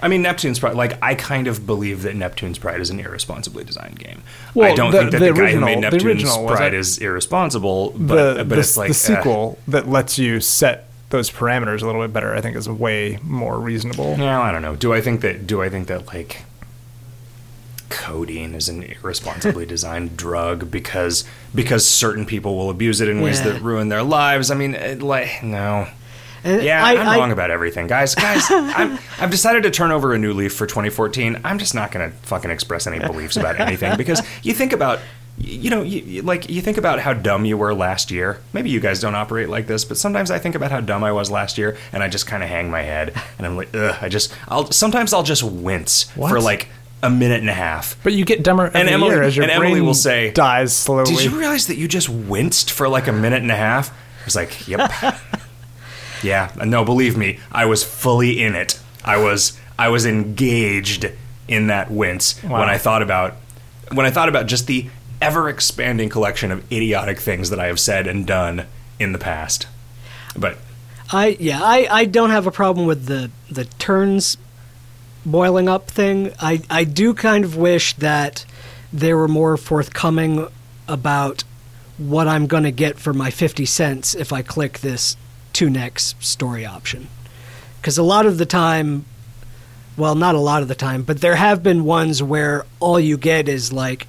I 0.00 0.06
mean, 0.06 0.22
Neptune's 0.22 0.60
Pride. 0.60 0.76
Like, 0.76 0.96
I 1.02 1.16
kind 1.16 1.48
of 1.48 1.66
believe 1.66 2.02
that 2.02 2.14
Neptune's 2.14 2.56
Pride 2.58 2.80
is 2.80 2.88
an 2.90 3.00
irresponsibly 3.00 3.64
designed 3.64 3.98
game. 3.98 4.22
I 4.48 4.50
Well, 4.54 4.76
don't 4.76 4.92
the- 4.92 4.98
think 4.98 5.10
that 5.12 5.18
the 5.18 5.24
the, 5.26 5.32
guy 5.32 5.36
who 5.38 5.42
original- 5.44 5.64
made 5.66 5.76
the 5.78 5.80
Neptune's 5.80 6.04
original 6.04 6.46
Pride 6.46 6.74
is 6.74 6.98
irresponsible. 6.98 7.90
But, 7.96 8.34
the 8.34 8.44
but 8.44 8.48
the, 8.54 8.58
it's 8.60 8.76
like 8.76 8.88
the 8.88 8.92
uh, 8.92 9.16
sequel 9.16 9.58
that 9.66 9.88
lets 9.88 10.16
you 10.18 10.38
set 10.40 10.84
those 11.10 11.30
parameters 11.30 11.82
a 11.82 11.86
little 11.86 12.02
bit 12.02 12.12
better. 12.12 12.32
I 12.34 12.40
think 12.40 12.54
is 12.54 12.68
way 12.68 13.18
more 13.24 13.58
reasonable. 13.58 14.16
No, 14.18 14.40
I 14.40 14.52
don't 14.52 14.62
know. 14.62 14.76
Do 14.76 14.92
I 14.92 15.00
think 15.00 15.22
that? 15.22 15.46
Do 15.48 15.62
I 15.62 15.68
think 15.68 15.88
that 15.88 16.06
like 16.08 16.44
codeine 17.88 18.54
is 18.54 18.68
an 18.68 18.82
irresponsibly 18.82 19.66
designed 19.74 20.16
drug 20.16 20.70
because 20.70 21.24
because 21.54 21.86
certain 21.86 22.26
people 22.26 22.56
will 22.56 22.70
abuse 22.70 23.00
it 23.00 23.08
in 23.08 23.20
ways 23.20 23.38
Yeah. 23.40 23.52
that 23.52 23.62
ruin 23.62 23.88
their 23.88 24.02
lives? 24.02 24.50
I 24.50 24.54
mean, 24.54 24.74
it, 24.74 25.02
like 25.02 25.42
no. 25.42 25.88
Uh, 26.44 26.50
yeah, 26.62 26.84
I, 26.84 26.92
I'm 26.96 27.08
I- 27.08 27.16
wrong 27.18 27.32
about 27.32 27.50
everything, 27.50 27.88
guys. 27.88 28.14
Guys, 28.14 28.44
I'm, 28.50 28.98
I've 29.18 29.30
decided 29.30 29.64
to 29.64 29.70
turn 29.72 29.90
over 29.90 30.14
a 30.14 30.18
new 30.18 30.32
leaf 30.32 30.54
for 30.54 30.66
2014. 30.68 31.40
I'm 31.44 31.58
just 31.58 31.74
not 31.74 31.90
going 31.90 32.08
to 32.10 32.16
fucking 32.18 32.50
express 32.50 32.86
any 32.86 33.00
beliefs 33.00 33.36
about 33.36 33.58
anything 33.58 33.96
because 33.96 34.22
you 34.44 34.54
think 34.54 34.72
about, 34.72 35.00
you 35.36 35.68
know, 35.68 35.82
you, 35.82 36.00
you- 36.02 36.22
like 36.22 36.48
you 36.48 36.60
think 36.62 36.78
about 36.78 37.00
how 37.00 37.12
dumb 37.12 37.44
you 37.44 37.58
were 37.58 37.74
last 37.74 38.12
year. 38.12 38.38
Maybe 38.52 38.70
you 38.70 38.78
guys 38.78 39.00
don't 39.00 39.16
operate 39.16 39.48
like 39.48 39.66
this, 39.66 39.84
but 39.84 39.96
sometimes 39.98 40.30
I 40.30 40.38
think 40.38 40.54
about 40.54 40.70
how 40.70 40.80
dumb 40.80 41.02
I 41.02 41.10
was 41.10 41.28
last 41.28 41.58
year, 41.58 41.76
and 41.92 42.04
I 42.04 42.08
just 42.08 42.28
kind 42.28 42.42
of 42.44 42.48
hang 42.48 42.70
my 42.70 42.82
head, 42.82 43.20
and 43.36 43.44
I'm 43.46 43.56
like, 43.56 43.74
ugh. 43.74 43.96
I 44.00 44.08
just, 44.08 44.32
I'll 44.46 44.70
sometimes 44.70 45.12
I'll 45.12 45.24
just 45.24 45.42
wince 45.42 46.08
What? 46.16 46.30
for 46.30 46.40
like 46.40 46.68
a 47.02 47.10
minute 47.10 47.40
and 47.40 47.48
a 47.50 47.54
half. 47.54 47.96
But 48.02 48.12
you 48.12 48.24
get 48.24 48.42
dumber 48.42 48.66
every 48.66 48.92
Emily- 48.92 49.10
year 49.10 49.22
as 49.22 49.36
your 49.36 49.44
and 49.44 49.50
brain 49.58 49.70
Emily 49.72 49.80
will 49.80 49.94
say, 49.94 50.30
dies 50.32 50.76
slowly. 50.76 51.14
Did 51.14 51.24
you 51.24 51.38
realize 51.38 51.66
that 51.68 51.76
you 51.76 51.86
just 51.88 52.08
winced 52.08 52.70
for 52.70 52.88
like 52.88 53.06
a 53.06 53.12
minute 53.12 53.42
and 53.42 53.50
a 53.52 53.56
half? 53.56 53.90
I 53.90 54.24
was 54.24 54.36
like, 54.36 54.66
yep. 54.68 54.90
yeah, 56.22 56.50
no, 56.64 56.84
believe 56.84 57.16
me, 57.16 57.38
I 57.52 57.66
was 57.66 57.84
fully 57.84 58.42
in 58.42 58.54
it. 58.54 58.78
I 59.04 59.16
was 59.18 59.58
I 59.78 59.88
was 59.88 60.04
engaged 60.06 61.10
in 61.46 61.68
that 61.68 61.90
wince 61.90 62.42
Wow. 62.42 62.60
when 62.60 62.68
I 62.68 62.78
thought 62.78 63.02
about 63.02 63.36
when 63.92 64.04
I 64.04 64.10
thought 64.10 64.28
about 64.28 64.46
just 64.46 64.66
the 64.66 64.88
ever 65.20 65.48
expanding 65.48 66.08
collection 66.08 66.50
of 66.50 66.70
idiotic 66.72 67.20
things 67.20 67.50
that 67.50 67.58
I 67.58 67.66
have 67.66 67.80
said 67.80 68.06
and 68.06 68.26
done 68.26 68.66
in 68.98 69.12
the 69.12 69.18
past. 69.18 69.66
But 70.36 70.58
I 71.10 71.36
yeah, 71.40 71.60
I, 71.62 71.86
I 71.90 72.04
don't 72.04 72.30
have 72.30 72.46
a 72.46 72.50
problem 72.50 72.86
with 72.86 73.06
the 73.06 73.30
the 73.50 73.64
turns 73.64 74.36
boiling 75.30 75.68
up 75.68 75.90
thing. 75.90 76.32
I 76.40 76.62
I 76.70 76.84
do 76.84 77.14
kind 77.14 77.44
of 77.44 77.56
wish 77.56 77.94
that 77.94 78.44
they 78.92 79.12
were 79.14 79.28
more 79.28 79.56
forthcoming 79.56 80.48
about 80.86 81.44
what 81.98 82.28
I'm 82.28 82.46
going 82.46 82.62
to 82.62 82.70
get 82.70 82.98
for 82.98 83.12
my 83.12 83.30
50 83.30 83.66
cents 83.66 84.14
if 84.14 84.32
I 84.32 84.42
click 84.42 84.78
this 84.78 85.16
two 85.52 85.68
Nex 85.68 86.14
story 86.20 86.64
option. 86.64 87.08
Cuz 87.82 87.98
a 87.98 88.02
lot 88.02 88.26
of 88.26 88.38
the 88.38 88.46
time 88.46 89.04
well, 89.96 90.14
not 90.14 90.36
a 90.36 90.40
lot 90.40 90.62
of 90.62 90.68
the 90.68 90.76
time, 90.76 91.02
but 91.02 91.20
there 91.20 91.34
have 91.34 91.60
been 91.64 91.84
ones 91.84 92.22
where 92.22 92.64
all 92.78 93.00
you 93.00 93.18
get 93.18 93.48
is 93.48 93.72
like 93.72 94.06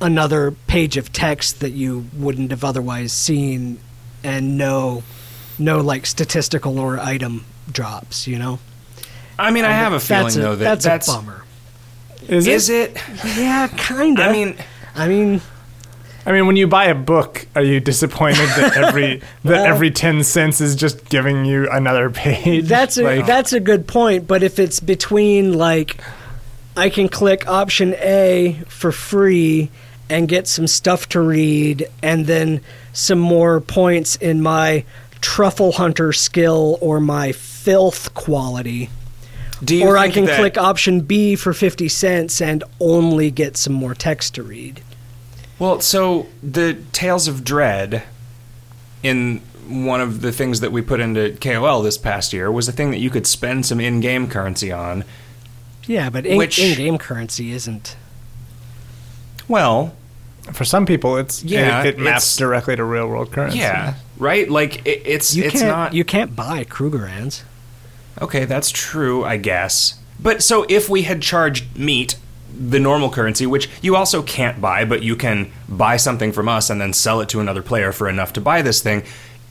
another 0.00 0.52
page 0.68 0.96
of 0.96 1.12
text 1.12 1.58
that 1.58 1.72
you 1.72 2.06
wouldn't 2.16 2.52
have 2.52 2.62
otherwise 2.62 3.12
seen 3.12 3.80
and 4.22 4.56
no 4.56 5.02
no 5.58 5.80
like 5.80 6.06
statistical 6.06 6.78
or 6.78 7.00
item 7.00 7.44
drops, 7.70 8.28
you 8.28 8.38
know. 8.38 8.60
I 9.38 9.50
mean, 9.50 9.64
I 9.64 9.72
have 9.72 9.92
a 9.92 10.00
feeling 10.00 10.24
that's 10.24 10.36
a, 10.36 10.40
though 10.40 10.56
that 10.56 10.64
that's, 10.64 10.84
that's, 10.84 11.08
a 11.08 11.12
bummer. 11.12 11.44
Is, 12.28 12.46
is 12.46 12.68
it? 12.68 12.96
it? 12.96 13.36
Yeah, 13.38 13.68
kind 13.68 14.18
of. 14.18 14.26
I 14.26 14.32
mean, 14.32 14.56
I 14.94 15.08
mean, 15.08 15.40
I 16.26 16.32
mean, 16.32 16.46
when 16.46 16.56
you 16.56 16.66
buy 16.66 16.86
a 16.86 16.94
book, 16.94 17.46
are 17.54 17.62
you 17.62 17.80
disappointed 17.80 18.48
that 18.48 18.76
every 18.76 19.16
that 19.16 19.24
Well- 19.44 19.64
every 19.64 19.90
ten 19.90 20.22
cents 20.24 20.60
is 20.60 20.74
just 20.76 21.08
giving 21.08 21.44
you 21.44 21.70
another 21.70 22.10
page? 22.10 22.66
that's 22.66 22.98
a 22.98 23.02
Like, 23.02 23.26
that's 23.26 23.52
a 23.52 23.60
good 23.60 23.86
point. 23.86 24.26
But 24.26 24.42
if 24.42 24.58
it's 24.58 24.80
between 24.80 25.54
like, 25.54 26.02
I 26.76 26.90
can 26.90 27.08
click 27.08 27.48
option 27.48 27.94
A 27.94 28.60
for 28.68 28.92
free 28.92 29.70
and 30.10 30.28
get 30.28 30.48
some 30.48 30.66
stuff 30.66 31.08
to 31.10 31.20
read, 31.20 31.88
and 32.02 32.26
then 32.26 32.60
some 32.92 33.18
more 33.18 33.60
points 33.60 34.16
in 34.16 34.42
my 34.42 34.84
truffle 35.20 35.72
hunter 35.72 36.12
skill 36.12 36.78
or 36.80 37.00
my 37.00 37.32
filth 37.32 38.12
quality. 38.14 38.90
Do 39.64 39.76
you 39.76 39.84
or 39.86 39.98
I 39.98 40.10
can 40.10 40.24
that- 40.26 40.38
click 40.38 40.56
option 40.58 41.00
B 41.00 41.34
for 41.36 41.52
50 41.52 41.88
cents 41.88 42.40
and 42.40 42.62
only 42.80 43.30
get 43.30 43.56
some 43.56 43.72
more 43.72 43.94
text 43.94 44.34
to 44.36 44.42
read. 44.42 44.82
Well, 45.58 45.80
so 45.80 46.26
the 46.42 46.74
Tales 46.92 47.26
of 47.26 47.42
Dread 47.44 48.02
in 49.02 49.40
one 49.68 50.00
of 50.00 50.20
the 50.22 50.32
things 50.32 50.60
that 50.60 50.70
we 50.72 50.80
put 50.82 51.00
into 51.00 51.36
KOL 51.40 51.82
this 51.82 51.98
past 51.98 52.32
year 52.32 52.50
was 52.50 52.68
a 52.68 52.72
thing 52.72 52.90
that 52.92 52.98
you 52.98 53.10
could 53.10 53.26
spend 53.26 53.66
some 53.66 53.80
in-game 53.80 54.28
currency 54.28 54.70
on. 54.72 55.04
Yeah, 55.86 56.10
but 56.10 56.24
in, 56.26 56.36
Which- 56.38 56.58
in-game 56.58 56.96
currency 56.98 57.50
isn't. 57.52 57.96
Well, 59.48 59.94
for 60.52 60.64
some 60.64 60.86
people, 60.86 61.16
it's 61.16 61.42
Yeah, 61.42 61.82
it, 61.82 61.86
it 61.86 61.98
maps 61.98 62.24
it's- 62.24 62.36
directly 62.36 62.76
to 62.76 62.84
real 62.84 63.06
world 63.08 63.32
currency. 63.32 63.58
yeah, 63.58 63.94
right? 64.18 64.48
Like 64.50 64.86
it, 64.86 65.02
it's 65.04 65.34
You 65.34 65.44
it's 65.44 65.54
can't 65.60 65.66
not 65.66 65.94
you 65.94 66.04
can't 66.04 66.34
buy 66.36 66.64
Krugerrands. 66.64 67.42
Okay, 68.20 68.44
that's 68.44 68.70
true, 68.70 69.24
I 69.24 69.36
guess. 69.36 70.00
But 70.20 70.42
so 70.42 70.66
if 70.68 70.88
we 70.88 71.02
had 71.02 71.22
charged 71.22 71.76
meat 71.76 72.16
the 72.58 72.80
normal 72.80 73.10
currency, 73.10 73.46
which 73.46 73.68
you 73.82 73.94
also 73.94 74.22
can't 74.22 74.60
buy, 74.60 74.84
but 74.84 75.02
you 75.02 75.14
can 75.14 75.52
buy 75.68 75.96
something 75.96 76.32
from 76.32 76.48
us 76.48 76.70
and 76.70 76.80
then 76.80 76.92
sell 76.92 77.20
it 77.20 77.28
to 77.28 77.40
another 77.40 77.62
player 77.62 77.92
for 77.92 78.08
enough 78.08 78.32
to 78.32 78.40
buy 78.40 78.62
this 78.62 78.82
thing. 78.82 79.04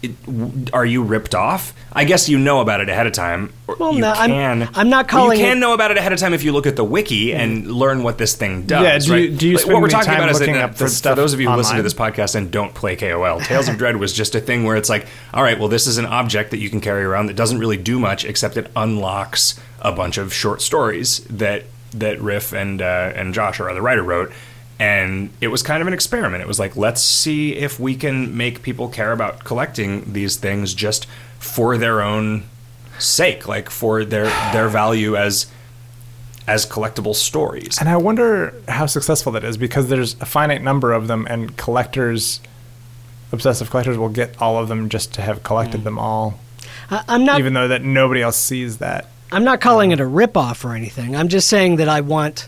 It, 0.04 0.24
w- 0.26 0.66
are 0.74 0.86
you 0.86 1.02
ripped 1.02 1.34
off? 1.34 1.74
I 1.92 2.04
guess 2.04 2.30
you 2.30 2.38
know 2.38 2.62
about 2.62 2.82
it 2.82 2.90
ahead 2.90 3.08
of 3.08 3.14
time. 3.14 3.52
Or 3.68 3.76
Well, 3.80 3.94
you 3.96 4.02
no, 4.02 4.12
I'm- 4.12 4.30
can. 4.30 4.70
I'm 4.76 4.90
not 4.92 5.12
well, 5.12 5.24
calling 5.24 5.40
You 5.40 5.46
can 5.46 5.58
it- 5.58 5.60
know 5.60 5.74
about 5.74 5.90
it 5.90 5.98
ahead 5.98 6.14
of 6.14 6.20
time 6.20 6.36
if 6.36 6.44
you 6.44 6.52
look 6.52 6.68
at 6.68 6.76
the 6.76 6.84
wiki 6.84 7.34
and 7.34 7.66
learn 7.72 8.04
what 8.04 8.20
this 8.20 8.36
thing 8.36 8.68
does. 8.68 8.84
Yeah, 8.84 9.00
do 9.00 9.06
you- 9.06 9.30
right? 9.32 9.38
do 9.40 9.48
you 9.48 9.54
Like, 9.56 9.62
spend 9.64 9.74
what 9.74 9.82
we're 9.82 9.90
talking 9.90 10.06
time 10.08 10.18
about 10.20 10.30
is 10.30 10.40
that, 10.40 10.50
up 10.56 10.76
for, 10.78 10.84
this 10.84 11.02
for 11.02 11.16
those 11.16 11.34
of 11.34 11.40
you 11.42 11.50
who 11.50 11.56
listen 11.56 11.78
to 11.78 11.82
this 11.84 11.96
podcast 11.96 12.36
and 12.36 12.52
don't 12.52 12.76
play 12.76 12.96
KOL, 12.96 13.40
Tales 13.40 13.68
of 13.68 13.78
Dread 13.80 13.98
was 13.98 14.14
just 14.14 14.36
a 14.36 14.40
thing 14.40 14.66
where 14.66 14.76
it's 14.76 14.90
like, 14.90 15.08
all 15.34 15.42
right, 15.42 15.58
well, 15.58 15.68
this 15.68 15.88
is 15.88 15.98
an 15.98 16.06
object 16.06 16.52
that 16.52 16.60
you 16.60 16.70
can 16.70 16.80
carry 16.80 17.04
around 17.04 17.26
that 17.26 17.36
doesn't 17.36 17.58
really 17.58 17.78
do 17.78 17.98
much 18.00 18.24
except 18.24 18.56
it 18.56 18.70
unlocks 18.76 19.60
a 19.82 19.92
bunch 19.92 20.18
of 20.20 20.32
short 20.34 20.62
stories 20.62 21.20
that 21.32 21.64
that 21.94 22.22
Riff 22.22 22.54
and 22.54 22.82
uh, 22.84 23.12
and 23.16 23.34
Josh, 23.34 23.60
our 23.60 23.70
other 23.70 23.82
writer, 23.82 24.04
wrote. 24.04 24.32
And 24.80 25.32
it 25.42 25.48
was 25.48 25.64
kind 25.64 25.82
of 25.82 25.88
an 25.88 25.94
experiment. 25.94 26.44
It 26.44 26.48
was 26.48 26.60
like, 26.60 26.76
let's 26.76 27.02
see 27.02 27.56
if 27.56 27.80
we 27.80 27.96
can 27.96 28.38
make 28.38 28.62
people 28.62 28.90
care 28.90 29.12
about 29.12 29.44
collecting 29.44 30.14
these 30.14 30.36
things 30.36 30.74
just 30.74 31.08
for 31.40 31.78
their 31.78 32.02
own 32.02 32.44
sake, 33.00 33.48
like 33.48 33.70
for 33.70 34.06
their 34.06 34.26
their 34.54 34.70
value 34.70 35.16
as 35.16 35.48
as 36.48 36.66
collectible 36.66 37.14
stories. 37.14 37.78
And 37.80 37.90
I 37.90 37.98
wonder 37.98 38.54
how 38.68 38.86
successful 38.86 39.32
that 39.34 39.44
is 39.44 39.58
because 39.58 39.90
there's 39.90 40.20
a 40.22 40.26
finite 40.26 40.62
number 40.62 40.94
of 40.94 41.08
them, 41.08 41.28
and 41.30 41.58
collectors, 41.58 42.40
obsessive 43.32 43.70
collectors, 43.70 43.98
will 43.98 44.10
get 44.10 44.42
all 44.42 44.58
of 44.58 44.70
them 44.70 44.90
just 44.90 45.14
to 45.16 45.22
have 45.22 45.44
collected 45.44 45.82
mm. 45.82 45.86
them 45.86 46.00
all, 46.00 46.40
I, 46.90 47.04
I'm 47.08 47.26
not. 47.26 47.40
even 47.40 47.54
though 47.54 47.68
that 47.68 47.84
nobody 47.84 48.22
else 48.22 48.38
sees 48.38 48.78
that. 48.78 49.08
I'm 49.32 49.44
not 49.44 49.60
calling 49.60 49.92
it 49.92 50.00
a 50.00 50.06
ripoff 50.06 50.64
or 50.64 50.74
anything. 50.74 51.16
I'm 51.16 51.28
just 51.28 51.50
saying 51.50 51.78
that 51.78 51.90
I 51.90 52.02
want. 52.02 52.48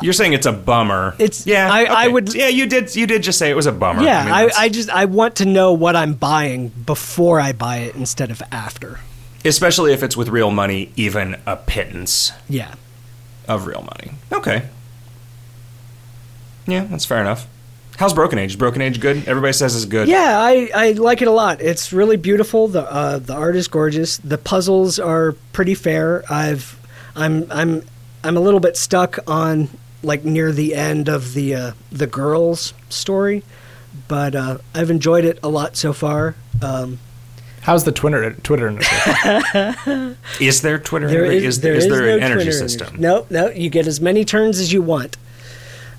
You're 0.00 0.12
saying 0.12 0.32
it's 0.32 0.46
a 0.46 0.52
bummer. 0.52 1.14
It's- 1.18 1.46
yeah. 1.46 1.72
I- 1.72 2.04
I 2.04 2.08
would- 2.08 2.32
Yeah, 2.34 2.48
you 2.48 2.66
did. 2.66 2.94
You 2.94 3.06
did 3.06 3.22
just 3.22 3.38
say 3.38 3.50
it 3.50 3.56
was 3.56 3.66
a 3.66 3.72
bummer. 3.72 4.02
Yeah, 4.02 4.24
mean, 4.24 4.32
I, 4.34 4.50
I 4.56 4.68
just 4.68 4.90
I 4.90 5.06
want 5.06 5.36
to 5.36 5.44
know 5.44 5.72
what 5.72 5.96
I'm 5.96 6.14
buying 6.14 6.68
before 6.68 7.40
I 7.40 7.52
buy 7.52 7.78
it 7.78 7.94
instead 7.96 8.30
of 8.30 8.42
after. 8.52 9.00
especially 9.44 9.92
if 9.92 10.02
it's 10.02 10.16
with 10.16 10.28
real 10.28 10.50
money, 10.50 10.92
even 10.96 11.36
a 11.46 11.56
pittance 11.56 12.32
Yeah. 12.48 12.74
of 13.46 13.66
real 13.66 13.82
money. 13.82 14.12
Okay. 14.32 14.64
Yeah, 16.66 16.84
that's 16.90 17.04
fair 17.04 17.20
enough. 17.20 17.46
How's 17.96 18.12
Broken 18.14 18.38
Age? 18.38 18.58
Broken 18.58 18.82
Age 18.82 19.00
good? 19.00 19.26
Everybody 19.26 19.52
says 19.52 19.74
it's 19.74 19.84
good. 19.84 20.06
Yeah, 20.06 20.38
I, 20.38 20.70
I 20.74 20.92
like 20.92 21.20
it 21.22 21.28
a 21.28 21.32
lot. 21.32 21.60
It's 21.60 21.92
really 21.92 22.16
beautiful. 22.16 22.68
The 22.68 22.82
uh, 22.92 23.18
the 23.18 23.34
art 23.34 23.56
is 23.56 23.66
gorgeous. 23.68 24.18
The 24.18 24.38
puzzles 24.38 24.98
are 25.00 25.32
pretty 25.52 25.74
fair. 25.74 26.22
I've 26.30 26.78
I'm 27.16 27.50
I'm 27.50 27.82
I'm 28.22 28.36
a 28.36 28.40
little 28.40 28.60
bit 28.60 28.76
stuck 28.76 29.18
on 29.26 29.68
like 30.02 30.24
near 30.24 30.52
the 30.52 30.74
end 30.74 31.08
of 31.08 31.34
the 31.34 31.54
uh, 31.54 31.72
the 31.90 32.06
girls 32.06 32.74
story, 32.88 33.42
but 34.06 34.34
uh, 34.34 34.58
I've 34.74 34.90
enjoyed 34.90 35.24
it 35.24 35.38
a 35.42 35.48
lot 35.48 35.76
so 35.76 35.92
far. 35.92 36.34
Um, 36.62 36.98
How's 37.62 37.84
the 37.84 37.92
Twitter 37.92 38.32
Twitter 38.34 38.68
integration? 38.68 40.16
Is 40.40 40.62
there 40.62 40.78
Twitter? 40.78 41.08
there 41.08 41.24
is, 41.24 41.44
is, 41.44 41.60
there 41.60 41.74
is 41.74 41.84
is 41.84 41.90
there 41.90 42.00
no 42.02 42.16
an 42.16 42.22
energy 42.22 42.44
Twitter 42.44 42.68
system? 42.68 42.96
No, 42.98 43.26
no, 43.28 43.48
you 43.50 43.68
get 43.68 43.86
as 43.86 44.00
many 44.00 44.24
turns 44.24 44.58
as 44.58 44.72
you 44.72 44.80
want. 44.80 45.16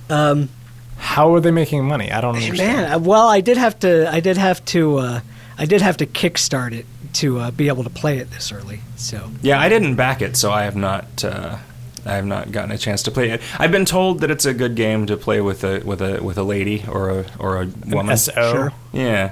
Um, 0.09 0.49
How 0.97 1.33
are 1.35 1.39
they 1.39 1.51
making 1.51 1.85
money? 1.85 2.11
I 2.11 2.21
don't 2.21 2.35
understand. 2.35 2.89
Man, 2.89 3.03
well, 3.03 3.27
I 3.27 3.41
did 3.41 3.57
have 3.57 3.77
to. 3.79 4.11
I 4.11 4.19
did 4.19 4.37
have 4.37 4.63
to. 4.65 4.97
Uh, 4.97 5.19
I 5.57 5.65
did 5.65 5.81
have 5.81 5.97
to 5.97 6.05
kickstart 6.05 6.71
it 6.73 6.85
to 7.13 7.37
uh, 7.39 7.51
be 7.51 7.67
able 7.67 7.83
to 7.83 7.89
play 7.89 8.17
it 8.17 8.31
this 8.31 8.51
early. 8.51 8.79
So 8.95 9.29
Yeah, 9.41 9.59
I 9.59 9.69
didn't 9.69 9.95
back 9.95 10.21
it, 10.21 10.37
so 10.37 10.51
I 10.51 10.63
have 10.63 10.75
not. 10.75 11.23
Uh, 11.23 11.57
I 12.05 12.13
have 12.13 12.25
not 12.25 12.51
gotten 12.51 12.71
a 12.71 12.77
chance 12.77 13.03
to 13.03 13.11
play 13.11 13.29
it. 13.29 13.41
I've 13.57 13.71
been 13.71 13.85
told 13.85 14.21
that 14.21 14.31
it's 14.31 14.45
a 14.45 14.53
good 14.53 14.75
game 14.75 15.05
to 15.07 15.17
play 15.17 15.41
with 15.41 15.63
a 15.63 15.79
with 15.85 16.01
a 16.01 16.23
with 16.23 16.37
a 16.37 16.43
lady 16.43 16.83
or 16.87 17.09
a 17.09 17.25
or 17.39 17.61
a 17.61 17.67
woman. 17.87 18.17
SO. 18.17 18.51
Sure. 18.51 18.73
Yeah. 18.93 19.31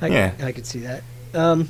I, 0.00 0.08
Yeah. 0.08 0.32
I 0.42 0.52
could 0.52 0.66
see 0.66 0.80
that. 0.80 1.02
Um, 1.34 1.68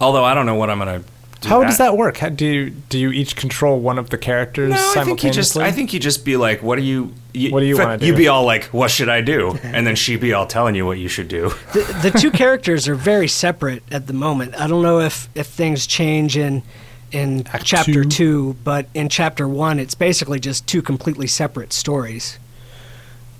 Although 0.00 0.24
I 0.24 0.34
don't 0.34 0.46
know 0.46 0.54
what 0.54 0.70
I'm 0.70 0.78
gonna. 0.78 1.02
Do 1.40 1.48
How 1.48 1.64
does 1.64 1.78
that 1.78 1.96
work? 1.96 2.18
How, 2.18 2.28
do 2.28 2.44
you 2.44 2.70
do 2.70 2.98
you 2.98 3.10
each 3.12 3.34
control 3.34 3.80
one 3.80 3.98
of 3.98 4.10
the 4.10 4.18
characters 4.18 4.72
No, 4.72 4.92
I 4.94 5.04
think 5.04 5.24
you 5.24 5.30
just. 5.30 5.56
I 5.56 5.72
think 5.72 5.94
you 5.94 5.98
just 5.98 6.22
be 6.22 6.36
like, 6.36 6.62
"What 6.62 6.76
do 6.76 6.82
you? 6.82 7.14
you 7.32 7.50
What 7.50 7.60
do 7.60 7.66
you 7.66 7.78
wanna 7.78 7.96
do? 7.96 8.06
You 8.06 8.14
be 8.14 8.28
all 8.28 8.44
like, 8.44 8.64
"What 8.64 8.90
should 8.90 9.08
I 9.08 9.22
do?" 9.22 9.58
And 9.62 9.86
then 9.86 9.96
she 9.96 10.16
be 10.16 10.34
all 10.34 10.46
telling 10.46 10.74
you 10.74 10.84
what 10.84 10.98
you 10.98 11.08
should 11.08 11.28
do. 11.28 11.48
the, 11.72 12.10
the 12.10 12.18
two 12.18 12.30
characters 12.30 12.88
are 12.88 12.94
very 12.94 13.26
separate 13.28 13.82
at 13.90 14.06
the 14.06 14.12
moment. 14.12 14.54
I 14.60 14.66
don't 14.66 14.82
know 14.82 15.00
if, 15.00 15.30
if 15.34 15.46
things 15.46 15.86
change 15.86 16.36
in 16.36 16.62
in 17.12 17.46
Act 17.48 17.64
chapter 17.64 18.04
two. 18.04 18.08
two, 18.10 18.56
but 18.64 18.86
in 18.94 19.08
chapter 19.08 19.48
one, 19.48 19.78
it's 19.78 19.94
basically 19.94 20.40
just 20.40 20.66
two 20.66 20.82
completely 20.82 21.26
separate 21.26 21.72
stories 21.72 22.38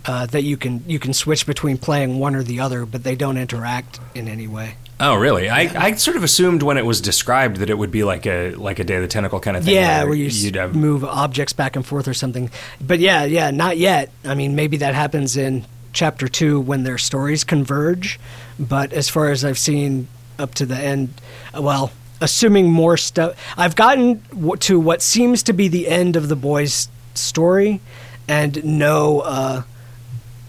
uh, 0.07 0.27
that 0.27 0.43
you 0.43 0.57
can 0.57 0.83
you 0.87 0.99
can 0.99 1.13
switch 1.13 1.47
between 1.47 1.79
playing 1.79 2.19
one 2.19 2.35
or 2.35 2.43
the 2.43 2.61
other, 2.61 2.87
but 2.87 3.05
they 3.05 3.15
don't 3.15 3.37
interact 3.37 4.01
in 4.15 4.29
any 4.29 4.47
way. 4.47 4.77
Oh, 5.03 5.15
really? 5.15 5.49
I, 5.49 5.61
I 5.87 5.93
sort 5.95 6.19
of 6.19 6.23
assumed 6.23 6.63
when 6.63 6.77
it 6.77 6.85
was 6.85 7.01
described 7.01 7.57
that 7.57 7.71
it 7.71 7.79
would 7.79 7.91
be 7.91 8.05
like 8.05 8.27
a 8.27 8.55
like 8.57 8.79
a 8.79 8.85
Day 8.85 8.97
of 8.97 9.03
the 9.03 9.09
Tentacle 9.09 9.41
kind 9.41 9.57
of 9.57 9.65
thing. 9.65 9.75
Yeah, 9.75 10.05
where 10.05 10.15
you 10.15 10.27
you'd 10.27 10.57
have. 10.57 10.77
move 10.77 11.05
objects 11.05 11.55
back 11.55 11.75
and 11.75 11.87
forth 11.87 12.07
or 12.07 12.13
something. 12.15 12.51
But 12.81 12.99
yeah, 12.99 13.25
yeah, 13.25 13.51
not 13.51 13.79
yet. 13.79 14.13
I 14.25 14.35
mean, 14.35 14.55
maybe 14.55 14.77
that 14.79 14.95
happens 14.95 15.37
in 15.39 15.65
chapter 15.93 16.29
two 16.29 16.61
when 16.61 16.85
their 16.85 16.99
stories 16.99 17.45
converge. 17.45 18.21
But 18.59 18.93
as 18.93 19.09
far 19.09 19.31
as 19.31 19.43
I've 19.43 19.59
seen 19.59 20.07
up 20.39 20.55
to 20.57 20.67
the 20.67 20.77
end, 20.77 21.15
well, 21.59 21.93
assuming 22.21 22.71
more 22.71 22.97
stuff, 22.97 23.37
I've 23.57 23.77
gotten 23.77 24.23
w- 24.31 24.57
to 24.57 24.79
what 24.79 25.03
seems 25.03 25.43
to 25.45 25.53
be 25.53 25.69
the 25.69 25.89
end 25.89 26.17
of 26.17 26.29
the 26.29 26.37
boys' 26.37 26.89
story, 27.15 27.81
and 28.29 28.63
no, 28.65 29.21
uh, 29.21 29.63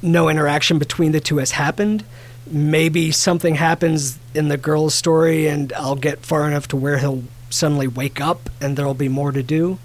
no 0.01 0.29
interaction 0.29 0.79
between 0.79 1.11
the 1.11 1.19
two 1.19 1.37
has 1.37 1.51
happened. 1.51 2.03
Maybe 2.47 3.11
something 3.11 3.55
happens 3.55 4.19
in 4.33 4.49
the 4.49 4.57
girl's 4.57 4.93
story, 4.93 5.47
and 5.47 5.71
I'll 5.73 5.95
get 5.95 6.25
far 6.25 6.47
enough 6.47 6.67
to 6.69 6.77
where 6.77 6.97
he'll 6.97 7.23
suddenly 7.49 7.87
wake 7.87 8.19
up, 8.19 8.49
and 8.59 8.77
there'll 8.77 8.93
be 8.93 9.09
more 9.09 9.31
to 9.31 9.43
do. 9.43 9.79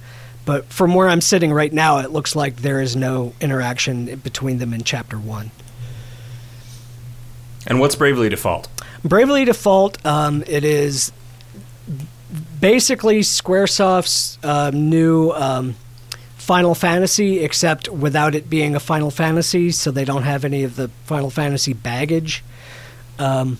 But 0.44 0.66
from 0.66 0.94
where 0.94 1.08
I'm 1.08 1.20
sitting 1.20 1.52
right 1.52 1.72
now, 1.72 1.98
it 1.98 2.12
looks 2.12 2.36
like 2.36 2.56
there 2.56 2.80
is 2.80 2.94
no 2.94 3.34
interaction 3.40 4.16
between 4.16 4.58
them 4.58 4.72
in 4.72 4.84
chapter 4.84 5.18
one. 5.18 5.50
And 7.66 7.80
what's 7.80 7.96
Bravely 7.96 8.28
Default? 8.28 8.68
Bravely 9.04 9.44
Default, 9.44 10.04
um, 10.06 10.44
it 10.46 10.64
is 10.64 11.10
basically 12.58 13.20
Squaresoft's 13.20 14.38
uh, 14.42 14.70
new 14.72 15.30
um, 15.32 15.74
Final 16.36 16.74
Fantasy, 16.74 17.40
except 17.40 17.88
without 17.88 18.34
it 18.34 18.48
being 18.48 18.74
a 18.74 18.80
Final 18.80 19.10
Fantasy, 19.10 19.70
so 19.70 19.90
they 19.90 20.04
don't 20.04 20.22
have 20.22 20.44
any 20.44 20.62
of 20.64 20.76
the 20.76 20.88
Final 21.04 21.30
Fantasy 21.30 21.72
baggage. 21.72 22.42
Um, 23.18 23.58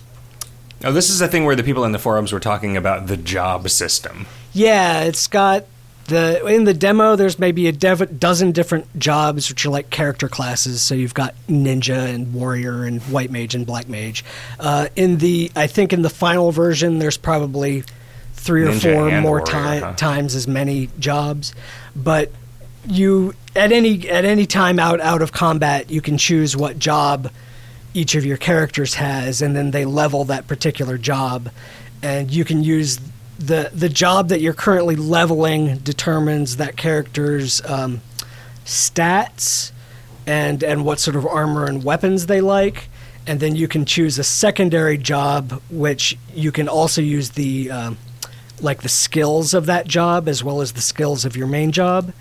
Oh, 0.83 0.91
this 0.91 1.09
is 1.09 1.21
a 1.21 1.27
thing 1.27 1.45
where 1.45 1.55
the 1.55 1.63
people 1.63 1.85
in 1.85 1.91
the 1.91 1.97
forums 1.97 2.31
were 2.31 2.39
talking 2.39 2.77
about 2.77 3.07
the 3.07 3.17
job 3.17 3.67
system. 3.71 4.27
yeah, 4.53 5.01
it's 5.01 5.25
got 5.27 5.65
the 6.05 6.45
in 6.45 6.65
the 6.65 6.73
demo. 6.75 7.15
There's 7.15 7.39
maybe 7.39 7.65
a 7.67 7.71
dev- 7.71 8.19
dozen 8.19 8.51
different 8.51 8.85
jobs, 8.99 9.49
which 9.49 9.65
are 9.65 9.69
like 9.71 9.89
character 9.89 10.29
classes. 10.29 10.83
So 10.83 10.93
you've 10.93 11.15
got 11.15 11.33
ninja 11.49 12.13
and 12.13 12.31
warrior 12.31 12.83
and 12.83 13.01
white 13.03 13.31
mage 13.31 13.55
and 13.55 13.65
black 13.65 13.89
mage. 13.89 14.23
Uh, 14.59 14.89
in 14.95 15.17
the 15.17 15.51
I 15.55 15.65
think 15.65 15.93
in 15.93 16.03
the 16.03 16.11
final 16.11 16.51
version, 16.51 16.99
there's 16.99 17.17
probably 17.17 17.83
three 18.47 18.63
or 18.63 18.71
Ninja 18.71 18.93
four 18.93 19.21
more 19.21 19.31
warrior, 19.39 19.45
ti- 19.45 19.85
huh? 19.85 19.93
times 19.95 20.33
as 20.33 20.47
many 20.47 20.89
jobs, 20.97 21.53
but 21.95 22.31
you 22.87 23.33
at 23.55 23.71
any 23.71 24.09
at 24.09 24.25
any 24.25 24.45
time 24.45 24.79
out 24.79 25.01
out 25.01 25.21
of 25.21 25.31
combat, 25.31 25.91
you 25.91 26.01
can 26.01 26.17
choose 26.17 26.55
what 26.55 26.79
job 26.79 27.29
each 27.93 28.15
of 28.15 28.25
your 28.25 28.37
characters 28.37 28.95
has, 28.95 29.41
and 29.41 29.55
then 29.55 29.71
they 29.71 29.83
level 29.85 30.23
that 30.25 30.47
particular 30.47 30.97
job, 30.97 31.49
and 32.01 32.31
you 32.31 32.45
can 32.45 32.63
use 32.63 32.99
the 33.37 33.69
the 33.73 33.89
job 33.89 34.29
that 34.29 34.39
you're 34.39 34.53
currently 34.53 34.95
leveling 34.95 35.77
determines 35.79 36.57
that 36.57 36.77
character's 36.77 37.63
um, 37.65 38.01
stats 38.65 39.71
and 40.25 40.63
and 40.63 40.85
what 40.85 40.99
sort 40.99 41.15
of 41.15 41.25
armor 41.25 41.65
and 41.65 41.83
weapons 41.83 42.27
they 42.27 42.41
like, 42.41 42.89
and 43.25 43.39
then 43.39 43.55
you 43.55 43.67
can 43.67 43.85
choose 43.85 44.17
a 44.17 44.23
secondary 44.23 44.97
job, 44.97 45.61
which 45.69 46.17
you 46.33 46.51
can 46.51 46.69
also 46.69 47.01
use 47.01 47.31
the 47.31 47.69
um, 47.71 47.97
like 48.61 48.81
the 48.81 48.89
skills 48.89 49.53
of 49.53 49.65
that 49.67 49.87
job 49.87 50.27
as 50.27 50.43
well 50.43 50.61
as 50.61 50.73
the 50.73 50.81
skills 50.81 51.25
of 51.25 51.35
your 51.37 51.47
main 51.47 51.71
job. 51.71 52.13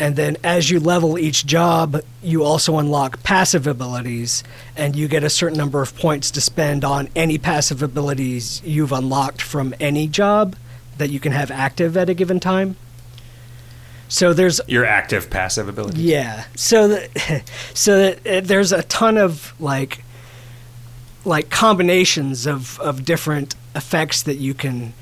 And 0.00 0.14
then 0.14 0.36
as 0.44 0.70
you 0.70 0.78
level 0.78 1.18
each 1.18 1.44
job, 1.44 2.02
you 2.22 2.44
also 2.44 2.78
unlock 2.78 3.22
passive 3.24 3.66
abilities, 3.66 4.44
and 4.76 4.94
you 4.94 5.08
get 5.08 5.24
a 5.24 5.30
certain 5.30 5.58
number 5.58 5.82
of 5.82 5.96
points 5.96 6.30
to 6.32 6.40
spend 6.40 6.84
on 6.84 7.08
any 7.16 7.36
passive 7.36 7.82
abilities 7.82 8.62
you've 8.64 8.92
unlocked 8.92 9.42
from 9.42 9.74
any 9.80 10.06
job 10.06 10.54
that 10.98 11.10
you 11.10 11.18
can 11.18 11.32
have 11.32 11.50
active 11.50 11.96
at 11.96 12.08
a 12.08 12.14
given 12.14 12.38
time. 12.38 12.76
So 14.08 14.32
there's 14.32 14.60
Your 14.68 14.84
active 14.84 15.30
passive 15.30 15.68
abilities. 15.68 16.00
yeah. 16.00 16.44
So 16.54 16.88
that 16.88 17.42
so 17.74 17.98
that 17.98 18.26
uh, 18.26 18.40
there's 18.40 18.70
a 18.72 18.82
ton 18.84 19.18
of 19.18 19.52
like 19.60 20.04
like 21.24 21.50
combinations 21.50 22.46
of 22.46 22.78
of 22.80 23.04
different 23.04 23.54
effects 23.74 24.22
that 24.22 24.36
you 24.36 24.54
can 24.54 24.94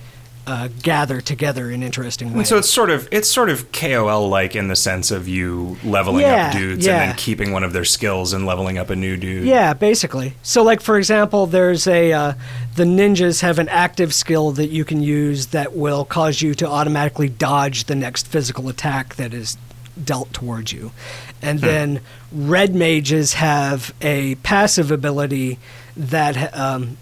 uh, 0.46 0.68
gather 0.82 1.20
together 1.20 1.70
in 1.70 1.82
interesting 1.82 2.28
ways. 2.28 2.36
And 2.36 2.46
so 2.46 2.58
it's 2.58 2.70
sort 2.70 2.90
of 2.90 3.08
it's 3.10 3.28
sort 3.30 3.50
of 3.50 3.72
KOL 3.72 4.28
like 4.28 4.54
in 4.54 4.68
the 4.68 4.76
sense 4.76 5.10
of 5.10 5.26
you 5.26 5.76
leveling 5.82 6.20
Yeah, 6.22 6.48
up 6.48 6.52
dudes 6.52 6.86
yeah. 6.86 7.00
and 7.00 7.10
then 7.10 7.16
keeping 7.16 7.50
one 7.52 7.64
of 7.64 7.72
their 7.72 7.84
skills 7.84 8.32
and 8.32 8.46
leveling 8.46 8.78
up 8.78 8.88
a 8.90 8.96
new 8.96 9.16
dude. 9.16 9.44
Yeah, 9.44 9.74
basically. 9.74 10.34
So, 10.42 10.62
like 10.62 10.80
for 10.80 10.98
example, 10.98 11.46
there's 11.46 11.86
a 11.88 12.12
uh, 12.12 12.34
the 12.76 12.84
ninjas 12.84 13.40
have 13.42 13.58
an 13.58 13.68
active 13.68 14.14
skill 14.14 14.52
that 14.52 14.68
you 14.68 14.84
can 14.84 15.02
use 15.02 15.46
that 15.48 15.74
will 15.74 16.04
cause 16.04 16.40
you 16.40 16.54
to 16.54 16.68
automatically 16.68 17.28
dodge 17.28 17.84
the 17.84 17.96
next 17.96 18.28
physical 18.28 18.68
attack 18.68 19.16
that 19.16 19.34
is 19.34 19.56
dealt 20.02 20.32
towards 20.32 20.72
you, 20.72 20.92
and 21.42 21.58
then 21.58 22.00
red 22.30 22.74
mages 22.74 23.34
have 23.34 23.92
a 24.00 24.36
passive 24.36 24.90
ability 24.92 25.58
that. 25.96 26.56
Um, 26.56 26.98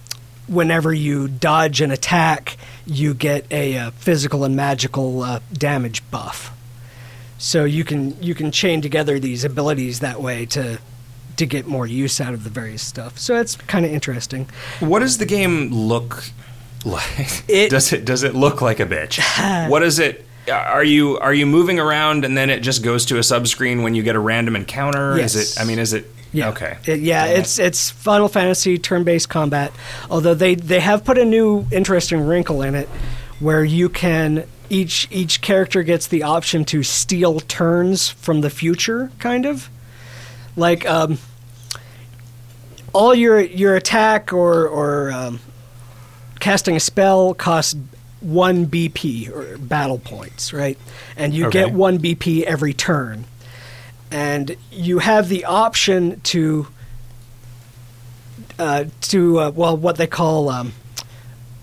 Whenever 0.46 0.92
you 0.92 1.28
dodge 1.28 1.80
an 1.80 1.90
attack, 1.90 2.56
you 2.86 3.14
get 3.14 3.46
a 3.50 3.76
uh, 3.78 3.90
physical 3.92 4.44
and 4.44 4.54
magical 4.54 5.22
uh, 5.22 5.40
damage 5.52 6.02
buff. 6.10 6.50
So 7.38 7.64
you 7.64 7.84
can 7.84 8.20
you 8.22 8.34
can 8.34 8.50
chain 8.50 8.80
together 8.80 9.18
these 9.18 9.44
abilities 9.44 10.00
that 10.00 10.20
way 10.20 10.46
to 10.46 10.78
to 11.36 11.46
get 11.46 11.66
more 11.66 11.86
use 11.86 12.20
out 12.20 12.32
of 12.34 12.44
the 12.44 12.50
various 12.50 12.82
stuff. 12.82 13.18
So 13.18 13.36
it's 13.40 13.56
kind 13.56 13.84
of 13.84 13.92
interesting. 13.92 14.48
What 14.80 15.00
does 15.00 15.18
the 15.18 15.26
game 15.26 15.70
look 15.70 16.24
like? 16.84 17.44
It- 17.48 17.70
does 17.70 17.92
it 17.92 18.04
does 18.04 18.22
it 18.22 18.34
look 18.34 18.60
like 18.62 18.80
a 18.80 18.86
bitch? 18.86 19.20
what 19.68 19.82
is 19.82 19.98
it? 19.98 20.26
Are 20.50 20.84
you 20.84 21.18
are 21.18 21.32
you 21.34 21.46
moving 21.46 21.80
around 21.80 22.24
and 22.24 22.36
then 22.36 22.50
it 22.50 22.60
just 22.60 22.84
goes 22.84 23.06
to 23.06 23.16
a 23.16 23.20
subscreen 23.20 23.82
when 23.82 23.94
you 23.94 24.02
get 24.02 24.14
a 24.14 24.20
random 24.20 24.56
encounter? 24.56 25.16
Yes. 25.16 25.34
Is 25.34 25.56
it? 25.56 25.60
I 25.60 25.64
mean, 25.64 25.78
is 25.78 25.92
it? 25.94 26.06
Yeah. 26.34 26.48
Okay. 26.50 26.76
It- 26.84 27.00
yeah, 27.00 27.26
Damn 27.26 27.40
it's 27.40 27.58
it's 27.58 27.90
Final 27.90 28.28
Fantasy 28.28 28.76
turn-based 28.76 29.28
combat. 29.30 29.72
Although 30.10 30.34
they 30.34 30.54
they 30.56 30.80
have 30.80 31.04
put 31.04 31.16
a 31.16 31.24
new 31.24 31.64
interesting 31.70 32.20
wrinkle 32.26 32.60
in 32.60 32.74
it, 32.74 32.88
where 33.40 33.64
you 33.64 33.88
can 33.88 34.44
each 34.68 35.08
each 35.10 35.40
character 35.40 35.82
gets 35.82 36.06
the 36.08 36.22
option 36.24 36.64
to 36.66 36.82
steal 36.82 37.40
turns 37.40 38.08
from 38.10 38.40
the 38.42 38.50
future, 38.50 39.10
kind 39.18 39.46
of 39.46 39.68
like 40.56 40.84
um, 40.86 41.18
all 42.92 43.14
your 43.14 43.40
your 43.40 43.76
attack 43.76 44.32
or 44.32 44.66
or 44.66 45.12
um, 45.12 45.40
casting 46.40 46.76
a 46.76 46.80
spell 46.80 47.34
costs 47.34 47.76
one 48.20 48.66
BP 48.66 49.28
or 49.30 49.58
battle 49.58 49.98
points, 49.98 50.52
right? 50.52 50.78
And 51.16 51.34
you 51.34 51.46
Okay. 51.46 51.64
get 51.64 51.72
one 51.74 51.98
BP 51.98 52.42
every 52.44 52.72
turn, 52.72 53.24
and 54.14 54.56
you 54.70 55.00
have 55.00 55.28
the 55.28 55.44
option 55.44 56.20
to 56.20 56.68
uh, 58.60 58.84
to 59.00 59.40
uh, 59.40 59.50
well 59.50 59.76
what 59.76 59.96
they 59.96 60.06
call 60.06 60.48
um, 60.48 60.72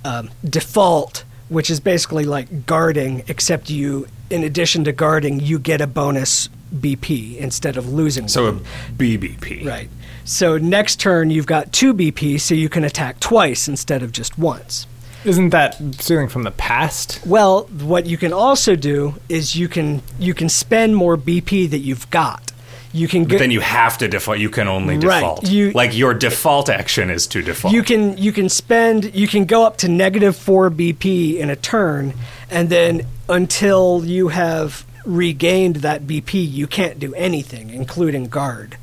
um, 0.03 0.29
default, 0.43 1.23
which 1.47 1.69
is 1.69 1.79
basically 1.79 2.25
like 2.25 2.65
guarding, 2.65 3.23
except 3.29 3.69
you 3.69 4.05
in 4.29 4.43
addition 4.43 4.83
to 4.83 4.91
guarding, 4.91 5.39
you 5.39 5.59
get 5.59 5.79
a 5.79 5.87
bonus 5.87 6.49
BP 6.75 7.37
instead 7.37 7.77
of 7.77 7.87
losing. 7.87 8.27
So 8.27 8.47
a. 8.47 8.53
BBP. 8.97 9.65
Right. 9.65 9.89
So 10.25 10.57
next 10.57 10.99
turn 10.99 11.29
you've 11.29 11.45
got 11.47 11.71
two 11.71 11.93
BP, 11.93 12.41
so 12.41 12.53
you 12.53 12.67
can 12.67 12.83
attack 12.83 13.21
twice 13.21 13.69
instead 13.69 14.03
of 14.03 14.11
just 14.11 14.37
once. 14.37 14.87
Isn't 15.23 15.49
that 15.51 15.77
stealing 15.99 16.27
from 16.29 16.43
the 16.43 16.51
past? 16.51 17.19
Well, 17.25 17.63
what 17.81 18.05
you 18.07 18.17
can 18.17 18.33
also 18.33 18.75
do 18.75 19.15
is 19.29 19.55
you 19.55 19.67
can 19.67 20.01
you 20.19 20.33
can 20.33 20.49
spend 20.49 20.95
more 20.95 21.15
BP 21.17 21.69
that 21.69 21.79
you've 21.79 22.09
got. 22.09 22.51
You 22.93 23.07
can 23.07 23.23
But 23.23 23.29
get 23.31 23.39
then 23.39 23.51
you 23.51 23.61
have 23.61 23.97
to 23.99 24.07
default. 24.07 24.39
You 24.39 24.49
can 24.49 24.67
only 24.67 24.97
Right, 24.97 25.19
default. 25.21 25.47
you- 25.49 25.71
like 25.71 25.95
your 25.95 26.13
default 26.13 26.69
action 26.69 27.09
is 27.09 27.25
to 27.27 27.41
default. 27.41 27.73
you 27.73 27.83
can 27.83 28.17
you 28.17 28.31
can 28.31 28.49
spend 28.49 29.11
you 29.15 29.27
can 29.27 29.45
go 29.45 29.63
up 29.65 29.77
to 29.77 29.87
negative 29.87 30.35
four 30.35 30.69
BP 30.69 31.37
in 31.39 31.49
a 31.49 31.55
turn, 31.55 32.13
and 32.49 32.69
then 32.69 33.03
until 33.29 34.03
you 34.05 34.27
have 34.29 34.83
regained 35.05 35.77
that 35.77 36.05
BP, 36.05 36.33
you 36.51 36.67
can't 36.67 36.99
do 36.99 37.13
anything, 37.15 37.69
including 37.69 38.25
guard. 38.25 38.75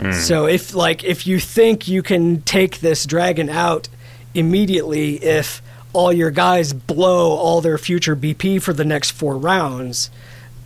Hmm. 0.00 0.12
So 0.12 0.46
if 0.46 0.74
like 0.74 1.02
if 1.04 1.26
you 1.26 1.40
think 1.40 1.88
you 1.88 2.02
can 2.02 2.42
take 2.42 2.80
this 2.80 3.04
dragon 3.04 3.48
out 3.48 3.88
immediately, 4.34 5.16
if 5.16 5.60
all 5.92 6.12
your 6.12 6.30
guys 6.30 6.72
blow 6.72 7.30
all 7.30 7.60
their 7.60 7.78
future 7.78 8.16
BP 8.16 8.62
for 8.62 8.72
the 8.72 8.84
next 8.84 9.10
four 9.10 9.36
rounds, 9.36 10.10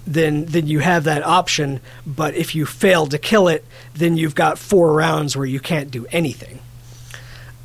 then 0.07 0.45
then 0.47 0.67
you 0.67 0.81
have 0.81 1.05
that 1.05 1.23
option. 1.25 1.81
But 2.07 2.35
if 2.35 2.55
you 2.55 2.67
fail 2.67 3.07
to 3.07 3.19
kill 3.19 3.49
it, 3.49 3.65
then 3.95 4.17
you've 4.17 4.35
got 4.35 4.59
four 4.59 4.93
rounds 4.93 5.37
where 5.37 5.47
you 5.47 5.61
can't 5.61 5.91
do 5.91 6.07
anything. 6.11 6.61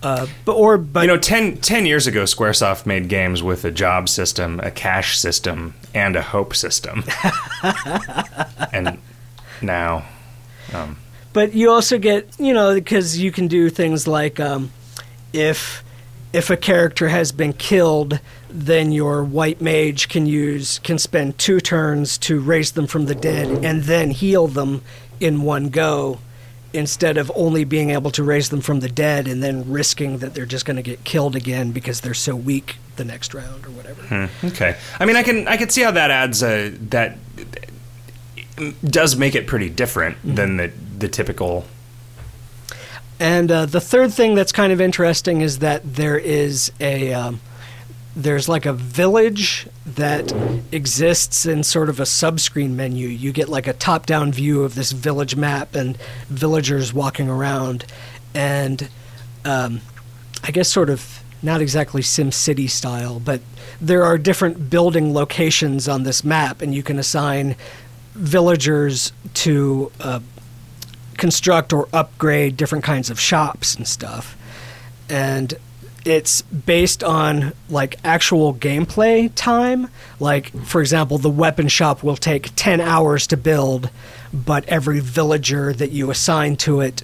Uh, 0.01 0.27
but 0.45 0.53
or 0.53 0.77
but 0.77 1.01
you 1.01 1.07
know, 1.07 1.17
10, 1.17 1.57
10 1.57 1.85
years 1.85 2.07
ago, 2.07 2.23
SquareSoft 2.23 2.85
made 2.85 3.09
games 3.09 3.43
with 3.43 3.65
a 3.65 3.71
job 3.71 4.07
system, 4.07 4.59
a 4.61 4.71
cash 4.71 5.17
system, 5.17 5.73
and 5.93 6.15
a 6.15 6.21
hope 6.21 6.55
system. 6.55 7.03
and 8.71 8.97
now, 9.61 10.05
um, 10.73 10.97
but 11.33 11.53
you 11.53 11.69
also 11.69 11.97
get 11.97 12.29
you 12.39 12.53
know 12.53 12.73
because 12.73 13.17
you 13.17 13.31
can 13.31 13.49
do 13.49 13.69
things 13.69 14.07
like 14.07 14.39
um, 14.39 14.71
if 15.33 15.83
if 16.31 16.49
a 16.49 16.57
character 16.57 17.09
has 17.09 17.31
been 17.31 17.53
killed 17.53 18.19
then 18.49 18.91
your 18.91 19.23
white 19.23 19.61
mage 19.61 20.09
can 20.09 20.25
use 20.25 20.79
can 20.79 20.97
spend 20.97 21.37
two 21.37 21.59
turns 21.59 22.17
to 22.17 22.39
raise 22.39 22.71
them 22.73 22.87
from 22.87 23.05
the 23.05 23.15
dead 23.15 23.63
and 23.63 23.83
then 23.83 24.11
heal 24.11 24.47
them 24.47 24.81
in 25.19 25.41
one 25.41 25.69
go 25.69 26.19
instead 26.71 27.17
of 27.17 27.31
only 27.35 27.63
being 27.63 27.89
able 27.89 28.11
to 28.11 28.23
raise 28.23 28.49
them 28.49 28.61
from 28.61 28.79
the 28.79 28.89
dead 28.89 29.27
and 29.27 29.41
then 29.41 29.69
risking 29.69 30.19
that 30.19 30.35
they're 30.35 30.45
just 30.45 30.65
going 30.65 30.75
to 30.75 30.83
get 30.83 31.03
killed 31.03 31.35
again 31.35 31.71
because 31.71 32.01
they're 32.01 32.13
so 32.13 32.35
weak 32.35 32.77
the 32.95 33.03
next 33.03 33.33
round 33.33 33.65
or 33.65 33.71
whatever 33.71 34.01
hmm. 34.03 34.47
okay. 34.47 34.77
I 34.99 35.05
mean, 35.05 35.15
I 35.15 35.23
can 35.23 35.47
I 35.47 35.57
can 35.57 35.69
see 35.69 35.81
how 35.81 35.91
that 35.91 36.11
adds 36.11 36.43
a 36.43 36.69
that 36.89 37.17
does 38.83 39.15
make 39.15 39.35
it 39.35 39.47
pretty 39.47 39.69
different 39.69 40.17
mm-hmm. 40.17 40.35
than 40.35 40.57
the 40.57 40.71
the 40.97 41.07
typical. 41.07 41.65
And 43.19 43.51
uh, 43.51 43.65
the 43.65 43.81
third 43.81 44.13
thing 44.13 44.35
that's 44.35 44.51
kind 44.51 44.71
of 44.71 44.79
interesting 44.79 45.41
is 45.41 45.59
that 45.59 45.95
there 45.95 46.17
is 46.17 46.71
a 46.79 47.13
um, 47.13 47.41
there's 48.15 48.47
like 48.47 48.65
a 48.65 48.73
village 48.73 49.67
that 49.85 50.33
exists 50.71 51.45
in 51.45 51.63
sort 51.63 51.89
of 51.89 51.99
a 51.99 52.03
subscreen 52.03 52.71
menu. 52.71 53.07
You 53.07 53.31
get 53.31 53.49
like 53.49 53.67
a 53.67 53.73
top-down 53.73 54.31
view 54.31 54.63
of 54.63 54.75
this 54.75 54.91
village 54.91 55.35
map 55.35 55.75
and 55.75 55.97
villagers 56.27 56.93
walking 56.93 57.29
around, 57.29 57.85
and 58.33 58.89
um, 59.45 59.81
I 60.43 60.51
guess 60.51 60.69
sort 60.69 60.89
of 60.89 61.23
not 61.41 61.61
exactly 61.61 62.01
Sim 62.01 62.31
City 62.31 62.67
style, 62.67 63.19
but 63.19 63.41
there 63.79 64.03
are 64.03 64.17
different 64.17 64.69
building 64.69 65.13
locations 65.13 65.87
on 65.87 66.03
this 66.03 66.23
map, 66.23 66.61
and 66.61 66.73
you 66.73 66.83
can 66.83 66.99
assign 66.99 67.55
villagers 68.13 69.13
to 69.33 69.91
uh, 70.01 70.19
construct 71.19 71.73
or 71.73 71.87
upgrade 71.93 72.57
different 72.57 72.83
kinds 72.83 73.09
of 73.09 73.19
shops 73.19 73.75
and 73.75 73.87
stuff. 73.87 74.35
And 75.09 75.53
it's 76.05 76.41
based 76.41 77.03
on 77.03 77.53
like 77.69 77.97
actual 78.03 78.53
gameplay 78.53 79.31
time. 79.35 79.89
Like, 80.19 80.51
for 80.63 80.81
example, 80.81 81.17
the 81.17 81.29
weapon 81.29 81.67
shop 81.67 82.03
will 82.03 82.15
take 82.15 82.49
10 82.55 82.79
hours 82.81 83.27
to 83.27 83.37
build, 83.37 83.89
but 84.33 84.65
every 84.65 84.99
villager 84.99 85.73
that 85.73 85.91
you 85.91 86.09
assign 86.09 86.55
to 86.57 86.81
it, 86.81 87.03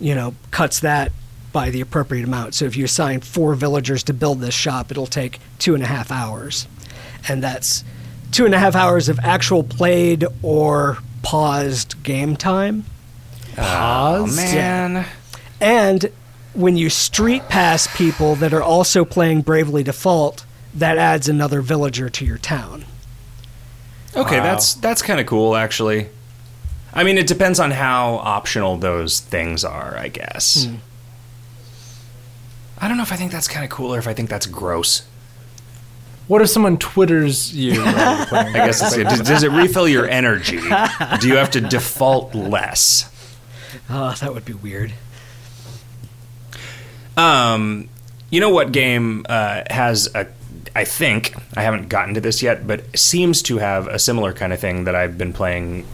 you 0.00 0.14
know, 0.14 0.34
cuts 0.50 0.80
that 0.80 1.12
by 1.52 1.70
the 1.70 1.80
appropriate 1.80 2.24
amount. 2.24 2.54
So 2.54 2.64
if 2.64 2.76
you 2.76 2.84
assign 2.84 3.20
four 3.20 3.54
villagers 3.54 4.02
to 4.04 4.14
build 4.14 4.40
this 4.40 4.54
shop, 4.54 4.90
it'll 4.90 5.06
take 5.06 5.40
two 5.58 5.74
and 5.74 5.82
a 5.82 5.86
half 5.86 6.10
hours. 6.10 6.66
And 7.28 7.42
that's 7.42 7.84
two 8.30 8.46
and 8.46 8.54
a 8.54 8.58
half 8.58 8.74
hours 8.74 9.08
of 9.08 9.18
actual 9.20 9.64
played 9.64 10.24
or 10.42 10.98
paused 11.22 12.02
game 12.02 12.36
time. 12.36 12.84
Oh 13.58 14.26
man. 14.34 15.06
And 15.60 16.10
when 16.54 16.76
you 16.76 16.88
StreetPass 16.88 17.94
people 17.96 18.34
that 18.36 18.52
are 18.52 18.62
also 18.62 19.04
playing 19.04 19.42
Bravely 19.42 19.82
Default, 19.82 20.44
that 20.74 20.98
adds 20.98 21.28
another 21.28 21.60
villager 21.60 22.08
to 22.10 22.24
your 22.24 22.38
town. 22.38 22.84
Okay, 24.16 24.38
Wow. 24.38 24.42
that's 24.44 24.74
that's 24.74 25.02
kind 25.02 25.20
of 25.20 25.26
cool, 25.26 25.54
actually. 25.56 26.08
I 26.92 27.04
mean, 27.04 27.18
it 27.18 27.28
depends 27.28 27.60
on 27.60 27.70
how 27.70 28.14
optional 28.16 28.76
those 28.76 29.20
things 29.20 29.64
are, 29.64 29.96
I 29.96 30.08
guess. 30.08 30.64
Hmm. 30.64 30.76
I 32.78 32.88
don't 32.88 32.96
know 32.96 33.02
if 33.04 33.12
I 33.12 33.16
think 33.16 33.30
that's 33.30 33.46
kind 33.46 33.62
of 33.64 33.70
cool 33.70 33.94
or 33.94 33.98
if 33.98 34.08
I 34.08 34.14
think 34.14 34.28
that's 34.30 34.46
gross. 34.46 35.02
What 36.26 36.40
if 36.42 36.48
someone 36.48 36.78
twitters 36.78 37.54
you? 37.54 37.80
while? 37.80 38.26
I 38.32 38.52
guess 38.52 38.80
it's, 38.82 38.96
does, 38.96 39.20
does 39.20 39.42
it 39.42 39.50
refill 39.50 39.86
your 39.88 40.08
energy? 40.08 40.58
Do 41.20 41.28
you 41.28 41.36
have 41.36 41.50
to 41.52 41.60
default 41.60 42.34
less? 42.34 43.08
Oh, 43.90 44.14
that 44.20 44.32
would 44.32 44.44
be 44.44 44.52
weird. 44.52 44.92
Um, 47.16 47.88
you 48.30 48.40
know 48.40 48.50
what 48.50 48.72
game 48.72 49.26
uh, 49.28 49.62
has 49.70 50.08
a? 50.14 50.26
I 50.74 50.84
think 50.84 51.34
I 51.56 51.62
haven't 51.62 51.88
gotten 51.88 52.14
to 52.14 52.20
this 52.20 52.42
yet, 52.42 52.66
but 52.66 52.96
seems 52.98 53.42
to 53.42 53.58
have 53.58 53.88
a 53.88 53.98
similar 53.98 54.32
kind 54.32 54.52
of 54.52 54.60
thing 54.60 54.84
that 54.84 54.94
I've 54.94 55.18
been 55.18 55.32
playing, 55.32 55.86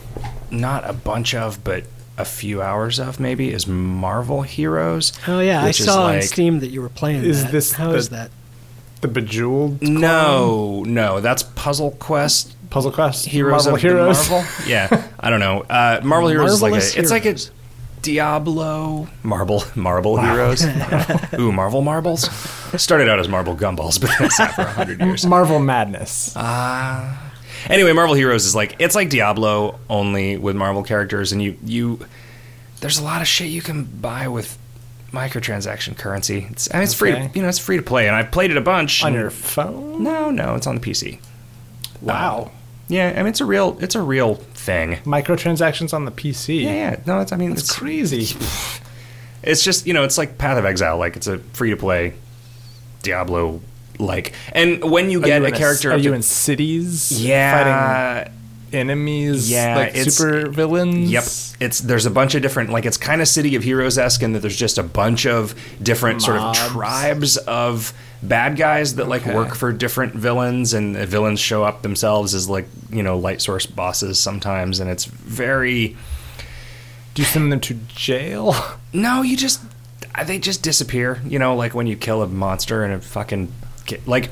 not 0.51 0.89
a 0.89 0.93
bunch 0.93 1.35
of, 1.35 1.65
but 1.65 1.85
a 2.19 2.25
few 2.25 2.61
hours 2.61 2.99
of. 3.01 3.19
Maybe 3.19 3.51
is 3.53 3.67
Marvel 3.67 4.43
Heroes. 4.43 5.13
Oh 5.27 5.41
yeah, 5.41 5.63
I 5.63 5.67
which 5.67 5.81
is 5.81 5.87
saw 5.87 6.09
on 6.09 6.23
Steam 6.23 6.61
that 6.61 6.69
you 6.69 6.83
were 6.83 6.89
playing. 6.91 7.25
Is 7.25 7.45
that. 7.45 7.53
this 7.53 7.73
How 7.73 7.93
the- 7.93 7.97
is 7.97 8.09
that? 8.11 8.31
the 9.03 9.09
Bejeweled 9.09 9.83
No, 9.83 10.83
no, 10.87 11.21
that's 11.21 11.43
Puzzle 11.43 11.91
Quest. 11.93 12.55
Puzzle 12.71 12.91
Quest 12.91 13.27
Heroes 13.27 13.65
Marvel 13.67 13.75
of 13.77 13.81
Heroes. 13.83 14.31
Marvel. 14.31 14.51
Yeah, 14.67 15.09
I 15.21 15.31
don't 15.31 15.39
know. 15.41 15.61
Uh, 15.63 16.01
Marvel 16.03 16.29
Heroes 16.31 16.53
is 16.55 16.63
like 16.63 16.73
a, 16.75 16.77
it's 16.79 17.11
like 17.11 17.23
a 17.25 17.29
Heroes. 17.29 17.51
Diablo 18.03 19.09
Marble 19.23 19.65
Marble 19.75 20.19
Heroes. 20.21 20.65
Ooh, 21.39 21.53
Marvel 21.53 21.83
marbles. 21.83 22.31
Started 22.81 23.09
out 23.09 23.19
as 23.19 23.29
Marble 23.29 23.57
Gumballs, 23.57 24.01
but 24.01 24.11
that's 24.19 24.39
not 24.39 24.55
for 24.55 24.63
a 24.63 24.73
hundred 24.73 25.01
years. 25.01 25.27
Marvel 25.27 25.59
Madness. 25.59 26.33
Ah. 26.37 27.33
Anyway, 27.69 27.93
Marvel 27.93 28.15
Heroes 28.15 28.45
is 28.47 28.55
like 28.55 28.77
it's 28.79 28.95
like 28.95 29.11
Diablo 29.11 29.79
only 29.91 30.37
with 30.37 30.55
Marvel 30.57 30.83
characters, 30.83 31.33
and 31.33 31.43
you 31.43 31.57
you 31.65 31.99
there's 32.81 32.99
a 32.99 33.05
lot 33.05 33.21
of 33.23 33.27
shit 33.29 33.49
you 33.49 33.63
can 33.63 33.85
buy 33.85 34.29
with 34.29 34.57
microtransaction 35.13 35.97
currency. 35.97 36.47
It's 36.51 36.73
I 36.73 36.79
mean, 36.79 36.85
it's 36.85 36.95
free. 36.95 37.13
Okay. 37.13 37.31
You 37.35 37.43
know, 37.43 37.49
it's 37.49 37.59
free 37.59 37.77
to 37.77 37.83
play, 37.83 38.07
and 38.07 38.15
I've 38.15 38.31
played 38.31 38.51
it 38.51 38.57
a 38.57 38.61
bunch. 38.61 39.03
on 39.05 39.15
your 39.15 39.31
phone. 39.31 40.03
no, 40.03 40.31
no, 40.31 40.55
it's 40.55 40.67
on 40.67 40.77
the 40.77 40.81
PC. 40.81 41.19
Wow. 42.03 42.51
Yeah, 42.89 43.13
I 43.15 43.19
mean 43.19 43.27
it's 43.29 43.41
a 43.41 43.45
real 43.45 43.77
it's 43.81 43.95
a 43.95 44.01
real 44.01 44.37
thing. 44.37 44.97
Microtransactions 45.05 45.93
on 45.93 46.05
the 46.05 46.11
PC. 46.13 46.63
Yeah, 46.63 46.73
yeah. 46.73 46.97
No, 47.07 47.21
it's 47.21 47.33
I 47.33 47.37
mean 47.37 47.51
That's 47.51 47.63
it's 47.63 47.73
crazy. 47.73 48.37
it's 49.43 49.63
just 49.65 49.87
you 49.87 49.93
know 49.95 50.05
it's 50.05 50.19
like 50.19 50.39
Path 50.39 50.59
of 50.59 50.65
Exile, 50.65 50.99
like 50.99 51.17
it's 51.17 51.27
a 51.27 51.39
free 51.39 51.71
to 51.71 51.77
play 51.77 52.15
Diablo 53.03 53.61
like. 53.99 54.35
And 54.53 54.91
when 54.91 55.11
you 55.11 55.21
get 55.21 55.41
you 55.43 55.49
a 55.49 55.51
character, 55.53 55.91
Are 55.91 55.95
up 55.95 56.03
you 56.03 56.13
in 56.13 56.23
cities? 56.23 57.11
yeah, 57.23 58.23
Fighting 58.25 58.33
enemies, 58.77 59.51
Yeah, 59.51 59.77
like 59.77 59.97
super 59.97 60.49
villains. 60.49 61.11
Yep. 61.11 61.25
It's 61.61 61.81
there's 61.81 62.07
a 62.07 62.11
bunch 62.11 62.35
of 62.35 62.43
different 62.43 62.71
like 62.71 62.85
it's 62.87 62.97
kind 62.97 63.21
of 63.21 63.29
City 63.29 63.57
of 63.57 63.63
Heroes 63.65 63.97
esque 63.99 64.23
in 64.23 64.33
that 64.33 64.41
there's 64.41 64.57
just 64.57 64.79
a 64.79 64.83
bunch 64.83 65.27
of 65.27 65.55
different 65.83 66.23
sort 66.23 66.37
of 66.37 66.55
tribes 66.55 67.37
of 67.39 67.93
bad 68.23 68.57
guys 68.57 68.95
that 68.97 69.09
like 69.09 69.23
Okay. 69.23 69.35
work 69.35 69.55
for 69.55 69.73
different 69.73 70.15
villains 70.15 70.75
and 70.75 70.95
the 70.95 71.07
villains 71.07 71.41
show 71.41 71.65
up 71.65 71.83
themselves 71.83 72.35
as 72.35 72.49
like, 72.49 72.67
you 72.91 73.03
know, 73.03 73.19
light 73.19 73.41
source 73.41 73.67
bosses 73.67 74.19
sometimes 74.21 74.81
and 74.81 74.91
it's 74.91 75.05
very 75.07 75.97
Do 77.15 77.23
you 77.23 77.27
send 77.27 77.51
them 77.51 77.61
to 77.61 77.75
jail? 77.89 78.55
No, 78.93 79.21
you 79.23 79.37
just 79.37 79.61
they 80.27 80.39
just 80.39 80.63
disappear. 80.63 81.21
You 81.27 81.39
know, 81.39 81.55
like 81.55 81.75
when 81.75 81.87
you 81.87 81.97
kill 81.97 82.23
a 82.23 82.27
monster 82.27 82.83
and 82.85 82.95
it 82.95 83.05
fucking 83.05 83.53
like 84.07 84.31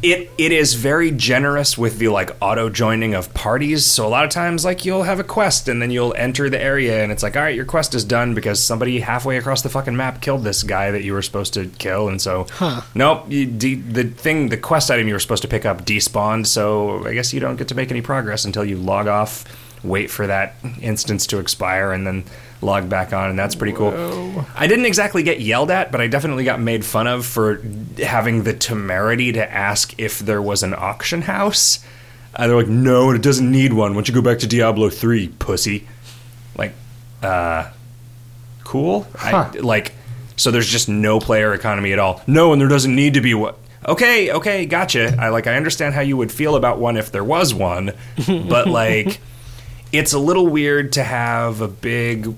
it 0.00 0.30
it 0.38 0.52
is 0.52 0.74
very 0.74 1.10
generous 1.10 1.76
with 1.76 1.98
the 1.98 2.08
like 2.08 2.30
auto 2.40 2.68
joining 2.68 3.14
of 3.14 3.34
parties. 3.34 3.84
So 3.84 4.06
a 4.06 4.08
lot 4.08 4.24
of 4.24 4.30
times 4.30 4.64
like 4.64 4.84
you'll 4.84 5.02
have 5.02 5.18
a 5.18 5.24
quest 5.24 5.66
and 5.68 5.82
then 5.82 5.90
you'll 5.90 6.14
enter 6.14 6.48
the 6.48 6.60
area 6.60 7.02
and 7.02 7.10
it's 7.10 7.22
like, 7.22 7.36
"All 7.36 7.42
right, 7.42 7.54
your 7.54 7.64
quest 7.64 7.94
is 7.94 8.04
done 8.04 8.34
because 8.34 8.62
somebody 8.62 9.00
halfway 9.00 9.38
across 9.38 9.62
the 9.62 9.68
fucking 9.68 9.96
map 9.96 10.20
killed 10.20 10.44
this 10.44 10.62
guy 10.62 10.92
that 10.92 11.02
you 11.02 11.12
were 11.12 11.22
supposed 11.22 11.54
to 11.54 11.66
kill." 11.78 12.08
And 12.08 12.20
so 12.20 12.46
nope, 12.94 13.24
you 13.28 13.46
de- 13.46 13.74
the 13.74 14.04
thing 14.04 14.50
the 14.50 14.56
quest 14.56 14.90
item 14.90 15.08
you 15.08 15.14
were 15.14 15.20
supposed 15.20 15.42
to 15.42 15.48
pick 15.48 15.64
up 15.64 15.84
despawned, 15.84 16.46
so 16.46 17.04
I 17.04 17.14
guess 17.14 17.32
you 17.32 17.40
don't 17.40 17.56
get 17.56 17.68
to 17.68 17.74
make 17.74 17.90
any 17.90 18.02
progress 18.02 18.44
until 18.44 18.64
you 18.64 18.76
log 18.76 19.08
off, 19.08 19.44
wait 19.82 20.10
for 20.10 20.28
that 20.28 20.54
instance 20.80 21.26
to 21.28 21.38
expire 21.38 21.92
and 21.92 22.06
then 22.06 22.24
log 22.60 22.88
back 22.88 23.12
on 23.12 23.30
and 23.30 23.38
that's 23.38 23.54
pretty 23.54 23.76
cool. 23.76 24.44
I 24.54 24.66
didn't 24.66 24.86
exactly 24.86 25.22
get 25.22 25.40
yelled 25.40 25.70
at, 25.70 25.92
but 25.92 26.00
I 26.00 26.08
definitely 26.08 26.44
got 26.44 26.60
made 26.60 26.84
fun 26.84 27.06
of 27.06 27.24
for 27.24 27.62
having 27.98 28.42
the 28.42 28.52
temerity 28.52 29.32
to 29.32 29.52
ask 29.52 29.94
if 29.98 30.18
there 30.18 30.42
was 30.42 30.62
an 30.62 30.74
auction 30.74 31.22
house. 31.22 31.84
Uh, 32.34 32.46
they're 32.46 32.56
like, 32.56 32.68
no, 32.68 33.10
it 33.10 33.22
doesn't 33.22 33.50
need 33.50 33.72
one. 33.72 33.92
Why 33.92 33.96
don't 33.96 34.08
you 34.08 34.14
go 34.14 34.22
back 34.22 34.40
to 34.40 34.46
Diablo 34.46 34.90
3, 34.90 35.28
pussy? 35.38 35.86
Like, 36.56 36.72
uh, 37.22 37.70
cool. 38.64 39.06
Huh. 39.16 39.50
I, 39.54 39.58
like, 39.58 39.92
so 40.36 40.50
there's 40.50 40.68
just 40.68 40.88
no 40.88 41.20
player 41.20 41.52
economy 41.54 41.92
at 41.92 41.98
all. 41.98 42.22
No, 42.26 42.52
and 42.52 42.60
there 42.60 42.68
doesn't 42.68 42.94
need 42.94 43.14
to 43.14 43.20
be 43.20 43.34
one. 43.34 43.54
Okay, 43.86 44.32
okay, 44.32 44.66
gotcha. 44.66 45.16
I 45.18 45.28
like 45.28 45.46
I 45.46 45.56
understand 45.56 45.94
how 45.94 46.00
you 46.00 46.16
would 46.16 46.32
feel 46.32 46.56
about 46.56 46.78
one 46.78 46.96
if 46.96 47.10
there 47.12 47.24
was 47.24 47.54
one, 47.54 47.92
but 48.26 48.66
like 48.66 49.20
it's 49.92 50.12
a 50.12 50.18
little 50.18 50.46
weird 50.46 50.92
to 50.92 51.04
have 51.04 51.60
a 51.60 51.68
big 51.68 52.34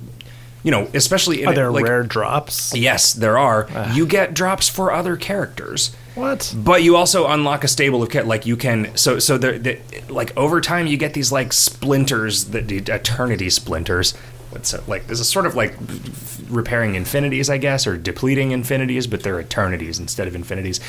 you 0.62 0.70
know, 0.70 0.88
especially 0.92 1.42
in 1.42 1.48
Are 1.48 1.54
there 1.54 1.70
like, 1.70 1.84
rare 1.84 2.02
drops? 2.02 2.74
Yes, 2.74 3.14
there 3.14 3.38
are. 3.38 3.66
Ah. 3.74 3.94
You 3.94 4.06
get 4.06 4.34
drops 4.34 4.68
for 4.68 4.92
other 4.92 5.16
characters. 5.16 5.94
What? 6.14 6.54
But 6.56 6.82
you 6.82 6.96
also 6.96 7.26
unlock 7.28 7.64
a 7.64 7.68
stable 7.68 8.02
of 8.02 8.12
like 8.26 8.44
you 8.44 8.56
can 8.56 8.94
so 8.96 9.18
so 9.18 9.38
there 9.38 9.58
the, 9.58 9.78
like 10.08 10.36
over 10.36 10.60
time 10.60 10.86
you 10.86 10.96
get 10.96 11.14
these 11.14 11.32
like 11.32 11.52
splinters 11.52 12.46
that 12.46 12.68
the 12.68 12.78
eternity 12.78 13.48
splinters. 13.48 14.14
What's 14.50 14.74
it, 14.74 14.86
like 14.88 15.06
there's 15.06 15.20
a 15.20 15.24
sort 15.24 15.46
of 15.46 15.54
like 15.54 15.74
repairing 16.48 16.96
infinities 16.96 17.48
I 17.48 17.58
guess 17.58 17.86
or 17.86 17.96
depleting 17.96 18.50
infinities, 18.50 19.06
but 19.06 19.22
they're 19.22 19.40
eternities 19.40 19.98
instead 19.98 20.26
of 20.26 20.34
infinities. 20.34 20.80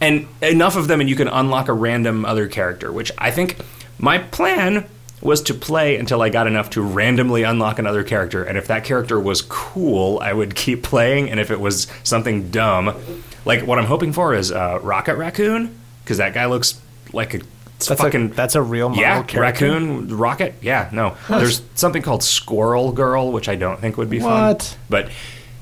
And 0.00 0.28
enough 0.40 0.76
of 0.76 0.88
them 0.88 1.00
and 1.00 1.10
you 1.10 1.16
can 1.16 1.28
unlock 1.28 1.68
a 1.68 1.72
random 1.72 2.24
other 2.24 2.46
character, 2.46 2.92
which 2.92 3.10
I 3.18 3.30
think 3.30 3.58
my 3.98 4.18
plan 4.18 4.86
was 5.20 5.42
to 5.42 5.54
play 5.54 5.96
until 5.96 6.22
I 6.22 6.28
got 6.28 6.46
enough 6.46 6.70
to 6.70 6.82
randomly 6.82 7.42
unlock 7.42 7.78
another 7.78 8.04
character, 8.04 8.44
and 8.44 8.56
if 8.58 8.66
that 8.68 8.84
character 8.84 9.18
was 9.18 9.42
cool, 9.42 10.18
I 10.20 10.32
would 10.32 10.54
keep 10.54 10.82
playing, 10.82 11.30
and 11.30 11.40
if 11.40 11.50
it 11.50 11.60
was 11.60 11.86
something 12.04 12.50
dumb, 12.50 12.94
like 13.44 13.66
what 13.66 13.78
I'm 13.78 13.86
hoping 13.86 14.12
for 14.12 14.34
is 14.34 14.52
uh, 14.52 14.78
Rocket 14.82 15.16
Raccoon, 15.16 15.76
because 16.04 16.18
that 16.18 16.34
guy 16.34 16.46
looks 16.46 16.80
like 17.12 17.34
a 17.34 17.38
That's 17.78 18.00
fucking 18.00 18.30
a 18.30 18.34
that's 18.34 18.54
a 18.54 18.62
real 18.62 18.88
model 18.88 19.02
yeah 19.02 19.22
character. 19.22 19.40
raccoon 19.40 20.16
rocket. 20.16 20.54
Yeah, 20.60 20.88
no, 20.92 21.16
there's 21.28 21.62
something 21.74 22.02
called 22.02 22.22
Squirrel 22.22 22.92
Girl, 22.92 23.32
which 23.32 23.48
I 23.48 23.56
don't 23.56 23.80
think 23.80 23.96
would 23.96 24.10
be 24.10 24.20
fun, 24.20 24.56
but 24.90 25.10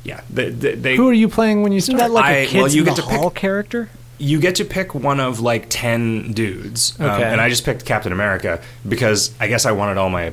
yeah, 0.04 0.20
they, 0.30 0.50
they, 0.50 0.74
they 0.76 0.96
Who 0.96 1.08
are 1.08 1.12
you 1.12 1.28
playing 1.28 1.62
when 1.62 1.72
you 1.72 1.80
start? 1.80 1.98
that 1.98 2.10
like 2.12 2.24
I- 2.24 2.30
a 2.32 2.46
kids 2.46 2.54
well, 2.62 2.68
you 2.72 2.84
get 2.84 2.96
to 2.96 3.02
pick- 3.02 3.34
character? 3.34 3.88
You 4.18 4.40
get 4.40 4.54
to 4.56 4.64
pick 4.64 4.94
one 4.94 5.20
of 5.20 5.40
like 5.40 5.66
10 5.68 6.32
dudes. 6.32 6.98
Um, 6.98 7.08
and 7.08 7.40
I 7.40 7.48
just 7.48 7.64
picked 7.64 7.84
Captain 7.84 8.12
America 8.12 8.62
because 8.88 9.34
I 9.40 9.46
guess 9.48 9.66
I 9.66 9.72
wanted 9.72 9.98
all 9.98 10.08
my 10.10 10.28
uh, 10.28 10.32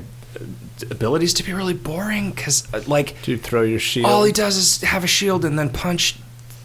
abilities 0.90 1.34
to 1.36 1.44
be 1.44 1.54
really 1.54 1.74
boring 1.74 2.32
because, 2.32 2.68
like, 2.88 3.16
Do 3.24 3.32
you 3.32 3.38
throw 3.38 3.62
your 3.64 3.80
shield? 3.80 4.06
all 4.06 4.24
he 4.24 4.32
does 4.32 4.58
is 4.58 4.82
have 4.82 5.04
a 5.04 5.08
shield 5.08 5.44
and 5.46 5.58
then 5.60 5.70
punch 5.70 6.18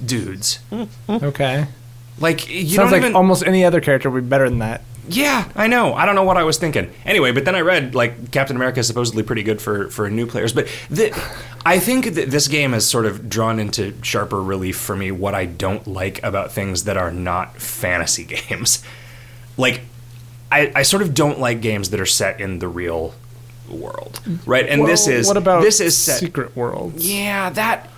dudes. 0.04 0.60
okay. 1.08 1.66
Like, 2.20 2.48
you 2.48 2.62
Sounds 2.68 2.76
don't 2.76 2.90
like 2.92 3.02
even. 3.02 3.16
almost 3.16 3.44
any 3.46 3.64
other 3.64 3.80
character 3.80 4.10
would 4.10 4.24
be 4.24 4.28
better 4.28 4.48
than 4.48 4.58
that. 4.58 4.82
Yeah, 5.08 5.50
I 5.54 5.66
know. 5.66 5.94
I 5.94 6.06
don't 6.06 6.14
know 6.14 6.24
what 6.24 6.36
I 6.36 6.44
was 6.44 6.58
thinking. 6.58 6.92
Anyway, 7.04 7.32
but 7.32 7.44
then 7.44 7.54
I 7.54 7.60
read 7.60 7.94
like 7.94 8.30
Captain 8.30 8.56
America 8.56 8.80
is 8.80 8.86
supposedly 8.86 9.22
pretty 9.22 9.42
good 9.42 9.60
for 9.60 9.88
for 9.90 10.08
new 10.10 10.26
players, 10.26 10.52
but 10.52 10.68
the, 10.90 11.10
I 11.64 11.78
think 11.78 12.14
that 12.14 12.30
this 12.30 12.48
game 12.48 12.72
has 12.72 12.86
sort 12.86 13.06
of 13.06 13.28
drawn 13.28 13.58
into 13.58 13.94
sharper 14.02 14.42
relief 14.42 14.78
for 14.78 14.96
me 14.96 15.10
what 15.10 15.34
I 15.34 15.46
don't 15.46 15.86
like 15.86 16.22
about 16.22 16.52
things 16.52 16.84
that 16.84 16.96
are 16.96 17.10
not 17.10 17.60
fantasy 17.60 18.24
games. 18.48 18.82
Like 19.56 19.82
I, 20.50 20.72
I 20.74 20.82
sort 20.82 21.02
of 21.02 21.14
don't 21.14 21.38
like 21.38 21.60
games 21.60 21.90
that 21.90 22.00
are 22.00 22.06
set 22.06 22.40
in 22.40 22.58
the 22.58 22.68
real 22.68 23.14
world, 23.68 24.20
right? 24.46 24.66
And 24.66 24.86
this 24.86 25.06
is 25.06 25.26
what 25.26 25.36
about 25.36 25.62
this 25.62 25.80
is 25.80 25.96
set 25.96 26.20
Secret 26.20 26.56
Worlds? 26.56 27.08
yeah, 27.08 27.50
that 27.50 27.90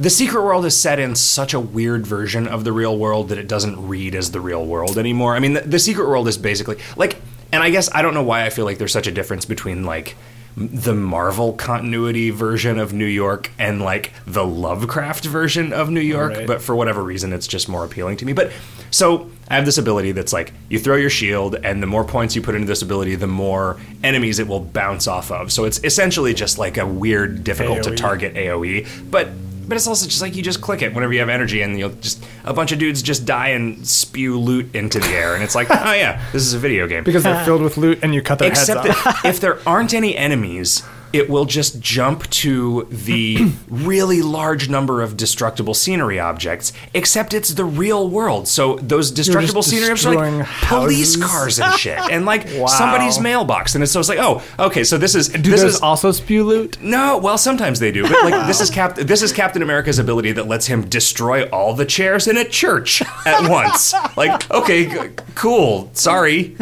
the 0.00 0.10
secret 0.10 0.42
world 0.42 0.64
is 0.64 0.74
set 0.80 0.98
in 0.98 1.14
such 1.14 1.52
a 1.54 1.60
weird 1.60 2.06
version 2.06 2.48
of 2.48 2.64
the 2.64 2.72
real 2.72 2.96
world 2.96 3.28
that 3.28 3.38
it 3.38 3.46
doesn't 3.46 3.86
read 3.86 4.14
as 4.14 4.30
the 4.32 4.40
real 4.40 4.64
world 4.64 4.96
anymore. 4.98 5.36
I 5.36 5.40
mean, 5.40 5.52
the, 5.52 5.60
the 5.60 5.78
secret 5.78 6.08
world 6.08 6.26
is 6.26 6.38
basically 6.38 6.78
like, 6.96 7.16
and 7.52 7.62
I 7.62 7.68
guess 7.70 7.88
I 7.94 8.00
don't 8.00 8.14
know 8.14 8.22
why 8.22 8.46
I 8.46 8.50
feel 8.50 8.64
like 8.64 8.78
there's 8.78 8.92
such 8.92 9.06
a 9.06 9.12
difference 9.12 9.44
between 9.44 9.84
like 9.84 10.16
the 10.56 10.94
Marvel 10.94 11.52
continuity 11.52 12.30
version 12.30 12.78
of 12.78 12.92
New 12.92 13.04
York 13.06 13.50
and 13.58 13.80
like 13.82 14.12
the 14.26 14.44
Lovecraft 14.44 15.24
version 15.26 15.72
of 15.72 15.90
New 15.90 16.00
York, 16.00 16.32
Right. 16.32 16.46
but 16.46 16.60
for 16.62 16.74
whatever 16.74 17.02
reason, 17.04 17.32
it's 17.32 17.46
just 17.46 17.68
more 17.68 17.84
appealing 17.84 18.16
to 18.18 18.24
me. 18.24 18.32
But 18.32 18.50
so 18.90 19.30
I 19.48 19.54
have 19.56 19.64
this 19.64 19.78
ability 19.78 20.12
that's 20.12 20.32
like 20.32 20.52
you 20.68 20.78
throw 20.80 20.96
your 20.96 21.10
shield, 21.10 21.54
and 21.62 21.80
the 21.82 21.86
more 21.86 22.04
points 22.04 22.34
you 22.34 22.42
put 22.42 22.54
into 22.54 22.66
this 22.66 22.82
ability, 22.82 23.14
the 23.16 23.26
more 23.28 23.78
enemies 24.02 24.38
it 24.38 24.48
will 24.48 24.60
bounce 24.60 25.06
off 25.06 25.30
of. 25.30 25.52
So 25.52 25.64
it's 25.66 25.82
essentially 25.84 26.34
just 26.34 26.58
like 26.58 26.78
a 26.78 26.86
weird, 26.86 27.44
difficult 27.44 27.82
to 27.84 27.94
target 27.94 28.34
AOE, 28.34 29.10
but. 29.10 29.28
But 29.70 29.76
it's 29.76 29.86
also 29.86 30.06
just 30.06 30.20
like 30.20 30.34
you 30.34 30.42
just 30.42 30.60
click 30.60 30.82
it 30.82 30.92
whenever 30.94 31.12
you 31.12 31.20
have 31.20 31.28
energy, 31.28 31.62
and 31.62 31.78
you'll 31.78 31.90
just 31.90 32.24
a 32.42 32.52
bunch 32.52 32.72
of 32.72 32.80
dudes 32.80 33.02
just 33.02 33.24
die 33.24 33.50
and 33.50 33.86
spew 33.86 34.36
loot 34.36 34.74
into 34.74 34.98
the 34.98 35.06
air, 35.10 35.36
and 35.36 35.44
it's 35.44 35.54
like, 35.54 35.68
oh 35.70 35.92
yeah, 35.92 36.20
this 36.32 36.42
is 36.42 36.54
a 36.54 36.58
video 36.58 36.88
game. 36.88 37.04
Because 37.04 37.22
they're 37.22 37.44
filled 37.46 37.62
with 37.62 37.76
loot 37.76 38.00
and 38.02 38.12
you 38.12 38.20
cut 38.20 38.40
their 38.40 38.48
Except 38.48 38.84
heads 38.84 38.98
off. 39.06 39.22
that 39.22 39.28
if 39.28 39.38
there 39.38 39.60
aren't 39.68 39.94
any 39.94 40.16
enemies, 40.16 40.82
it 41.12 41.28
will 41.28 41.44
just 41.44 41.80
jump 41.80 42.28
to 42.30 42.86
the 42.90 43.52
really 43.68 44.22
large 44.22 44.68
number 44.68 45.02
of 45.02 45.16
destructible 45.16 45.74
scenery 45.74 46.18
objects. 46.20 46.72
Except 46.94 47.34
it's 47.34 47.50
the 47.50 47.64
real 47.64 48.08
world, 48.08 48.46
so 48.48 48.76
those 48.76 49.10
destructible 49.10 49.62
scenery 49.62 49.90
objects 49.90 50.06
are 50.06 50.14
like 50.14 50.46
police 50.62 51.16
cars 51.16 51.58
and 51.58 51.72
shit, 51.78 51.98
and 51.98 52.24
like 52.32 52.46
Wow. 52.54 52.66
somebody's 52.66 53.18
mailbox, 53.20 53.74
and 53.74 53.82
it's 53.82 53.92
so 53.92 54.00
it's 54.00 54.08
like, 54.08 54.18
oh, 54.20 54.42
okay, 54.58 54.84
so 54.84 54.98
this 54.98 55.14
is 55.14 55.28
Do 55.28 55.50
this 55.50 55.62
is 55.62 55.80
also 55.80 56.12
spew 56.12 56.44
loot? 56.44 56.80
no, 56.80 57.18
well, 57.18 57.38
sometimes 57.38 57.78
they 57.80 57.90
do, 57.92 58.02
but 58.02 58.22
like 58.24 58.46
this 58.46 58.60
is 58.60 58.70
Cap. 58.80 58.94
This 58.96 59.22
is 59.22 59.32
Captain 59.32 59.62
America's 59.62 59.98
ability 59.98 60.32
that 60.32 60.46
lets 60.46 60.66
him 60.66 60.88
destroy 60.88 61.44
all 61.50 61.74
the 61.74 61.84
chairs 61.86 62.26
in 62.28 62.36
a 62.36 62.44
church 62.44 63.02
at 63.26 63.48
once. 63.48 63.94
Like, 64.16 64.50
okay, 64.50 64.86
g- 64.86 65.14
cool. 65.34 65.90
Sorry, 65.94 66.56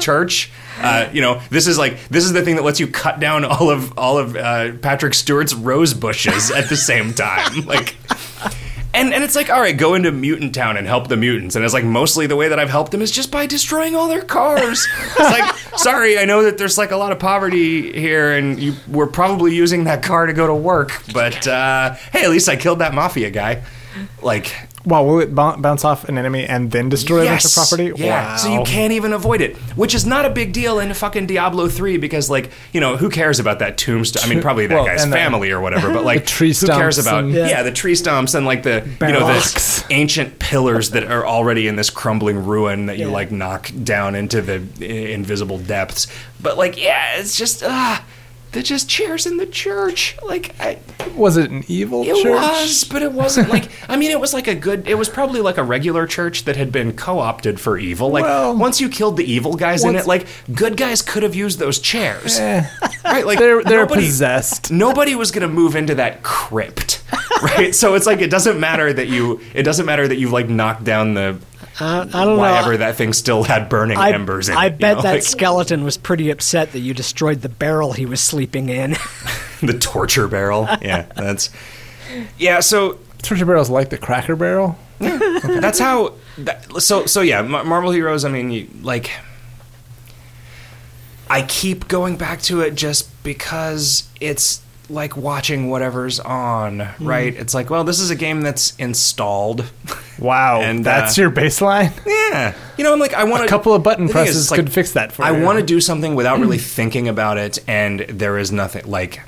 church. 0.00 0.50
Uh, 0.80 1.08
you 1.12 1.20
know, 1.20 1.40
this 1.50 1.66
is 1.66 1.78
like 1.78 2.08
this 2.08 2.24
is 2.24 2.32
the 2.32 2.42
thing 2.42 2.56
that 2.56 2.62
lets 2.62 2.80
you 2.80 2.86
cut 2.86 3.20
down 3.20 3.44
all 3.44 3.70
of 3.70 3.96
all 3.98 4.18
of 4.18 4.36
uh, 4.36 4.72
Patrick 4.82 5.14
Stewart's 5.14 5.54
rose 5.54 5.94
bushes 5.94 6.50
at 6.50 6.68
the 6.68 6.76
same 6.76 7.12
time. 7.12 7.64
Like, 7.74 7.96
and 8.92 9.12
and 9.12 9.24
it's 9.24 9.34
like, 9.34 9.50
all 9.50 9.60
right, 9.60 9.76
go 9.76 9.94
into 9.94 10.12
Mutant 10.12 10.54
Town 10.54 10.76
and 10.76 10.86
help 10.86 11.08
the 11.08 11.16
mutants. 11.16 11.56
And 11.56 11.64
it's 11.64 11.74
like 11.74 11.84
mostly 11.84 12.26
the 12.26 12.36
way 12.36 12.48
that 12.48 12.58
I've 12.60 12.70
helped 12.70 12.92
them 12.92 13.02
is 13.02 13.10
just 13.10 13.30
by 13.30 13.46
destroying 13.46 13.96
all 13.96 14.08
their 14.08 14.22
cars. 14.22 14.86
it's 15.02 15.18
like, 15.18 15.54
sorry, 15.78 16.18
I 16.18 16.24
know 16.24 16.44
that 16.44 16.58
there's 16.58 16.78
like 16.78 16.90
a 16.92 16.96
lot 16.96 17.10
of 17.12 17.18
poverty 17.18 17.92
here, 17.98 18.32
and 18.32 18.60
you 18.60 18.74
were 18.88 19.06
probably 19.06 19.54
using 19.54 19.84
that 19.84 20.02
car 20.02 20.26
to 20.26 20.32
go 20.32 20.46
to 20.46 20.54
work, 20.54 20.92
but 21.12 21.46
uh, 21.48 21.94
hey, 22.12 22.24
at 22.24 22.30
least 22.30 22.48
I 22.48 22.56
killed 22.56 22.78
that 22.80 22.94
mafia 22.94 23.30
guy. 23.30 23.62
Like, 24.22 24.54
Wow, 24.86 25.04
will 25.04 25.20
it 25.20 25.34
bou- 25.34 25.56
bounce 25.56 25.82
off 25.84 26.04
an 26.10 26.18
enemy 26.18 26.44
and 26.44 26.70
then 26.70 26.90
destroy 26.90 27.22
a 27.22 27.26
bunch 27.26 27.44
of 27.46 27.52
property? 27.54 27.92
yeah. 27.96 28.32
Wow. 28.32 28.36
So 28.36 28.52
you 28.52 28.62
can't 28.64 28.92
even 28.92 29.14
avoid 29.14 29.40
it, 29.40 29.56
which 29.76 29.94
is 29.94 30.04
not 30.04 30.26
a 30.26 30.30
big 30.30 30.52
deal 30.52 30.78
in 30.78 30.92
fucking 30.92 31.26
Diablo 31.26 31.68
3 31.68 31.96
because, 31.96 32.28
like, 32.28 32.50
you 32.72 32.80
know, 32.80 32.96
who 32.98 33.08
cares 33.08 33.40
about 33.40 33.60
that 33.60 33.78
tombstone? 33.78 34.22
I 34.24 34.28
mean, 34.28 34.42
probably 34.42 34.66
that 34.66 34.74
Well, 34.74 34.84
guy's 34.84 35.02
and 35.02 35.10
the- 35.10 35.16
family 35.16 35.50
or 35.52 35.60
whatever, 35.60 35.90
but 35.92 36.04
like, 36.12 36.26
tree 36.26 36.52
who 36.52 36.66
cares 36.66 36.98
about, 36.98 37.24
and- 37.24 37.32
yeah. 37.32 37.48
Yeah. 37.48 37.62
the 37.62 37.72
tree 37.72 37.94
stumps 37.94 38.34
and 38.34 38.44
like 38.44 38.62
the, 38.62 38.86
you 39.00 39.12
know, 39.12 39.20
Rocks. 39.20 39.82
the 39.82 39.94
ancient 39.94 40.38
pillars 40.38 40.90
that 40.90 41.04
are 41.04 41.26
already 41.26 41.66
in 41.66 41.76
this 41.76 41.88
crumbling 41.88 42.44
ruin 42.44 42.86
that 42.86 42.98
you 42.98 43.06
Yeah. 43.06 43.12
like 43.12 43.32
knock 43.32 43.70
down 43.84 44.14
into 44.14 44.42
the 44.42 44.62
i- 44.82 44.84
invisible 44.84 45.58
depths. 45.58 46.08
But 46.42 46.58
like, 46.58 46.76
yeah, 46.82 47.16
it's 47.16 47.36
just, 47.38 47.62
ah. 47.64 48.04
They're 48.54 48.62
just 48.62 48.88
chairs 48.88 49.26
in 49.26 49.36
the 49.36 49.44
church. 49.46 50.16
Like 50.24 50.54
I, 50.60 50.78
Was 51.16 51.36
it 51.36 51.50
an 51.50 51.64
evil 51.68 52.02
it 52.04 52.22
church? 52.22 52.32
was, 52.40 52.84
but 52.84 53.02
it 53.02 53.12
wasn't 53.12 53.50
like. 53.50 53.68
I 53.90 53.96
mean, 53.96 54.10
it 54.10 54.18
was 54.20 54.32
like 54.32 54.46
a 54.48 54.54
good. 54.54 54.88
It 54.88 54.94
was 54.94 55.08
probably 55.10 55.40
like 55.42 55.58
a 55.58 55.62
regular 55.62 56.06
church 56.06 56.44
that 56.44 56.56
had 56.56 56.72
been 56.72 56.96
co-opted 56.96 57.60
for 57.60 57.76
evil. 57.76 58.08
Like 58.10 58.24
Well- 58.24 58.56
once 58.56 58.80
you 58.80 58.88
killed 58.88 59.16
the 59.18 59.30
evil 59.30 59.54
guys 59.54 59.84
in 59.84 59.94
it, 59.96 60.06
like 60.06 60.26
good 60.54 60.76
guys 60.76 61.02
could 61.02 61.22
have 61.24 61.34
used 61.34 61.58
those 61.58 61.78
chairs, 61.80 62.38
Eh, 62.38 62.64
right? 63.04 63.26
Like 63.26 63.38
they're 63.38 63.62
they're 63.62 63.80
nobody, 63.80 64.02
possessed. 64.06 64.70
nobody 64.70 65.14
was 65.14 65.30
going 65.30 65.46
to 65.46 65.52
move 65.52 65.76
into 65.76 65.96
that 65.96 66.22
crypt 66.22 67.02
right 67.42 67.74
so 67.74 67.94
it's 67.94 68.06
like 68.06 68.20
it 68.20 68.30
doesn't 68.30 68.58
matter 68.58 68.92
that 68.92 69.08
you 69.08 69.40
it 69.52 69.62
doesn't 69.64 69.84
matter 69.86 70.06
that 70.08 70.16
you've 70.16 70.32
like 70.32 70.48
knocked 70.48 70.84
down 70.84 71.14
the 71.14 71.38
Uh, 71.80 72.06
I 72.12 72.24
don't 72.24 72.38
why 72.38 72.58
ever 72.58 72.72
know. 72.72 72.76
that 72.78 72.94
thing 72.94 73.12
still 73.12 73.42
had 73.42 73.68
burning 73.68 73.98
I, 73.98 74.12
embers 74.12 74.48
in 74.48 74.56
I 74.56 74.66
it 74.66 74.72
you 74.74 74.78
bet 74.78 74.96
know, 74.96 75.02
that 75.02 75.14
like, 75.14 75.22
skeleton 75.24 75.82
was 75.82 75.96
pretty 75.96 76.30
upset 76.30 76.70
that 76.72 76.78
you 76.80 76.94
destroyed 76.94 77.40
the 77.40 77.48
barrel 77.48 77.92
he 77.92 78.06
was 78.06 78.20
sleeping 78.20 78.68
in. 78.68 78.92
the 79.60 79.76
torture 79.78 80.28
barrel 80.28 80.68
yeah 80.82 81.06
that's 81.16 81.50
yeah 82.38 82.60
so 82.60 82.98
Torture 83.22 83.46
barrel's 83.46 83.70
like 83.70 83.88
the 83.88 83.96
Cracker 83.98 84.36
Barrel. 84.36 84.78
that's 84.98 85.78
how 85.78 86.14
that, 86.38 86.82
so 86.82 87.06
so 87.06 87.22
yeah 87.22 87.42
marvel 87.42 87.90
heroes 87.90 88.24
i 88.24 88.28
mean 88.28 88.50
you, 88.50 88.68
like 88.82 89.10
i 91.28 91.42
keep 91.42 91.88
going 91.88 92.16
back 92.16 92.40
to 92.42 92.60
it 92.60 92.74
just 92.74 93.10
because 93.24 94.08
it's 94.20 94.63
like 94.90 95.16
watching 95.16 95.70
whatever's 95.70 96.20
on 96.20 96.80
Hmm. 96.80 97.06
right 97.06 97.34
it's 97.34 97.54
like 97.54 97.70
well 97.70 97.84
this 97.84 98.00
is 98.00 98.10
a 98.10 98.14
game 98.14 98.42
that's 98.42 98.74
installed 98.76 99.64
Wow, 100.18 100.60
And, 100.60 100.84
that's 100.84 101.18
uh, 101.18 101.22
your 101.22 101.30
baseline. 101.32 101.92
Yeah, 102.06 102.54
you 102.78 102.84
know, 102.84 102.92
I'm 102.92 102.98
like, 103.00 103.14
I 103.14 103.24
want 103.24 103.44
A 103.44 103.48
couple 103.48 103.74
of 103.74 103.82
button 103.82 104.08
presses 104.08 104.50
like, 104.50 104.58
could 104.58 104.72
fix 104.72 104.92
that 104.92 105.10
for 105.12 105.24
I 105.24 105.32
want 105.32 105.58
to 105.58 105.64
do 105.64 105.80
something 105.80 106.14
without 106.14 106.38
really 106.38 106.58
thinking 106.78 107.08
about 107.08 107.36
it, 107.38 107.58
and 107.66 108.00
there 108.00 108.38
is 108.38 108.52
nothing 108.52 108.86
like 108.86 109.20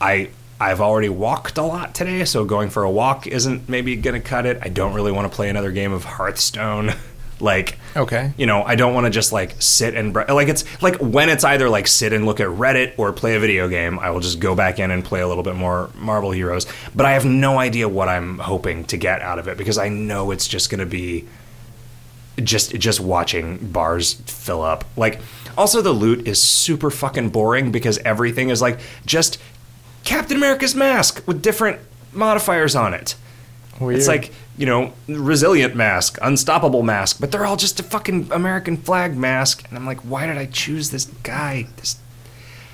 I. 0.00 0.28
I've 0.60 0.82
already 0.82 1.08
walked 1.08 1.56
a 1.56 1.62
lot 1.62 1.94
today, 1.94 2.26
so 2.26 2.44
going 2.44 2.68
for 2.68 2.82
a 2.82 2.90
walk 2.90 3.26
isn't 3.26 3.66
maybe 3.66 3.96
going 3.96 4.20
to 4.20 4.26
cut 4.26 4.44
it. 4.44 4.58
I 4.60 4.68
don't 4.68 4.92
really 4.92 5.10
want 5.10 5.30
to 5.30 5.34
play 5.34 5.48
another 5.48 5.72
game 5.72 5.92
of 5.92 6.04
Hearthstone. 6.04 6.92
like, 7.40 7.78
Okay. 7.96 8.32
you 8.36 8.46
know, 8.46 8.62
I 8.62 8.74
don't 8.74 8.94
want 8.94 9.06
to 9.06 9.10
just 9.10 9.32
like 9.32 9.54
sit 9.60 9.94
and 9.94 10.12
bre- 10.12 10.30
like 10.30 10.48
it's 10.48 10.64
like 10.82 10.96
when 10.96 11.28
it's 11.28 11.44
either 11.44 11.68
like 11.68 11.86
sit 11.86 12.12
and 12.12 12.26
look 12.26 12.40
at 12.40 12.48
Reddit 12.48 12.92
or 12.98 13.12
play 13.12 13.34
a 13.36 13.40
video 13.40 13.68
game, 13.68 13.98
I 13.98 14.10
will 14.10 14.20
just 14.20 14.40
go 14.40 14.54
back 14.54 14.78
in 14.78 14.90
and 14.90 15.04
play 15.04 15.20
a 15.20 15.28
little 15.28 15.42
bit 15.42 15.56
more 15.56 15.90
Marvel 15.96 16.30
Heroes. 16.30 16.66
But 16.94 17.06
I 17.06 17.12
have 17.12 17.24
no 17.24 17.58
idea 17.58 17.88
what 17.88 18.08
I'm 18.08 18.38
hoping 18.38 18.84
to 18.84 18.96
get 18.96 19.22
out 19.22 19.38
of 19.38 19.48
it 19.48 19.56
because 19.58 19.78
I 19.78 19.88
know 19.88 20.30
it's 20.30 20.46
just 20.48 20.70
going 20.70 20.80
to 20.80 20.86
be 20.86 21.26
just 22.42 22.72
just 22.78 23.00
watching 23.00 23.58
bars 23.58 24.14
fill 24.26 24.62
up. 24.62 24.84
Like 24.96 25.20
also 25.58 25.82
the 25.82 25.92
loot 25.92 26.26
is 26.26 26.40
super 26.42 26.90
fucking 26.90 27.30
boring 27.30 27.70
because 27.72 27.98
everything 27.98 28.48
is 28.50 28.62
like 28.62 28.80
just 29.04 29.38
Captain 30.04 30.36
America's 30.36 30.74
mask 30.74 31.22
with 31.26 31.42
different 31.42 31.80
modifiers 32.12 32.74
on 32.74 32.94
it. 32.94 33.14
Weird. 33.80 33.98
It's 33.98 34.08
like, 34.08 34.32
you 34.58 34.66
know, 34.66 34.92
resilient 35.08 35.74
mask, 35.74 36.18
unstoppable 36.22 36.82
mask, 36.82 37.16
but 37.18 37.32
they're 37.32 37.46
all 37.46 37.56
just 37.56 37.80
a 37.80 37.82
fucking 37.82 38.28
American 38.30 38.76
flag 38.76 39.16
mask. 39.16 39.64
And 39.68 39.78
I'm 39.78 39.86
like, 39.86 40.00
why 40.00 40.26
did 40.26 40.36
I 40.36 40.46
choose 40.46 40.90
this 40.90 41.06
guy? 41.22 41.66
This 41.76 41.98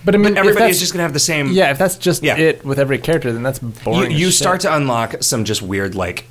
but 0.05 0.15
I 0.15 0.19
mean, 0.19 0.35
but 0.35 0.39
everybody 0.39 0.71
is 0.71 0.79
just 0.81 0.93
gonna 0.93 1.03
have 1.03 1.13
the 1.13 1.19
same 1.19 1.49
Yeah, 1.53 1.71
if 1.71 1.79
that's 1.79 1.97
just 1.97 2.23
Yeah. 2.23 2.37
it 2.37 2.65
with 2.65 2.79
every 2.79 2.99
character, 2.99 3.33
then 3.33 3.43
that's 3.43 3.61
you, 3.63 3.69
boring. 3.85 4.11
you 4.13 4.29
as 4.29 4.39
start 4.39 4.61
to 4.63 4.75
unlock 4.75 5.17
some 5.23 5.45
just 5.45 5.63
weird 5.63 5.95
like 5.95 6.27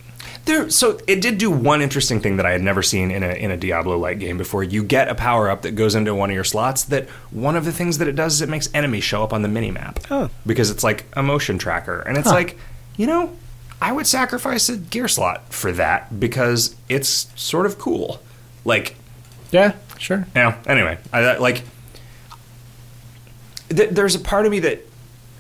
there 0.46 0.70
so 0.70 1.00
it 1.08 1.22
did 1.22 1.38
do 1.40 1.50
one 1.50 1.82
interesting 1.82 2.20
thing 2.22 2.38
that 2.38 2.46
I 2.46 2.52
had 2.52 2.62
never 2.62 2.84
seen 2.84 3.10
in 3.12 3.24
a 3.24 3.30
in 3.34 3.50
a 3.52 3.58
Diablo 3.58 3.98
like 3.98 4.20
game 4.20 4.38
before. 4.38 4.64
You 4.64 4.84
get 4.84 5.08
a 5.10 5.16
power 5.16 5.50
up 5.50 5.64
that 5.64 5.72
goes 5.72 5.96
into 5.96 6.14
one 6.14 6.30
of 6.30 6.36
your 6.36 6.44
slots 6.44 6.84
that 6.86 7.10
one 7.32 7.56
of 7.56 7.66
the 7.66 7.72
things 7.72 7.98
that 7.98 8.08
it 8.08 8.16
does 8.16 8.36
is 8.36 8.42
it 8.42 8.50
makes 8.50 8.70
enemies 8.74 9.04
show 9.04 9.24
up 9.24 9.34
on 9.34 9.42
the 9.42 9.48
mini 9.50 9.72
map. 9.72 10.00
Oh. 10.12 10.30
Because 10.46 10.70
it's 10.70 10.84
like 10.84 11.06
a 11.14 11.24
motion 11.24 11.58
tracker. 11.58 12.00
And 12.02 12.18
it's 12.18 12.28
Huh. 12.30 12.36
like, 12.36 12.58
you 12.96 13.08
know, 13.08 13.32
I 13.86 13.92
would 13.92 14.08
sacrifice 14.08 14.68
a 14.68 14.78
gear 14.78 15.08
slot 15.08 15.54
for 15.54 15.72
that 15.74 16.20
because 16.20 16.76
it's 16.90 17.28
sort 17.36 17.68
of 17.68 17.78
cool. 17.78 18.20
Like 18.66 18.96
Yeah, 19.52 19.74
sure. 20.00 20.26
yeah. 20.36 20.58
Anyway, 20.66 20.98
I 21.14 21.38
like. 21.38 21.62
Th- 23.70 23.92
there's 23.92 24.16
a 24.16 24.20
part 24.20 24.48
of 24.48 24.52
me 24.52 24.58
that 24.62 24.80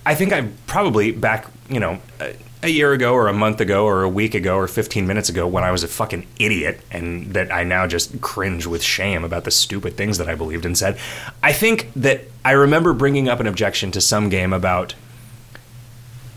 I 0.06 0.14
think 0.14 0.32
I 0.32 0.48
probably 0.68 1.10
back, 1.12 1.48
you 1.70 1.80
know, 1.80 2.00
a, 2.20 2.36
a 2.62 2.68
year 2.68 2.94
ago 2.94 3.14
or 3.16 3.30
a 3.30 3.34
month 3.34 3.62
ago 3.62 3.84
or 3.84 4.04
a 4.04 4.10
week 4.10 4.36
ago 4.36 4.58
or 4.58 4.68
15 4.68 5.08
minutes 5.08 5.28
ago 5.28 5.48
when 5.48 5.64
I 5.64 5.72
was 5.72 5.84
a 5.84 5.88
fucking 5.88 6.28
idiot 6.38 6.82
and 6.92 7.34
that 7.34 7.52
I 7.52 7.64
now 7.64 7.88
just 7.88 8.22
cringe 8.22 8.68
with 8.68 8.84
shame 8.84 9.24
about 9.24 9.46
the 9.46 9.52
stupid 9.52 9.98
things 9.98 10.20
that 10.20 10.30
I 10.30 10.36
believed 10.36 10.68
and 10.68 10.78
said. 10.78 11.00
I 11.42 11.52
think 11.52 11.92
that 11.96 12.26
I 12.44 12.52
remember 12.52 12.94
bringing 12.94 13.28
up 13.28 13.40
an 13.40 13.48
objection 13.48 13.90
to 13.94 14.02
some 14.02 14.30
game 14.30 14.54
about 14.54 14.94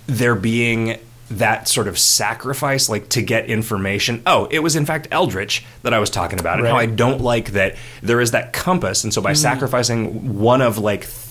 there 0.07 0.35
being 0.35 0.99
that 1.31 1.69
sort 1.69 1.89
of 1.89 1.99
sacrifice, 1.99 2.89
like 2.89 3.09
to 3.11 3.23
get 3.23 3.47
information. 3.47 4.23
Oh, 4.27 4.49
it 4.51 4.61
was 4.61 4.77
in 4.77 4.87
fact 4.87 5.09
Eldritch 5.11 5.65
that 5.83 5.93
I 5.93 5.99
was 5.99 6.11
talking 6.11 6.41
about, 6.41 6.59
and 6.59 6.67
how 6.67 6.77
I 6.77 6.87
don't 6.87 7.21
like 7.21 7.53
that 7.53 7.77
there 8.03 8.21
is 8.21 8.31
that 8.31 8.53
compass, 8.53 9.05
and 9.05 9.13
so 9.13 9.21
by 9.21 9.33
hmm. 9.33 9.37
sacrificing 9.37 10.39
one 10.39 10.63
of 10.63 10.79
like 10.79 11.03
th- 11.03 11.25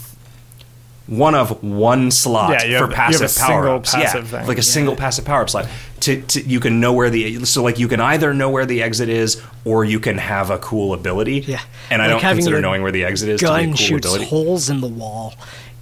one 1.07 1.35
of 1.35 1.63
one 1.63 2.11
slot 2.11 2.51
Yeah, 2.51 2.59
for 2.59 2.65
have- 2.65 2.89
you 2.89 2.95
passive 2.95 3.21
have 3.21 3.31
a 3.31 3.39
power 3.39 3.63
single 3.63 3.75
ups, 3.75 3.95
passive 3.95 4.31
yeah, 4.31 4.39
thing. 4.39 4.47
like 4.47 4.57
a 4.57 4.63
single 4.63 4.95
passive 4.95 5.25
power 5.25 5.41
up 5.41 5.49
slot. 5.49 5.67
To, 6.01 6.21
to 6.21 6.41
you 6.41 6.59
can 6.59 6.79
know 6.79 6.93
where 6.93 7.09
the 7.09 7.43
so 7.45 7.63
like 7.63 7.79
you 7.79 7.87
can 7.87 7.99
either 7.99 8.33
know 8.33 8.49
where 8.49 8.65
the 8.65 8.83
exit 8.83 9.09
is 9.09 9.41
or 9.65 9.83
you 9.83 9.99
can 9.99 10.17
have 10.19 10.51
a 10.51 10.59
cool 10.59 10.93
ability. 10.93 11.39
Yeah. 11.39 11.61
and 11.89 12.01
I 12.01 12.07
don't 12.07 12.21
consider 12.21 12.61
knowing 12.61 12.83
where 12.83 12.91
the 12.91 13.05
exit 13.05 13.29
is 13.29 13.39
to 13.39 13.45
be 13.45 13.51
a 13.51 13.55
Gun 13.55 13.65
cool 13.67 13.75
shoots 13.75 14.05
ability. 14.05 14.25
holes 14.25 14.69
in 14.69 14.81
the 14.81 14.87
wall. 14.87 15.33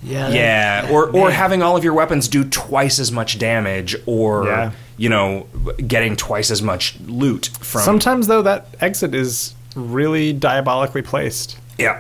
Yeah. 0.06 0.30
that- 0.30 0.34
Yeah, 0.36 0.90
or 0.92 1.08
or 1.10 1.26
man. 1.30 1.32
having 1.32 1.62
all 1.64 1.76
of 1.76 1.84
your 1.84 1.94
weapons 1.94 2.28
do 2.28 2.44
twice 2.44 3.00
as 3.00 3.12
much 3.12 3.38
damage, 3.40 3.96
or 4.06 4.46
Yeah. 4.46 4.72
you 4.98 5.10
know, 5.10 5.48
getting 5.88 6.16
twice 6.16 6.52
as 6.52 6.62
much 6.62 6.96
loot 7.08 7.50
from. 7.60 7.82
Sometimes 7.82 8.28
though, 8.28 8.42
that 8.44 8.68
exit 8.80 9.14
is 9.16 9.54
really 9.76 10.32
diabolically 10.34 11.02
placed. 11.02 11.58
yeah, 11.78 12.00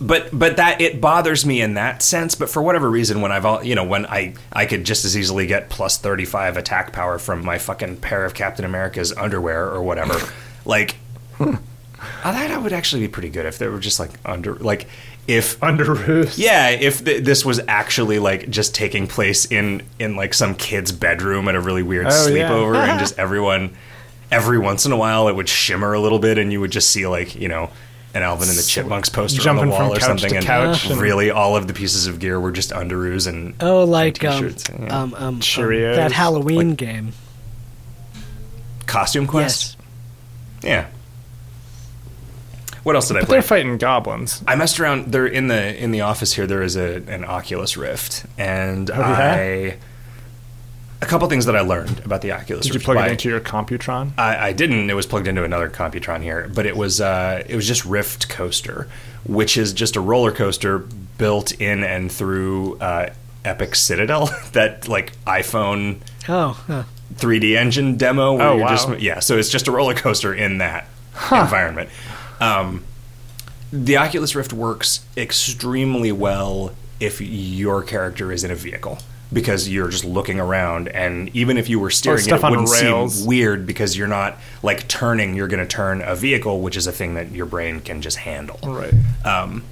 but 0.00 0.28
but 0.32 0.56
that 0.58 0.80
it 0.80 1.00
bothers 1.00 1.46
me 1.46 1.60
in 1.62 1.74
that 1.74 2.02
sense. 2.02 2.34
But 2.34 2.50
for 2.50 2.60
whatever 2.62 2.90
reason, 2.90 3.20
when 3.22 3.32
I've 3.32 3.46
all 3.46 3.62
you 3.64 3.74
know, 3.74 3.84
when 3.84 4.04
I 4.06 4.34
I 4.52 4.66
could 4.66 4.84
just 4.84 5.04
as 5.06 5.16
easily 5.16 5.46
get 5.46 5.70
plus 5.70 5.96
thirty 5.96 6.24
five 6.26 6.56
attack 6.58 6.92
power 6.92 7.18
from 7.18 7.44
my 7.44 7.56
fucking 7.58 7.96
pair 7.98 8.24
of 8.26 8.34
Captain 8.34 8.64
America's 8.64 9.12
underwear 9.16 9.64
or 9.70 9.82
whatever, 9.82 10.20
like. 10.64 10.96
Hmm. 11.38 11.54
I 12.24 12.32
thought 12.32 12.48
that 12.48 12.62
would 12.62 12.72
actually 12.74 13.02
be 13.02 13.08
pretty 13.08 13.30
good 13.30 13.46
if 13.46 13.58
they 13.58 13.68
were 13.68 13.78
just 13.78 13.98
like 13.98 14.10
under 14.24 14.54
like 14.56 14.86
if 15.26 15.58
Underoos. 15.60 16.38
Yeah, 16.38 16.70
if 16.70 17.04
th- 17.04 17.24
this 17.24 17.44
was 17.44 17.60
actually 17.68 18.18
like 18.18 18.48
just 18.50 18.74
taking 18.74 19.06
place 19.06 19.44
in 19.46 19.82
in 19.98 20.16
like 20.16 20.34
some 20.34 20.54
kid's 20.54 20.92
bedroom 20.92 21.48
at 21.48 21.54
a 21.54 21.60
really 21.60 21.82
weird 21.82 22.06
Oh, 22.06 22.28
yeah. 22.28 22.48
sleepover, 22.48 22.76
and 22.76 22.98
just 23.06 23.18
everyone 23.18 23.76
every 24.30 24.58
once 24.58 24.86
in 24.86 24.92
a 24.92 24.96
while 24.96 25.28
it 25.28 25.36
would 25.36 25.48
shimmer 25.48 25.92
a 25.92 26.00
little 26.00 26.18
bit, 26.18 26.38
and 26.38 26.52
you 26.52 26.60
would 26.60 26.70
just 26.72 26.90
see 26.90 27.06
like 27.06 27.34
you 27.34 27.48
know 27.48 27.70
an 28.14 28.22
Alvin 28.22 28.48
and 28.48 28.56
the 28.56 28.62
Chipmunks 28.62 29.08
poster 29.10 29.42
Jumping 29.42 29.64
on 29.64 29.68
the 29.68 29.74
wall 29.74 29.80
from 29.88 29.96
or 29.96 30.00
couch 30.00 30.08
something, 30.08 30.30
to 30.30 30.36
and 30.36 30.46
couch 30.46 30.88
and- 30.90 31.00
really 31.00 31.30
all 31.30 31.54
of 31.56 31.66
the 31.68 31.74
pieces 31.74 32.06
of 32.06 32.18
gear 32.18 32.40
were 32.40 32.50
just 32.52 32.70
underoos 32.70 33.26
and 33.26 33.54
Oh, 33.60 33.84
like 33.84 34.24
um, 34.24 34.42
T-shirts, 34.42 34.64
yeah. 34.70 34.86
um, 35.02 35.14
um, 35.14 35.24
um, 35.24 35.40
that 35.40 36.12
Halloween 36.12 36.74
game. 36.76 37.12
costume 38.86 39.26
quest. 39.26 39.76
Yes. 40.62 40.64
Yeah. 40.64 40.86
What 42.86 42.94
else 42.94 43.08
did 43.08 43.16
I 43.16 43.20
But 43.20 43.26
play? 43.26 43.34
they're 43.34 43.42
fighting 43.42 43.78
goblins. 43.78 44.44
I 44.46 44.54
messed 44.54 44.78
around. 44.78 45.10
There 45.10 45.26
in 45.26 45.48
the 45.48 45.76
in 45.82 45.90
the 45.90 46.02
office 46.02 46.34
here. 46.34 46.46
There 46.46 46.62
is 46.62 46.76
a 46.76 47.02
an 47.08 47.24
Oculus 47.24 47.76
Rift, 47.76 48.24
and 48.38 48.88
Oh, 48.92 48.94
yeah? 49.00 49.34
I 49.34 49.76
a 51.02 51.06
couple 51.06 51.28
things 51.28 51.46
that 51.46 51.56
I 51.56 51.62
learned 51.62 51.98
about 52.04 52.22
the 52.22 52.30
Oculus. 52.30 52.64
Did 52.64 52.74
you 52.74 52.80
plug 52.80 52.96
by- 52.96 53.08
it 53.08 53.10
into 53.10 53.28
your 53.28 53.40
Computron? 53.40 54.12
I, 54.16 54.48
I 54.48 54.52
didn't. 54.52 54.88
It 54.88 54.94
was 54.94 55.04
plugged 55.04 55.26
into 55.26 55.42
another 55.42 55.68
Computron 55.68 56.22
here, 56.22 56.48
but 56.54 56.64
it 56.64 56.76
was 56.76 57.00
uh, 57.00 57.42
it 57.48 57.56
was 57.56 57.66
just 57.66 57.84
Rift 57.84 58.28
Coaster, 58.28 58.88
which 59.24 59.56
is 59.56 59.72
just 59.72 59.96
a 59.96 60.00
roller 60.00 60.30
coaster 60.30 60.78
built 61.18 61.50
in 61.60 61.82
and 61.82 62.10
through 62.12 62.78
uh, 62.78 63.10
Epic 63.44 63.74
Citadel, 63.74 64.26
that 64.52 64.86
like 64.86 65.12
iPhone 65.24 65.98
Oh, 66.28 66.52
huh. 66.68 66.84
3D 67.16 67.56
engine 67.56 67.96
demo. 67.96 68.34
Where 68.34 68.46
Oh, 68.46 68.54
you're 68.56 68.64
wow. 68.64 68.70
just 68.70 69.00
yeah. 69.00 69.18
So 69.18 69.36
it's 69.38 69.48
just 69.50 69.66
a 69.66 69.72
roller 69.72 69.94
coaster 69.94 70.32
in 70.32 70.58
that 70.58 70.86
environment. 71.32 71.90
Um, 72.40 72.84
the 73.72 73.96
Oculus 73.96 74.34
Rift 74.34 74.52
works 74.52 75.04
extremely 75.16 76.12
well 76.12 76.72
if 77.00 77.20
your 77.20 77.82
character 77.82 78.30
is 78.32 78.44
in 78.44 78.50
a 78.50 78.54
vehicle 78.54 78.98
because 79.32 79.68
you're 79.68 79.88
just 79.88 80.04
looking 80.04 80.38
around 80.38 80.86
and 80.88 81.28
even 81.34 81.58
if 81.58 81.68
you 81.68 81.80
were 81.80 81.90
steering 81.90 82.20
it, 82.24 82.32
it 82.32 82.42
wouldn't 82.42 82.70
rails. 82.70 83.14
seem 83.18 83.26
weird 83.26 83.66
because 83.66 83.96
you're 83.98 84.06
not 84.06 84.38
like 84.62 84.86
turning 84.86 85.34
you're 85.34 85.48
going 85.48 85.58
to 85.60 85.66
turn 85.66 86.00
a 86.00 86.14
vehicle 86.14 86.60
which 86.60 86.76
is 86.76 86.86
a 86.86 86.92
thing 86.92 87.14
that 87.14 87.32
your 87.32 87.44
brain 87.44 87.80
can 87.80 88.00
just 88.00 88.18
handle 88.18 88.56
Right. 88.62 88.94
um, 89.24 89.64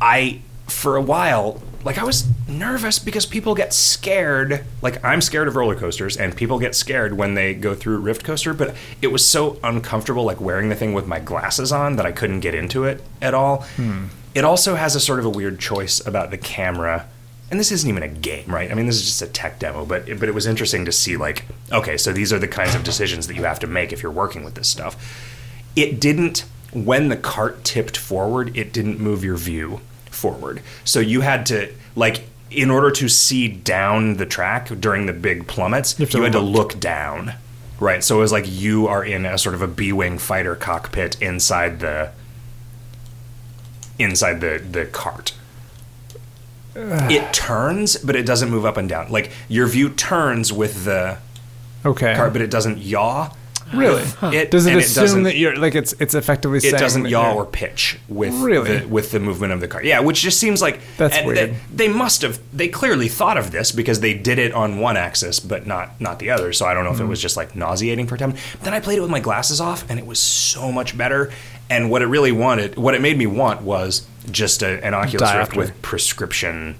I 0.00 0.40
for 0.68 0.96
a 0.96 1.02
while, 1.02 1.60
like 1.84 1.98
I 1.98 2.04
was 2.04 2.26
nervous 2.48 2.98
because 2.98 3.26
people 3.26 3.54
get 3.54 3.74
scared. 3.74 4.64
Like 4.80 5.04
I'm 5.04 5.20
scared 5.20 5.48
of 5.48 5.56
roller 5.56 5.74
coasters, 5.74 6.16
and 6.16 6.34
people 6.34 6.58
get 6.58 6.74
scared 6.74 7.14
when 7.14 7.34
they 7.34 7.54
go 7.54 7.74
through 7.74 7.98
Rift 7.98 8.24
Coaster. 8.24 8.54
But 8.54 8.74
it 9.02 9.08
was 9.08 9.26
so 9.26 9.58
uncomfortable, 9.62 10.24
like 10.24 10.40
wearing 10.40 10.70
the 10.70 10.74
thing 10.74 10.94
with 10.94 11.06
my 11.06 11.20
glasses 11.20 11.72
on, 11.72 11.96
that 11.96 12.06
I 12.06 12.12
couldn't 12.12 12.40
get 12.40 12.54
into 12.54 12.84
it 12.84 13.02
at 13.20 13.34
all. 13.34 13.62
Hmm. 13.76 14.06
It 14.34 14.44
also 14.44 14.74
has 14.74 14.96
a 14.96 15.00
sort 15.00 15.18
of 15.18 15.26
a 15.26 15.30
weird 15.30 15.60
choice 15.60 16.04
about 16.04 16.30
the 16.30 16.38
camera. 16.38 17.06
And 17.50 17.60
this 17.60 17.70
isn't 17.70 17.88
even 17.88 18.02
a 18.02 18.08
game, 18.08 18.46
right? 18.48 18.70
I 18.70 18.74
mean, 18.74 18.86
this 18.86 18.96
is 18.96 19.04
just 19.04 19.22
a 19.22 19.26
tech 19.26 19.58
demo, 19.58 19.84
but 19.84 20.06
but 20.18 20.28
it 20.28 20.34
was 20.34 20.46
interesting 20.46 20.86
to 20.86 20.92
see 20.92 21.16
like, 21.16 21.44
okay, 21.70 21.98
so 21.98 22.12
these 22.12 22.32
are 22.32 22.38
the 22.38 22.48
kinds 22.48 22.74
of 22.74 22.82
decisions 22.82 23.26
that 23.26 23.36
you 23.36 23.44
have 23.44 23.60
to 23.60 23.66
make 23.66 23.92
if 23.92 24.02
you're 24.02 24.10
working 24.10 24.42
with 24.42 24.54
this 24.54 24.68
stuff. 24.68 24.96
It 25.76 26.00
didn't 26.00 26.46
when 26.72 27.08
the 27.08 27.16
cart 27.16 27.62
tipped 27.62 27.96
forward, 27.96 28.56
it 28.56 28.72
didn't 28.72 28.98
move 28.98 29.22
your 29.22 29.36
view 29.36 29.80
forward. 30.14 30.62
So 30.84 31.00
you 31.00 31.20
had 31.20 31.44
to 31.46 31.72
like 31.96 32.24
in 32.50 32.70
order 32.70 32.90
to 32.92 33.08
see 33.08 33.48
down 33.48 34.16
the 34.16 34.26
track 34.26 34.68
during 34.80 35.06
the 35.06 35.12
big 35.12 35.46
plummets, 35.46 35.98
You 35.98 36.06
you, 36.08 36.22
had 36.22 36.32
to 36.32 36.40
look. 36.40 36.78
down. 36.80 37.34
Right. 37.80 38.02
So 38.04 38.18
it 38.18 38.20
was 38.20 38.32
like 38.32 38.44
you 38.46 38.86
are 38.86 39.04
in 39.04 39.26
a 39.26 39.36
sort 39.36 39.54
of 39.56 39.60
a 39.62 39.66
B-wing 39.66 40.18
fighter 40.18 40.54
cockpit 40.54 41.20
inside 41.20 41.80
the 41.80 42.12
inside 43.98 44.40
the 44.40 44.62
the 44.70 44.86
cart. 44.86 45.32
It 46.76 47.32
turns, 47.32 47.96
but 47.96 48.16
it 48.16 48.24
doesn't 48.26 48.50
move 48.50 48.64
up 48.64 48.76
and 48.76 48.88
down. 48.88 49.10
Like 49.10 49.30
your 49.48 49.66
view 49.66 49.90
turns 49.90 50.52
with 50.52 50.84
the 50.84 51.18
Okay. 51.84 52.14
cart, 52.14 52.32
but 52.32 52.40
it 52.42 52.50
doesn't 52.50 52.78
yaw. 52.78 53.30
Really? 53.76 54.04
Huh. 54.04 54.30
It, 54.32 54.50
Does 54.50 54.66
it 54.66 54.76
assume 54.76 55.02
doesn't- 55.02 55.22
that 55.24 55.36
you're 55.36 55.56
like 55.56 55.74
it's 55.74 55.92
it's 56.00 56.14
effectively 56.14 56.60
saying 56.60 56.74
it 56.74 56.78
doesn't 56.78 57.06
yaw 57.06 57.34
or 57.34 57.46
pitch 57.46 57.98
with 58.08 58.34
Really? 58.34 58.78
the, 58.78 58.88
with 58.88 59.10
the 59.10 59.20
movement 59.20 59.52
of 59.52 59.60
the 59.60 59.68
car. 59.68 59.82
Yeah, 59.84 60.00
which 60.00 60.20
just 60.20 60.38
seems 60.40 60.60
like 60.62 60.80
That's 60.96 61.22
weird. 61.24 61.36
They, 61.36 61.56
they 61.74 61.88
must 61.88 62.22
have 62.22 62.38
they 62.52 62.68
clearly 62.68 63.08
thought 63.08 63.36
of 63.38 63.50
this 63.50 63.72
because 63.72 64.00
they 64.00 64.14
did 64.14 64.38
it 64.38 64.52
on 64.52 64.78
one 64.80 64.96
axis 64.96 65.40
but 65.40 65.66
not 65.66 66.00
not 66.00 66.18
the 66.18 66.30
other. 66.30 66.52
So 66.52 66.66
I 66.66 66.74
don't 66.74 66.84
know 66.84 66.90
if 66.90 66.96
Mm-hmm. 66.96 67.06
it 67.06 67.08
was 67.10 67.20
just 67.22 67.36
like 67.36 67.54
nauseating 67.56 68.06
for 68.06 68.14
a 68.14 68.18
time. 68.18 68.34
Then 68.62 68.72
I 68.74 68.80
played 68.80 68.98
it 68.98 69.02
with 69.02 69.10
my 69.10 69.20
glasses 69.20 69.60
off 69.60 69.88
and 69.90 69.98
it 69.98 70.06
was 70.06 70.18
so 70.18 70.70
much 70.72 70.96
better. 70.96 71.32
And 71.70 71.90
what 71.90 72.02
it 72.02 72.06
really 72.06 72.30
wanted, 72.32 72.76
what 72.76 72.94
it 72.94 73.00
made 73.00 73.16
me 73.16 73.26
want 73.26 73.62
was 73.62 74.06
just 74.30 74.62
a, 74.62 74.84
an 74.84 74.92
Oculus 74.94 75.34
Rift 75.34 75.56
with 75.56 75.80
prescription 75.82 76.76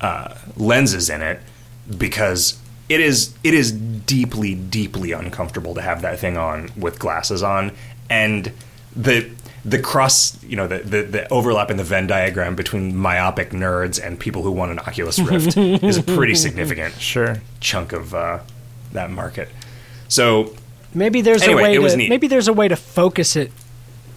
uh, 0.00 0.34
lenses 0.56 1.08
in 1.08 1.22
it 1.22 1.40
because 1.96 2.58
it 2.88 3.00
is 3.00 3.34
it 3.44 3.54
is 3.54 3.72
deeply 3.72 4.54
deeply 4.54 5.12
uncomfortable 5.12 5.74
to 5.74 5.82
have 5.82 6.02
that 6.02 6.18
thing 6.18 6.36
on 6.36 6.70
with 6.76 6.98
glasses 6.98 7.42
on 7.42 7.72
and 8.08 8.52
the 8.96 9.28
the 9.64 9.78
cross 9.78 10.42
you 10.44 10.56
know 10.56 10.66
the, 10.66 10.78
the, 10.78 11.02
the 11.02 11.28
overlap 11.32 11.70
in 11.70 11.76
the 11.76 11.84
Venn 11.84 12.06
diagram 12.06 12.54
between 12.56 12.96
myopic 12.96 13.50
nerds 13.50 14.02
and 14.04 14.18
people 14.18 14.42
who 14.42 14.50
want 14.52 14.70
an 14.72 14.78
Oculus 14.78 15.18
Rift 15.18 15.56
is 15.56 15.98
a 15.98 16.02
pretty 16.02 16.34
significant 16.46 16.94
Sure. 16.94 17.36
chunk 17.60 17.92
of 17.92 18.14
uh, 18.14 18.38
that 18.92 19.10
market. 19.10 19.48
So 20.08 20.54
Maybe 20.94 21.20
there's 21.20 21.42
Anyway, 21.42 21.60
a 21.60 21.64
way 21.64 21.74
it 21.74 21.78
was 21.80 21.92
to 21.92 21.98
neat. 21.98 22.08
maybe 22.08 22.28
there's 22.28 22.48
a 22.48 22.52
way 22.52 22.66
to 22.68 22.76
focus 22.76 23.36
it 23.36 23.52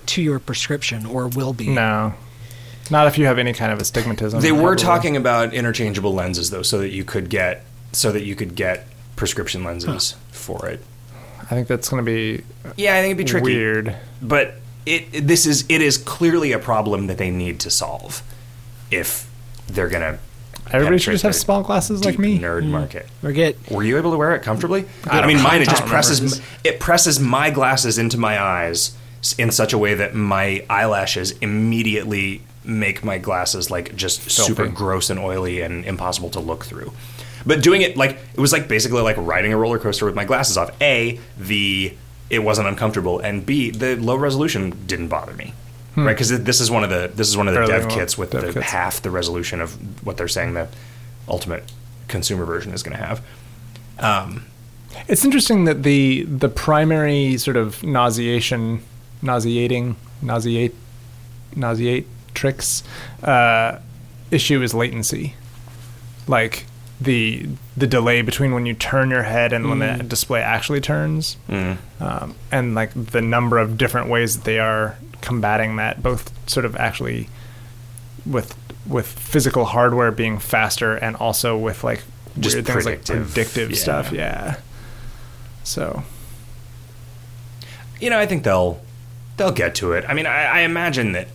to 0.05 0.21
your 0.21 0.39
prescription 0.39 1.05
or 1.05 1.27
will 1.27 1.51
be. 1.53 1.67
No. 1.67 2.13
Not 2.89 3.07
if 3.07 3.17
you 3.17 3.25
have 3.25 3.37
any 3.39 3.51
kind 3.51 3.73
of 3.73 3.79
astigmatism. 3.79 4.39
they 4.41 4.51
were 4.53 4.59
probably. 4.75 4.83
talking 4.83 5.17
about 5.17 5.53
interchangeable 5.53 6.13
lenses 6.13 6.49
though, 6.49 6.61
so 6.61 6.77
that 6.79 6.89
you 6.89 7.03
could 7.03 7.29
get 7.29 7.65
so 7.91 8.11
that 8.11 8.23
you 8.23 8.35
could 8.35 8.55
get 8.55 8.87
prescription 9.15 9.63
lenses 9.63 10.15
for 10.31 10.67
it. 10.67 10.81
I 11.43 11.55
think 11.55 11.67
that's 11.67 11.89
going 11.89 12.03
to 12.03 12.09
be 12.09 12.43
Yeah, 12.77 12.95
I 12.95 13.01
think 13.01 13.13
it'd 13.13 13.17
be 13.17 13.23
tricky. 13.25 13.43
weird. 13.55 13.95
but 14.21 14.55
it, 14.85 15.07
it- 15.11 15.27
this 15.27 15.45
is 15.45 15.65
it 15.69 15.81
is 15.81 15.97
clearly 15.97 16.51
a 16.53 16.59
problem 16.59 17.07
that 17.07 17.17
they 17.17 17.29
need 17.31 17.59
to 17.61 17.69
solve 17.69 18.23
if 18.89 19.29
they're 19.67 19.89
gonna 19.89 20.19
Everybody 20.71 20.99
should 20.99 21.11
just 21.11 21.23
have 21.23 21.35
small 21.35 21.63
glasses 21.63 22.05
like 22.05 22.17
me. 22.17 22.39
nerd 22.39 22.61
mm-hmm. 22.61 22.71
market. 22.71 23.07
Or 23.23 23.31
get 23.33 23.69
Were 23.69 23.83
you 23.83 23.97
able 23.97 24.11
to 24.11 24.17
wear 24.17 24.35
it 24.35 24.41
comfortably? 24.43 24.85
I 25.09 25.19
I, 25.19 25.27
mean, 25.27 25.41
mine 25.41 25.61
it 25.61 25.69
just 25.69 25.85
presses 25.85 26.21
remember. 26.21 26.43
it 26.63 26.79
presses 26.79 27.19
my 27.19 27.49
glasses 27.49 27.97
into 27.97 28.17
my 28.17 28.41
eyes 28.41 28.95
in 29.37 29.51
such 29.51 29.73
a 29.73 29.77
way 29.77 29.93
that 29.95 30.15
my 30.15 30.65
eyelashes 30.69 31.31
immediately 31.39 32.41
make 32.63 33.03
my 33.03 33.17
glasses 33.17 33.69
like 33.69 33.95
just 33.95 34.29
super 34.31 34.67
gross 34.67 35.09
and 35.09 35.19
oily 35.19 35.61
and 35.61 35.83
impossible 35.85 36.29
to 36.29 36.39
look 36.39 36.63
through. 36.65 36.93
But 37.45 37.61
doing 37.63 37.81
it 37.81 37.97
like 37.97 38.19
it 38.33 38.39
was 38.39 38.51
like 38.53 38.67
basically 38.67 39.01
like 39.01 39.17
riding 39.17 39.53
a 39.53 39.57
roller 39.57 39.79
coaster 39.79 40.05
with 40.05 40.15
my 40.15 40.25
glasses 40.25 40.57
off. 40.57 40.71
A 40.81 41.19
the 41.37 41.93
it 42.29 42.39
wasn't 42.39 42.67
uncomfortable, 42.67 43.19
and 43.19 43.45
B 43.45 43.71
the 43.71 43.95
low 43.95 44.15
resolution 44.15 44.85
didn't 44.87 45.07
bother 45.09 45.33
me. 45.33 45.53
Right, 45.95 46.13
because 46.13 46.29
this 46.43 46.61
is 46.61 46.71
one 46.71 46.85
of 46.85 46.89
the 46.89 47.11
this 47.13 47.27
is 47.27 47.35
one 47.35 47.47
of 47.49 47.53
the 47.53 47.59
Early 47.61 47.71
dev 47.71 47.89
kits 47.89 48.17
with 48.17 48.31
dev 48.31 48.41
the 48.41 48.53
kits. 48.53 48.71
half 48.71 49.01
the 49.01 49.11
resolution 49.11 49.59
of 49.59 50.05
what 50.05 50.15
they're 50.17 50.29
saying 50.29 50.53
the 50.53 50.69
ultimate 51.27 51.69
consumer 52.07 52.45
version 52.45 52.71
is 52.73 52.81
going 52.83 52.97
to 52.97 53.03
have. 53.03 53.21
Um, 53.99 54.45
It's 55.07 55.25
interesting 55.25 55.65
that 55.65 55.83
the 55.83 56.23
the 56.23 56.47
primary 56.47 57.37
sort 57.37 57.57
of 57.57 57.83
nauseation, 57.83 58.81
nauseating, 59.21 59.95
nauseate, 60.21 60.75
nauseate 61.55 62.07
tricks 62.33 62.83
uh, 63.23 63.79
issue 64.31 64.61
is 64.61 64.73
latency. 64.73 65.35
Like 66.27 66.65
the 67.01 67.47
the 67.75 67.87
delay 67.87 68.21
between 68.21 68.53
when 68.53 68.65
you 68.67 68.75
turn 68.75 69.09
your 69.09 69.23
head 69.23 69.53
and 69.53 69.67
when 69.69 69.79
the 69.79 70.03
display 70.03 70.41
actually 70.41 70.81
turns, 70.81 71.35
um, 71.99 72.35
and 72.51 72.75
like 72.75 72.91
the 72.93 73.21
number 73.21 73.57
of 73.57 73.77
different 73.77 74.07
ways 74.07 74.37
that 74.37 74.43
they 74.45 74.59
are 74.59 74.97
combating 75.21 75.77
that, 75.77 76.03
both 76.03 76.31
sort 76.49 76.65
of 76.65 76.75
actually 76.75 77.27
with 78.25 78.55
with 78.85 79.07
physical 79.07 79.65
hardware 79.65 80.11
being 80.11 80.37
faster 80.37 80.95
and 80.95 81.15
also 81.15 81.57
with 81.57 81.83
like 81.83 82.03
Just 82.39 82.55
weird 82.55 82.65
things 82.67 82.85
like 82.85 83.05
predictive, 83.05 83.33
predictive 83.33 83.71
yeah. 83.71 83.77
stuff. 83.77 84.11
Yeah. 84.11 84.57
So 85.63 86.03
you 87.99 88.09
know, 88.09 88.19
I 88.19 88.25
think 88.27 88.43
they'll 88.43 88.79
they'll 89.37 89.51
get 89.51 89.75
to 89.75 89.93
it. 89.93 90.05
I 90.07 90.13
mean, 90.13 90.25
I, 90.27 90.43
I 90.43 90.59
imagine 90.61 91.13
that 91.13 91.27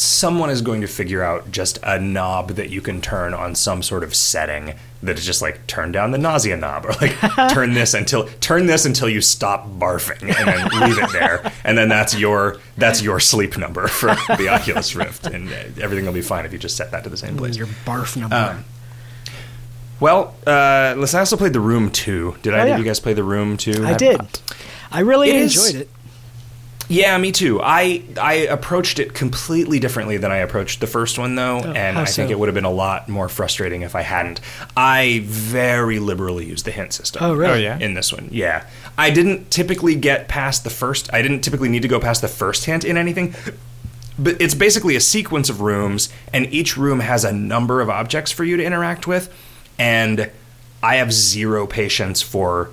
someone 0.00 0.50
is 0.50 0.62
going 0.62 0.80
to 0.80 0.86
figure 0.86 1.22
out 1.22 1.50
just 1.50 1.78
a 1.82 1.98
knob 2.00 2.50
that 2.50 2.70
you 2.70 2.80
can 2.80 3.00
turn 3.00 3.32
on 3.34 3.54
some 3.54 3.82
sort 3.82 4.02
of 4.04 4.14
setting 4.14 4.74
that 5.02 5.18
is 5.18 5.24
just 5.26 5.42
like 5.42 5.66
turn 5.66 5.92
down 5.92 6.10
the 6.10 6.18
nausea 6.18 6.56
knob 6.56 6.84
or 6.86 6.92
like 7.00 7.12
turn 7.52 7.74
this 7.74 7.94
until 7.94 8.26
turn 8.40 8.66
this 8.66 8.84
until 8.84 9.08
you 9.08 9.20
stop 9.20 9.68
barfing 9.78 10.22
and 10.22 10.48
then 10.48 10.80
leave 10.88 10.98
it 10.98 11.10
there 11.12 11.52
and 11.64 11.76
then 11.78 11.88
that's 11.88 12.14
your 12.18 12.56
that's 12.76 13.02
your 13.02 13.20
sleep 13.20 13.56
number 13.56 13.86
for 13.88 14.14
the 14.36 14.48
Oculus 14.52 14.94
Rift 14.96 15.26
and 15.26 15.50
everything 15.80 16.04
will 16.06 16.12
be 16.12 16.22
fine 16.22 16.44
if 16.44 16.52
you 16.52 16.58
just 16.58 16.76
set 16.76 16.90
that 16.90 17.04
to 17.04 17.10
the 17.10 17.16
same 17.16 17.36
place. 17.36 17.56
your 17.56 17.66
barf 17.84 18.16
number. 18.16 18.34
Um, 18.36 18.64
Well, 20.00 20.34
uh, 20.46 20.94
listen, 20.98 21.16
I 21.16 21.20
also 21.20 21.36
played 21.38 21.54
The 21.54 21.60
Room 21.60 21.90
2. 21.90 22.36
Did 22.42 22.52
I? 22.54 22.58
Oh, 22.60 22.64
Did 22.64 22.70
yeah. 22.72 22.78
you 22.78 22.84
guys 22.84 23.00
play 23.00 23.14
The 23.14 23.24
Room 23.24 23.56
2? 23.56 23.86
I 23.86 23.94
did. 23.94 24.20
I 24.92 25.00
really 25.00 25.30
It 25.30 25.36
is- 25.36 25.56
enjoyed 25.66 25.80
it. 25.82 25.90
Yeah, 26.88 27.18
me 27.18 27.32
too. 27.32 27.60
I 27.60 28.02
I 28.20 28.34
approached 28.34 28.98
it 28.98 29.12
completely 29.12 29.80
differently 29.80 30.16
than 30.18 30.30
I 30.30 30.36
approached 30.36 30.80
the 30.80 30.86
first 30.86 31.18
one, 31.18 31.34
though, 31.34 31.60
Oh, 31.64 31.72
and 31.72 31.96
how 31.96 32.02
I 32.02 32.06
think 32.06 32.30
it 32.30 32.38
would 32.38 32.46
have 32.48 32.54
been 32.54 32.64
a 32.64 32.70
lot 32.70 33.08
more 33.08 33.28
frustrating 33.28 33.82
if 33.82 33.94
I 33.94 34.02
hadn't. 34.02 34.40
I 34.76 35.22
very 35.24 35.98
liberally 35.98 36.46
used 36.46 36.64
the 36.64 36.70
hint 36.70 36.92
system. 36.92 37.22
Oh, 37.24 37.34
really? 37.34 37.52
Oh, 37.52 37.56
yeah? 37.56 37.78
In 37.78 37.94
this 37.94 38.12
one, 38.12 38.28
yeah, 38.30 38.66
I 38.96 39.10
didn't 39.10 39.50
typically 39.50 39.94
get 39.96 40.28
past 40.28 40.62
the 40.64 40.70
first. 40.70 41.12
I 41.12 41.22
didn't 41.22 41.40
typically 41.40 41.68
need 41.68 41.82
to 41.82 41.88
go 41.88 41.98
past 41.98 42.22
the 42.22 42.28
first 42.28 42.64
hint 42.66 42.84
in 42.84 42.96
anything. 42.96 43.34
But 44.18 44.40
it's 44.40 44.54
basically 44.54 44.96
a 44.96 45.00
sequence 45.00 45.50
of 45.50 45.60
rooms, 45.60 46.08
and 46.32 46.46
each 46.52 46.76
room 46.76 47.00
has 47.00 47.24
a 47.24 47.32
number 47.32 47.80
of 47.80 47.90
objects 47.90 48.32
for 48.32 48.44
you 48.44 48.56
to 48.56 48.64
interact 48.64 49.06
with. 49.06 49.30
And 49.78 50.30
I 50.82 50.96
have 50.96 51.12
zero 51.12 51.66
patience 51.66 52.22
for 52.22 52.70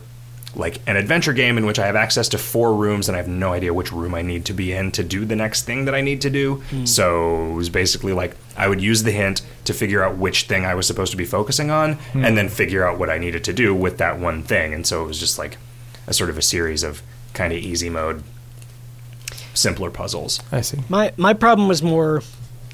like 0.56 0.80
an 0.86 0.96
adventure 0.96 1.34
game 1.34 1.58
in 1.58 1.66
which 1.66 1.80
I 1.80 1.88
have 1.88 1.96
access 1.96 2.30
to 2.30 2.38
four 2.38 2.76
rooms 2.76 3.08
and 3.08 3.16
I 3.16 3.20
have 3.20 3.28
no 3.28 3.54
idea 3.54 3.74
which 3.74 3.92
room 3.92 4.14
I 4.14 4.22
need 4.22 4.46
to 4.46 4.54
be 4.54 4.72
in 4.72 4.92
to 4.92 5.04
do 5.04 5.26
the 5.26 5.36
next 5.36 5.64
thing 5.64 5.86
that 5.86 5.96
I 5.96 6.02
need 6.02 6.22
to 6.22 6.30
do. 6.30 6.56
Hmm. 6.56 6.86
So 6.86 7.52
it 7.52 7.56
was 7.56 7.70
basically 7.70 8.14
like 8.14 8.36
I 8.56 8.68
would 8.68 8.82
use 8.82 9.04
the 9.04 9.12
hint 9.12 9.42
to 9.66 9.74
figure 9.74 10.04
out 10.04 10.18
which 10.18 10.44
thing 10.44 10.66
I 10.66 10.76
was 10.76 10.86
supposed 10.86 11.12
to 11.12 11.18
be 11.18 11.26
focusing 11.26 11.72
on 11.72 11.94
hmm. 11.94 12.24
and 12.24 12.38
then 12.38 12.50
figure 12.50 12.88
out 12.88 13.00
what 13.00 13.10
I 13.10 13.18
needed 13.18 13.44
to 13.46 13.54
do 13.54 13.74
with 13.74 13.98
that 13.98 14.20
one 14.20 14.44
thing. 14.44 14.74
And 14.74 14.86
so 14.86 15.04
it 15.04 15.08
was 15.08 15.20
just 15.20 15.40
like 15.40 15.58
a 16.06 16.14
sort 16.14 16.30
of 16.30 16.38
a 16.38 16.42
series 16.42 16.84
of 16.84 17.02
kind 17.34 17.52
of 17.52 17.60
easy 17.60 17.90
mode, 17.90 18.24
simpler 19.54 19.90
puzzles. 19.90 20.40
I 20.52 20.62
see. 20.62 20.80
My 20.90 21.14
my 21.18 21.34
problem 21.34 21.68
was 21.68 21.82
more. 21.82 22.22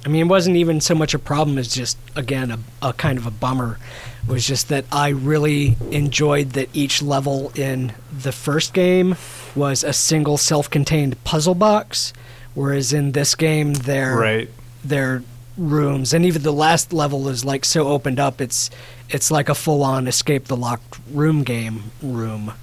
I 0.06 0.10
mean, 0.10 0.28
it 0.28 0.30
wasn't 0.30 0.56
even 0.56 0.80
so 0.82 0.96
much 0.96 1.14
a 1.14 1.20
problem 1.20 1.58
as 1.58 1.74
just 1.74 1.98
again 2.16 2.52
a, 2.52 2.60
a 2.90 2.94
kind 2.94 3.18
of 3.18 3.26
a 3.26 3.32
bummer. 3.32 3.78
It 4.24 4.32
Was 4.32 4.46
just 4.46 4.70
that 4.70 4.86
I 4.92 5.10
really 5.10 5.76
enjoyed 5.92 6.52
that 6.52 6.70
each 6.74 7.02
level 7.02 7.52
in 7.56 7.94
the 8.12 8.32
first 8.32 8.74
game 8.74 9.16
was 9.56 9.84
a 9.84 9.92
single 9.94 10.38
self-contained 10.38 11.22
puzzle 11.24 11.56
box, 11.56 12.14
whereas 12.54 12.94
in 12.94 13.12
this 13.14 13.36
game 13.36 13.74
they're 13.74 14.16
Right. 14.18 14.50
their 14.84 15.24
rooms 15.58 16.14
and 16.14 16.26
even 16.26 16.42
the 16.44 16.54
last 16.54 16.94
level 16.94 17.28
is 17.28 17.44
like 17.44 17.66
so 17.66 17.90
opened 17.90 18.18
up 18.18 18.40
it's 18.40 18.70
it's 19.10 19.30
like 19.30 19.50
a 19.50 19.54
full-on 19.56 20.08
escape 20.08 20.46
the 20.46 20.56
locked 20.56 20.98
room 21.12 21.44
game 21.44 21.92
room 22.02 22.54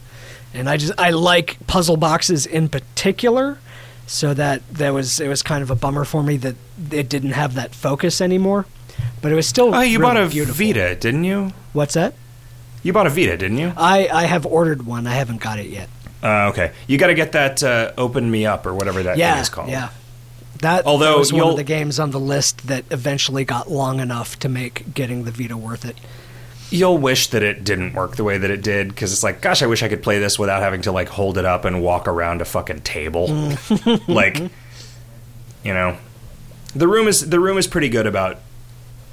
and 0.55 0.67
i 0.67 0.79
just 0.79 0.95
i 0.99 1.11
like 1.11 1.59
puzzle 1.67 1.99
boxes 1.99 2.47
in 2.47 2.71
particular 2.71 3.59
so 4.07 4.35
that 4.35 4.67
that 4.75 4.91
was 4.95 5.21
it 5.21 5.29
was 5.29 5.43
kind 5.43 5.63
of 5.63 5.71
a 5.71 5.77
bummer 5.77 6.05
for 6.05 6.23
me 6.23 6.37
that 6.39 6.57
it 6.91 7.09
didn't 7.09 7.33
have 7.33 7.55
that 7.55 7.75
focus 7.75 8.21
anymore. 8.21 8.67
But 9.21 9.33
it 9.33 9.35
was 9.35 9.47
still. 9.47 9.75
Oh, 9.75 9.81
you 9.81 9.99
really 9.99 10.15
bought 10.15 10.23
a 10.23 10.29
beautiful. 10.29 10.65
Vita, 10.65 10.95
didn't 10.95 11.25
you? 11.25 11.53
What's 11.73 11.95
that? 11.95 12.15
You 12.83 12.93
bought 12.93 13.07
a 13.07 13.11
Vita, 13.11 13.37
didn't 13.37 13.59
you? 13.59 13.73
I 13.77 14.09
I 14.09 14.25
have 14.25 14.47
ordered 14.47 14.87
one. 14.87 15.07
I 15.07 15.15
haven't 15.15 15.41
got 15.41 15.59
it 15.59 15.67
yet. 15.67 15.89
Uh, 16.23 16.49
okay. 16.49 16.73
You 16.87 16.99
got 16.99 17.09
to 17.09 17.15
get 17.15 17.33
that 17.33 17.63
uh, 17.63 17.93
Open 17.99 18.31
Me 18.31 18.47
Up 18.47 18.67
or 18.67 18.75
whatever 18.75 19.03
that 19.03 19.13
thing 19.13 19.21
yeah, 19.21 19.41
is 19.41 19.49
called. 19.49 19.69
yeah. 19.69 19.91
That, 20.61 20.87
Although 20.87 21.13
that 21.13 21.19
was 21.19 21.33
one 21.33 21.51
of 21.51 21.57
the 21.57 21.65
games 21.65 22.01
on 22.01 22.13
the 22.13 22.21
list 22.21 22.69
that 22.69 22.85
eventually 22.91 23.45
got 23.45 23.71
long 23.71 24.01
enough 24.01 24.39
to 24.39 24.49
make 24.49 24.95
getting 24.95 25.25
the 25.25 25.31
Vita 25.31 25.57
worth 25.57 25.85
it. 25.85 25.99
You'll 26.71 26.99
wish 26.99 27.29
that 27.29 27.43
it 27.43 27.63
didn't 27.63 27.95
work 27.95 28.17
the 28.17 28.25
way 28.25 28.39
that 28.39 28.51
it 28.51 28.63
did 28.63 28.89
because 28.89 29.13
it's 29.13 29.23
like, 29.23 29.41
gosh, 29.41 29.63
I 29.63 29.67
wish 29.67 29.83
I 29.83 29.89
could 29.89 30.03
play 30.03 30.19
this 30.19 30.39
without 30.39 30.63
having 30.63 30.83
to 30.83 30.93
like 30.93 31.09
hold 31.09 31.39
it 31.39 31.45
up 31.45 31.65
and 31.65 31.83
walk 31.83 32.09
around 32.09 32.41
a 32.41 32.45
fucking 32.45 32.81
table. 32.81 33.29
Mm. 33.29 34.09
like, 34.15 34.39
you 35.63 35.73
know, 35.73 35.97
the 36.75 36.89
room 36.89 37.09
is 37.09 37.29
the 37.29 37.41
room 37.41 37.59
is 37.59 37.67
pretty 37.67 37.89
good 37.89 38.07
about 38.07 38.39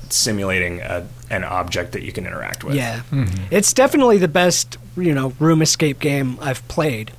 simulating 0.10 0.80
a, 0.82 1.08
an 1.30 1.44
object 1.44 1.94
that 1.94 2.04
you 2.04 2.12
can 2.12 2.26
interact 2.26 2.64
with. 2.64 2.76
Yeah, 2.76 3.02
mm-hmm. 3.12 3.46
it's 3.52 3.74
definitely 3.74 4.18
the 4.18 4.28
best 4.28 4.78
you 4.96 5.14
know 5.14 5.34
room 5.40 5.62
escape 5.62 6.00
game 6.00 6.38
I've 6.42 6.68
played, 6.68 7.12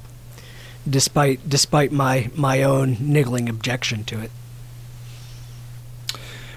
despite 0.89 1.49
despite 1.49 1.93
my 1.93 2.31
my 2.35 2.63
own 2.63 2.97
niggling 3.01 3.49
objection 3.49 4.05
to 4.05 4.21
it. 4.21 4.31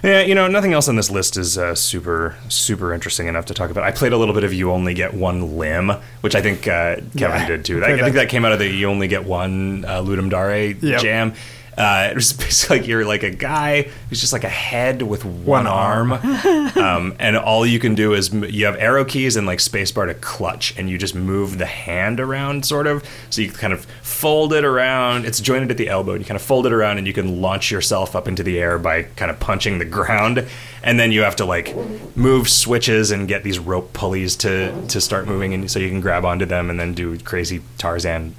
Yeah, 0.04 0.22
you 0.22 0.36
know, 0.36 0.48
nothing 0.48 0.74
else 0.74 0.88
on 0.88 0.96
this 0.96 1.10
list 1.10 1.38
is 1.38 1.58
uh, 1.58 1.74
super, 1.74 2.36
super 2.50 2.94
interesting 2.94 3.28
enough 3.28 3.46
to 3.46 3.54
talk 3.54 3.72
about. 3.72 3.84
I 3.84 3.92
played 3.92 4.14
a 4.14 4.18
little 4.18 4.34
bit 4.34 4.44
of 4.44 4.54
You 4.54 4.72
Only 4.72 4.94
Get 4.94 5.14
One 5.14 5.58
Limb, 5.58 5.92
which 6.22 6.36
I 6.36 6.42
think 6.42 6.68
uh, 6.68 6.98
Kevin 7.18 7.42
Yeah, 7.42 7.48
did 7.48 7.66
too. 7.66 7.82
I 7.84 7.86
I, 7.86 7.88
think 7.90 8.02
that. 8.02 8.14
that 8.14 8.30
came 8.30 8.46
out 8.46 8.52
of 8.52 8.60
the 8.60 8.68
You 8.68 8.88
Only 8.90 9.08
Get 9.08 9.26
One 9.26 9.86
uh, 9.86 10.02
Ludum 10.02 10.30
Dare 10.30 10.68
Yep. 10.80 11.02
jam. 11.02 11.34
Uh, 11.78 12.08
it 12.10 12.16
was 12.16 12.34
basically 12.38 12.80
like 12.80 12.88
you're 12.88 13.06
like 13.06 13.22
a 13.22 13.30
guy 13.30 13.84
who's 14.10 14.20
just 14.20 14.34
like 14.34 14.44
a 14.44 14.50
head 14.50 15.04
with 15.04 15.24
one, 15.24 15.66
One 15.66 15.68
arm, 15.68 16.12
arm. 16.14 16.24
um, 16.78 17.16
and 17.20 17.38
all 17.38 17.68
you 17.68 17.78
can 17.80 17.94
do 17.94 18.14
is 18.16 18.34
m- 18.34 18.46
you 18.46 18.66
have 18.66 18.76
arrow 18.78 19.06
keys 19.06 19.36
and 19.36 19.46
like 19.46 19.60
spacebar 19.60 20.08
to 20.08 20.16
clutch, 20.16 20.76
and 20.78 20.90
you 20.90 20.98
just 20.98 21.14
move 21.14 21.60
the 21.60 21.68
hand 21.68 22.20
around, 22.20 22.66
sort 22.66 22.88
of. 22.88 23.04
So 23.30 23.42
you 23.44 23.52
kind 23.52 23.74
of 23.74 23.86
fold 24.02 24.54
it 24.54 24.66
around. 24.66 25.26
It's 25.26 25.40
jointed 25.40 25.70
at 25.70 25.78
the 25.78 25.88
elbow, 25.88 26.14
and 26.14 26.22
you 26.22 26.26
kind 26.26 26.36
of 26.36 26.42
fold 26.42 26.66
it 26.66 26.74
around, 26.74 26.98
and 26.98 27.06
you 27.06 27.14
can 27.14 27.42
launch 27.42 27.70
yourself 27.70 28.16
up 28.16 28.28
into 28.28 28.42
the 28.42 28.60
air 28.60 28.80
by 28.80 29.04
kind 29.04 29.30
of 29.30 29.40
punching 29.40 29.78
the 29.78 29.86
ground, 29.86 30.48
and 30.82 31.00
then 31.00 31.12
you 31.12 31.22
have 31.22 31.36
to 31.36 31.46
like 31.46 31.76
move 32.16 32.50
switches 32.50 33.12
and 33.12 33.28
get 33.28 33.44
these 33.44 33.60
rope 33.60 33.94
pulleys 33.94 34.36
to 34.38 34.74
to 34.88 35.00
start 35.00 35.28
moving, 35.28 35.54
and 35.54 35.70
so 35.70 35.78
you 35.78 35.90
can 35.90 36.02
grab 36.02 36.26
onto 36.26 36.46
them 36.46 36.72
and 36.72 36.80
then 36.80 36.96
do 36.96 37.20
crazy 37.20 37.62
Tarzan 37.78 38.34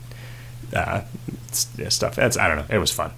uh, 0.75 1.03
stuff. 1.53 2.17
That's 2.17 2.37
I 2.37 2.49
don't 2.49 2.57
know. 2.57 2.67
It 2.69 2.79
was 2.79 2.91
fun. 2.91 3.13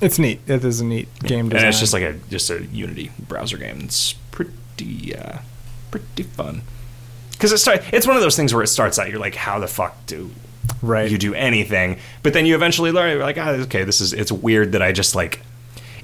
It's 0.00 0.18
neat. 0.18 0.40
It 0.46 0.64
is 0.64 0.80
a 0.80 0.84
neat 0.84 1.08
game 1.20 1.48
design. 1.48 1.64
And 1.64 1.68
it's 1.68 1.80
just 1.80 1.92
like 1.92 2.02
a 2.02 2.14
just 2.30 2.50
a 2.50 2.64
Unity 2.66 3.10
browser 3.18 3.58
game. 3.58 3.80
It's 3.82 4.12
pretty 4.30 5.16
uh, 5.16 5.38
pretty 5.90 6.24
fun. 6.24 6.62
Because 7.32 7.52
it 7.52 7.58
start, 7.58 7.82
it's 7.92 8.06
one 8.06 8.16
of 8.16 8.22
those 8.22 8.36
things 8.36 8.54
where 8.54 8.62
it 8.62 8.68
starts 8.68 8.98
out, 8.98 9.10
you're 9.10 9.18
like, 9.18 9.34
how 9.34 9.58
the 9.58 9.66
fuck 9.66 10.06
do 10.06 10.30
right. 10.82 11.10
you 11.10 11.18
do 11.18 11.34
anything? 11.34 11.98
But 12.22 12.32
then 12.32 12.46
you 12.46 12.54
eventually 12.54 12.90
learn. 12.90 13.10
You're 13.10 13.22
like, 13.22 13.38
ah, 13.38 13.50
okay, 13.50 13.84
this 13.84 14.00
is 14.00 14.12
it's 14.12 14.32
weird 14.32 14.72
that 14.72 14.82
I 14.82 14.92
just 14.92 15.14
like. 15.14 15.42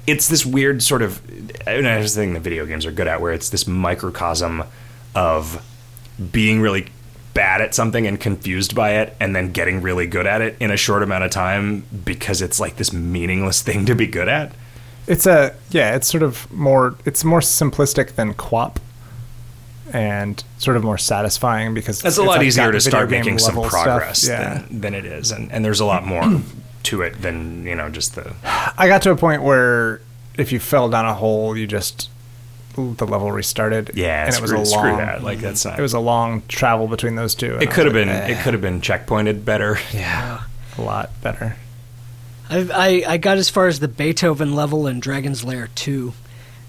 It's 0.07 0.27
this 0.27 0.45
weird 0.45 0.81
sort 0.83 1.01
of. 1.01 1.25
The 1.27 2.07
thing 2.07 2.33
that 2.33 2.41
video 2.41 2.65
games 2.65 2.85
are 2.85 2.91
good 2.91 3.07
at, 3.07 3.21
where 3.21 3.31
it's 3.31 3.49
this 3.49 3.67
microcosm 3.67 4.63
of 5.15 5.65
being 6.31 6.61
really 6.61 6.87
bad 7.33 7.61
at 7.61 7.73
something 7.73 8.05
and 8.07 8.19
confused 8.19 8.75
by 8.75 8.91
it 8.95 9.15
and 9.19 9.35
then 9.35 9.51
getting 9.51 9.81
really 9.81 10.05
good 10.07 10.27
at 10.27 10.41
it 10.41 10.57
in 10.59 10.69
a 10.71 10.77
short 10.77 11.01
amount 11.03 11.23
of 11.23 11.31
time 11.31 11.85
because 12.03 12.41
it's 12.41 12.59
like 12.59 12.75
this 12.77 12.91
meaningless 12.91 13.61
thing 13.67 13.85
to 13.85 13.95
be 13.95 14.07
good 14.07 14.27
at. 14.27 14.51
It's 15.07 15.25
a 15.25 15.55
yeah. 15.71 15.95
It's 15.95 16.07
sort 16.07 16.23
of 16.23 16.51
more. 16.51 16.95
It's 17.05 17.23
more 17.23 17.39
simplistic 17.39 18.15
than 18.15 18.33
QWOP 18.35 18.77
and 19.93 20.43
sort 20.57 20.77
of 20.77 20.83
more 20.83 20.97
satisfying 20.97 21.73
because 21.73 22.03
It's 22.05 22.17
a 22.17 22.23
lot 22.23 22.43
easier 22.43 22.71
to 22.71 22.79
start 22.79 23.09
making 23.09 23.39
some 23.39 23.55
progress 23.61 24.25
Yeah. 24.27 24.59
than, 24.69 24.81
than 24.81 24.93
it 24.93 25.05
is, 25.05 25.31
and, 25.31 25.51
and 25.51 25.65
there's 25.65 25.79
a 25.79 25.85
lot 25.85 26.05
more 26.05 26.41
to 26.83 27.01
it 27.01 27.21
than 27.21 27.65
you 27.65 27.75
know 27.75 27.89
just 27.89 28.15
the. 28.15 28.33
I 28.77 28.87
got 28.87 29.01
to 29.03 29.11
a 29.11 29.15
point 29.15 29.43
where 29.43 30.01
if 30.37 30.51
you 30.51 30.59
fell 30.59 30.89
down 30.89 31.05
a 31.05 31.13
hole, 31.13 31.57
you 31.57 31.67
just 31.67 32.09
the 32.75 33.05
level 33.05 33.31
restarted. 33.31 33.91
Yeah, 33.95 34.25
and 34.25 34.35
it 34.35 34.41
was 34.41 34.49
screw, 34.51 34.61
a 34.61 34.65
screw 34.65 34.89
long. 34.89 34.97
that. 34.97 35.23
Like 35.23 35.39
that's 35.39 35.63
not. 35.65 35.77
It 35.77 35.81
was 35.81 35.93
a 35.93 35.99
long 35.99 36.43
travel 36.47 36.87
between 36.87 37.15
those 37.15 37.35
two. 37.35 37.55
It 37.57 37.71
could 37.71 37.85
have 37.85 37.93
was 37.93 38.05
been. 38.05 38.09
like, 38.09 38.29
It 38.29 38.37
eh, 38.37 38.43
could 38.43 38.53
have 38.53 38.61
been 38.61 38.81
checkpointed 38.81 39.45
better. 39.45 39.77
yeah, 39.93 40.43
a 40.77 40.81
lot 40.81 41.09
better. 41.21 41.55
I, 42.49 43.03
I 43.07 43.13
I 43.13 43.17
got 43.17 43.37
as 43.37 43.49
far 43.49 43.67
as 43.67 43.79
the 43.79 43.87
Beethoven 43.87 44.53
level 44.55 44.87
in 44.87 44.99
Dragon's 44.99 45.43
Lair 45.43 45.69
2, 45.75 46.13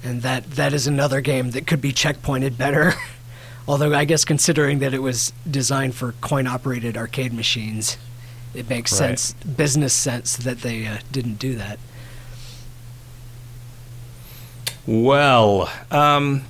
and 0.05 0.23
that 0.23 0.53
that 0.53 0.73
is 0.73 0.87
another 0.87 1.21
game 1.21 1.51
that 1.53 1.67
could 1.67 1.81
be 1.81 1.93
checkpointed 1.93 2.57
better. 2.59 2.95
Although 3.69 3.95
I 3.95 4.05
guess 4.05 4.25
considering 4.25 4.81
that 4.81 4.93
it 4.93 4.99
was 5.03 5.33
designed 5.49 5.95
for 5.95 6.13
coin-operated 6.21 6.97
arcade 6.97 7.33
machines, 7.33 7.97
it 8.55 8.69
makes 8.69 8.91
Right. 8.93 9.19
sense, 9.19 9.33
business 9.45 9.93
sense, 9.95 10.37
that 10.37 10.63
they 10.63 10.85
uh, 10.87 10.99
didn't 11.13 11.39
do 11.39 11.55
that. 11.55 11.79
Well, 14.87 15.71
um, 15.91 16.43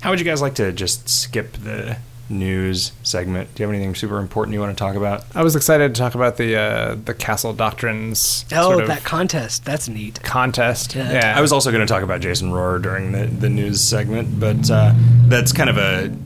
how 0.00 0.10
would 0.10 0.18
you 0.18 0.24
guys 0.24 0.40
like 0.40 0.54
to 0.54 0.72
just 0.72 1.08
skip 1.08 1.52
the 1.52 1.98
news 2.30 2.92
segment? 3.02 3.54
Do 3.54 3.62
you 3.62 3.66
have 3.66 3.74
anything 3.74 3.94
super 3.94 4.18
important 4.18 4.54
you 4.54 4.60
want 4.60 4.76
to 4.76 4.78
talk 4.78 4.94
about? 4.94 5.24
I 5.34 5.42
was 5.42 5.56
excited 5.56 5.94
to 5.94 5.98
talk 6.00 6.14
about 6.14 6.36
the 6.36 6.56
uh, 6.56 6.94
the 7.04 7.12
Castle 7.12 7.52
Doctrines. 7.52 8.44
Oh, 8.52 8.70
sort 8.70 8.82
of 8.82 8.88
that 8.88 9.04
contest. 9.04 9.64
That's 9.64 9.88
neat. 9.88 10.22
contest. 10.22 10.94
Yeah. 10.94 11.12
Yeah, 11.12 11.34
I 11.36 11.40
was 11.40 11.52
also 11.52 11.70
going 11.70 11.86
to 11.86 11.92
talk 11.92 12.02
about 12.02 12.20
Jason 12.20 12.50
Rohrer 12.50 12.80
during 12.80 13.12
the, 13.12 13.26
the 13.26 13.50
news 13.50 13.80
segment, 13.82 14.40
but 14.40 14.70
uh, 14.70 14.94
that's 15.26 15.52
kind 15.52 15.68
of 15.68 15.76
a 15.76 16.16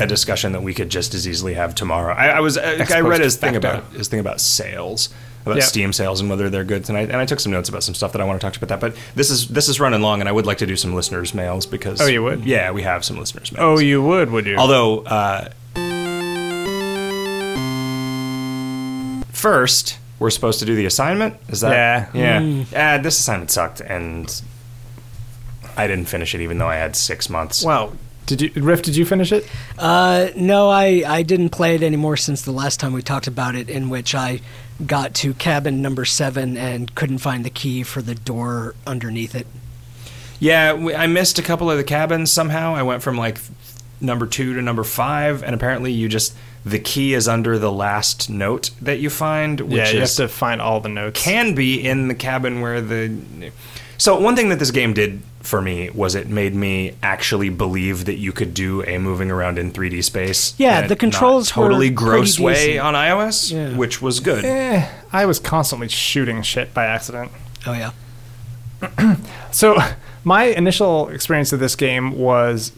a 0.00 0.06
discussion 0.06 0.52
that 0.52 0.62
we 0.62 0.72
could 0.72 0.88
just 0.88 1.12
as 1.14 1.28
easily 1.28 1.54
have 1.54 1.74
tomorrow. 1.74 2.14
I, 2.14 2.28
I 2.28 2.40
was 2.40 2.56
I, 2.56 2.72
I 2.72 3.00
read 3.00 3.18
post 3.18 3.22
his 3.22 3.36
thing 3.36 3.54
about 3.54 3.84
his 3.92 4.08
thing 4.08 4.20
about 4.20 4.40
sales, 4.40 5.10
about 5.46 5.56
Yep. 5.56 5.64
Steam 5.64 5.92
sales 5.92 6.20
and 6.20 6.28
whether 6.28 6.50
they're 6.50 6.64
good 6.64 6.84
tonight, 6.84 7.08
and 7.10 7.16
I 7.16 7.24
took 7.26 7.40
some 7.40 7.50
notes 7.52 7.68
about 7.68 7.82
some 7.82 7.94
stuff 7.94 8.12
that 8.12 8.20
I 8.20 8.24
want 8.24 8.40
to 8.40 8.44
talk 8.44 8.52
to 8.54 8.58
about 8.62 8.68
that. 8.80 8.80
But 8.80 9.00
this 9.14 9.30
is 9.30 9.48
this 9.48 9.68
is 9.68 9.80
running 9.80 10.02
long, 10.02 10.20
and 10.20 10.28
I 10.28 10.32
would 10.32 10.46
like 10.46 10.58
to 10.58 10.66
do 10.66 10.76
some 10.76 10.94
listeners' 10.94 11.34
mails 11.34 11.66
because 11.66 12.00
Oh, 12.00 12.06
you 12.06 12.22
would? 12.22 12.44
yeah, 12.44 12.70
we 12.70 12.82
have 12.82 13.04
some 13.04 13.18
listeners' 13.18 13.50
mails. 13.52 13.62
Oh, 13.62 13.78
you 13.78 14.02
would, 14.02 14.30
would 14.30 14.46
you? 14.46 14.56
Although, 14.56 15.00
uh, 15.00 15.48
first, 19.32 19.98
we're 20.18 20.30
supposed 20.30 20.58
to 20.60 20.64
do 20.66 20.74
the 20.76 20.86
assignment. 20.86 21.36
Is 21.48 21.60
that? 21.62 22.14
Yeah. 22.14 22.42
Yeah. 22.72 22.96
Uh, 22.96 23.02
this 23.02 23.18
assignment 23.18 23.50
sucked, 23.50 23.80
and 23.80 24.42
I 25.76 25.86
didn't 25.86 26.06
finish 26.06 26.34
it, 26.34 26.40
even 26.40 26.58
though 26.58 26.68
I 26.68 26.76
had 26.76 26.96
six 26.96 27.28
months. 27.30 27.64
wow. 27.64 27.92
Did 28.26 28.42
you, 28.42 28.62
Riff? 28.62 28.82
Did 28.82 28.94
you 28.94 29.04
finish 29.04 29.32
it? 29.32 29.44
Uh, 29.76 30.28
no, 30.36 30.68
I, 30.68 31.02
I 31.04 31.22
didn't 31.24 31.48
play 31.48 31.74
it 31.74 31.82
anymore 31.82 32.16
since 32.16 32.42
the 32.42 32.52
last 32.52 32.78
time 32.78 32.92
we 32.92 33.02
talked 33.02 33.26
about 33.26 33.56
it, 33.56 33.68
in 33.68 33.88
which 33.90 34.14
I 34.14 34.40
got 34.86 35.14
to 35.16 35.34
cabin 35.34 35.82
number 35.82 36.04
seven 36.04 36.56
and 36.56 36.94
couldn't 36.94 37.18
find 37.18 37.44
the 37.44 37.50
key 37.50 37.82
for 37.82 38.02
the 38.02 38.14
door 38.14 38.74
underneath 38.86 39.34
it. 39.34 39.46
Yeah, 40.38 40.72
we, 40.72 40.94
I 40.94 41.06
missed 41.06 41.38
a 41.38 41.42
couple 41.42 41.70
of 41.70 41.76
the 41.76 41.84
cabins 41.84 42.32
somehow. 42.32 42.74
I 42.74 42.82
went 42.82 43.02
from 43.02 43.16
like 43.16 43.38
number 44.00 44.26
two 44.26 44.54
to 44.54 44.62
number 44.62 44.84
five, 44.84 45.42
and 45.42 45.54
apparently, 45.54 45.92
you 45.92 46.08
just 46.08 46.34
the 46.64 46.78
key 46.78 47.14
is 47.14 47.28
under 47.28 47.58
the 47.58 47.72
last 47.72 48.30
note 48.30 48.70
that 48.80 49.00
you 49.00 49.10
find, 49.10 49.60
which 49.60 49.72
yeah, 49.72 49.90
you 49.90 50.00
have 50.00 50.10
to 50.12 50.28
find 50.28 50.60
all 50.60 50.80
the 50.80 50.88
notes. 50.88 51.22
can 51.22 51.54
be 51.54 51.86
in 51.86 52.08
the 52.08 52.14
cabin 52.14 52.60
where 52.60 52.80
the. 52.80 53.52
So 53.98 54.18
one 54.18 54.34
thing 54.34 54.48
that 54.48 54.58
this 54.58 54.70
game 54.70 54.94
did 54.94 55.22
for 55.40 55.62
me 55.62 55.88
was 55.90 56.14
it 56.14 56.28
made 56.28 56.54
me 56.54 56.94
actually 57.02 57.48
believe 57.48 58.04
that 58.04 58.16
you 58.18 58.30
could 58.32 58.52
do 58.54 58.82
a 58.84 58.98
moving 58.98 59.30
around 59.30 59.58
in 59.58 59.72
3D 59.72 60.04
space. 60.04 60.54
Yeah, 60.58 60.86
the 60.86 60.96
controls 60.96 61.48
not 61.48 61.62
totally 61.62 61.88
were 61.90 61.94
gross 61.96 62.38
way 62.38 62.66
decent. 62.72 62.80
on 62.86 62.94
iOS, 62.94 63.50
Yeah. 63.52 63.76
which 63.76 64.02
was 64.02 64.20
good. 64.20 64.44
Eh, 64.44 64.86
I 65.12 65.24
was 65.26 65.38
constantly 65.38 65.88
shooting 65.88 66.42
shit 66.42 66.74
by 66.74 66.84
accident. 66.86 67.32
Oh, 67.66 67.72
yeah. 67.72 67.92
So, 69.50 69.76
my 70.24 70.44
initial 70.44 71.08
experience 71.08 71.52
of 71.52 71.60
this 71.60 71.74
game 71.76 72.18
was 72.18 72.72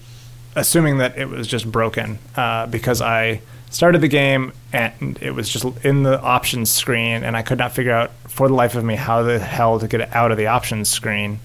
assuming 0.57 0.99
that 0.99 1.19
it 1.19 1.29
was 1.29 1.47
just 1.47 1.71
broken 1.71 2.19
uh, 2.37 2.67
because 2.67 3.01
I 3.03 3.41
started 3.71 4.01
the 4.01 4.09
game 4.09 4.53
and 4.73 5.19
it 5.21 5.33
was 5.33 5.49
just 5.49 5.65
in 5.85 6.03
the 6.03 6.21
options 6.21 6.71
screen, 6.71 7.25
and 7.25 7.37
I 7.37 7.43
could 7.43 7.59
not 7.59 7.73
figure 7.73 7.93
out 7.93 8.11
for 8.29 8.49
the 8.49 8.55
life 8.55 8.75
of 8.75 8.85
me 8.85 8.95
how 8.97 9.23
the 9.23 9.39
hell 9.39 9.79
to 9.81 9.89
get 9.89 10.01
it 10.01 10.15
out 10.15 10.31
of 10.31 10.39
the 10.39 10.47
options 10.47 10.89
screen. 10.89 11.41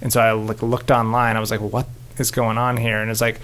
And 0.00 0.12
so 0.12 0.20
I 0.20 0.32
like 0.32 0.62
looked 0.62 0.90
online. 0.90 1.36
I 1.36 1.40
was 1.40 1.50
like, 1.50 1.60
"What 1.60 1.86
is 2.18 2.30
going 2.30 2.58
on 2.58 2.76
here?" 2.76 3.00
And 3.00 3.10
it's 3.10 3.20
like, 3.20 3.40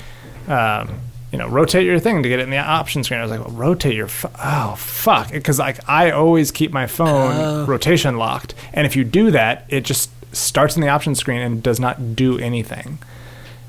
um, 0.49 1.01
you 1.33 1.39
know, 1.39 1.49
rotate 1.49 1.85
your 1.85 1.99
thing 1.99 2.23
to 2.23 2.29
get 2.29 2.39
it 2.39 2.43
in 2.45 2.51
the 2.51 2.59
option 2.59 3.03
screen. 3.03 3.19
I 3.21 3.23
was 3.25 3.31
like, 3.31 3.41
well, 3.41 3.55
"Rotate 3.55 3.95
your 3.95 4.07
f- 4.07 4.27
oh 4.43 4.75
fuck," 4.77 5.33
because 5.33 5.59
like 5.59 5.79
I 5.89 6.11
always 6.11 6.51
keep 6.53 6.73
my 6.73 6.87
phone 6.87 7.67
rotation 7.67 8.17
locked, 8.19 8.55
and 8.73 8.87
if 8.87 8.95
you 8.95 9.03
do 9.05 9.31
that, 9.33 9.65
it 9.69 9.85
just 9.85 10.11
starts 10.35 10.77
in 10.77 10.83
the 10.83 10.89
option 10.89 11.15
screen 11.15 11.41
and 11.41 11.63
does 11.63 11.81
not 11.81 12.15
do 12.17 12.39
anything. 12.39 12.99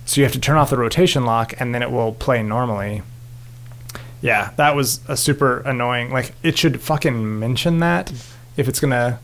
So 0.05 0.21
you 0.21 0.25
have 0.25 0.33
to 0.33 0.39
turn 0.39 0.57
off 0.57 0.69
the 0.69 0.77
rotation 0.77 1.25
lock, 1.25 1.53
and 1.59 1.73
then 1.73 1.81
it 1.81 1.89
will 1.91 2.13
play 2.13 2.43
normally. 2.43 3.01
Yeah, 4.21 4.51
that 4.57 4.75
was 4.75 4.99
a 5.07 5.17
super 5.17 5.59
annoying. 5.61 6.11
Like 6.11 6.33
it 6.43 6.57
should 6.57 6.81
fucking 6.81 7.39
mention 7.39 7.79
that 7.79 8.11
if 8.57 8.67
it's 8.67 8.79
gonna 8.79 9.19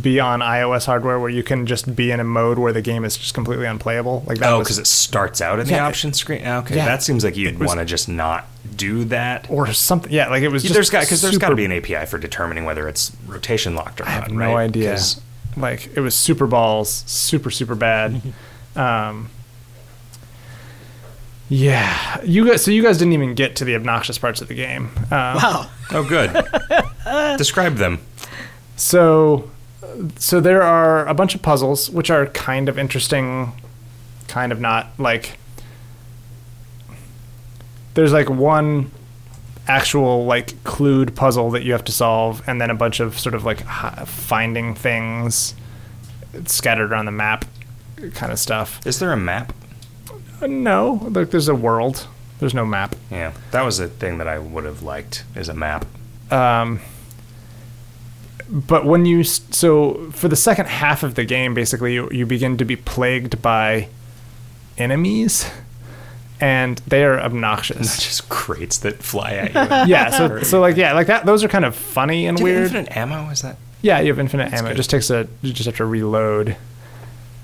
be 0.00 0.18
on 0.18 0.40
iOS 0.40 0.86
hardware 0.86 1.18
where 1.20 1.28
you 1.28 1.42
can 1.42 1.66
just 1.66 1.94
be 1.94 2.10
in 2.10 2.18
a 2.18 2.24
mode 2.24 2.58
where 2.58 2.72
the 2.72 2.80
game 2.80 3.04
is 3.04 3.16
just 3.18 3.34
completely 3.34 3.66
unplayable. 3.66 4.24
Like 4.26 4.38
that 4.38 4.50
Oh, 4.52 4.60
because 4.60 4.78
it 4.78 4.86
starts 4.86 5.40
out 5.42 5.58
in 5.60 5.66
the 5.66 5.72
Yeah. 5.74 5.86
option 5.86 6.12
screen. 6.14 6.46
Okay, 6.46 6.76
Yeah. 6.76 6.86
that 6.86 7.02
seems 7.02 7.22
like 7.22 7.36
you'd 7.36 7.58
want 7.60 7.80
to 7.80 7.84
just 7.84 8.08
not 8.08 8.46
do 8.76 9.04
that. 9.04 9.46
or 9.50 9.70
something. 9.74 10.10
Yeah, 10.10 10.28
like 10.30 10.42
it 10.42 10.48
was. 10.48 10.62
Just 10.62 10.74
there's 10.74 10.88
got 10.90 11.00
because 11.02 11.20
there's 11.20 11.36
got 11.36 11.48
to 11.48 11.52
super- 11.52 11.56
be 11.56 11.64
an 11.66 11.72
API 11.72 12.06
for 12.06 12.16
determining 12.18 12.64
whether 12.64 12.88
it's 12.88 13.12
rotation 13.26 13.74
locked 13.74 14.00
or 14.00 14.04
not. 14.04 14.10
I 14.10 14.14
have 14.14 14.30
no 14.30 14.54
right? 14.54 14.64
idea. 14.64 14.92
'Cause- 14.92 15.20
Like 15.56 15.90
it 15.94 16.00
was 16.00 16.14
super 16.14 16.46
balls, 16.46 17.04
super 17.06 17.50
super 17.50 17.74
bad. 17.74 18.20
um, 18.76 19.28
yeah, 21.48 22.20
you 22.24 22.48
guys. 22.48 22.64
So 22.64 22.70
you 22.70 22.82
guys 22.82 22.98
didn't 22.98 23.12
even 23.12 23.34
get 23.34 23.56
to 23.56 23.64
the 23.64 23.74
obnoxious 23.74 24.18
parts 24.18 24.40
of 24.40 24.48
the 24.48 24.54
game. 24.54 24.90
Um, 25.10 25.36
Wow. 25.36 25.70
Oh, 25.92 26.02
good. 26.04 26.32
Describe 27.38 27.76
them. 27.76 28.00
So, 28.76 29.50
so 30.16 30.40
there 30.40 30.62
are 30.62 31.06
a 31.06 31.14
bunch 31.14 31.34
of 31.34 31.42
puzzles 31.42 31.90
which 31.90 32.10
are 32.10 32.26
kind 32.26 32.68
of 32.68 32.78
interesting, 32.78 33.52
kind 34.28 34.52
of 34.52 34.60
not. 34.60 34.88
Like, 34.98 35.38
there's 37.94 38.12
like 38.12 38.28
one 38.28 38.90
actual 39.66 40.26
like 40.26 40.48
clued 40.64 41.14
puzzle 41.14 41.50
that 41.52 41.62
you 41.62 41.72
have 41.72 41.84
to 41.84 41.92
solve, 41.92 42.42
and 42.46 42.60
then 42.60 42.70
a 42.70 42.74
bunch 42.74 43.00
of 43.00 43.18
sort 43.18 43.34
of 43.34 43.44
like 43.44 43.60
finding 44.06 44.74
things 44.74 45.54
scattered 46.46 46.90
around 46.90 47.06
the 47.06 47.12
map, 47.12 47.44
kind 48.14 48.32
of 48.32 48.38
stuff. 48.38 48.84
Is 48.86 48.98
there 48.98 49.12
a 49.12 49.16
map? 49.16 49.52
Uh, 50.42 50.46
no, 50.46 51.08
like 51.10 51.30
there's 51.30 51.48
a 51.48 51.54
world. 51.54 52.06
There's 52.40 52.54
no 52.54 52.66
map. 52.66 52.96
Yeah, 53.10 53.32
that 53.52 53.62
was 53.62 53.78
a 53.78 53.88
thing 53.88 54.18
that 54.18 54.28
I 54.28 54.38
would 54.38 54.64
have 54.64 54.82
liked. 54.82 55.24
Is 55.34 55.48
a 55.48 55.54
map. 55.54 55.86
Um, 56.30 56.80
but 58.50 58.84
when 58.84 59.06
you 59.06 59.24
so 59.24 60.10
for 60.12 60.28
the 60.28 60.36
second 60.36 60.66
half 60.66 61.02
of 61.02 61.14
the 61.14 61.24
game, 61.24 61.54
basically 61.54 61.94
you, 61.94 62.08
you 62.10 62.26
begin 62.26 62.56
to 62.58 62.64
be 62.64 62.76
plagued 62.76 63.40
by 63.42 63.88
enemies, 64.78 65.50
and 66.40 66.78
they 66.86 67.04
are 67.04 67.18
obnoxious. 67.20 67.96
Just 67.96 68.28
crates 68.28 68.78
that 68.78 69.02
fly 69.02 69.32
at 69.34 69.48
you. 69.86 69.92
yeah, 69.94 70.10
so 70.10 70.42
so 70.42 70.60
like 70.60 70.76
yeah, 70.76 70.92
like 70.92 71.06
that. 71.06 71.26
Those 71.26 71.44
are 71.44 71.48
kind 71.48 71.64
of 71.64 71.74
funny 71.74 72.26
and 72.26 72.36
Do 72.36 72.46
you 72.46 72.52
have 72.52 72.72
weird. 72.72 72.74
infinite 72.86 72.96
ammo? 72.96 73.30
Is 73.30 73.42
that? 73.42 73.56
Yeah, 73.82 74.00
you 74.00 74.08
have 74.08 74.18
infinite 74.18 74.52
ammo. 74.52 74.70
It 74.70 74.74
just 74.76 74.90
takes 74.90 75.10
a 75.10 75.28
you 75.42 75.52
just 75.52 75.66
have 75.66 75.76
to 75.76 75.84
reload. 75.84 76.56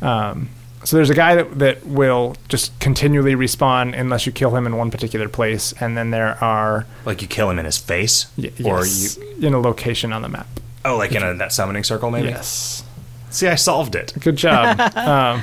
Um, 0.03 0.49
so 0.83 0.97
there's 0.97 1.11
a 1.11 1.15
guy 1.15 1.35
that 1.35 1.59
that 1.59 1.87
will 1.87 2.37
just 2.49 2.79
continually 2.81 3.35
respawn 3.35 3.99
unless 3.99 4.25
you 4.25 4.33
kill 4.33 4.57
him 4.57 4.67
in 4.67 4.77
one 4.77 4.91
particular 4.91 5.29
place, 5.29 5.73
and 5.81 5.97
then 5.97 6.11
there 6.11 6.43
are 6.43 6.87
Like 7.05 7.21
you 7.21 7.29
kill 7.29 7.51
him 7.51 7.59
in 7.59 7.67
his 7.67 7.77
face, 7.79 8.27
y- 8.39 8.51
or 8.65 8.87
you? 8.87 9.09
in 9.47 9.53
a 9.55 9.61
location 9.61 10.13
on 10.13 10.23
the 10.23 10.29
map. 10.31 10.47
Oh, 10.85 10.97
like 10.97 11.13
in 11.13 11.23
a, 11.23 11.35
that 11.35 11.53
summoning 11.53 11.85
circle, 11.85 12.11
maybe. 12.11 12.29
Yes. 12.29 12.85
See, 13.31 13.47
I 13.47 13.55
solved 13.55 13.95
it. 13.95 14.15
Good 14.19 14.37
job. 14.37 14.81
um, 14.97 15.43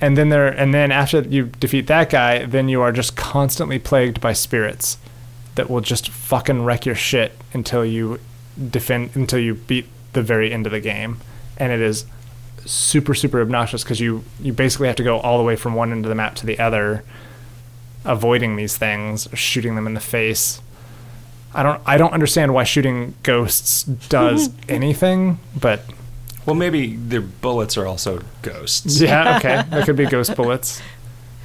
and 0.00 0.16
then 0.16 0.28
there, 0.28 0.46
and 0.46 0.72
then 0.72 0.92
after 0.92 1.20
you 1.20 1.46
defeat 1.46 1.86
that 1.88 2.10
guy, 2.10 2.44
then 2.44 2.68
you 2.68 2.80
are 2.80 2.92
just 2.92 3.16
constantly 3.16 3.78
plagued 3.78 4.20
by 4.20 4.32
spirits 4.32 4.98
that 5.56 5.68
will 5.68 5.80
just 5.80 6.08
fucking 6.10 6.64
wreck 6.64 6.86
your 6.86 6.94
shit 6.94 7.32
until 7.52 7.84
you 7.84 8.20
defend 8.70 9.10
until 9.14 9.40
you 9.40 9.54
beat 9.54 9.86
the 10.12 10.22
very 10.22 10.52
end 10.52 10.66
of 10.66 10.72
the 10.72 10.80
game, 10.80 11.18
and 11.56 11.72
it 11.72 11.80
is 11.80 12.06
super 12.64 13.14
super 13.14 13.40
obnoxious 13.40 13.82
because 13.82 13.98
you 13.98 14.22
you 14.40 14.52
basically 14.52 14.86
have 14.86 14.96
to 14.96 15.02
go 15.02 15.18
all 15.18 15.38
the 15.38 15.44
way 15.44 15.56
from 15.56 15.74
one 15.74 15.90
end 15.90 16.04
of 16.04 16.08
the 16.08 16.14
map 16.14 16.36
to 16.36 16.46
the 16.46 16.58
other, 16.60 17.02
avoiding 18.04 18.54
these 18.54 18.76
things, 18.76 19.28
shooting 19.34 19.74
them 19.74 19.86
in 19.86 19.94
the 19.94 20.00
face. 20.00 20.60
I 21.58 21.62
don't 21.64 21.82
I 21.86 21.96
don't 21.98 22.12
understand 22.12 22.54
why 22.54 22.62
shooting 22.64 23.14
ghosts 23.24 23.82
does 23.82 24.50
anything, 24.68 25.38
but 25.60 25.80
Well, 26.46 26.54
maybe 26.54 26.94
their 26.94 27.20
bullets 27.20 27.76
are 27.76 27.86
also 27.86 28.22
ghosts. 28.42 29.00
yeah, 29.00 29.36
okay. 29.38 29.62
That 29.70 29.84
could 29.84 29.96
be 29.96 30.06
ghost 30.06 30.36
bullets. 30.36 30.80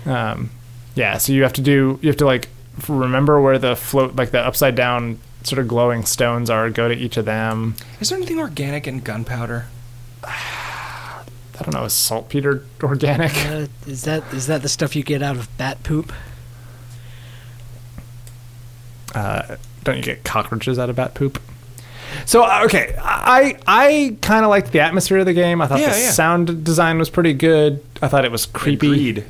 Um, 0.05 0.51
yeah, 0.95 1.17
so 1.17 1.33
you 1.33 1.41
have 1.43 1.53
to 1.53 1.61
do 1.61 1.97
you 2.01 2.09
have 2.09 2.17
to 2.17 2.25
like 2.25 2.49
remember 2.87 3.41
where 3.41 3.57
the 3.57 3.75
float 3.75 4.15
like 4.15 4.31
the 4.31 4.39
upside 4.39 4.75
down 4.75 5.17
sort 5.43 5.59
of 5.59 5.67
glowing 5.67 6.05
stones 6.05 6.49
are. 6.49 6.69
Go 6.69 6.87
to 6.87 6.93
each 6.95 7.17
of 7.17 7.25
them. 7.25 7.75
Is 7.99 8.09
there 8.09 8.17
anything 8.17 8.37
organic 8.39 8.87
in 8.87 8.99
gunpowder? 8.99 9.65
I 10.23 11.61
don't 11.63 11.73
know, 11.73 11.85
is 11.85 11.93
saltpeter 11.93 12.65
organic? 12.81 13.33
Uh, 13.45 13.67
is 13.87 14.03
that 14.03 14.23
is 14.33 14.47
that 14.47 14.61
the 14.61 14.69
stuff 14.69 14.95
you 14.95 15.03
get 15.03 15.21
out 15.23 15.37
of 15.37 15.55
bat 15.57 15.81
poop? 15.83 16.11
Uh, 19.13 19.57
don't 19.83 19.97
you 19.97 20.03
get 20.03 20.23
cockroaches 20.23 20.79
out 20.79 20.89
of 20.89 20.95
bat 20.95 21.13
poop? 21.13 21.41
So 22.25 22.43
uh, 22.43 22.61
okay, 22.65 22.95
I 23.01 23.57
I 23.67 24.17
kind 24.21 24.43
of 24.45 24.49
liked 24.49 24.71
the 24.71 24.79
atmosphere 24.81 25.17
of 25.19 25.25
the 25.25 25.33
game. 25.33 25.61
I 25.61 25.67
thought 25.67 25.79
Yeah, 25.79 25.93
the 25.93 25.99
yeah. 25.99 26.11
sound 26.11 26.63
design 26.63 26.97
was 26.99 27.09
pretty 27.09 27.33
good. 27.33 27.83
I 28.01 28.07
thought 28.07 28.23
it 28.25 28.31
was 28.31 28.45
creepy. 28.45 28.87
Agreed. 28.87 29.25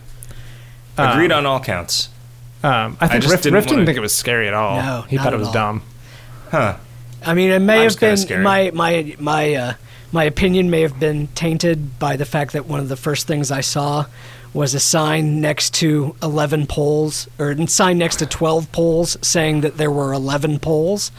Agreed 0.97 1.31
on 1.31 1.45
all 1.45 1.60
counts. 1.60 2.10
Um, 2.61 2.97
I 3.01 3.07
think 3.07 3.23
just 3.23 3.31
Riff, 3.31 3.41
didn't 3.41 3.55
Riff 3.55 3.68
didn't 3.68 3.85
think 3.85 3.97
it 3.97 4.01
was 4.01 4.14
scary 4.14 4.47
at 4.47 4.53
all. 4.53 4.77
No, 4.81 5.01
he 5.03 5.15
not 5.18 5.23
thought 5.23 5.34
it 5.34 5.38
was 5.39 5.47
all. 5.47 5.53
dumb. 5.53 5.81
Huh. 6.51 6.77
I 7.26 7.34
mean, 7.34 7.51
it 7.51 7.60
may 7.60 7.81
I 7.81 7.84
was 7.85 7.95
have 7.95 7.99
been 8.01 8.18
scared. 8.18 8.43
my 8.43 8.72
my 8.73 9.15
my 9.19 9.53
uh, 9.53 9.73
my 10.11 10.23
opinion 10.26 10.69
may 10.69 10.81
have 10.81 10.99
been 10.99 11.27
tainted 11.30 11.97
by 11.99 12.15
the 12.15 12.26
fact 12.26 12.53
that 12.53 12.65
one 12.68 12.80
of 12.80 12.89
the 12.89 12.95
first 12.97 13.27
things 13.27 13.49
I 13.51 13.61
saw 13.61 14.05
was 14.53 14.73
a 14.73 14.80
sign 14.80 15.41
next 15.41 15.73
to 15.75 16.15
11 16.21 16.67
poles 16.67 17.27
or 17.39 17.51
a 17.51 17.67
sign 17.67 17.97
next 17.97 18.17
to 18.17 18.25
12 18.25 18.71
poles 18.71 19.17
saying 19.21 19.61
that 19.61 19.77
there 19.77 19.89
were 19.91 20.13
11 20.13 20.59
poles 20.59 21.11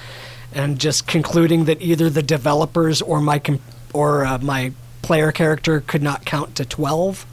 and 0.52 0.78
just 0.78 1.06
concluding 1.08 1.64
that 1.64 1.82
either 1.82 2.08
the 2.08 2.22
developers 2.22 3.02
or 3.02 3.20
my 3.20 3.38
com- 3.40 3.58
or 3.92 4.24
uh, 4.24 4.38
my 4.38 4.72
player 5.02 5.32
character 5.32 5.80
could 5.80 6.02
not 6.02 6.24
count 6.24 6.54
to 6.54 6.64
12 6.64 7.26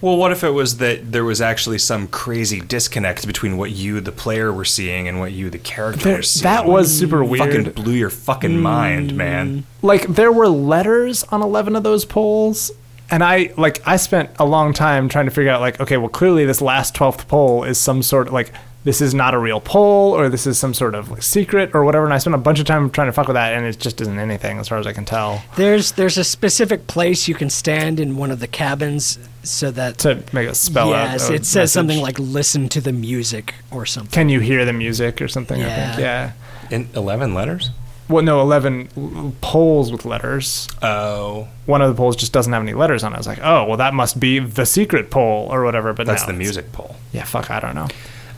Well, 0.00 0.16
what 0.16 0.32
if 0.32 0.42
it 0.42 0.50
was 0.50 0.78
that 0.78 1.12
there 1.12 1.24
was 1.24 1.40
actually 1.40 1.78
some 1.78 2.08
crazy 2.08 2.60
disconnect 2.60 3.24
between 3.24 3.56
what 3.56 3.70
you, 3.70 4.00
the 4.00 4.10
player, 4.10 4.52
were 4.52 4.64
seeing 4.64 5.06
and 5.06 5.20
what 5.20 5.30
you, 5.30 5.48
the 5.48 5.58
character, 5.58 6.02
There- 6.02 6.16
were 6.16 6.22
seeing? 6.22 6.42
that 6.42 6.66
was 6.66 6.92
super 6.98 7.22
weird. 7.22 7.38
Fucking 7.46 7.62
weird. 7.64 7.74
blew 7.76 7.94
your 7.94 8.10
fucking 8.10 8.58
mind, 8.60 9.14
man. 9.14 9.64
like 9.80 10.08
there 10.08 10.32
were 10.32 10.48
letters 10.48 11.22
on 11.30 11.40
11 11.40 11.76
of 11.76 11.84
those 11.84 12.04
poles 12.04 12.72
and 13.12 13.22
i 13.22 13.52
like 13.56 13.80
i 13.86 13.96
spent 13.96 14.28
a 14.40 14.44
long 14.44 14.72
time 14.72 15.08
trying 15.08 15.26
to 15.26 15.30
figure 15.30 15.50
out 15.50 15.60
like 15.60 15.78
okay 15.80 15.96
well 15.96 16.08
clearly 16.08 16.44
this 16.44 16.60
last 16.60 16.94
12th 16.94 17.28
poll 17.28 17.62
is 17.62 17.78
some 17.78 18.02
sort 18.02 18.26
of 18.26 18.32
like 18.32 18.52
this 18.84 19.00
is 19.00 19.14
not 19.14 19.32
a 19.32 19.38
real 19.38 19.60
poll 19.60 20.12
or 20.12 20.28
this 20.28 20.46
is 20.46 20.58
some 20.58 20.74
sort 20.74 20.94
of 20.94 21.10
like 21.10 21.22
secret 21.22 21.70
or 21.74 21.84
whatever. 21.84 22.04
And 22.04 22.12
i 22.12 22.18
spent 22.18 22.34
a 22.34 22.38
bunch 22.38 22.58
of 22.58 22.66
time 22.66 22.90
trying 22.90 23.08
to 23.08 23.12
fuck 23.12 23.28
with 23.28 23.34
that 23.34 23.52
and 23.52 23.64
it 23.64 23.78
just 23.78 24.00
isn't 24.00 24.18
anything 24.18 24.58
as 24.58 24.68
far 24.68 24.78
as 24.78 24.86
i 24.86 24.92
can 24.92 25.04
tell. 25.04 25.42
There's 25.56 25.92
there's 25.92 26.18
a 26.18 26.24
specific 26.24 26.86
place 26.86 27.28
you 27.28 27.34
can 27.34 27.50
stand 27.50 28.00
in 28.00 28.16
one 28.16 28.30
of 28.30 28.40
the 28.40 28.48
cabins 28.48 29.18
so 29.44 29.70
that 29.72 29.98
to 29.98 30.22
make 30.32 30.48
it 30.48 30.56
spell 30.56 30.92
out 30.92 31.12
yes 31.12 31.30
a 31.30 31.34
it 31.34 31.46
says 31.46 31.72
something 31.72 32.00
like 32.00 32.18
listen 32.18 32.68
to 32.70 32.80
the 32.80 32.92
music 32.92 33.54
or 33.70 33.86
something. 33.86 34.10
Can 34.10 34.28
you 34.28 34.40
hear 34.40 34.64
the 34.64 34.72
music 34.72 35.22
or 35.22 35.28
something 35.28 35.62
i 35.62 35.66
think? 35.66 35.98
Yeah. 35.98 36.32
yeah. 36.70 36.76
In 36.76 36.88
11 36.94 37.34
letters? 37.34 37.70
Well 38.12 38.22
no 38.22 38.40
11 38.42 38.88
l- 38.96 39.32
poles 39.40 39.90
with 39.90 40.04
letters 40.04 40.68
Oh. 40.82 41.48
one 41.66 41.82
of 41.82 41.88
the 41.88 41.94
poles 41.96 42.14
just 42.14 42.32
doesn't 42.32 42.52
have 42.52 42.62
any 42.62 42.74
letters 42.74 43.02
on 43.02 43.12
it 43.12 43.16
i 43.16 43.18
was 43.18 43.26
like 43.26 43.40
oh 43.42 43.64
well 43.64 43.76
that 43.78 43.94
must 43.94 44.20
be 44.20 44.38
the 44.38 44.64
secret 44.66 45.10
pole 45.10 45.48
or 45.50 45.64
whatever 45.64 45.92
but 45.92 46.06
That's 46.06 46.22
no, 46.22 46.28
the 46.28 46.38
music 46.38 46.70
pole. 46.72 46.94
yeah 47.12 47.24
fuck 47.24 47.50
i 47.50 47.58
don't 47.58 47.74
know 47.74 47.88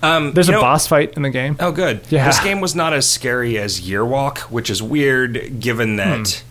Um, 0.02 0.32
There's 0.34 0.48
a 0.50 0.52
know- 0.52 0.60
boss 0.60 0.86
fight 0.86 1.14
in 1.16 1.22
the 1.22 1.30
game. 1.30 1.56
Oh, 1.58 1.72
good. 1.72 2.02
Yeah. 2.10 2.26
This 2.26 2.38
game 2.44 2.60
was 2.60 2.74
not 2.74 2.92
as 2.92 3.08
scary 3.10 3.56
as 3.56 3.80
Yearwalk, 3.80 4.38
which 4.52 4.68
is 4.68 4.82
weird 4.82 5.60
given 5.60 5.96
that, 5.96 6.42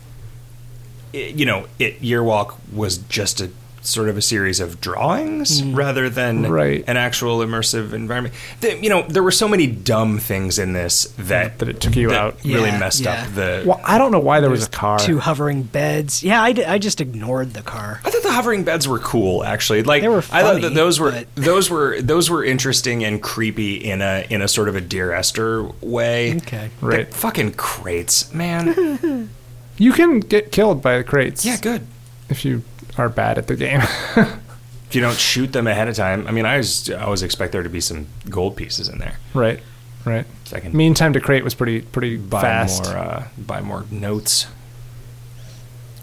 Hmm. 1.11 1.17
it, 1.17 1.35
you 1.35 1.45
know, 1.45 1.67
it 1.77 2.01
Yearwalk 2.01 2.55
was 2.71 2.97
just 2.97 3.41
a 3.41 3.51
sort 3.84 4.07
of 4.10 4.18
a 4.18 4.22
series 4.22 4.60
of 4.60 4.80
drawings 4.81 5.61
mm. 5.61 5.76
rather 5.76 6.10
than. 6.10 6.49
Right. 6.51 6.84
an 6.88 6.97
actual 6.97 7.39
immersive 7.39 7.93
environment. 7.93 8.34
The, 8.61 8.77
you 8.81 8.89
know, 8.89 9.03
there 9.03 9.22
were 9.23 9.31
so 9.31 9.47
many 9.47 9.68
dumb 9.68 10.19
things 10.19 10.57
in 10.57 10.73
this 10.73 11.05
that 11.18 11.60
That 11.60 11.69
it 11.69 11.80
took 11.81 11.95
you 11.95 12.11
out. 12.11 12.38
really 12.45 12.69
Yeah, 12.69 12.80
messed 12.80 13.01
yeah. 13.01 13.23
up 13.23 13.34
the. 13.35 13.64
Well, 13.65 13.81
I 13.84 13.97
don't 13.97 14.11
know 14.11 14.19
why 14.19 14.39
there 14.39 14.49
was 14.49 14.65
a 14.65 14.69
car. 14.69 14.99
two 14.99 15.19
hovering 15.19 15.64
beds 15.64 16.23
yeah 16.23 16.41
I, 16.41 16.53
d- 16.53 16.64
I 16.65 16.77
just 16.77 17.01
ignored 17.01 17.53
the 17.53 17.61
car 17.61 17.99
I 18.05 18.10
thought 18.10 18.23
the 18.23 18.31
hovering 18.31 18.64
beds 18.64 18.88
were 18.88 18.99
cool, 18.99 19.43
actually. 19.43 19.84
Like 19.84 20.01
They 20.01 20.07
were 20.07 20.23
I 20.31 20.41
thought 20.43 20.61
that 20.61 20.73
those 20.73 20.99
were 20.99 21.11
but- 21.11 21.35
those 21.35 21.69
were 21.69 22.01
those 22.01 22.30
were 22.30 22.43
interesting 22.43 23.03
and 23.03 23.22
creepy 23.22 23.76
in 23.76 24.01
a 24.01 24.26
in 24.30 24.41
a 24.41 24.47
sort 24.47 24.69
of 24.69 24.76
a 24.76 24.81
Dear 24.81 25.11
Esther 25.11 25.64
way. 25.81 26.38
Okay. 26.38 26.69
The 26.80 26.85
Right. 26.88 27.14
fucking 27.14 27.53
crates, 27.53 28.34
man. 28.34 29.30
You 29.76 29.91
can 29.91 30.19
get 30.19 30.51
killed 30.51 30.84
by 30.84 30.99
the 30.99 31.03
crates. 31.03 31.43
yeah, 31.43 31.57
good. 31.60 31.88
If 32.30 32.45
you 32.45 32.61
are 32.97 33.09
bad 33.09 33.37
at 33.37 33.47
the 33.47 33.55
game. 33.55 33.81
If 34.87 34.97
you 34.97 35.01
don't 35.01 35.17
shoot 35.17 35.51
them 35.53 35.65
ahead 35.65 35.87
of 35.87 35.95
time, 35.95 36.27
I 36.27 36.31
mean, 36.31 36.45
I 36.45 36.51
always, 36.51 36.87
I 36.91 37.01
always 37.01 37.23
expect 37.23 37.51
there 37.51 37.63
to 37.63 37.69
be 37.69 37.81
some 37.81 38.05
gold 38.29 38.55
pieces 38.55 38.87
in 38.87 38.99
there. 38.99 39.17
right. 39.33 39.59
Right. 40.05 40.25
So 40.43 40.57
I 40.57 40.59
can 40.59 40.75
Mean 40.77 40.93
time 40.93 41.13
to 41.13 41.19
crate 41.19 41.43
was 41.43 41.55
pretty 41.55 41.81
pretty 41.81 42.17
buy 42.17 42.41
fast. 42.41 42.83
more, 42.83 42.97
uh, 42.97 43.27
buy 43.37 43.61
more 43.61 43.85
notes. 43.89 44.45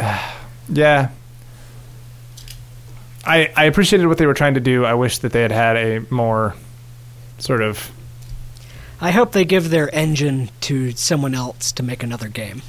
Yeah. 0.69 1.11
I 3.25 3.53
I 3.57 3.65
appreciated 3.67 4.07
what 4.09 4.19
they 4.19 4.27
were 4.27 4.35
trying 4.35 4.55
to 4.55 4.61
do. 4.61 4.85
I 4.85 4.95
wish 4.95 5.19
that 5.19 5.31
they 5.33 5.43
had 5.43 5.53
had 5.53 5.77
a 5.77 6.01
more 6.11 6.55
sort 7.39 7.61
of 7.63 7.93
I 9.01 9.13
hope 9.13 9.33
they 9.33 9.45
give 9.45 9.71
their 9.71 9.95
engine 9.95 10.51
to 10.63 10.91
someone 10.93 11.35
else 11.35 11.71
to 11.73 11.83
make 11.83 12.03
another 12.03 12.29
game. 12.29 12.63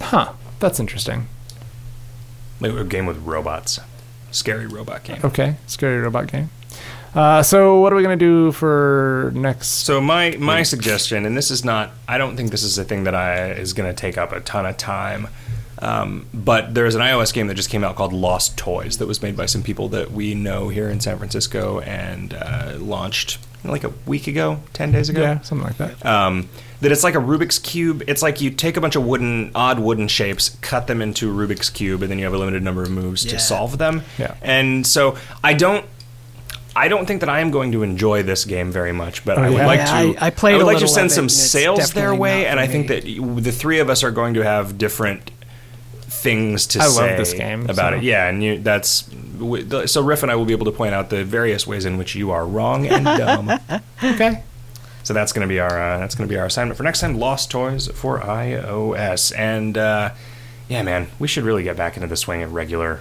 Huh. 0.00 0.32
That's 0.58 0.78
interesting. 0.80 1.28
A 2.60 2.84
game 2.84 3.06
with 3.06 3.18
robots, 3.18 3.78
scary 4.30 4.66
robot 4.66 5.04
game. 5.04 5.20
Okay. 5.24 5.56
Scary 5.66 6.00
robot 6.00 6.30
game. 6.30 6.50
Uh, 7.14 7.42
so 7.42 7.80
what 7.80 7.92
are 7.92 7.96
we 7.96 8.02
gonna 8.02 8.16
do 8.16 8.52
for 8.52 9.32
next? 9.34 9.68
So 9.68 10.00
my 10.00 10.36
my 10.38 10.62
suggestion, 10.62 11.24
and 11.24 11.36
this 11.36 11.50
is 11.50 11.64
not, 11.64 11.90
I 12.06 12.18
don't 12.18 12.36
think 12.36 12.50
this 12.50 12.62
is 12.62 12.76
a 12.78 12.84
thing 12.84 13.04
that 13.04 13.14
I 13.14 13.50
is 13.52 13.72
going 13.72 13.88
to 13.88 13.96
take 13.98 14.18
up 14.18 14.30
a 14.32 14.40
ton 14.40 14.66
of 14.66 14.76
time. 14.76 15.28
Um, 15.80 16.26
but 16.34 16.74
there's 16.74 16.94
an 16.96 17.00
iOS 17.00 17.32
game 17.32 17.46
that 17.46 17.54
just 17.54 17.70
came 17.70 17.84
out 17.84 17.94
called 17.94 18.12
Lost 18.12 18.56
Toys 18.58 18.98
that 18.98 19.06
was 19.06 19.22
made 19.22 19.36
by 19.36 19.46
some 19.46 19.62
people 19.62 19.88
that 19.90 20.10
we 20.10 20.34
know 20.34 20.68
here 20.68 20.88
in 20.90 21.00
San 21.00 21.18
Francisco 21.18 21.80
and 21.80 22.34
uh, 22.34 22.74
launched 22.78 23.38
like 23.64 23.84
a 23.84 23.92
week 24.04 24.26
ago, 24.26 24.60
ten 24.72 24.90
days 24.92 25.08
ago. 25.08 25.22
Yeah, 25.22 25.40
something 25.40 25.66
like 25.66 25.76
that. 25.78 26.04
um, 26.04 26.48
that 26.80 26.92
it's 26.92 27.02
like 27.04 27.14
a 27.14 27.18
Rubik's 27.18 27.58
cube. 27.58 28.02
It's 28.06 28.22
like 28.22 28.40
you 28.40 28.50
take 28.50 28.76
a 28.76 28.80
bunch 28.80 28.94
of 28.96 29.04
wooden, 29.04 29.50
odd 29.54 29.80
wooden 29.80 30.06
shapes, 30.08 30.50
cut 30.60 30.86
them 30.86 31.02
into 31.02 31.32
Rubik's 31.34 31.70
cube, 31.70 32.02
and 32.02 32.10
then 32.10 32.18
you 32.18 32.24
have 32.24 32.34
a 32.34 32.38
limited 32.38 32.62
number 32.62 32.82
of 32.82 32.90
moves 32.90 33.24
Yeah. 33.24 33.32
to 33.32 33.38
solve 33.40 33.78
them. 33.78 34.02
Yeah. 34.18 34.34
And 34.42 34.86
so 34.86 35.16
I 35.42 35.54
don't. 35.54 35.84
I 36.76 36.86
don't 36.86 37.06
think 37.06 37.20
that 37.20 37.28
I 37.28 37.40
am 37.40 37.50
going 37.50 37.72
to 37.72 37.82
enjoy 37.82 38.22
this 38.22 38.44
game 38.44 38.70
very 38.70 38.92
much, 38.92 39.24
but 39.24 39.36
Oh, 39.36 39.42
I 39.42 39.48
would 39.50 39.56
yeah? 39.58 39.66
like 39.66 39.78
Yeah, 39.80 40.02
to. 40.12 40.22
I- 40.22 40.26
I 40.26 40.30
played 40.30 40.52
would 40.54 40.62
a 40.62 40.66
like 40.66 40.78
to 40.78 40.86
send 40.86 41.10
some 41.10 41.28
sales 41.28 41.92
their 41.92 42.14
way, 42.14 42.46
and 42.46 42.58
for 42.60 42.62
I 42.62 42.66
think 42.68 42.86
that 42.88 43.02
the 43.04 43.50
three 43.50 43.80
of 43.80 43.90
us 43.90 44.04
are 44.04 44.12
going 44.12 44.34
to 44.34 44.44
have 44.44 44.78
different 44.78 45.32
things 46.02 46.66
to 46.68 46.80
I 46.80 46.84
love 46.84 46.94
say 46.94 47.16
this 47.16 47.32
game, 47.32 47.62
about 47.68 47.92
so. 47.94 47.98
it. 47.98 48.04
Yeah, 48.04 48.28
and 48.28 48.42
you, 48.44 48.58
that's 48.60 49.08
so. 49.86 50.02
Riff 50.02 50.22
and 50.22 50.30
I 50.30 50.36
will 50.36 50.44
be 50.44 50.52
able 50.52 50.66
to 50.66 50.72
point 50.72 50.94
out 50.94 51.10
the 51.10 51.24
various 51.24 51.66
ways 51.66 51.84
in 51.84 51.98
which 51.98 52.14
you 52.14 52.30
are 52.30 52.46
wrong 52.46 52.86
and 52.86 53.04
dumb. 53.18 53.50
Okay. 54.04 54.42
So 55.02 55.14
that's 55.14 55.32
going 55.32 55.46
to 55.46 55.48
be 55.48 55.58
our 55.60 55.80
uh, 55.80 55.98
that's 55.98 56.14
going 56.14 56.28
to 56.28 56.32
be 56.32 56.38
our 56.38 56.46
assignment 56.46 56.76
for 56.76 56.82
next 56.82 57.00
time. 57.00 57.18
Lost 57.18 57.50
toys 57.50 57.88
for 57.88 58.20
iOS, 58.20 59.32
and 59.36 59.78
uh, 59.78 60.10
yeah, 60.68 60.82
man, 60.82 61.08
we 61.18 61.26
should 61.28 61.44
really 61.44 61.62
get 61.62 61.76
back 61.76 61.96
into 61.96 62.06
the 62.08 62.16
swing 62.16 62.42
of 62.42 62.52
regular 62.52 63.00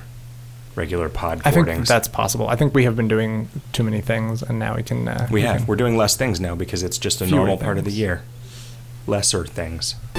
regular 0.76 1.10
pod 1.10 1.40
I 1.40 1.52
think 1.52 1.65
recordings. 1.65 1.88
that's 1.90 2.07
possible. 2.07 2.48
I 2.48 2.56
think 2.56 2.74
we 2.74 2.84
have 2.86 2.95
been 2.95 3.07
doing 3.07 3.49
too 3.74 3.84
many 3.84 3.99
things, 3.99 4.41
and 4.41 4.57
now 4.60 4.76
we 4.76 4.84
can. 4.84 5.07
Uh, 5.07 5.28
we 5.32 5.41
have. 5.41 5.57
Can, 5.57 5.65
We're 5.68 5.76
doing 5.76 5.98
less 5.98 6.15
things 6.15 6.40
now 6.40 6.56
because 6.56 6.84
it's 6.84 6.98
just 6.98 7.19
a 7.19 7.26
Fewer 7.26 7.38
normal 7.40 7.57
part 7.57 7.78
of 7.78 7.84
the 7.84 7.91
year. 7.91 8.22
Lesser 9.06 9.45
things. 9.45 9.95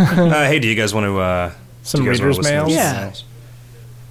uh, 0.00 0.46
hey, 0.46 0.58
do 0.58 0.68
you 0.68 0.74
guys 0.74 0.92
want 0.92 1.04
to? 1.04 1.18
Uh, 1.18 1.52
Some 1.82 2.00
do 2.00 2.04
you 2.04 2.10
guys 2.12 2.20
wanna 2.20 2.28
readers' 2.28 2.38
listen 2.38 2.52
to 2.52 2.58
mails? 2.58 2.72
Yeah. 2.72 3.12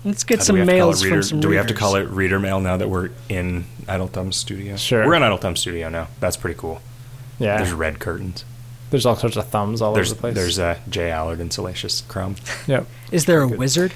Mails? 0.07 0.15
Let's 0.15 0.23
get 0.23 0.39
Uh, 0.39 0.43
some 0.43 0.53
we 0.55 0.59
have 0.59 0.67
to 0.67 0.71
call 0.73 0.77
mails 0.87 1.03
reader, 1.03 1.15
from 1.15 1.23
some 1.23 1.39
Do 1.39 1.49
we 1.49 1.55
have 1.57 1.67
to 1.67 1.73
call 1.73 1.95
it 1.95 2.07
reader 2.09 2.39
mail 2.39 2.59
now 2.59 2.77
that 2.77 2.89
we're 2.89 3.09
in 3.29 3.65
Idle 3.87 4.07
Thumb 4.07 4.31
Studio? 4.31 4.75
Sure. 4.77 5.05
We're 5.05 5.15
in 5.15 5.23
Idle 5.23 5.37
Thumb 5.37 5.55
Studio 5.55 5.89
now. 5.89 6.07
That's 6.19 6.37
pretty 6.37 6.59
cool. 6.59 6.81
yeah. 7.39 7.57
There's 7.57 7.69
There's, 7.69 7.73
red 7.79 7.99
curtains. 7.99 8.45
There's 8.89 9.05
all 9.05 9.15
sorts 9.17 9.35
of 9.35 9.47
thumbs 9.47 9.81
all 9.81 9.93
There's 9.93 10.11
over 10.11 10.15
the 10.15 10.21
place. 10.21 10.35
there's 10.35 10.59
uh, 10.59 10.79
Jay 10.89 11.11
Allard 11.11 11.39
and 11.41 11.51
Salacious 11.51 12.01
Crumb. 12.07 12.35
Yep. 12.67 12.87
Is 13.11 13.25
there 13.25 13.43
a 13.43 13.47
Good. 13.49 13.57
wizard? 13.59 13.93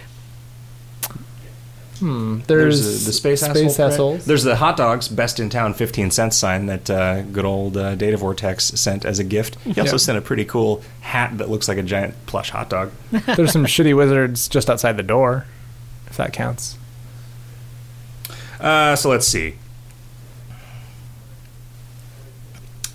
Hmm. 2.00 2.40
There's, 2.48 2.82
uh, 2.82 3.06
the 3.08 3.14
space, 3.14 3.42
space 3.42 3.80
asshole. 3.80 3.86
assholes. 4.16 4.26
There's 4.26 4.44
the 4.44 4.56
hot 4.56 4.76
dogs 4.76 5.08
best 5.08 5.40
in 5.40 5.52
town 5.52 5.76
15 5.76 6.10
cent 6.10 6.34
sign 6.34 6.66
that 6.66 6.90
uh, 6.90 7.22
good 7.22 7.46
old 7.46 7.78
uh, 7.78 7.94
Data 7.94 8.18
Vortex 8.18 8.66
sent 8.70 9.06
as 9.06 9.20
a 9.20 9.24
gift. 9.24 9.56
He 9.64 9.80
also 9.80 9.94
Yeah. 9.94 9.98
sent 9.98 10.18
a 10.18 10.22
pretty 10.22 10.44
cool 10.44 10.82
hat 11.02 11.38
that 11.38 11.50
looks 11.52 11.68
like 11.68 11.78
a 11.78 11.84
giant 11.84 12.16
plush 12.26 12.50
hot 12.50 12.70
dog. 12.72 12.92
There's 13.12 13.52
some 13.52 13.66
shitty 13.68 13.96
wizards 13.96 14.48
just 14.48 14.68
outside 14.68 14.98
the 14.98 15.04
door, 15.04 15.46
if 16.12 16.18
that 16.18 16.32
counts. 16.34 16.78
Uh, 18.60 18.96
so 18.96 19.10
let's 19.10 19.28
see. 19.28 19.56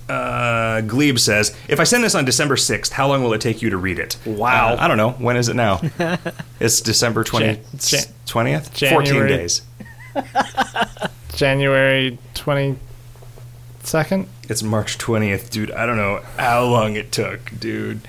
Uh, 0.08 0.82
Glebe 0.82 1.18
says, 1.18 1.56
if 1.66 1.80
I 1.80 1.84
send 1.84 2.04
this 2.04 2.14
on 2.14 2.24
December 2.24 2.54
6th, 2.54 2.90
how 2.92 3.08
long 3.08 3.24
will 3.24 3.32
it 3.32 3.40
take 3.40 3.60
you 3.60 3.70
to 3.70 3.76
read 3.76 3.98
it? 3.98 4.16
Wow. 4.24 4.74
Uh, 4.74 4.76
I 4.78 4.86
don't 4.86 4.96
know. 4.98 5.10
When 5.12 5.36
is 5.36 5.48
it 5.48 5.56
now? 5.56 5.80
it's 6.60 6.80
December 6.80 7.24
20, 7.24 7.46
Jan- 7.46 7.64
Jan- 7.76 8.04
20th? 8.26 8.88
14 8.90 9.26
days. 9.26 9.62
January 11.34 12.18
twenty 12.32 12.76
second. 13.82 14.26
It's 14.48 14.62
March 14.62 14.96
20th, 14.96 15.50
dude. 15.50 15.70
I 15.70 15.84
don't 15.84 15.98
know 15.98 16.22
how 16.38 16.64
long 16.64 16.96
it 16.96 17.12
took, 17.12 17.50
dude. 17.60 18.00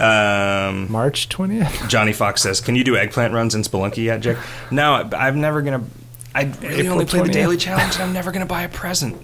Um, 0.00 0.90
March 0.90 1.28
twentieth. 1.28 1.88
Johnny 1.88 2.12
Fox 2.12 2.42
says, 2.42 2.60
"Can 2.60 2.74
you 2.76 2.84
do 2.84 2.96
eggplant 2.96 3.32
runs 3.34 3.54
in 3.54 3.62
Spelunky 3.62 4.04
yet, 4.04 4.20
Jake?" 4.20 4.38
No, 4.70 4.94
I- 4.94 5.28
I'm 5.28 5.40
never 5.40 5.62
gonna. 5.62 5.82
I 6.34 6.44
really 6.62 6.74
April 6.80 6.92
only 6.94 7.04
play 7.06 7.22
the 7.22 7.28
daily 7.28 7.56
challenge, 7.56 7.94
and 7.94 8.02
I'm 8.02 8.12
never 8.12 8.32
gonna 8.32 8.46
buy 8.46 8.62
a 8.62 8.68
present. 8.68 9.16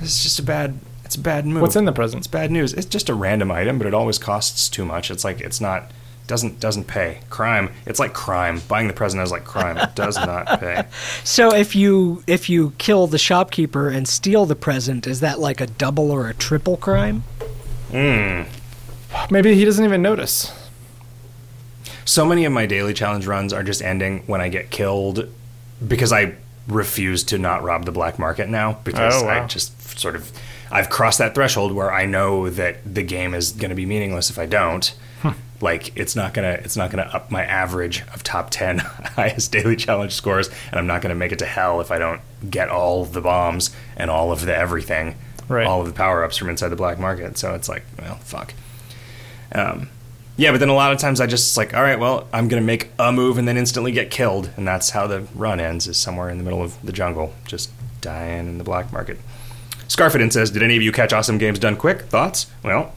It's 0.00 0.22
just 0.22 0.38
a 0.38 0.42
bad. 0.42 0.78
It's 1.04 1.16
a 1.16 1.20
bad 1.20 1.46
move. 1.46 1.62
What's 1.62 1.76
in 1.76 1.84
the 1.86 1.92
present? 1.92 2.20
It's 2.20 2.26
bad 2.26 2.50
news. 2.50 2.72
It's 2.74 2.86
just 2.86 3.08
a 3.08 3.14
random 3.14 3.50
item, 3.50 3.78
but 3.78 3.86
it 3.86 3.94
always 3.94 4.18
costs 4.18 4.68
too 4.68 4.84
much. 4.84 5.10
It's 5.10 5.24
like 5.24 5.40
it's 5.40 5.60
not 5.60 5.90
doesn't 6.26 6.60
doesn't 6.60 6.84
pay. 6.86 7.20
Crime. 7.30 7.70
It's 7.86 7.98
like 7.98 8.12
crime. 8.12 8.60
Buying 8.68 8.86
the 8.88 8.92
present 8.94 9.22
is 9.22 9.30
like 9.30 9.44
crime. 9.44 9.76
It 9.78 9.94
does 9.94 10.16
not 10.16 10.60
pay. 10.60 10.84
So 11.24 11.54
if 11.54 11.74
you 11.74 12.22
if 12.26 12.48
you 12.50 12.72
kill 12.78 13.06
the 13.06 13.18
shopkeeper 13.18 13.88
and 13.88 14.06
steal 14.06 14.44
the 14.46 14.56
present, 14.56 15.06
is 15.06 15.20
that 15.20 15.38
like 15.40 15.60
a 15.60 15.66
double 15.66 16.10
or 16.10 16.28
a 16.28 16.34
triple 16.34 16.76
crime? 16.76 17.24
Mm. 17.90 18.46
Maybe 19.30 19.54
he 19.54 19.64
doesn't 19.64 19.84
even 19.84 20.02
notice. 20.02 20.52
So 22.04 22.24
many 22.24 22.44
of 22.44 22.52
my 22.52 22.66
daily 22.66 22.94
challenge 22.94 23.26
runs 23.26 23.52
are 23.52 23.62
just 23.62 23.82
ending 23.82 24.22
when 24.26 24.40
I 24.40 24.48
get 24.48 24.70
killed 24.70 25.28
because 25.86 26.12
I 26.12 26.34
refuse 26.66 27.22
to 27.24 27.38
not 27.38 27.62
rob 27.62 27.84
the 27.84 27.92
black 27.92 28.18
market 28.18 28.48
now 28.48 28.78
because 28.84 29.22
Oh, 29.22 29.26
wow. 29.26 29.44
I 29.44 29.46
just 29.46 29.98
sort 29.98 30.14
of 30.16 30.30
I've 30.70 30.90
crossed 30.90 31.18
that 31.18 31.34
threshold 31.34 31.72
where 31.72 31.90
I 31.92 32.04
know 32.04 32.50
that 32.50 32.78
the 32.94 33.02
game 33.02 33.32
is 33.34 33.52
going 33.52 33.70
to 33.70 33.74
be 33.74 33.86
meaningless 33.86 34.28
if 34.30 34.38
I 34.38 34.44
don't. 34.46 34.94
Hmm. 35.22 35.30
Like 35.60 35.96
it's 35.96 36.14
not 36.14 36.34
gonna 36.34 36.52
it's 36.62 36.76
not 36.76 36.90
gonna 36.90 37.10
up 37.12 37.30
my 37.30 37.44
average 37.44 38.02
of 38.14 38.22
top 38.22 38.50
ten 38.50 38.78
highest 39.16 39.50
daily 39.50 39.74
challenge 39.76 40.12
scores, 40.12 40.48
and 40.70 40.78
I'm 40.78 40.86
not 40.86 41.02
gonna 41.02 41.14
make 41.16 41.32
it 41.32 41.38
to 41.40 41.46
hell 41.46 41.80
if 41.80 41.90
I 41.90 41.98
don't 41.98 42.20
get 42.48 42.68
all 42.68 43.04
the 43.04 43.20
bombs 43.20 43.74
and 43.96 44.10
all 44.10 44.30
of 44.30 44.44
the 44.46 44.54
everything, 44.56 45.16
Right. 45.48 45.66
all 45.66 45.80
of 45.80 45.86
the 45.88 45.92
power 45.94 46.22
ups 46.22 46.36
from 46.36 46.48
inside 46.50 46.68
the 46.68 46.76
black 46.76 46.98
market. 47.00 47.36
So 47.38 47.54
it's 47.54 47.68
like, 47.68 47.82
well, 47.98 48.16
fuck. 48.16 48.52
Um, 49.54 49.88
yeah, 50.36 50.52
but 50.52 50.58
then 50.60 50.68
a 50.68 50.74
lot 50.74 50.92
of 50.92 50.98
times 50.98 51.20
I 51.20 51.26
just 51.26 51.56
like, 51.56 51.74
all 51.74 51.82
right, 51.82 51.98
well, 51.98 52.28
I'm 52.32 52.46
gonna 52.48 52.62
make 52.62 52.90
a 52.98 53.10
move 53.12 53.38
and 53.38 53.48
then 53.48 53.56
instantly 53.56 53.90
get 53.92 54.10
killed, 54.10 54.50
and 54.56 54.66
that's 54.66 54.90
how 54.90 55.06
the 55.08 55.22
run 55.34 55.58
ends. 55.58 55.88
Is 55.88 55.96
somewhere 55.96 56.30
in 56.30 56.38
the 56.38 56.44
middle 56.44 56.62
of 56.62 56.80
the 56.84 56.92
jungle, 56.92 57.34
just 57.44 57.70
dying 58.00 58.46
in 58.46 58.58
the 58.58 58.64
black 58.64 58.92
market. 58.92 59.18
Scarfidin 59.88 60.32
says, 60.32 60.50
"Did 60.50 60.62
any 60.62 60.76
of 60.76 60.82
you 60.82 60.92
catch 60.92 61.12
Awesome 61.12 61.38
Games 61.38 61.58
Done 61.58 61.74
Quick? 61.76 62.02
Thoughts? 62.02 62.46
Well, 62.62 62.92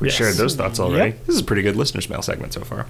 we 0.00 0.08
Yes. 0.08 0.16
shared 0.16 0.34
those 0.34 0.54
thoughts 0.56 0.78
already. 0.80 1.10
Yep. 1.12 1.26
This 1.26 1.36
is 1.36 1.40
a 1.40 1.44
pretty 1.44 1.62
good 1.62 1.76
listener's 1.76 2.10
mail 2.10 2.20
segment 2.20 2.52
so 2.52 2.60
far." 2.60 2.84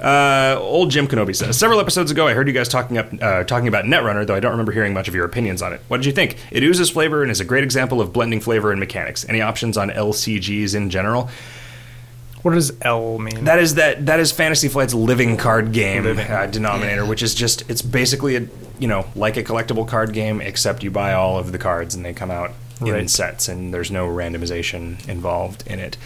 Uh, 0.00 0.58
old 0.58 0.90
Jim 0.90 1.06
Kenobi 1.06 1.36
says, 1.36 1.56
"Several 1.56 1.78
episodes 1.78 2.10
ago, 2.10 2.26
I 2.26 2.32
heard 2.34 2.48
you 2.48 2.52
guys 2.54 2.68
talking 2.68 2.98
up 2.98 3.06
uh, 3.22 3.44
talking 3.44 3.68
about 3.68 3.84
Netrunner, 3.84 4.26
though 4.26 4.34
I 4.34 4.40
don't 4.40 4.50
remember 4.50 4.72
hearing 4.72 4.92
much 4.94 5.06
of 5.06 5.14
your 5.14 5.24
opinions 5.26 5.62
on 5.62 5.72
it. 5.72 5.80
What 5.86 5.98
did 5.98 6.06
you 6.06 6.12
think? 6.12 6.38
It 6.50 6.62
oozes 6.64 6.90
flavor 6.90 7.22
and 7.22 7.30
is 7.30 7.40
a 7.40 7.44
great 7.44 7.62
example 7.62 8.00
of 8.00 8.12
blending 8.12 8.40
flavor 8.40 8.72
and 8.72 8.80
mechanics. 8.80 9.24
Any 9.28 9.40
options 9.42 9.76
on 9.78 9.90
LCGs 9.90 10.74
in 10.74 10.90
general?" 10.90 11.30
What 12.44 12.52
does 12.52 12.72
L 12.82 13.18
mean? 13.18 13.44
That 13.44 13.58
is 13.58 13.76
that 13.76 14.04
that 14.04 14.20
is 14.20 14.30
Fantasy 14.30 14.68
Flight's 14.68 14.92
living 14.92 15.38
card 15.38 15.72
game 15.72 16.18
uh, 16.18 16.46
denominator, 16.46 17.06
which 17.06 17.22
is 17.22 17.34
just 17.34 17.68
it's 17.70 17.80
basically 17.80 18.36
a 18.36 18.46
you 18.78 18.86
know 18.86 19.06
like 19.16 19.38
a 19.38 19.42
collectible 19.42 19.88
card 19.88 20.12
game, 20.12 20.42
except 20.42 20.82
you 20.82 20.90
buy 20.90 21.14
all 21.14 21.38
of 21.38 21.52
the 21.52 21.58
cards 21.58 21.94
and 21.94 22.04
they 22.04 22.12
come 22.12 22.30
out 22.30 22.50
in 22.84 23.08
sets, 23.08 23.48
and 23.48 23.72
there's 23.72 23.90
no 23.90 24.06
randomization 24.06 25.08
involved 25.08 25.66
in 25.66 25.78
it. 25.78 25.96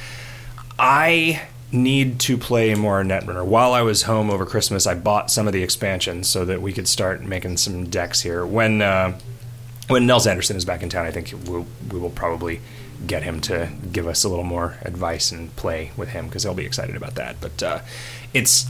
I 0.79 1.43
need 1.73 2.21
to 2.21 2.39
play 2.39 2.73
more 2.77 3.03
Netrunner. 3.03 3.45
While 3.45 3.73
I 3.73 3.83
was 3.83 4.05
home 4.05 4.31
over 4.31 4.47
Christmas, 4.47 4.87
I 4.87 4.95
bought 4.95 5.33
some 5.33 5.49
of 5.49 5.53
the 5.53 5.65
expansions 5.65 6.29
so 6.29 6.45
that 6.45 6.63
we 6.63 6.73
could 6.73 6.87
start 6.87 7.25
making 7.25 7.57
some 7.57 7.91
decks 7.91 8.21
here. 8.21 8.47
When 8.47 8.81
uh, 8.81 9.19
when 9.89 10.07
Nels 10.07 10.29
Anderson 10.29 10.57
is 10.57 10.65
back 10.65 10.85
in 10.85 10.89
town, 10.89 11.05
I 11.05 11.11
think 11.11 11.35
we'll, 11.47 11.67
we 11.91 11.99
will 11.99 12.11
probably 12.11 12.61
get 13.07 13.23
him 13.23 13.41
to 13.43 13.71
give 13.93 14.07
us 14.07 14.25
a 14.25 14.29
little 14.29 14.45
more 14.45 14.77
advice 14.83 15.31
and 15.31 15.55
play 15.57 15.93
with 15.97 16.11
him 16.11 16.27
because 16.27 16.43
he'll 16.43 16.55
be 16.55 16.67
excited 16.67 16.97
about 16.97 17.15
that. 17.15 17.41
But 17.41 17.63
uh, 17.63 17.81
it's. 18.35 18.67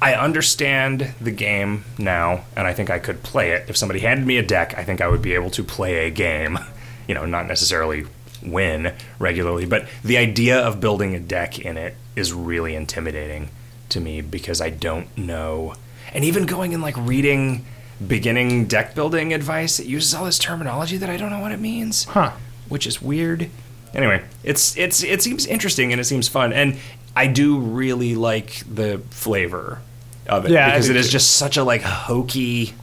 I 0.00 0.14
understand 0.14 1.14
the 1.20 1.30
game 1.30 1.84
now, 1.96 2.44
and 2.54 2.66
I 2.66 2.74
think 2.74 2.90
I 2.90 2.98
could 2.98 3.22
play 3.22 3.52
it. 3.52 3.68
If 3.68 3.78
somebody 3.78 4.00
handed 4.00 4.26
me 4.26 4.36
a 4.36 4.42
deck, 4.42 4.74
I 4.76 4.84
think 4.84 5.00
I 5.00 5.08
would 5.08 5.22
be 5.22 5.32
able 5.32 5.50
to 5.50 5.64
play 5.64 6.06
a 6.06 6.10
game. 6.10 6.58
You 7.08 7.14
know, 7.14 7.24
not 7.24 7.46
necessarily 7.46 8.04
win 8.42 8.92
regularly, 9.20 9.64
but 9.64 9.86
the 10.02 10.16
idea 10.16 10.58
of 10.58 10.80
building 10.80 11.14
a 11.14 11.20
deck 11.20 11.56
in 11.56 11.76
it 11.76 11.94
is 12.16 12.32
really 12.32 12.74
intimidating 12.74 13.50
to 13.90 14.00
me 14.00 14.20
because 14.20 14.60
I 14.60 14.70
don't 14.70 15.16
know. 15.16 15.74
And 16.12 16.24
even 16.24 16.46
going 16.46 16.74
and 16.74 16.82
like 16.82 16.96
reading 16.96 17.64
beginning 18.06 18.66
deck 18.66 18.94
building 18.94 19.32
advice, 19.32 19.78
it 19.78 19.86
uses 19.86 20.14
all 20.14 20.24
this 20.24 20.38
terminology 20.38 20.96
that 20.96 21.08
I 21.10 21.16
don't 21.16 21.30
know 21.30 21.40
what 21.40 21.52
it 21.52 21.60
means 21.60 22.04
huh. 22.04 22.32
which 22.68 22.86
is 22.86 23.00
weird. 23.00 23.48
Anyway, 23.94 24.22
it's 24.44 24.76
it's 24.76 25.02
it 25.02 25.22
seems 25.22 25.46
interesting 25.46 25.92
and 25.92 26.00
it 26.00 26.04
seems 26.04 26.28
fun, 26.28 26.52
and 26.52 26.76
I 27.14 27.26
do 27.28 27.58
really 27.58 28.14
like 28.14 28.62
the 28.72 28.98
flavor 29.10 29.80
of 30.28 30.44
it 30.44 30.50
Yeah, 30.50 30.70
because 30.70 30.90
it 30.90 30.96
is 30.96 31.06
too. 31.06 31.12
just 31.12 31.30
such 31.36 31.56
a 31.56 31.64
like 31.64 31.80
hokey. 31.82 32.74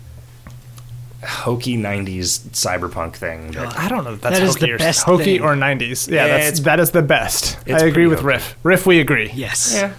hokey 1.23 1.77
'90s 1.77 2.40
cyberpunk 2.52 3.15
thing. 3.15 3.52
that- 3.52 3.77
I 3.80 3.88
don't 3.88 4.03
know 4.03 4.14
if 4.14 4.22
that's 4.22 4.40
That 4.40 4.44
is 4.45 4.56
hokey 4.56 4.65
the 4.65 4.72
or 4.73 4.77
best 4.77 5.03
hokey 5.03 5.23
thing. 5.38 5.41
or 5.41 5.56
90s. 5.56 6.10
Yeah, 6.10 6.26
Yeah, 6.26 6.38
that's 6.40 6.60
that 6.61 6.80
is 6.80 6.91
the 6.91 7.02
best. 7.02 7.57
I 7.68 7.85
agree 7.85 8.07
with 8.07 8.19
hokey. 8.19 8.27
Riff. 8.27 8.57
Riff, 8.64 8.85
we 8.85 8.99
agree. 8.99 9.31
Yes. 9.34 9.72
yeah, 9.76 9.94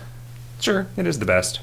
sure, 0.61 0.86
it 0.97 1.07
is 1.07 1.19
the 1.20 1.24
best. 1.27 1.61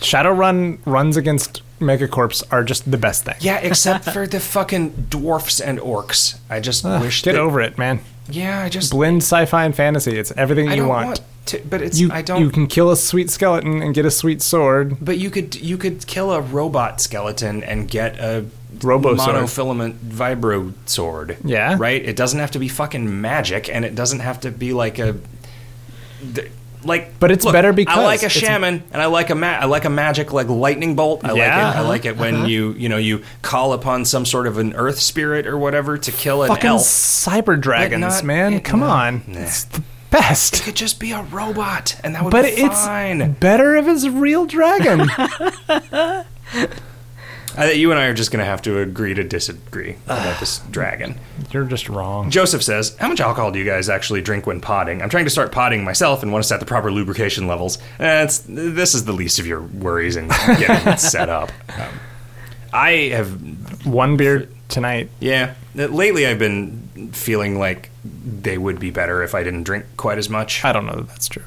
Shadowrun 0.00 0.78
runs 0.84 1.16
against 1.16 1.62
Megacorps 1.78 2.42
are 2.52 2.62
just 2.62 2.90
the 2.90 2.98
best 2.98 3.24
thing. 3.24 3.36
Yeah, 3.40 3.58
except 3.58 4.04
for 4.04 4.26
the 4.26 4.40
fucking 4.40 5.06
dwarfs 5.08 5.60
and 5.60 5.78
orcs. 5.78 6.38
I 6.48 6.60
just 6.60 6.84
Ugh, 6.84 7.00
wish 7.02 7.22
get 7.22 7.32
that, 7.32 7.40
over 7.40 7.60
it, 7.60 7.78
man. 7.78 8.00
Yeah, 8.28 8.62
I 8.62 8.68
just 8.68 8.92
Blend 8.92 9.22
sci-fi 9.22 9.64
and 9.64 9.74
fantasy. 9.74 10.18
It's 10.18 10.32
everything 10.36 10.70
you 10.70 10.86
want. 10.86 11.06
want 11.06 11.20
to, 11.46 11.62
but 11.68 11.82
it's 11.82 11.98
You 11.98 12.12
I 12.12 12.22
don't. 12.22 12.40
you 12.40 12.50
can 12.50 12.66
kill 12.66 12.90
a 12.90 12.96
sweet 12.96 13.30
skeleton 13.30 13.82
and 13.82 13.94
get 13.94 14.04
a 14.04 14.10
sweet 14.10 14.42
sword. 14.42 14.98
But 15.00 15.18
you 15.18 15.30
could 15.30 15.54
you 15.56 15.78
could 15.78 16.06
kill 16.06 16.32
a 16.32 16.40
robot 16.40 17.00
skeleton 17.00 17.64
and 17.64 17.88
get 17.88 18.18
a 18.20 18.46
Robo 18.82 19.14
monofilament 19.14 19.94
vibro 19.94 20.72
sword. 20.86 21.36
Yeah. 21.44 21.76
Right? 21.78 22.02
It 22.04 22.16
doesn't 22.16 22.38
have 22.38 22.52
to 22.52 22.58
be 22.58 22.68
fucking 22.68 23.20
magic 23.20 23.68
and 23.68 23.84
it 23.84 23.94
doesn't 23.94 24.20
have 24.20 24.40
to 24.40 24.50
be 24.50 24.72
like 24.72 24.98
a 24.98 25.16
like 26.84 27.18
But 27.20 27.30
it's 27.30 27.44
look, 27.44 27.52
better 27.52 27.72
because 27.72 27.98
I 27.98 28.02
like 28.04 28.22
a 28.22 28.28
shaman 28.28 28.82
and 28.92 29.02
I 29.02 29.06
like 29.06 29.30
a 29.30 29.34
ma- 29.34 29.46
I 29.60 29.64
like 29.66 29.84
a 29.84 29.90
magic 29.90 30.32
like 30.32 30.48
lightning 30.48 30.96
bolt. 30.96 31.24
I 31.24 31.34
Yeah. 31.34 31.66
like 31.66 31.74
it 31.74 31.78
I 31.78 31.80
like 31.88 32.04
it 32.06 32.16
when 32.16 32.34
uh-huh. 32.36 32.46
you 32.46 32.72
you 32.72 32.88
know 32.88 32.96
you 32.96 33.22
call 33.42 33.72
upon 33.72 34.04
some 34.04 34.24
sort 34.24 34.46
of 34.46 34.58
an 34.58 34.74
earth 34.74 34.98
spirit 34.98 35.46
or 35.46 35.58
whatever 35.58 35.98
to 35.98 36.12
kill 36.12 36.42
an 36.42 36.48
Fucking 36.48 36.66
elf. 36.70 36.82
cyber 36.82 37.60
dragons, 37.60 38.00
not- 38.00 38.24
man. 38.24 38.54
it- 38.54 38.64
Come 38.64 38.80
no. 38.80 38.86
on. 38.86 39.22
Nah. 39.26 39.40
It's 39.40 39.64
the 39.64 39.82
best. 40.10 40.54
It 40.56 40.62
could 40.62 40.74
just 40.76 40.98
be 40.98 41.12
a 41.12 41.22
robot 41.22 41.96
and 42.02 42.14
that 42.14 42.24
would 42.24 42.30
But 42.32 42.44
be 42.44 42.50
it's 42.62 42.84
fine. 42.84 43.32
better 43.34 43.76
if 43.76 43.86
it's 43.86 44.04
a 44.04 44.10
real 44.10 44.46
dragon. 44.46 45.08
I 47.56 47.66
think 47.66 47.78
you 47.78 47.90
and 47.90 47.98
I 48.00 48.04
are 48.06 48.14
just 48.14 48.30
going 48.30 48.38
to 48.38 48.44
have 48.44 48.62
to 48.62 48.78
agree 48.78 49.12
to 49.14 49.24
disagree 49.24 49.96
about 50.06 50.38
this 50.40 50.58
dragon. 50.70 51.18
You're 51.50 51.64
just 51.64 51.88
wrong. 51.88 52.30
Joseph 52.30 52.62
says, 52.62 52.96
How 52.98 53.08
much 53.08 53.20
alcohol 53.20 53.50
do 53.50 53.58
you 53.58 53.64
guys 53.64 53.88
actually 53.88 54.22
drink 54.22 54.46
when 54.46 54.60
potting? 54.60 55.02
I'm 55.02 55.08
trying 55.08 55.24
to 55.24 55.30
start 55.30 55.50
potting 55.50 55.82
myself 55.84 56.22
and 56.22 56.32
want 56.32 56.44
to 56.44 56.48
set 56.48 56.60
the 56.60 56.66
proper 56.66 56.92
lubrication 56.92 57.46
levels. 57.48 57.78
Eh, 57.98 58.22
it's, 58.22 58.38
this 58.46 58.94
is 58.94 59.04
the 59.04 59.12
least 59.12 59.38
of 59.40 59.46
your 59.46 59.62
worries 59.62 60.16
in 60.16 60.28
getting 60.28 60.92
it 60.92 61.00
set 61.00 61.28
up. 61.28 61.50
Um, 61.70 61.88
I 62.72 62.90
have, 63.12 63.84
One 63.84 64.16
beer 64.16 64.48
tonight. 64.68 65.10
yeah, 65.18 65.54
lately 65.74 66.24
I've 66.26 66.38
been 66.38 67.10
feeling 67.12 67.58
like 67.58 67.90
they 68.04 68.58
would 68.58 68.78
be 68.78 68.90
better 68.90 69.24
if 69.24 69.34
I 69.34 69.42
didn't 69.42 69.64
drink 69.64 69.86
quite 69.96 70.18
as 70.18 70.28
much. 70.30 70.64
I 70.64 70.72
don't 70.72 70.86
know 70.86 70.94
that 70.94 71.08
that's 71.08 71.26
true. 71.28 71.42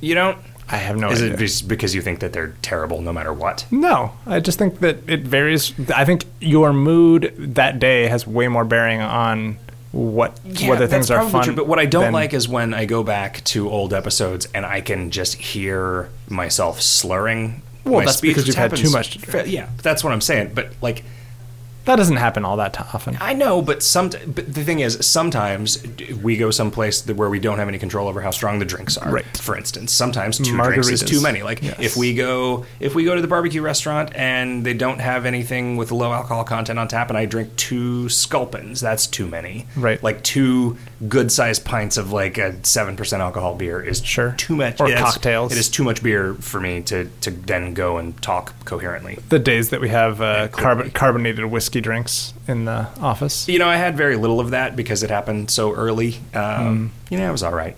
You 0.00 0.14
don't? 0.16 0.38
I 0.72 0.76
have 0.76 0.96
no 0.96 1.10
Is 1.10 1.20
idea. 1.20 1.34
it 1.34 1.38
just 1.38 1.66
because 1.68 1.94
you 1.94 2.00
think 2.00 2.20
that 2.20 2.32
they're 2.32 2.54
terrible 2.62 3.00
no 3.02 3.12
matter 3.12 3.32
what? 3.32 3.66
No, 3.70 4.12
I 4.26 4.40
just 4.40 4.58
think 4.58 4.78
that 4.80 4.98
it 5.08 5.22
varies. 5.22 5.72
I 5.90 6.04
think 6.04 6.26
your 6.40 6.72
mood 6.72 7.34
that 7.38 7.78
day 7.78 8.06
has 8.06 8.26
way 8.26 8.46
more 8.48 8.64
bearing 8.64 9.00
on 9.00 9.58
what 9.92 10.38
whether 10.44 10.86
that's 10.86 10.92
things 10.92 11.10
are 11.10 11.28
fun. 11.28 11.44
True, 11.44 11.54
but 11.56 11.66
what 11.66 11.80
I 11.80 11.86
don't 11.86 12.12
like 12.12 12.32
is 12.32 12.48
when 12.48 12.72
I 12.72 12.84
go 12.84 13.02
back 13.02 13.42
to 13.46 13.68
old 13.68 13.92
episodes 13.92 14.46
and 14.54 14.64
I 14.64 14.80
can 14.80 15.10
just 15.10 15.34
hear 15.34 16.08
myself 16.28 16.80
slurring. 16.80 17.62
Well, 17.84 17.94
my 17.94 18.04
that's 18.04 18.20
because 18.20 18.46
you've 18.46 18.56
had 18.56 18.76
too 18.76 18.90
much 18.90 19.18
to. 19.18 19.48
Yeah, 19.48 19.68
that's 19.82 20.04
what 20.04 20.12
I'm 20.12 20.20
saying. 20.20 20.52
But 20.54 20.70
like, 20.80 21.02
that 21.84 21.96
doesn't 21.96 22.16
happen 22.16 22.44
all 22.44 22.56
that 22.58 22.78
often. 22.94 23.16
I 23.20 23.32
know, 23.32 23.62
but 23.62 23.82
some. 23.82 24.10
But 24.10 24.52
the 24.54 24.64
thing 24.64 24.80
is, 24.80 25.04
sometimes 25.06 25.82
we 26.22 26.36
go 26.36 26.50
someplace 26.50 27.06
where 27.06 27.30
we 27.30 27.38
don't 27.40 27.58
have 27.58 27.68
any 27.68 27.78
control 27.78 28.08
over 28.08 28.20
how 28.20 28.30
strong 28.30 28.58
the 28.58 28.64
drinks 28.64 28.96
are. 28.98 29.10
Right. 29.10 29.36
For 29.36 29.56
instance, 29.56 29.92
sometimes 29.92 30.38
two 30.38 30.56
drinks 30.56 30.88
is 30.88 31.02
too 31.02 31.20
many. 31.22 31.42
Like 31.42 31.62
Yes. 31.62 31.78
if 31.80 31.96
we 31.96 32.14
go 32.14 32.66
if 32.80 32.94
we 32.94 33.04
go 33.04 33.14
to 33.14 33.20
the 33.22 33.28
barbecue 33.28 33.62
restaurant 33.62 34.14
and 34.14 34.64
they 34.64 34.74
don't 34.74 35.00
have 35.00 35.26
anything 35.26 35.76
with 35.76 35.90
low 35.92 36.12
alcohol 36.12 36.44
content 36.44 36.78
on 36.78 36.88
tap, 36.88 37.08
and 37.08 37.16
I 37.18 37.26
drink 37.26 37.54
two 37.56 38.08
sculpins, 38.08 38.80
that's 38.80 39.06
too 39.06 39.26
many. 39.26 39.66
Right. 39.76 40.02
Like 40.02 40.22
two 40.22 40.76
good 41.08 41.32
sized 41.32 41.64
pints 41.64 41.96
of 41.96 42.12
like 42.12 42.36
a 42.38 42.62
seven 42.64 42.96
percent 42.96 43.22
alcohol 43.22 43.54
beer 43.54 43.80
is 43.80 44.04
Sure. 44.04 44.34
too 44.36 44.56
much. 44.56 44.80
Or 44.80 44.88
It 44.88 44.94
is- 44.94 45.00
cocktails. 45.00 45.52
It 45.52 45.58
is 45.58 45.68
too 45.68 45.84
much 45.84 46.02
beer 46.02 46.34
for 46.40 46.60
me 46.60 46.82
to 46.82 47.08
to 47.22 47.30
then 47.30 47.74
go 47.74 47.96
and 47.98 48.20
talk 48.22 48.52
coherently. 48.64 49.18
The 49.28 49.38
days 49.38 49.70
that 49.70 49.80
we 49.80 49.88
have 49.90 50.20
uh, 50.20 50.48
carbon, 50.48 50.90
carbonated 50.90 51.44
whiskey 51.46 51.69
drinks 51.78 52.34
in 52.48 52.64
the 52.64 52.88
office. 53.00 53.46
You 53.48 53.58
know, 53.60 53.68
I 53.68 53.76
had 53.76 53.96
very 53.96 54.16
little 54.16 54.40
of 54.40 54.50
that 54.50 54.74
because 54.74 55.02
it 55.02 55.10
happened 55.10 55.50
so 55.50 55.72
early. 55.74 56.16
Um, 56.34 56.90
You 57.10 57.18
know, 57.18 57.28
it 57.28 57.32
was 57.32 57.42
all 57.42 57.52
right. 57.54 57.76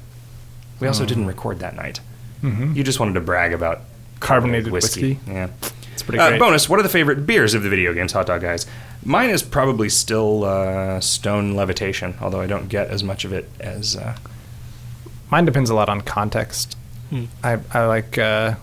We 0.80 0.86
also 0.88 1.04
didn't 1.04 1.26
record 1.26 1.58
that 1.58 1.76
night. 1.76 2.00
You 2.42 2.82
just 2.82 2.98
wanted 2.98 3.14
to 3.14 3.20
brag 3.20 3.52
about 3.52 3.80
Carbonated 4.20 4.72
whiskey. 4.72 5.18
Yeah. 5.28 5.48
It's 5.92 6.02
pretty 6.02 6.18
Uh, 6.20 6.28
great. 6.30 6.40
bonus: 6.40 6.68
What 6.68 6.80
are 6.80 6.82
the 6.82 6.88
favorite 6.88 7.26
beers 7.26 7.54
of 7.54 7.62
the 7.62 7.68
video 7.68 7.92
games, 7.92 8.12
hot 8.12 8.26
dog 8.26 8.40
guys? 8.40 8.66
Mine 9.04 9.30
is 9.30 9.42
probably 9.42 9.88
still 9.88 10.44
uh, 10.44 11.00
Stone 11.00 11.54
Levitation, 11.54 12.14
although 12.20 12.40
I 12.40 12.46
don't 12.46 12.68
get 12.68 12.88
as 12.88 13.04
much 13.04 13.24
of 13.24 13.32
it 13.32 13.48
as. 13.60 13.96
Uh, 13.96 14.14
Mine 15.30 15.44
depends 15.44 15.70
a 15.70 15.74
lot 15.74 15.88
on 15.88 16.00
context. 16.02 16.76
Hmm. 17.10 17.24
I, 17.44 17.58
I 17.72 17.84
like 17.86 18.16
uh, 18.18 18.54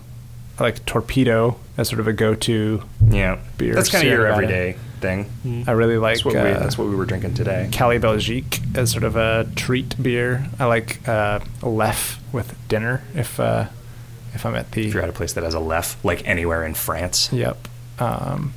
I 0.58 0.62
like 0.62 0.84
torpedo 0.86 1.56
as 1.78 1.88
sort 1.88 2.00
of 2.00 2.06
a 2.08 2.12
go-to. 2.12 2.82
yeah, 3.08 3.38
Beer, 3.58 3.74
that's 3.74 3.88
kind 3.90 4.04
of 4.06 4.10
your 4.12 4.26
everyday 4.26 4.76
thing. 5.00 5.64
I 5.66 5.72
really 5.72 5.98
like 5.98 6.16
That's 6.16 6.24
what, 6.24 6.34
we, 6.34 6.40
uh, 6.40 6.58
that's 6.58 6.78
what 6.78 6.88
we 6.88 6.94
were 6.94 7.06
drinking 7.06 7.34
today. 7.34 7.68
Cali 7.72 7.98
Belgique 7.98 8.60
as 8.74 8.90
sort 8.92 9.04
of 9.04 9.16
a 9.16 9.48
treat 9.56 10.00
beer. 10.02 10.46
I 10.58 10.66
like 10.66 11.06
uh, 11.08 11.40
a 11.62 11.66
Leffe 11.66 12.18
with 12.32 12.56
dinner 12.68 13.02
if 13.14 13.40
uh, 13.40 13.66
if 14.34 14.46
I'm 14.46 14.54
at 14.54 14.70
the 14.72 14.86
If 14.86 14.94
you're 14.94 15.02
at 15.02 15.08
a 15.08 15.12
place 15.12 15.32
that 15.32 15.44
has 15.44 15.54
a 15.54 15.58
Leffe, 15.60 15.96
like 16.04 16.26
anywhere 16.26 16.64
in 16.64 16.74
France, 16.74 17.32
Yep. 17.32 17.56
Um, 17.98 18.52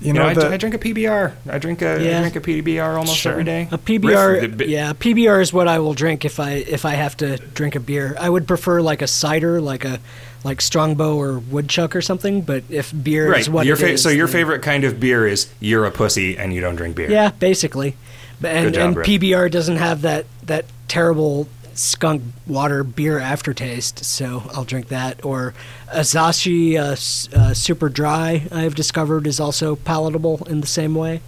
you 0.00 0.08
you 0.08 0.12
know, 0.14 0.22
know, 0.24 0.28
I, 0.30 0.34
the, 0.34 0.48
I 0.54 0.56
drink 0.56 0.74
a 0.74 0.78
PBR. 0.78 1.32
I 1.48 1.58
drink 1.58 1.80
a 1.80 1.90
I 1.90 1.96
Yeah. 1.98 2.20
drink 2.20 2.34
a 2.34 2.40
PBR 2.40 2.96
almost 2.98 3.16
Sure. 3.16 3.32
every 3.32 3.44
day. 3.44 3.68
A 3.70 3.78
PBR, 3.78 4.32
Riff, 4.42 4.58
the- 4.58 4.68
yeah, 4.68 4.92
PBR 4.94 5.40
is 5.40 5.52
what 5.52 5.68
I 5.68 5.78
will 5.78 5.94
drink 5.94 6.24
if 6.24 6.40
I 6.40 6.54
if 6.54 6.84
I 6.84 6.94
have 6.94 7.16
to 7.18 7.36
drink 7.36 7.76
a 7.76 7.80
beer. 7.80 8.16
I 8.18 8.28
would 8.28 8.48
prefer 8.48 8.80
like 8.82 9.00
a 9.00 9.06
cider, 9.06 9.60
like 9.60 9.84
a 9.84 10.00
like 10.44 10.60
Strongbow 10.60 11.16
or 11.16 11.38
Woodchuck 11.38 11.94
or 11.96 12.02
something. 12.02 12.42
But 12.42 12.64
if 12.68 12.92
beer 13.02 13.30
Right. 13.30 13.40
is 13.40 13.50
what 13.50 13.66
your 13.66 13.76
it 13.76 13.80
fa- 13.80 13.90
is, 13.92 14.02
so 14.02 14.08
your 14.08 14.26
then- 14.26 14.32
favorite 14.34 14.62
kind 14.62 14.84
of 14.84 14.98
beer 15.00 15.26
is 15.26 15.46
you're 15.60 15.84
a 15.84 15.90
pussy 15.90 16.36
and 16.36 16.52
you 16.52 16.60
don't 16.60 16.76
drink 16.76 16.96
beer. 16.96 17.10
yeah, 17.10 17.30
basically. 17.38 17.96
And, 18.44 18.66
Good 18.66 18.74
job, 18.74 18.96
and 18.98 19.06
PBR 19.06 19.48
doesn't 19.50 19.76
have 19.76 20.02
that 20.02 20.26
that 20.46 20.64
terrible 20.88 21.46
skunk 21.74 22.22
water 22.46 22.82
beer 22.84 23.18
aftertaste, 23.18 24.04
so 24.04 24.42
I'll 24.52 24.64
drink 24.64 24.88
that. 24.88 25.24
Or 25.24 25.54
Asahi 25.94 26.76
uh, 26.76 27.38
uh, 27.38 27.54
Super 27.54 27.88
Dry, 27.88 28.42
I've 28.50 28.74
discovered, 28.74 29.26
is 29.26 29.38
also 29.38 29.76
palatable 29.76 30.44
in 30.50 30.60
the 30.60 30.66
same 30.66 30.94
way. 30.96 31.20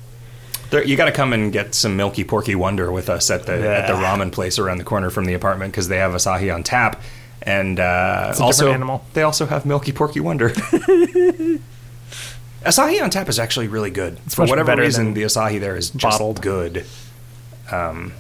There, 0.70 0.82
you 0.84 0.96
got 0.96 1.04
to 1.04 1.12
come 1.12 1.32
and 1.32 1.52
get 1.52 1.74
some 1.74 1.96
Milky 1.96 2.24
Porky 2.24 2.54
Wonder 2.56 2.90
with 2.90 3.08
us 3.08 3.30
at 3.30 3.46
the 3.46 3.52
at 3.52 3.86
the 3.86 3.92
ramen 3.94 4.32
place 4.32 4.58
around 4.58 4.78
the 4.78 4.84
corner 4.84 5.08
from 5.08 5.24
the 5.24 5.34
apartment 5.34 5.72
because 5.72 5.86
they 5.88 5.98
have 5.98 6.12
Asahi 6.12 6.52
on 6.52 6.62
tap, 6.64 7.00
and 7.44 7.78
uh, 7.78 8.28
It's 8.30 8.40
also 8.40 9.00
they 9.12 9.22
also 9.22 9.46
have 9.46 9.64
Milky 9.66 9.92
Porky 9.92 10.20
Wonder. 10.20 10.48
Asahi 12.64 13.02
on 13.02 13.10
tap 13.10 13.28
is 13.28 13.38
actually 13.38 13.68
really 13.68 13.90
good. 13.90 14.18
For 14.28 14.46
whatever 14.46 14.74
reason, 14.76 15.14
the 15.14 15.22
Asahi 15.22 15.60
there 15.60 15.76
is 15.76 15.90
bottled. 15.90 16.40
good. 16.40 16.86
Um, 17.70 18.12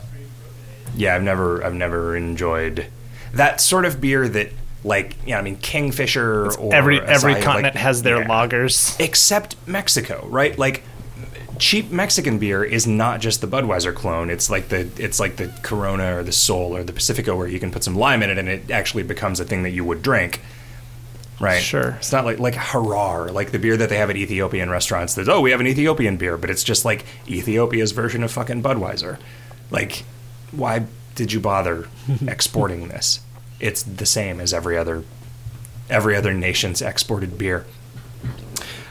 yeah, 0.94 1.14
I've 1.14 1.22
never 1.22 1.64
I've 1.64 1.74
never 1.74 2.16
enjoyed 2.16 2.86
that 3.32 3.60
sort 3.60 3.84
of 3.84 4.00
beer 4.00 4.28
that 4.28 4.50
like 4.84 5.16
yeah, 5.26 5.38
I 5.38 5.42
mean 5.42 5.56
Kingfisher 5.56 6.46
or 6.58 6.74
every 6.74 7.00
every 7.00 7.34
continent 7.40 7.74
like- 7.74 7.82
has 7.82 8.02
their 8.02 8.18
yeah 8.20 8.28
lagers. 8.28 8.98
except 9.00 9.56
Mexico, 9.66 10.26
right? 10.28 10.58
Like 10.58 10.82
cheap 11.58 11.90
Mexican 11.90 12.38
beer 12.38 12.64
is 12.64 12.86
not 12.86 13.20
just 13.20 13.40
the 13.40 13.46
Budweiser 13.46 13.94
clone. 13.94 14.30
It's 14.30 14.50
like 14.50 14.68
the 14.68 14.88
it's 14.96 15.20
like 15.20 15.36
the 15.36 15.48
Corona 15.62 16.16
or 16.16 16.22
the 16.22 16.32
Sol 16.32 16.76
or 16.76 16.84
the 16.84 16.92
Pacifico 16.92 17.36
where 17.36 17.48
you 17.48 17.60
can 17.60 17.70
put 17.70 17.84
some 17.84 17.96
lime 17.96 18.22
in 18.22 18.30
it 18.30 18.38
and 18.38 18.48
it 18.48 18.70
actually 18.70 19.02
becomes 19.02 19.40
a 19.40 19.44
thing 19.44 19.62
that 19.62 19.70
you 19.70 19.84
would 19.84 20.02
drink. 20.02 20.40
Right. 21.40 21.62
Sure. 21.62 21.90
It's 21.98 22.12
not 22.12 22.24
like 22.24 22.38
like 22.38 22.54
Harar, 22.54 23.30
like 23.30 23.50
the 23.50 23.58
beer 23.58 23.76
that 23.76 23.88
they 23.88 23.96
have 23.96 24.10
at 24.10 24.16
Ethiopian 24.16 24.70
restaurants. 24.70 25.14
That 25.14 25.28
oh, 25.28 25.40
we 25.40 25.50
have 25.50 25.60
an 25.60 25.66
Ethiopian 25.66 26.16
beer, 26.16 26.36
but 26.36 26.50
it's 26.50 26.64
just 26.64 26.84
like 26.84 27.04
Ethiopia's 27.28 27.92
version 27.92 28.22
of 28.22 28.30
fucking 28.30 28.62
Budweiser. 28.62 29.18
Like, 29.70 30.04
why 30.52 30.86
did 31.14 31.32
you 31.32 31.40
bother 31.40 31.88
exporting 32.26 32.88
this? 32.88 33.20
It's 33.60 33.82
the 33.82 34.06
same 34.06 34.40
as 34.40 34.54
every 34.54 34.76
other 34.76 35.04
every 35.90 36.16
other 36.16 36.32
nation's 36.32 36.80
exported 36.80 37.36
beer. 37.36 37.66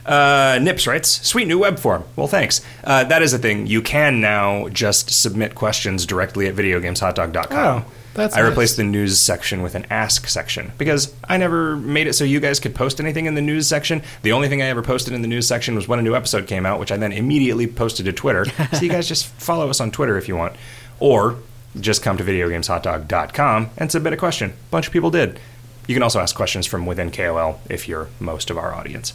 Uh, 0.06 0.60
Nips 0.62 0.86
writes, 0.88 1.26
sweet 1.28 1.48
new 1.48 1.60
web 1.60 1.80
form. 1.80 2.04
Well, 2.16 2.28
thanks. 2.28 2.62
Uh, 2.84 3.04
that 3.06 3.22
is 3.22 3.34
a 3.34 3.38
thing. 3.38 3.68
You 3.68 3.82
can 3.82 4.20
now 4.22 4.68
just 4.70 5.10
submit 5.10 5.56
questions 5.56 6.06
directly 6.06 6.48
at 6.48 6.56
videogameshotdog.com. 6.56 7.84
Oh, 7.86 7.92
that's 8.14 8.36
I 8.36 8.42
nice. 8.42 8.50
replaced 8.50 8.78
the 8.78 8.84
news 8.84 9.20
section 9.20 9.64
with 9.64 9.76
an 9.76 9.88
ask 9.90 10.28
section 10.28 10.72
because 10.78 11.14
I 11.28 11.38
never 11.38 11.76
made 11.76 12.08
it 12.08 12.14
so 12.14 12.24
you 12.24 12.40
guys 12.40 12.60
could 12.60 12.76
post 12.76 13.00
anything 13.00 13.26
in 13.26 13.34
the 13.34 13.42
news 13.42 13.68
section. 13.68 14.04
The 14.22 14.34
only 14.34 14.50
thing 14.50 14.62
I 14.62 14.68
ever 14.68 14.82
posted 14.84 15.14
in 15.14 15.22
the 15.22 15.28
news 15.28 15.48
section 15.48 15.74
was 15.74 15.88
when 15.88 16.00
a 16.00 16.04
new 16.04 16.16
episode 16.16 16.48
came 16.48 16.66
out, 16.66 16.80
which 16.80 16.92
I 16.92 16.98
then 16.98 17.12
immediately 17.12 17.66
posted 17.66 18.06
to 18.06 18.14
Twitter. 18.14 18.46
so 18.74 18.82
you 18.82 18.90
guys 18.90 19.08
just 19.08 19.26
follow 19.26 19.70
us 19.70 19.80
on 19.80 19.90
Twitter 19.90 20.18
if 20.18 20.28
you 20.28 20.36
want. 20.36 20.56
Or 21.00 21.38
just 21.80 22.04
come 22.04 22.18
to 22.18 22.24
videogameshotdog.com 22.24 23.70
and 23.78 23.92
submit 23.92 24.14
a 24.14 24.18
question. 24.18 24.52
A 24.52 24.70
bunch 24.70 24.88
of 24.88 24.94
people 24.94 25.10
did. 25.10 25.40
You 25.88 25.96
can 25.96 26.04
also 26.04 26.20
ask 26.20 26.36
questions 26.36 26.66
from 26.66 26.86
within 26.86 27.12
KOL 27.12 27.60
if 27.70 27.88
you're 27.88 28.10
most 28.20 28.50
of 28.50 28.58
our 28.58 28.74
audience. 28.74 29.14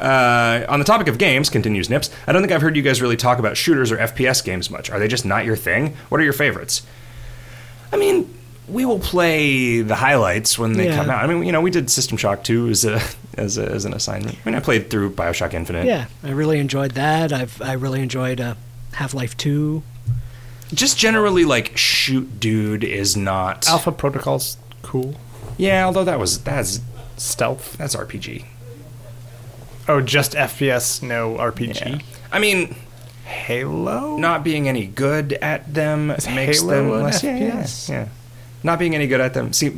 Uh, 0.00 0.64
on 0.68 0.78
the 0.78 0.84
topic 0.84 1.08
of 1.08 1.18
games, 1.18 1.50
continues 1.50 1.90
Nips, 1.90 2.10
I 2.26 2.32
don't 2.32 2.42
think 2.42 2.52
I've 2.52 2.62
heard 2.62 2.76
you 2.76 2.82
guys 2.82 3.02
really 3.02 3.16
talk 3.16 3.38
about 3.38 3.56
shooters 3.56 3.92
or 3.92 3.98
FPS 3.98 4.42
games 4.44 4.70
much. 4.70 4.90
Are 4.90 4.98
they 4.98 5.08
just 5.08 5.24
not 5.26 5.44
your 5.44 5.56
thing? 5.56 5.94
What 6.08 6.20
are 6.20 6.24
your 6.24 6.32
favorites? 6.32 6.82
I 7.92 7.96
mean, 7.96 8.32
we 8.68 8.84
will 8.84 9.00
play 9.00 9.82
the 9.82 9.96
highlights 9.96 10.58
when 10.58 10.74
they 10.74 10.86
Yeah. 10.86 10.96
come 10.96 11.10
out. 11.10 11.22
I 11.22 11.26
mean, 11.26 11.42
you 11.44 11.52
know, 11.52 11.60
we 11.60 11.70
did 11.70 11.90
System 11.90 12.16
Shock 12.16 12.44
2 12.44 12.68
as 12.70 12.84
a 12.84 13.00
as, 13.36 13.58
a, 13.58 13.64
as 13.66 13.84
an 13.84 13.94
assignment. 13.94 14.36
I 14.44 14.48
mean, 14.48 14.54
I 14.54 14.60
played 14.60 14.90
through 14.90 15.10
BioShock 15.12 15.54
Infinite. 15.54 15.86
Yeah, 15.86 16.06
I 16.22 16.30
really 16.30 16.58
enjoyed 16.58 16.92
that. 16.92 17.32
I've 17.32 17.60
I 17.62 17.72
really 17.72 18.00
enjoyed 18.00 18.40
uh, 18.40 18.54
Half 18.92 19.12
Life 19.14 19.36
Two. 19.36 19.82
Just 20.72 20.96
generally, 20.98 21.44
like, 21.44 21.76
shoot 21.76 22.38
dude 22.38 22.84
is 22.84 23.16
not. 23.16 23.68
Alpha 23.68 23.90
Protocol's 23.92 24.56
cool. 24.82 25.16
Yeah, 25.58 25.84
although 25.84 26.04
that 26.04 26.18
was 26.20 26.38
that's 26.44 26.80
Stealth. 27.16 27.76
that's 27.76 27.96
RPG. 27.96 28.44
Oh, 29.90 30.00
just 30.00 30.32
FPS, 30.32 31.02
no 31.02 31.34
RPG. 31.36 31.80
Yeah. 31.84 31.98
I 32.32 32.38
mean, 32.38 32.76
Halo. 33.24 34.16
not 34.16 34.44
being 34.44 34.68
any 34.68 34.86
good 34.86 35.32
at 35.34 35.72
them 35.72 36.10
Is 36.12 36.28
makes 36.28 36.60
Halo 36.60 36.74
them 36.74 37.02
less. 37.02 37.22
Yeah, 37.22 37.36
yeah, 37.36 37.50
FPS? 37.62 37.88
yeah. 37.88 38.08
Not 38.62 38.78
being 38.78 38.94
any 38.94 39.06
good 39.06 39.20
at 39.20 39.34
them. 39.34 39.52
See, 39.52 39.70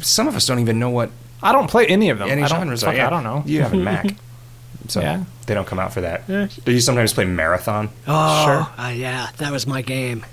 some 0.00 0.26
of 0.28 0.34
us 0.34 0.46
don't 0.46 0.58
even 0.60 0.78
know 0.78 0.90
what 0.90 1.10
I 1.42 1.52
don't 1.52 1.68
play 1.70 1.86
any 1.86 2.10
of 2.10 2.18
them. 2.18 2.28
any 2.30 2.42
I 2.42 2.48
don't, 2.48 2.58
genres 2.60 2.80
fuck, 2.82 2.94
are. 2.94 2.96
Yeah. 2.96 3.06
I 3.06 3.10
don't 3.10 3.22
know. 3.24 3.42
You 3.46 3.62
have 3.62 3.74
a 3.74 3.76
Mac, 3.76 4.06
so 4.88 5.00
Yeah. 5.00 5.24
they 5.46 5.54
don't 5.54 5.66
come 5.66 5.78
out 5.78 5.92
for 5.92 6.00
that. 6.00 6.22
Yeah. 6.26 6.48
Do 6.64 6.72
you 6.72 6.80
sometimes 6.80 7.12
play 7.12 7.26
Marathon? 7.26 7.90
Oh, 8.08 8.44
Sure. 8.44 8.84
uh, 8.84 8.88
yeah, 8.90 9.28
that 9.36 9.52
was 9.52 9.66
my 9.66 9.82
game. 9.82 10.24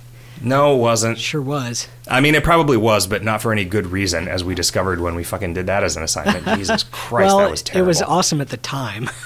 No, 0.43 0.75
it 0.75 0.79
wasn't. 0.79 1.19
Sure 1.19 1.41
was. 1.41 1.87
I 2.09 2.19
mean, 2.21 2.33
it 2.35 2.43
probably 2.43 2.77
was, 2.77 3.05
but 3.07 3.23
not 3.23 3.41
for 3.41 3.51
any 3.51 3.63
good 3.65 3.87
reason, 3.87 4.27
as 4.27 4.43
we 4.43 4.55
discovered 4.55 4.99
when 4.99 5.15
we 5.15 5.23
fucking 5.23 5.53
did 5.53 5.67
that 5.67 5.83
as 5.83 5.95
an 5.97 6.03
assignment. 6.03 6.45
Jesus 6.57 6.83
Christ, 6.83 7.27
well, 7.27 7.37
that 7.39 7.51
was 7.51 7.61
terrible. 7.61 7.85
it 7.85 7.87
was 7.87 8.01
awesome 8.01 8.41
at 8.41 8.49
the 8.49 8.57
time. 8.57 9.09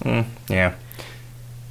Mm, 0.00 0.24
yeah. 0.48 0.72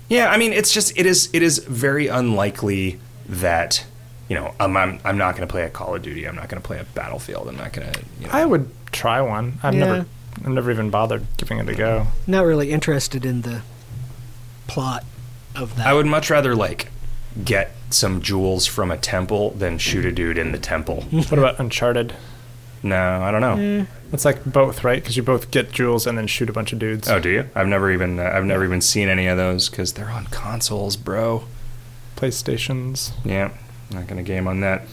Yeah, 0.08 0.30
I 0.30 0.38
mean, 0.38 0.54
it's 0.54 0.72
just 0.72 0.96
it 1.00 1.08
is 1.08 1.30
it 1.34 1.42
is 1.42 1.58
very 1.66 2.06
unlikely 2.06 3.00
that 3.28 3.84
you 4.28 4.36
know 4.36 4.54
I'm 4.60 4.78
I'm, 4.78 5.00
I'm 5.04 5.18
not 5.18 5.36
going 5.36 5.48
to 5.48 5.52
play 5.52 5.64
a 5.64 5.70
Call 5.72 5.96
of 5.96 6.04
Duty. 6.04 6.26
I'm 6.28 6.36
not 6.36 6.48
going 6.48 6.62
to 6.62 6.68
play 6.68 6.78
a 6.80 6.84
Battlefield. 6.84 7.48
I'm 7.48 7.58
not 7.58 7.74
going 7.74 7.92
to. 7.92 8.00
You 8.20 8.28
know, 8.28 8.34
I 8.34 8.46
would 8.46 8.70
try 8.92 9.20
one. 9.22 9.58
I've 9.64 9.74
Yeah. 9.74 9.80
never, 9.80 10.06
I've 10.46 10.52
never 10.52 10.70
even 10.70 10.92
bothered 10.92 11.26
giving 11.38 11.58
it 11.58 11.68
a 11.70 11.74
go. 11.74 12.06
Not 12.28 12.46
really 12.46 12.70
interested 12.72 13.26
in 13.26 13.42
the 13.42 13.64
plot 14.68 15.06
of 15.56 15.76
that. 15.78 15.88
I 15.88 15.94
would 15.96 16.06
much 16.06 16.30
rather 16.30 16.56
like 16.56 16.92
get 17.44 17.72
some 17.90 18.22
jewels 18.22 18.66
from 18.66 18.92
a 18.92 18.98
temple 18.98 19.52
than 19.52 19.78
shoot 19.78 20.06
a 20.06 20.12
dude 20.12 20.38
in 20.38 20.52
the 20.52 20.58
temple. 20.60 21.04
What 21.12 21.34
about 21.40 21.60
Uncharted? 21.60 22.14
no, 22.82 23.22
I 23.22 23.32
don't 23.32 23.42
know. 23.42 23.86
It's 24.14 24.24
like 24.26 24.44
both, 24.46 24.84
right? 24.84 25.02
Because 25.02 25.18
you 25.18 25.24
both 25.24 25.52
get 25.52 25.72
jewels 25.72 26.08
and 26.08 26.18
then 26.18 26.28
shoot 26.28 26.50
a 26.50 26.54
bunch 26.54 26.72
of 26.74 26.80
dudes. 26.80 27.10
Oh, 27.10 27.20
do 27.20 27.30
you? 27.30 27.50
I've 27.54 27.68
never 27.68 27.92
even 27.92 28.20
uh, 28.20 28.32
I've 28.34 28.46
never 28.46 28.64
even 28.64 28.82
seen 28.82 29.10
any 29.10 29.28
of 29.28 29.38
those 29.38 29.70
because 29.70 29.94
they're 29.94 30.10
on 30.10 30.26
consoles, 30.28 30.96
bro. 30.96 31.44
PlayStations. 32.16 33.12
Yeah, 33.24 33.52
not 33.92 34.08
gonna 34.08 34.24
game 34.24 34.48
on 34.48 34.62
that. 34.62 34.84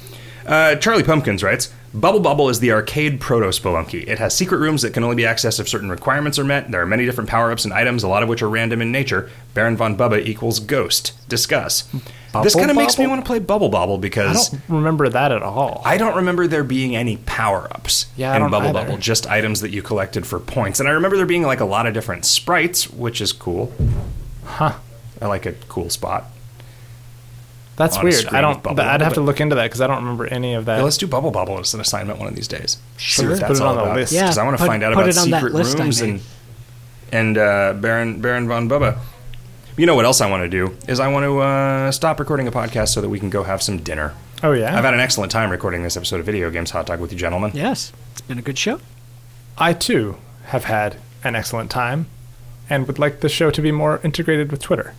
Uh, 0.47 0.77
Charlie 0.77 1.03
Pumpkins 1.03 1.43
writes, 1.43 1.73
Bubble 1.93 2.21
Bobble 2.21 2.49
is 2.49 2.61
the 2.61 2.71
arcade 2.71 3.21
proto 3.21 3.47
Spelunky. 3.49 4.07
It 4.07 4.19
has 4.19 4.37
secret 4.37 4.59
rooms 4.59 4.83
that 4.83 4.93
can 4.95 5.03
only 5.03 5.17
be 5.17 5.25
accessed 5.25 5.59
if 5.59 5.69
certain 5.69 5.91
requirements 5.91 6.39
are 6.39 6.45
met. 6.45 6.71
There 6.71 6.81
are 6.83 6.87
many 6.87 7.05
different 7.05 7.29
power 7.31 7.51
ups 7.51 7.65
and 7.65 7.73
items, 7.75 8.03
a 8.05 8.09
lot 8.09 8.23
of 8.23 8.29
which 8.29 8.43
are 8.43 8.49
random 8.49 8.81
in 8.81 8.93
nature. 8.93 9.29
Baron 9.55 9.77
von 9.77 9.97
Bubba 9.97 10.25
equals 10.25 10.61
ghost. 10.61 11.15
Discuss. 11.29 11.89
This 12.43 12.55
kind 12.55 12.71
of 12.71 12.77
makes 12.77 12.99
me 12.99 13.07
want 13.07 13.21
to 13.23 13.27
play 13.27 13.39
Bubble 13.39 13.69
Bobble 13.69 13.99
because 13.99 14.53
I 14.55 14.57
don't 14.57 14.77
remember 14.79 15.09
that 15.09 15.33
at 15.33 15.43
all. 15.43 15.83
I 15.85 15.97
don't 15.97 16.17
remember 16.17 16.47
there 16.47 16.65
being 16.65 16.97
any 16.97 17.17
power 17.19 17.69
ups 17.71 18.07
Yeah, 18.17 18.35
in 18.37 18.51
Bubble 18.51 18.69
either. 18.69 18.73
Bubble, 18.87 18.99
just 18.99 19.27
items 19.29 19.61
that 19.61 19.71
you 19.71 19.83
collected 19.83 20.27
for 20.27 20.39
points. 20.41 20.81
And 20.81 20.89
I 20.89 20.93
remember 20.93 21.17
there 21.17 21.27
being 21.27 21.43
like 21.43 21.61
a 21.61 21.65
lot 21.65 21.87
of 21.87 21.95
different 21.95 22.25
sprites, 22.25 22.89
which 22.91 23.21
is 23.21 23.33
cool. 23.33 23.73
Huh. 24.45 24.75
I 25.21 25.27
like 25.27 25.47
a 25.47 25.53
cool 25.69 25.91
spot. 25.91 26.27
That's 27.77 28.03
weird. 28.03 28.27
I 28.29 28.41
don't. 28.41 28.55
with 28.55 28.63
Bubble 28.63 28.81
I'd 28.81 29.01
have 29.03 29.11
Bubble, 29.11 29.15
to 29.17 29.21
look 29.21 29.41
into 29.41 29.55
that 29.57 29.65
because 29.65 29.83
I 29.83 29.87
don't 29.87 29.99
remember 29.99 30.27
any 30.27 30.55
of 30.55 30.65
that. 30.65 30.79
Yeah, 30.79 30.83
let's 30.85 30.97
do 30.97 31.07
Bubble 31.07 31.31
Bobble 31.31 31.59
as 31.59 31.75
an 31.75 31.81
assignment 31.81 32.19
one 32.19 32.27
of 32.29 32.35
these 32.35 32.49
days. 32.49 32.79
Sure. 32.97 33.29
that's 33.37 33.41
Put 33.43 33.57
it 33.57 33.61
all 33.63 33.69
on 33.71 33.77
the 33.77 33.83
about. 33.83 33.97
list. 33.97 34.13
Yeah, 34.15 34.23
because 34.23 34.39
I 34.39 34.45
want 34.45 34.59
to 34.59 34.65
find 34.65 34.83
out 34.83 34.95
put 34.95 35.01
about 35.03 35.09
it 35.11 35.19
on 35.19 35.31
that 35.31 35.39
secret 35.43 35.55
list 35.55 35.77
I 35.79 35.83
rooms 35.83 36.01
and 36.01 36.21
and 37.13 37.37
uh, 37.39 37.75
Baron 37.75 38.21
Baron 38.23 38.49
von 38.49 38.69
Bubba. 38.69 38.99
You 39.77 39.85
know 39.85 39.95
what 39.95 40.07
else 40.07 40.21
I 40.23 40.31
want 40.31 40.43
to 40.43 40.49
do 40.49 40.75
is 40.89 41.01
I 41.01 41.09
want 41.09 41.25
to 41.25 41.39
uh, 41.41 41.93
stop 41.93 42.19
recording 42.19 42.49
a 42.49 42.51
podcast 42.51 42.89
so 42.89 43.03
that 43.03 43.11
we 43.11 43.19
can 43.19 43.29
go 43.29 43.43
have 43.43 43.63
some 43.63 43.79
dinner. 43.79 44.15
oh 44.43 44.53
yeah. 44.53 44.77
I've 44.77 44.85
had 44.85 44.95
an 44.95 45.01
excellent 45.01 45.31
time 45.31 45.51
recording 45.51 45.83
this 45.83 45.97
episode 45.99 46.19
of 46.21 46.25
Video 46.27 46.51
Games 46.51 46.71
Hot 46.71 46.87
Dog 46.87 46.99
with 47.01 47.13
you, 47.13 47.19
gentlemen. 47.19 47.51
yes, 47.55 47.93
it's 48.13 48.23
been 48.23 48.39
a 48.39 48.43
good 48.43 48.57
show. 48.57 48.81
I 49.59 49.75
too 49.75 50.17
have 50.47 50.65
had 50.65 50.97
an 51.25 51.37
excellent 51.37 51.71
time, 51.71 52.07
and 52.71 52.87
would 52.87 52.99
like 52.99 53.21
the 53.21 53.29
show 53.29 53.51
to 53.51 53.61
be 53.61 53.71
more 53.71 54.01
integrated 54.03 54.51
with 54.51 54.63
Twitter. 54.63 54.95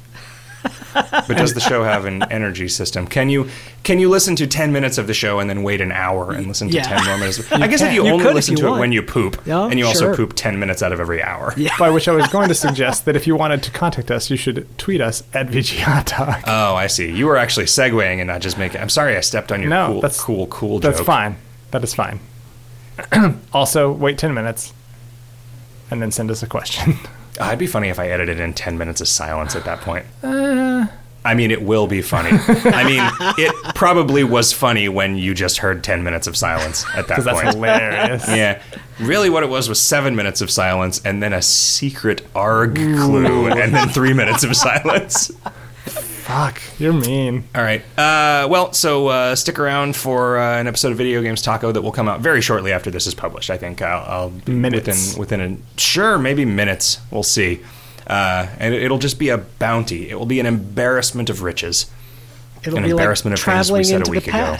But 0.93 1.27
does 1.37 1.53
the 1.53 1.59
show 1.59 1.83
have 1.83 2.05
an 2.05 2.23
energy 2.31 2.67
system? 2.67 3.07
Can 3.07 3.29
you 3.29 3.49
can 3.83 3.99
you 3.99 4.09
listen 4.09 4.35
to 4.37 4.47
ten 4.47 4.71
minutes 4.71 4.97
of 4.97 5.07
the 5.07 5.13
show 5.13 5.39
and 5.39 5.49
then 5.49 5.63
wait 5.63 5.81
an 5.81 5.91
hour 5.91 6.31
and 6.31 6.47
listen 6.47 6.69
to 6.69 6.73
Yeah. 6.75 6.83
ten 6.83 7.05
more 7.05 7.17
minutes? 7.17 7.51
I 7.51 7.67
guess 7.67 7.81
if 7.81 7.93
you, 7.93 8.05
You 8.05 8.11
only 8.13 8.23
could 8.23 8.29
if 8.31 8.35
listen 8.35 8.57
you 8.57 8.63
to 8.63 8.75
it 8.75 8.79
when 8.79 8.91
you 8.91 9.01
poop, 9.01 9.41
Yeah, 9.45 9.65
and 9.67 9.77
you 9.77 9.85
also 9.85 10.05
sure. 10.05 10.15
poop 10.15 10.33
ten 10.35 10.59
minutes 10.59 10.81
out 10.81 10.91
of 10.91 10.99
every 10.99 11.21
hour. 11.21 11.53
Yeah. 11.57 11.75
By 11.77 11.89
which 11.89 12.07
I 12.07 12.11
was 12.13 12.27
going 12.27 12.47
to 12.49 12.55
suggest 12.55 13.05
that 13.05 13.15
if 13.15 13.27
you 13.27 13.35
wanted 13.35 13.61
to 13.63 13.71
contact 13.71 14.09
us, 14.11 14.29
you 14.29 14.37
should 14.37 14.65
tweet 14.77 15.01
us 15.01 15.23
at 15.33 15.47
VGHotDog. 15.49 16.43
Oh, 16.47 16.75
I 16.75 16.87
see. 16.87 17.11
You 17.11 17.25
were 17.27 17.37
actually 17.37 17.65
segueing 17.67 18.17
and 18.19 18.27
not 18.27 18.41
just 18.41 18.57
making. 18.57 18.81
I'm 18.81 18.89
sorry, 18.89 19.15
I 19.17 19.21
stepped 19.21 19.51
on 19.51 19.61
your 19.61 19.69
No, 19.69 19.87
cool, 19.87 20.01
that's- 20.01 20.21
cool, 20.21 20.47
cool. 20.47 20.79
Joke. 20.79 20.93
That's 20.93 21.05
fine. 21.05 21.35
That 21.71 21.83
is 21.83 21.93
fine. 21.93 22.19
also, 23.53 23.91
wait 23.91 24.17
10 24.17 24.33
minutes 24.33 24.73
and 25.91 26.01
then 26.01 26.11
send 26.11 26.31
us 26.31 26.41
a 26.43 26.47
question. 26.47 26.95
Uh, 27.39 27.45
It'd 27.47 27.59
be 27.59 27.67
funny 27.67 27.89
if 27.89 27.99
I 27.99 28.07
edited 28.09 28.39
in 28.39 28.53
10 28.53 28.77
minutes 28.77 29.01
of 29.01 29.07
silence 29.07 29.55
at 29.55 29.65
that 29.65 29.81
point. 29.81 30.05
Uh. 30.23 30.87
I 31.25 31.33
mean, 31.33 31.51
it 31.51 31.61
will 31.61 31.87
be 31.87 32.01
funny. 32.01 32.29
I 32.31 32.85
mean, 32.85 33.01
it 33.37 33.75
probably 33.75 34.23
was 34.23 34.53
funny 34.53 34.87
when 34.87 35.17
you 35.17 35.33
just 35.33 35.57
heard 35.57 35.83
10 35.83 36.01
minutes 36.01 36.25
of 36.25 36.37
silence 36.37 36.85
at 36.95 37.07
that 37.09 37.17
Because 37.17 37.25
that's 37.25 37.41
point. 37.41 37.53
hilarious. 37.55 38.25
Yeah. 38.29 38.61
Really, 39.01 39.29
what 39.29 39.43
it 39.43 39.49
was 39.49 39.67
was 39.67 39.81
seven 39.81 40.15
minutes 40.15 40.39
of 40.39 40.49
silence 40.49 41.01
and 41.03 41.21
then 41.21 41.33
a 41.33 41.41
secret 41.41 42.25
ARG 42.33 42.75
clue 42.75 43.47
and 43.47 43.75
then 43.75 43.89
three 43.89 44.13
minutes 44.13 44.45
of 44.45 44.55
silence. 44.55 45.29
Fuck, 46.27 46.61
you're 46.77 46.91
mean. 46.91 47.45
All 47.55 47.61
right. 47.61 47.81
Uh, 47.97 48.49
well, 48.49 48.73
so 48.73 49.07
uh, 49.07 49.33
stick 49.33 49.57
around 49.59 49.95
for 49.95 50.37
uh, 50.37 50.59
an 50.59 50.67
episode 50.67 50.91
of 50.91 50.97
Video 50.97 51.21
Games 51.21 51.41
Taco 51.41 51.71
that 51.71 51.81
will 51.81 51.93
come 51.93 52.09
out 52.09 52.19
very 52.19 52.41
shortly 52.41 52.73
after 52.73 52.91
this 52.91 53.07
is 53.07 53.15
published. 53.15 53.49
I 53.49 53.55
think 53.55 53.81
I'll, 53.81 54.33
I'll 54.45 54.51
Minutes. 54.51 55.15
within 55.15 55.39
within 55.39 55.63
a 55.77 55.79
sure 55.79 56.17
maybe 56.17 56.43
minutes. 56.43 56.99
We'll 57.11 57.23
see. 57.23 57.61
Uh, 58.05 58.47
and 58.59 58.73
it, 58.73 58.83
it'll 58.83 58.97
just 58.97 59.19
be 59.19 59.29
a 59.29 59.37
bounty. 59.37 60.09
It 60.09 60.19
will 60.19 60.25
be 60.25 60.41
an 60.41 60.45
embarrassment 60.45 61.29
of 61.29 61.43
riches. 61.43 61.89
It'll 62.61 62.77
An 62.77 62.83
be 62.83 62.91
like 62.91 62.99
embarrassment 62.99 63.33
of 63.33 63.39
things 63.39 63.71
we 63.71 63.83
traveling 63.83 63.83
said 63.85 63.93
a 63.93 63.97
into 63.99 64.11
the 64.11 64.17
week 64.17 64.27
ago. 64.27 64.57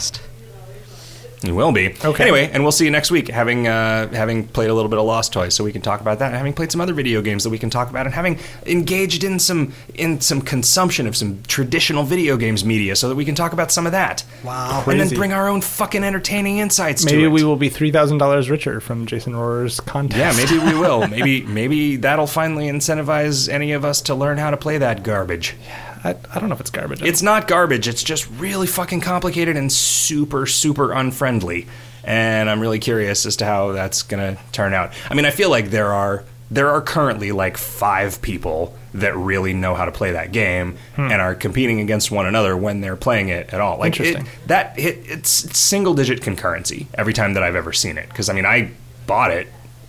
It 1.43 1.51
will 1.51 1.71
be. 1.71 1.95
Okay. 2.03 2.23
Anyway, 2.23 2.49
and 2.51 2.63
we'll 2.63 2.71
see 2.71 2.85
you 2.85 2.91
next 2.91 3.11
week. 3.11 3.27
Having 3.27 3.67
uh, 3.67 4.07
having 4.09 4.47
played 4.47 4.71
a 4.71 4.73
little 4.73 4.89
bit 4.89 4.97
of 4.97 5.05
Lost 5.05 5.31
Toys, 5.33 5.53
so 5.53 5.63
we 5.63 5.71
can 5.71 5.81
talk 5.81 6.01
about 6.01 6.17
that. 6.19 6.27
And 6.27 6.35
having 6.35 6.53
played 6.53 6.71
some 6.71 6.81
other 6.81 6.93
video 6.93 7.21
games 7.21 7.43
that 7.43 7.51
we 7.51 7.59
can 7.59 7.69
talk 7.69 7.91
about, 7.91 8.07
and 8.07 8.15
having 8.15 8.39
engaged 8.65 9.23
in 9.23 9.37
some 9.37 9.73
in 9.93 10.19
some 10.19 10.41
consumption 10.41 11.05
of 11.05 11.15
some 11.15 11.43
traditional 11.43 12.03
video 12.03 12.37
games 12.37 12.65
media, 12.65 12.95
so 12.95 13.07
that 13.09 13.15
we 13.15 13.23
can 13.23 13.35
talk 13.35 13.53
about 13.53 13.71
some 13.71 13.85
of 13.85 13.91
that. 13.91 14.23
Wow. 14.43 14.83
And 14.87 14.99
then 14.99 15.09
bring 15.09 15.31
our 15.31 15.47
own 15.47 15.61
fucking 15.61 16.03
entertaining 16.03 16.57
insights 16.57 17.05
to 17.05 17.13
Maybe 17.13 17.27
we 17.27 17.43
will 17.43 17.55
be 17.55 17.69
$3,000 17.69 18.49
richer 18.49 18.79
from 18.79 19.05
Jason 19.05 19.33
Rohrer's 19.33 19.79
contest. 19.79 20.17
Yeah, 20.17 20.33
maybe 20.33 20.57
we 20.57 20.79
will. 20.79 21.07
Maybe 21.17 21.41
maybe 21.43 21.95
that'll 21.97 22.27
finally 22.27 22.67
incentivize 22.67 23.49
any 23.49 23.71
of 23.71 23.85
us 23.85 24.01
to 24.01 24.15
learn 24.15 24.37
how 24.37 24.51
to 24.51 24.57
play 24.57 24.77
that 24.79 25.03
garbage. 25.03 25.55
I, 26.03 26.15
I 26.33 26.39
don't 26.39 26.49
know 26.49 26.55
if 26.55 26.61
it's 26.61 26.69
garbage. 26.69 27.01
It's 27.01 27.21
not 27.21 27.47
garbage. 27.47 27.87
It's 27.87 28.03
just 28.03 28.29
really 28.31 28.67
fucking 28.67 29.01
complicated 29.01 29.57
and 29.57 29.71
super 29.71 30.45
super 30.45 30.91
unfriendly. 30.91 31.67
And 32.03 32.49
I'm 32.49 32.61
really 32.61 32.79
curious 32.79 33.25
as 33.25 33.35
to 33.37 33.45
how 33.45 33.73
that's 33.73 34.01
going 34.01 34.35
to 34.35 34.41
turn 34.53 34.73
out. 34.73 34.93
I 35.09 35.13
mean, 35.13 35.25
I 35.25 35.31
feel 35.31 35.49
like 35.49 35.69
there 35.71 35.93
are 35.93 36.23
there 36.49 36.69
are 36.69 36.81
currently 36.81 37.33
like 37.33 37.57
5 37.57 38.21
people 38.21 38.73
that 38.93 39.15
really 39.17 39.53
know 39.53 39.75
how 39.75 39.83
to 39.83 39.91
play 39.91 40.11
that 40.11 40.31
game 40.31 40.77
hmm. 40.95 41.01
and 41.01 41.21
are 41.21 41.35
competing 41.35 41.81
against 41.81 42.09
one 42.09 42.25
another 42.25 42.55
when 42.55 42.79
they're 42.79 42.95
playing 42.95 43.27
it 43.29 43.53
at 43.53 43.59
all. 43.59 43.77
Like 43.77 43.99
it, 43.99 44.07
Interesting. 44.07 44.47
that 44.47 44.79
it, 44.79 44.99
it's 45.05 45.29
single 45.29 45.93
digit 45.93 46.21
concurrency 46.21 46.87
every 46.93 47.13
time 47.13 47.33
that 47.33 47.43
I've 47.43 47.55
ever 47.55 47.73
seen 47.73 47.97
it 47.97 48.07
because 48.07 48.29
I 48.29 48.33
mean, 48.33 48.45
I 48.45 48.71
bought 49.05 49.31
it 49.31 49.47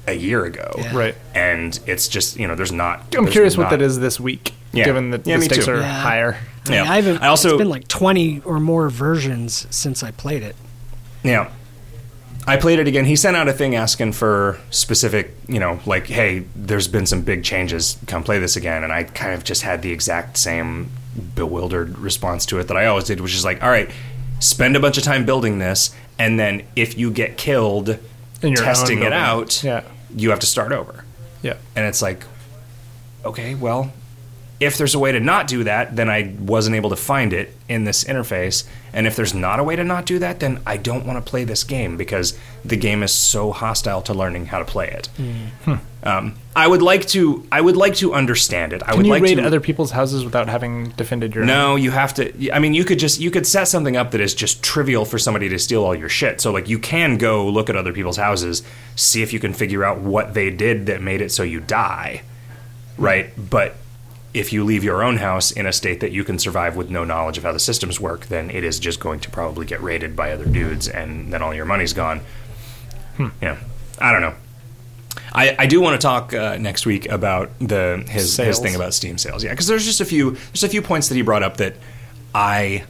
a 0.09 0.15
year 0.15 0.45
ago. 0.45 0.71
Yeah. 0.79 0.97
Right. 0.97 1.15
And 1.35 1.79
it's 1.87 2.09
just, 2.09 2.37
you 2.39 2.47
know, 2.49 2.55
there's 2.55 2.73
not 2.73 3.15
I'm 3.17 3.25
there's 3.25 3.33
curious 3.33 3.57
what 3.57 3.71
that 3.71 3.83
is 3.83 3.99
this 3.99 4.19
week, 4.21 4.53
Yeah. 4.73 4.85
given 4.85 5.11
that 5.11 5.27
Yeah, 5.27 5.37
the 5.39 5.45
stakes 5.45 5.65
too. 5.67 5.73
are 5.73 5.81
Yeah. 5.81 6.01
higher. 6.01 6.37
I, 6.67 6.69
mean, 6.71 6.85
Yeah. 6.85 6.93
I 6.93 6.97
haven't. 6.97 7.23
I 7.23 7.29
also- 7.29 7.51
it's 7.51 7.59
been 7.59 7.69
like 7.69 7.89
twenty 7.89 8.41
or 8.45 8.59
more 8.61 8.89
versions 8.91 9.67
since 9.71 10.03
I 10.03 10.11
played 10.11 10.43
it. 10.43 10.57
Yeah. 11.23 11.49
I 12.47 12.57
played 12.57 12.79
it 12.79 12.89
again. 12.89 13.05
He 13.05 13.15
sent 13.17 13.37
out 13.37 13.47
a 13.47 13.53
thing 13.53 13.75
asking 13.75 14.13
for 14.13 14.59
specific, 14.71 15.35
you 15.49 15.61
know, 15.61 15.81
like, 15.85 16.07
hey, 16.07 16.45
there's 16.57 16.89
been 16.89 17.05
some 17.05 17.21
big 17.21 17.45
changes. 17.45 17.99
Come 18.07 18.23
play 18.23 18.39
this 18.39 18.57
again. 18.57 18.85
And 18.85 18.93
I 18.93 19.03
kind 19.03 19.35
of 19.35 19.45
just 19.45 19.63
had 19.63 19.83
the 19.83 19.93
exact 19.93 20.39
same 20.39 20.89
bewildered 21.35 21.99
response 21.99 22.47
to 22.47 22.59
it 22.59 22.69
that 22.69 22.77
I 22.77 22.87
always 22.87 23.05
did, 23.05 23.21
which 23.21 23.35
is 23.35 23.45
like, 23.45 23.63
all 23.63 23.69
right, 23.69 23.91
spend 24.41 24.77
a 24.77 24.81
bunch 24.81 24.97
of 24.97 25.05
time 25.05 25.27
building 25.27 25.59
this. 25.59 25.91
And 26.19 26.41
then 26.41 26.63
if 26.75 26.97
you 26.97 27.11
get 27.11 27.37
killed 27.37 27.99
In 28.41 28.53
your 28.53 28.61
own 28.61 28.65
testing 28.65 29.03
it 29.03 29.13
out, 29.13 29.63
Yeah. 29.63 29.83
You 30.15 30.31
have 30.31 30.41
to 30.41 30.47
start 30.47 30.73
over. 30.73 31.05
Yeah. 31.43 31.57
And 31.77 31.87
it's 31.87 32.03
like, 32.03 32.25
okay, 33.25 33.55
well, 33.55 33.93
if 34.61 34.77
there's 34.77 34.95
a 34.95 34.99
way 34.99 35.13
to 35.13 35.21
not 35.21 35.47
do 35.47 35.63
that, 35.65 35.95
then 35.95 36.11
I 36.11 36.35
wasn't 36.41 36.75
able 36.75 36.91
to 36.91 36.97
find 36.97 37.33
it 37.33 37.55
in 37.69 37.85
this 37.85 38.03
interface. 38.05 38.67
And 38.93 39.07
if 39.07 39.15
there's 39.15 39.33
not 39.33 39.61
a 39.61 39.65
way 39.65 39.77
to 39.77 39.85
not 39.85 40.05
do 40.05 40.19
that, 40.19 40.41
then 40.41 40.61
I 40.67 40.77
don't 40.79 41.07
want 41.07 41.25
to 41.25 41.31
play 41.31 41.45
this 41.45 41.63
game 41.63 41.97
because 41.97 42.37
the 42.65 42.77
game 42.77 43.05
is 43.05 43.13
so 43.13 43.53
hostile 43.53 44.03
to 44.03 44.15
learning 44.15 44.47
how 44.47 44.59
to 44.59 44.65
play 44.65 44.89
it. 44.89 45.09
Um, 46.03 46.35
I 46.57 46.67
would 46.67 46.81
like 46.83 47.07
to. 47.09 47.47
I 47.53 47.61
would 47.61 47.77
like 47.77 47.97
to 47.97 48.15
understand 48.15 48.73
it. 48.73 48.83
I 48.83 48.91
Can 48.91 48.97
would 48.99 49.07
you 49.07 49.13
like 49.13 49.23
raid 49.23 49.35
to. 49.37 49.45
other 49.45 49.61
people's 49.61 49.91
houses 49.91 50.25
without 50.25 50.49
having 50.49 50.91
defended 50.91 51.35
your 51.35 51.43
own? 51.43 51.49
no, 51.49 51.77
you 51.77 51.91
have 51.91 52.15
to. 52.15 52.53
I 52.53 52.59
mean, 52.59 52.73
you 52.75 52.85
could 52.85 52.99
just 52.99 53.21
you 53.21 53.31
could 53.31 53.47
set 53.47 53.67
something 53.69 53.97
up 53.97 54.13
that 54.13 54.21
is 54.21 54.35
just 54.35 54.63
trivial 54.63 55.05
for 55.05 55.19
somebody 55.19 55.49
to 55.49 55.59
steal 55.59 55.85
all 55.85 55.95
your 55.95 56.09
shit. 56.09 56.41
So 56.41 56.51
like, 56.53 56.69
you 56.69 56.79
can 56.79 57.17
go 57.19 57.47
look 57.49 57.69
at 57.69 57.77
other 57.77 57.93
people's 57.93 58.17
houses, 58.17 58.63
see 58.97 59.23
if 59.23 59.33
you 59.33 59.39
can 59.41 59.53
figure 59.53 59.85
out 59.85 59.99
what 60.01 60.35
they 60.35 60.51
did 60.51 60.87
that 60.87 61.03
made 61.03 61.21
it 61.21 61.31
so 61.31 61.43
you 61.43 61.61
die, 61.61 62.23
right? 62.97 63.31
But 63.37 63.77
if 64.39 64.53
you 64.53 64.65
leave 64.65 64.85
your 64.85 65.03
own 65.03 65.17
house 65.17 65.51
in 65.51 65.67
a 65.67 65.73
state 65.73 66.01
that 66.01 66.13
you 66.13 66.23
can 66.23 66.39
survive 66.39 66.77
with 66.77 66.91
no 66.91 67.05
knowledge 67.05 67.39
of 67.39 67.45
how 67.45 67.53
the 67.53 67.59
systems 67.59 67.99
work, 67.99 68.27
then 68.27 68.51
it 68.51 68.63
is 68.63 68.79
just 68.79 69.01
going 69.01 69.19
to 69.21 69.31
probably 69.31 69.67
get 69.67 69.83
raided 69.83 70.15
by 70.15 70.31
other 70.31 70.45
dudes, 70.45 70.89
and 70.89 71.33
then 71.33 71.43
all 71.43 71.53
your 71.53 71.65
money's 71.65 71.93
gone. 71.93 72.21
Yeah, 73.43 73.59
I 73.99 74.13
don't 74.13 74.21
know. 74.21 74.35
I, 75.33 75.57
I 75.59 75.67
do 75.67 75.81
want 75.81 76.01
to 76.01 76.05
talk 76.05 76.33
uh, 76.33 76.57
next 76.57 76.87
week 76.87 77.09
about 77.09 77.51
the 77.59 78.05
his 78.09 78.37
his 78.37 78.61
thing 78.61 78.77
about 78.77 78.95
Steam 78.95 79.19
sales. 79.19 79.43
Yeah, 79.43 79.51
because 79.51 79.67
there's 79.67 79.85
just 79.85 80.01
a 80.01 80.05
few 80.05 80.31
there's 80.31 80.63
a 80.63 80.69
few 80.69 80.83
points 80.83 81.09
that 81.09 81.17
he 81.17 81.23
brought 81.23 81.43
up 81.43 81.57
that 81.57 81.75
I 82.35 82.85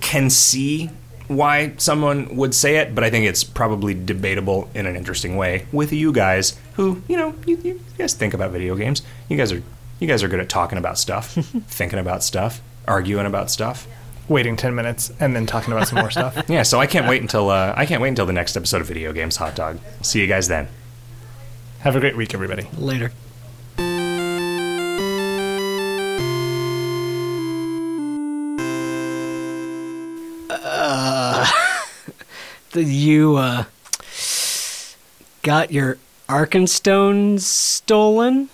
can 0.00 0.30
see 0.30 0.90
why 1.26 1.74
someone 1.78 2.36
would 2.36 2.54
say 2.54 2.76
it, 2.76 2.94
but 2.94 3.02
I 3.02 3.10
think 3.10 3.26
it's 3.26 3.42
probably 3.42 3.94
debatable 3.94 4.70
in 4.74 4.86
an 4.86 4.96
interesting 4.96 5.36
way 5.36 5.66
with 5.72 5.92
you 5.92 6.12
guys 6.12 6.56
who 6.74 7.02
you 7.08 7.16
know 7.16 7.34
you, 7.46 7.56
you 7.58 7.80
guys 7.98 8.14
think 8.14 8.34
about 8.34 8.50
video 8.50 8.76
games. 8.76 9.02
You 9.28 9.36
guys 9.36 9.52
are 9.52 9.62
you 10.00 10.08
guys 10.08 10.22
are 10.22 10.28
good 10.28 10.40
at 10.40 10.48
talking 10.48 10.78
about 10.78 10.98
stuff, 10.98 11.32
thinking 11.68 11.98
about 11.98 12.22
stuff, 12.22 12.60
arguing 12.86 13.26
about 13.26 13.50
stuff. 13.50 13.86
Waiting 14.28 14.56
ten 14.56 14.74
minutes 14.74 15.12
and 15.18 15.34
then 15.34 15.46
talking 15.46 15.72
about 15.72 15.88
some 15.88 15.98
more 15.98 16.10
stuff. 16.10 16.44
Yeah, 16.48 16.62
so 16.62 16.78
I 16.78 16.86
can't 16.86 17.08
wait 17.08 17.20
until 17.22 17.50
uh, 17.50 17.74
I 17.76 17.86
can't 17.86 18.00
wait 18.00 18.08
until 18.08 18.24
the 18.24 18.32
next 18.32 18.56
episode 18.56 18.80
of 18.80 18.86
Video 18.86 19.12
Games 19.12 19.36
Hot 19.36 19.54
Dog. 19.54 19.78
See 20.00 20.20
you 20.20 20.26
guys 20.26 20.48
then. 20.48 20.68
Have 21.80 21.96
a 21.96 22.00
great 22.00 22.16
week, 22.16 22.32
everybody. 22.32 22.68
Later. 22.78 23.10
Uh, 30.48 31.50
you 32.74 33.36
uh, 33.36 33.64
got 35.42 35.72
your 35.72 35.98
Arkenstones 36.32 37.76
stolen? 37.76 38.48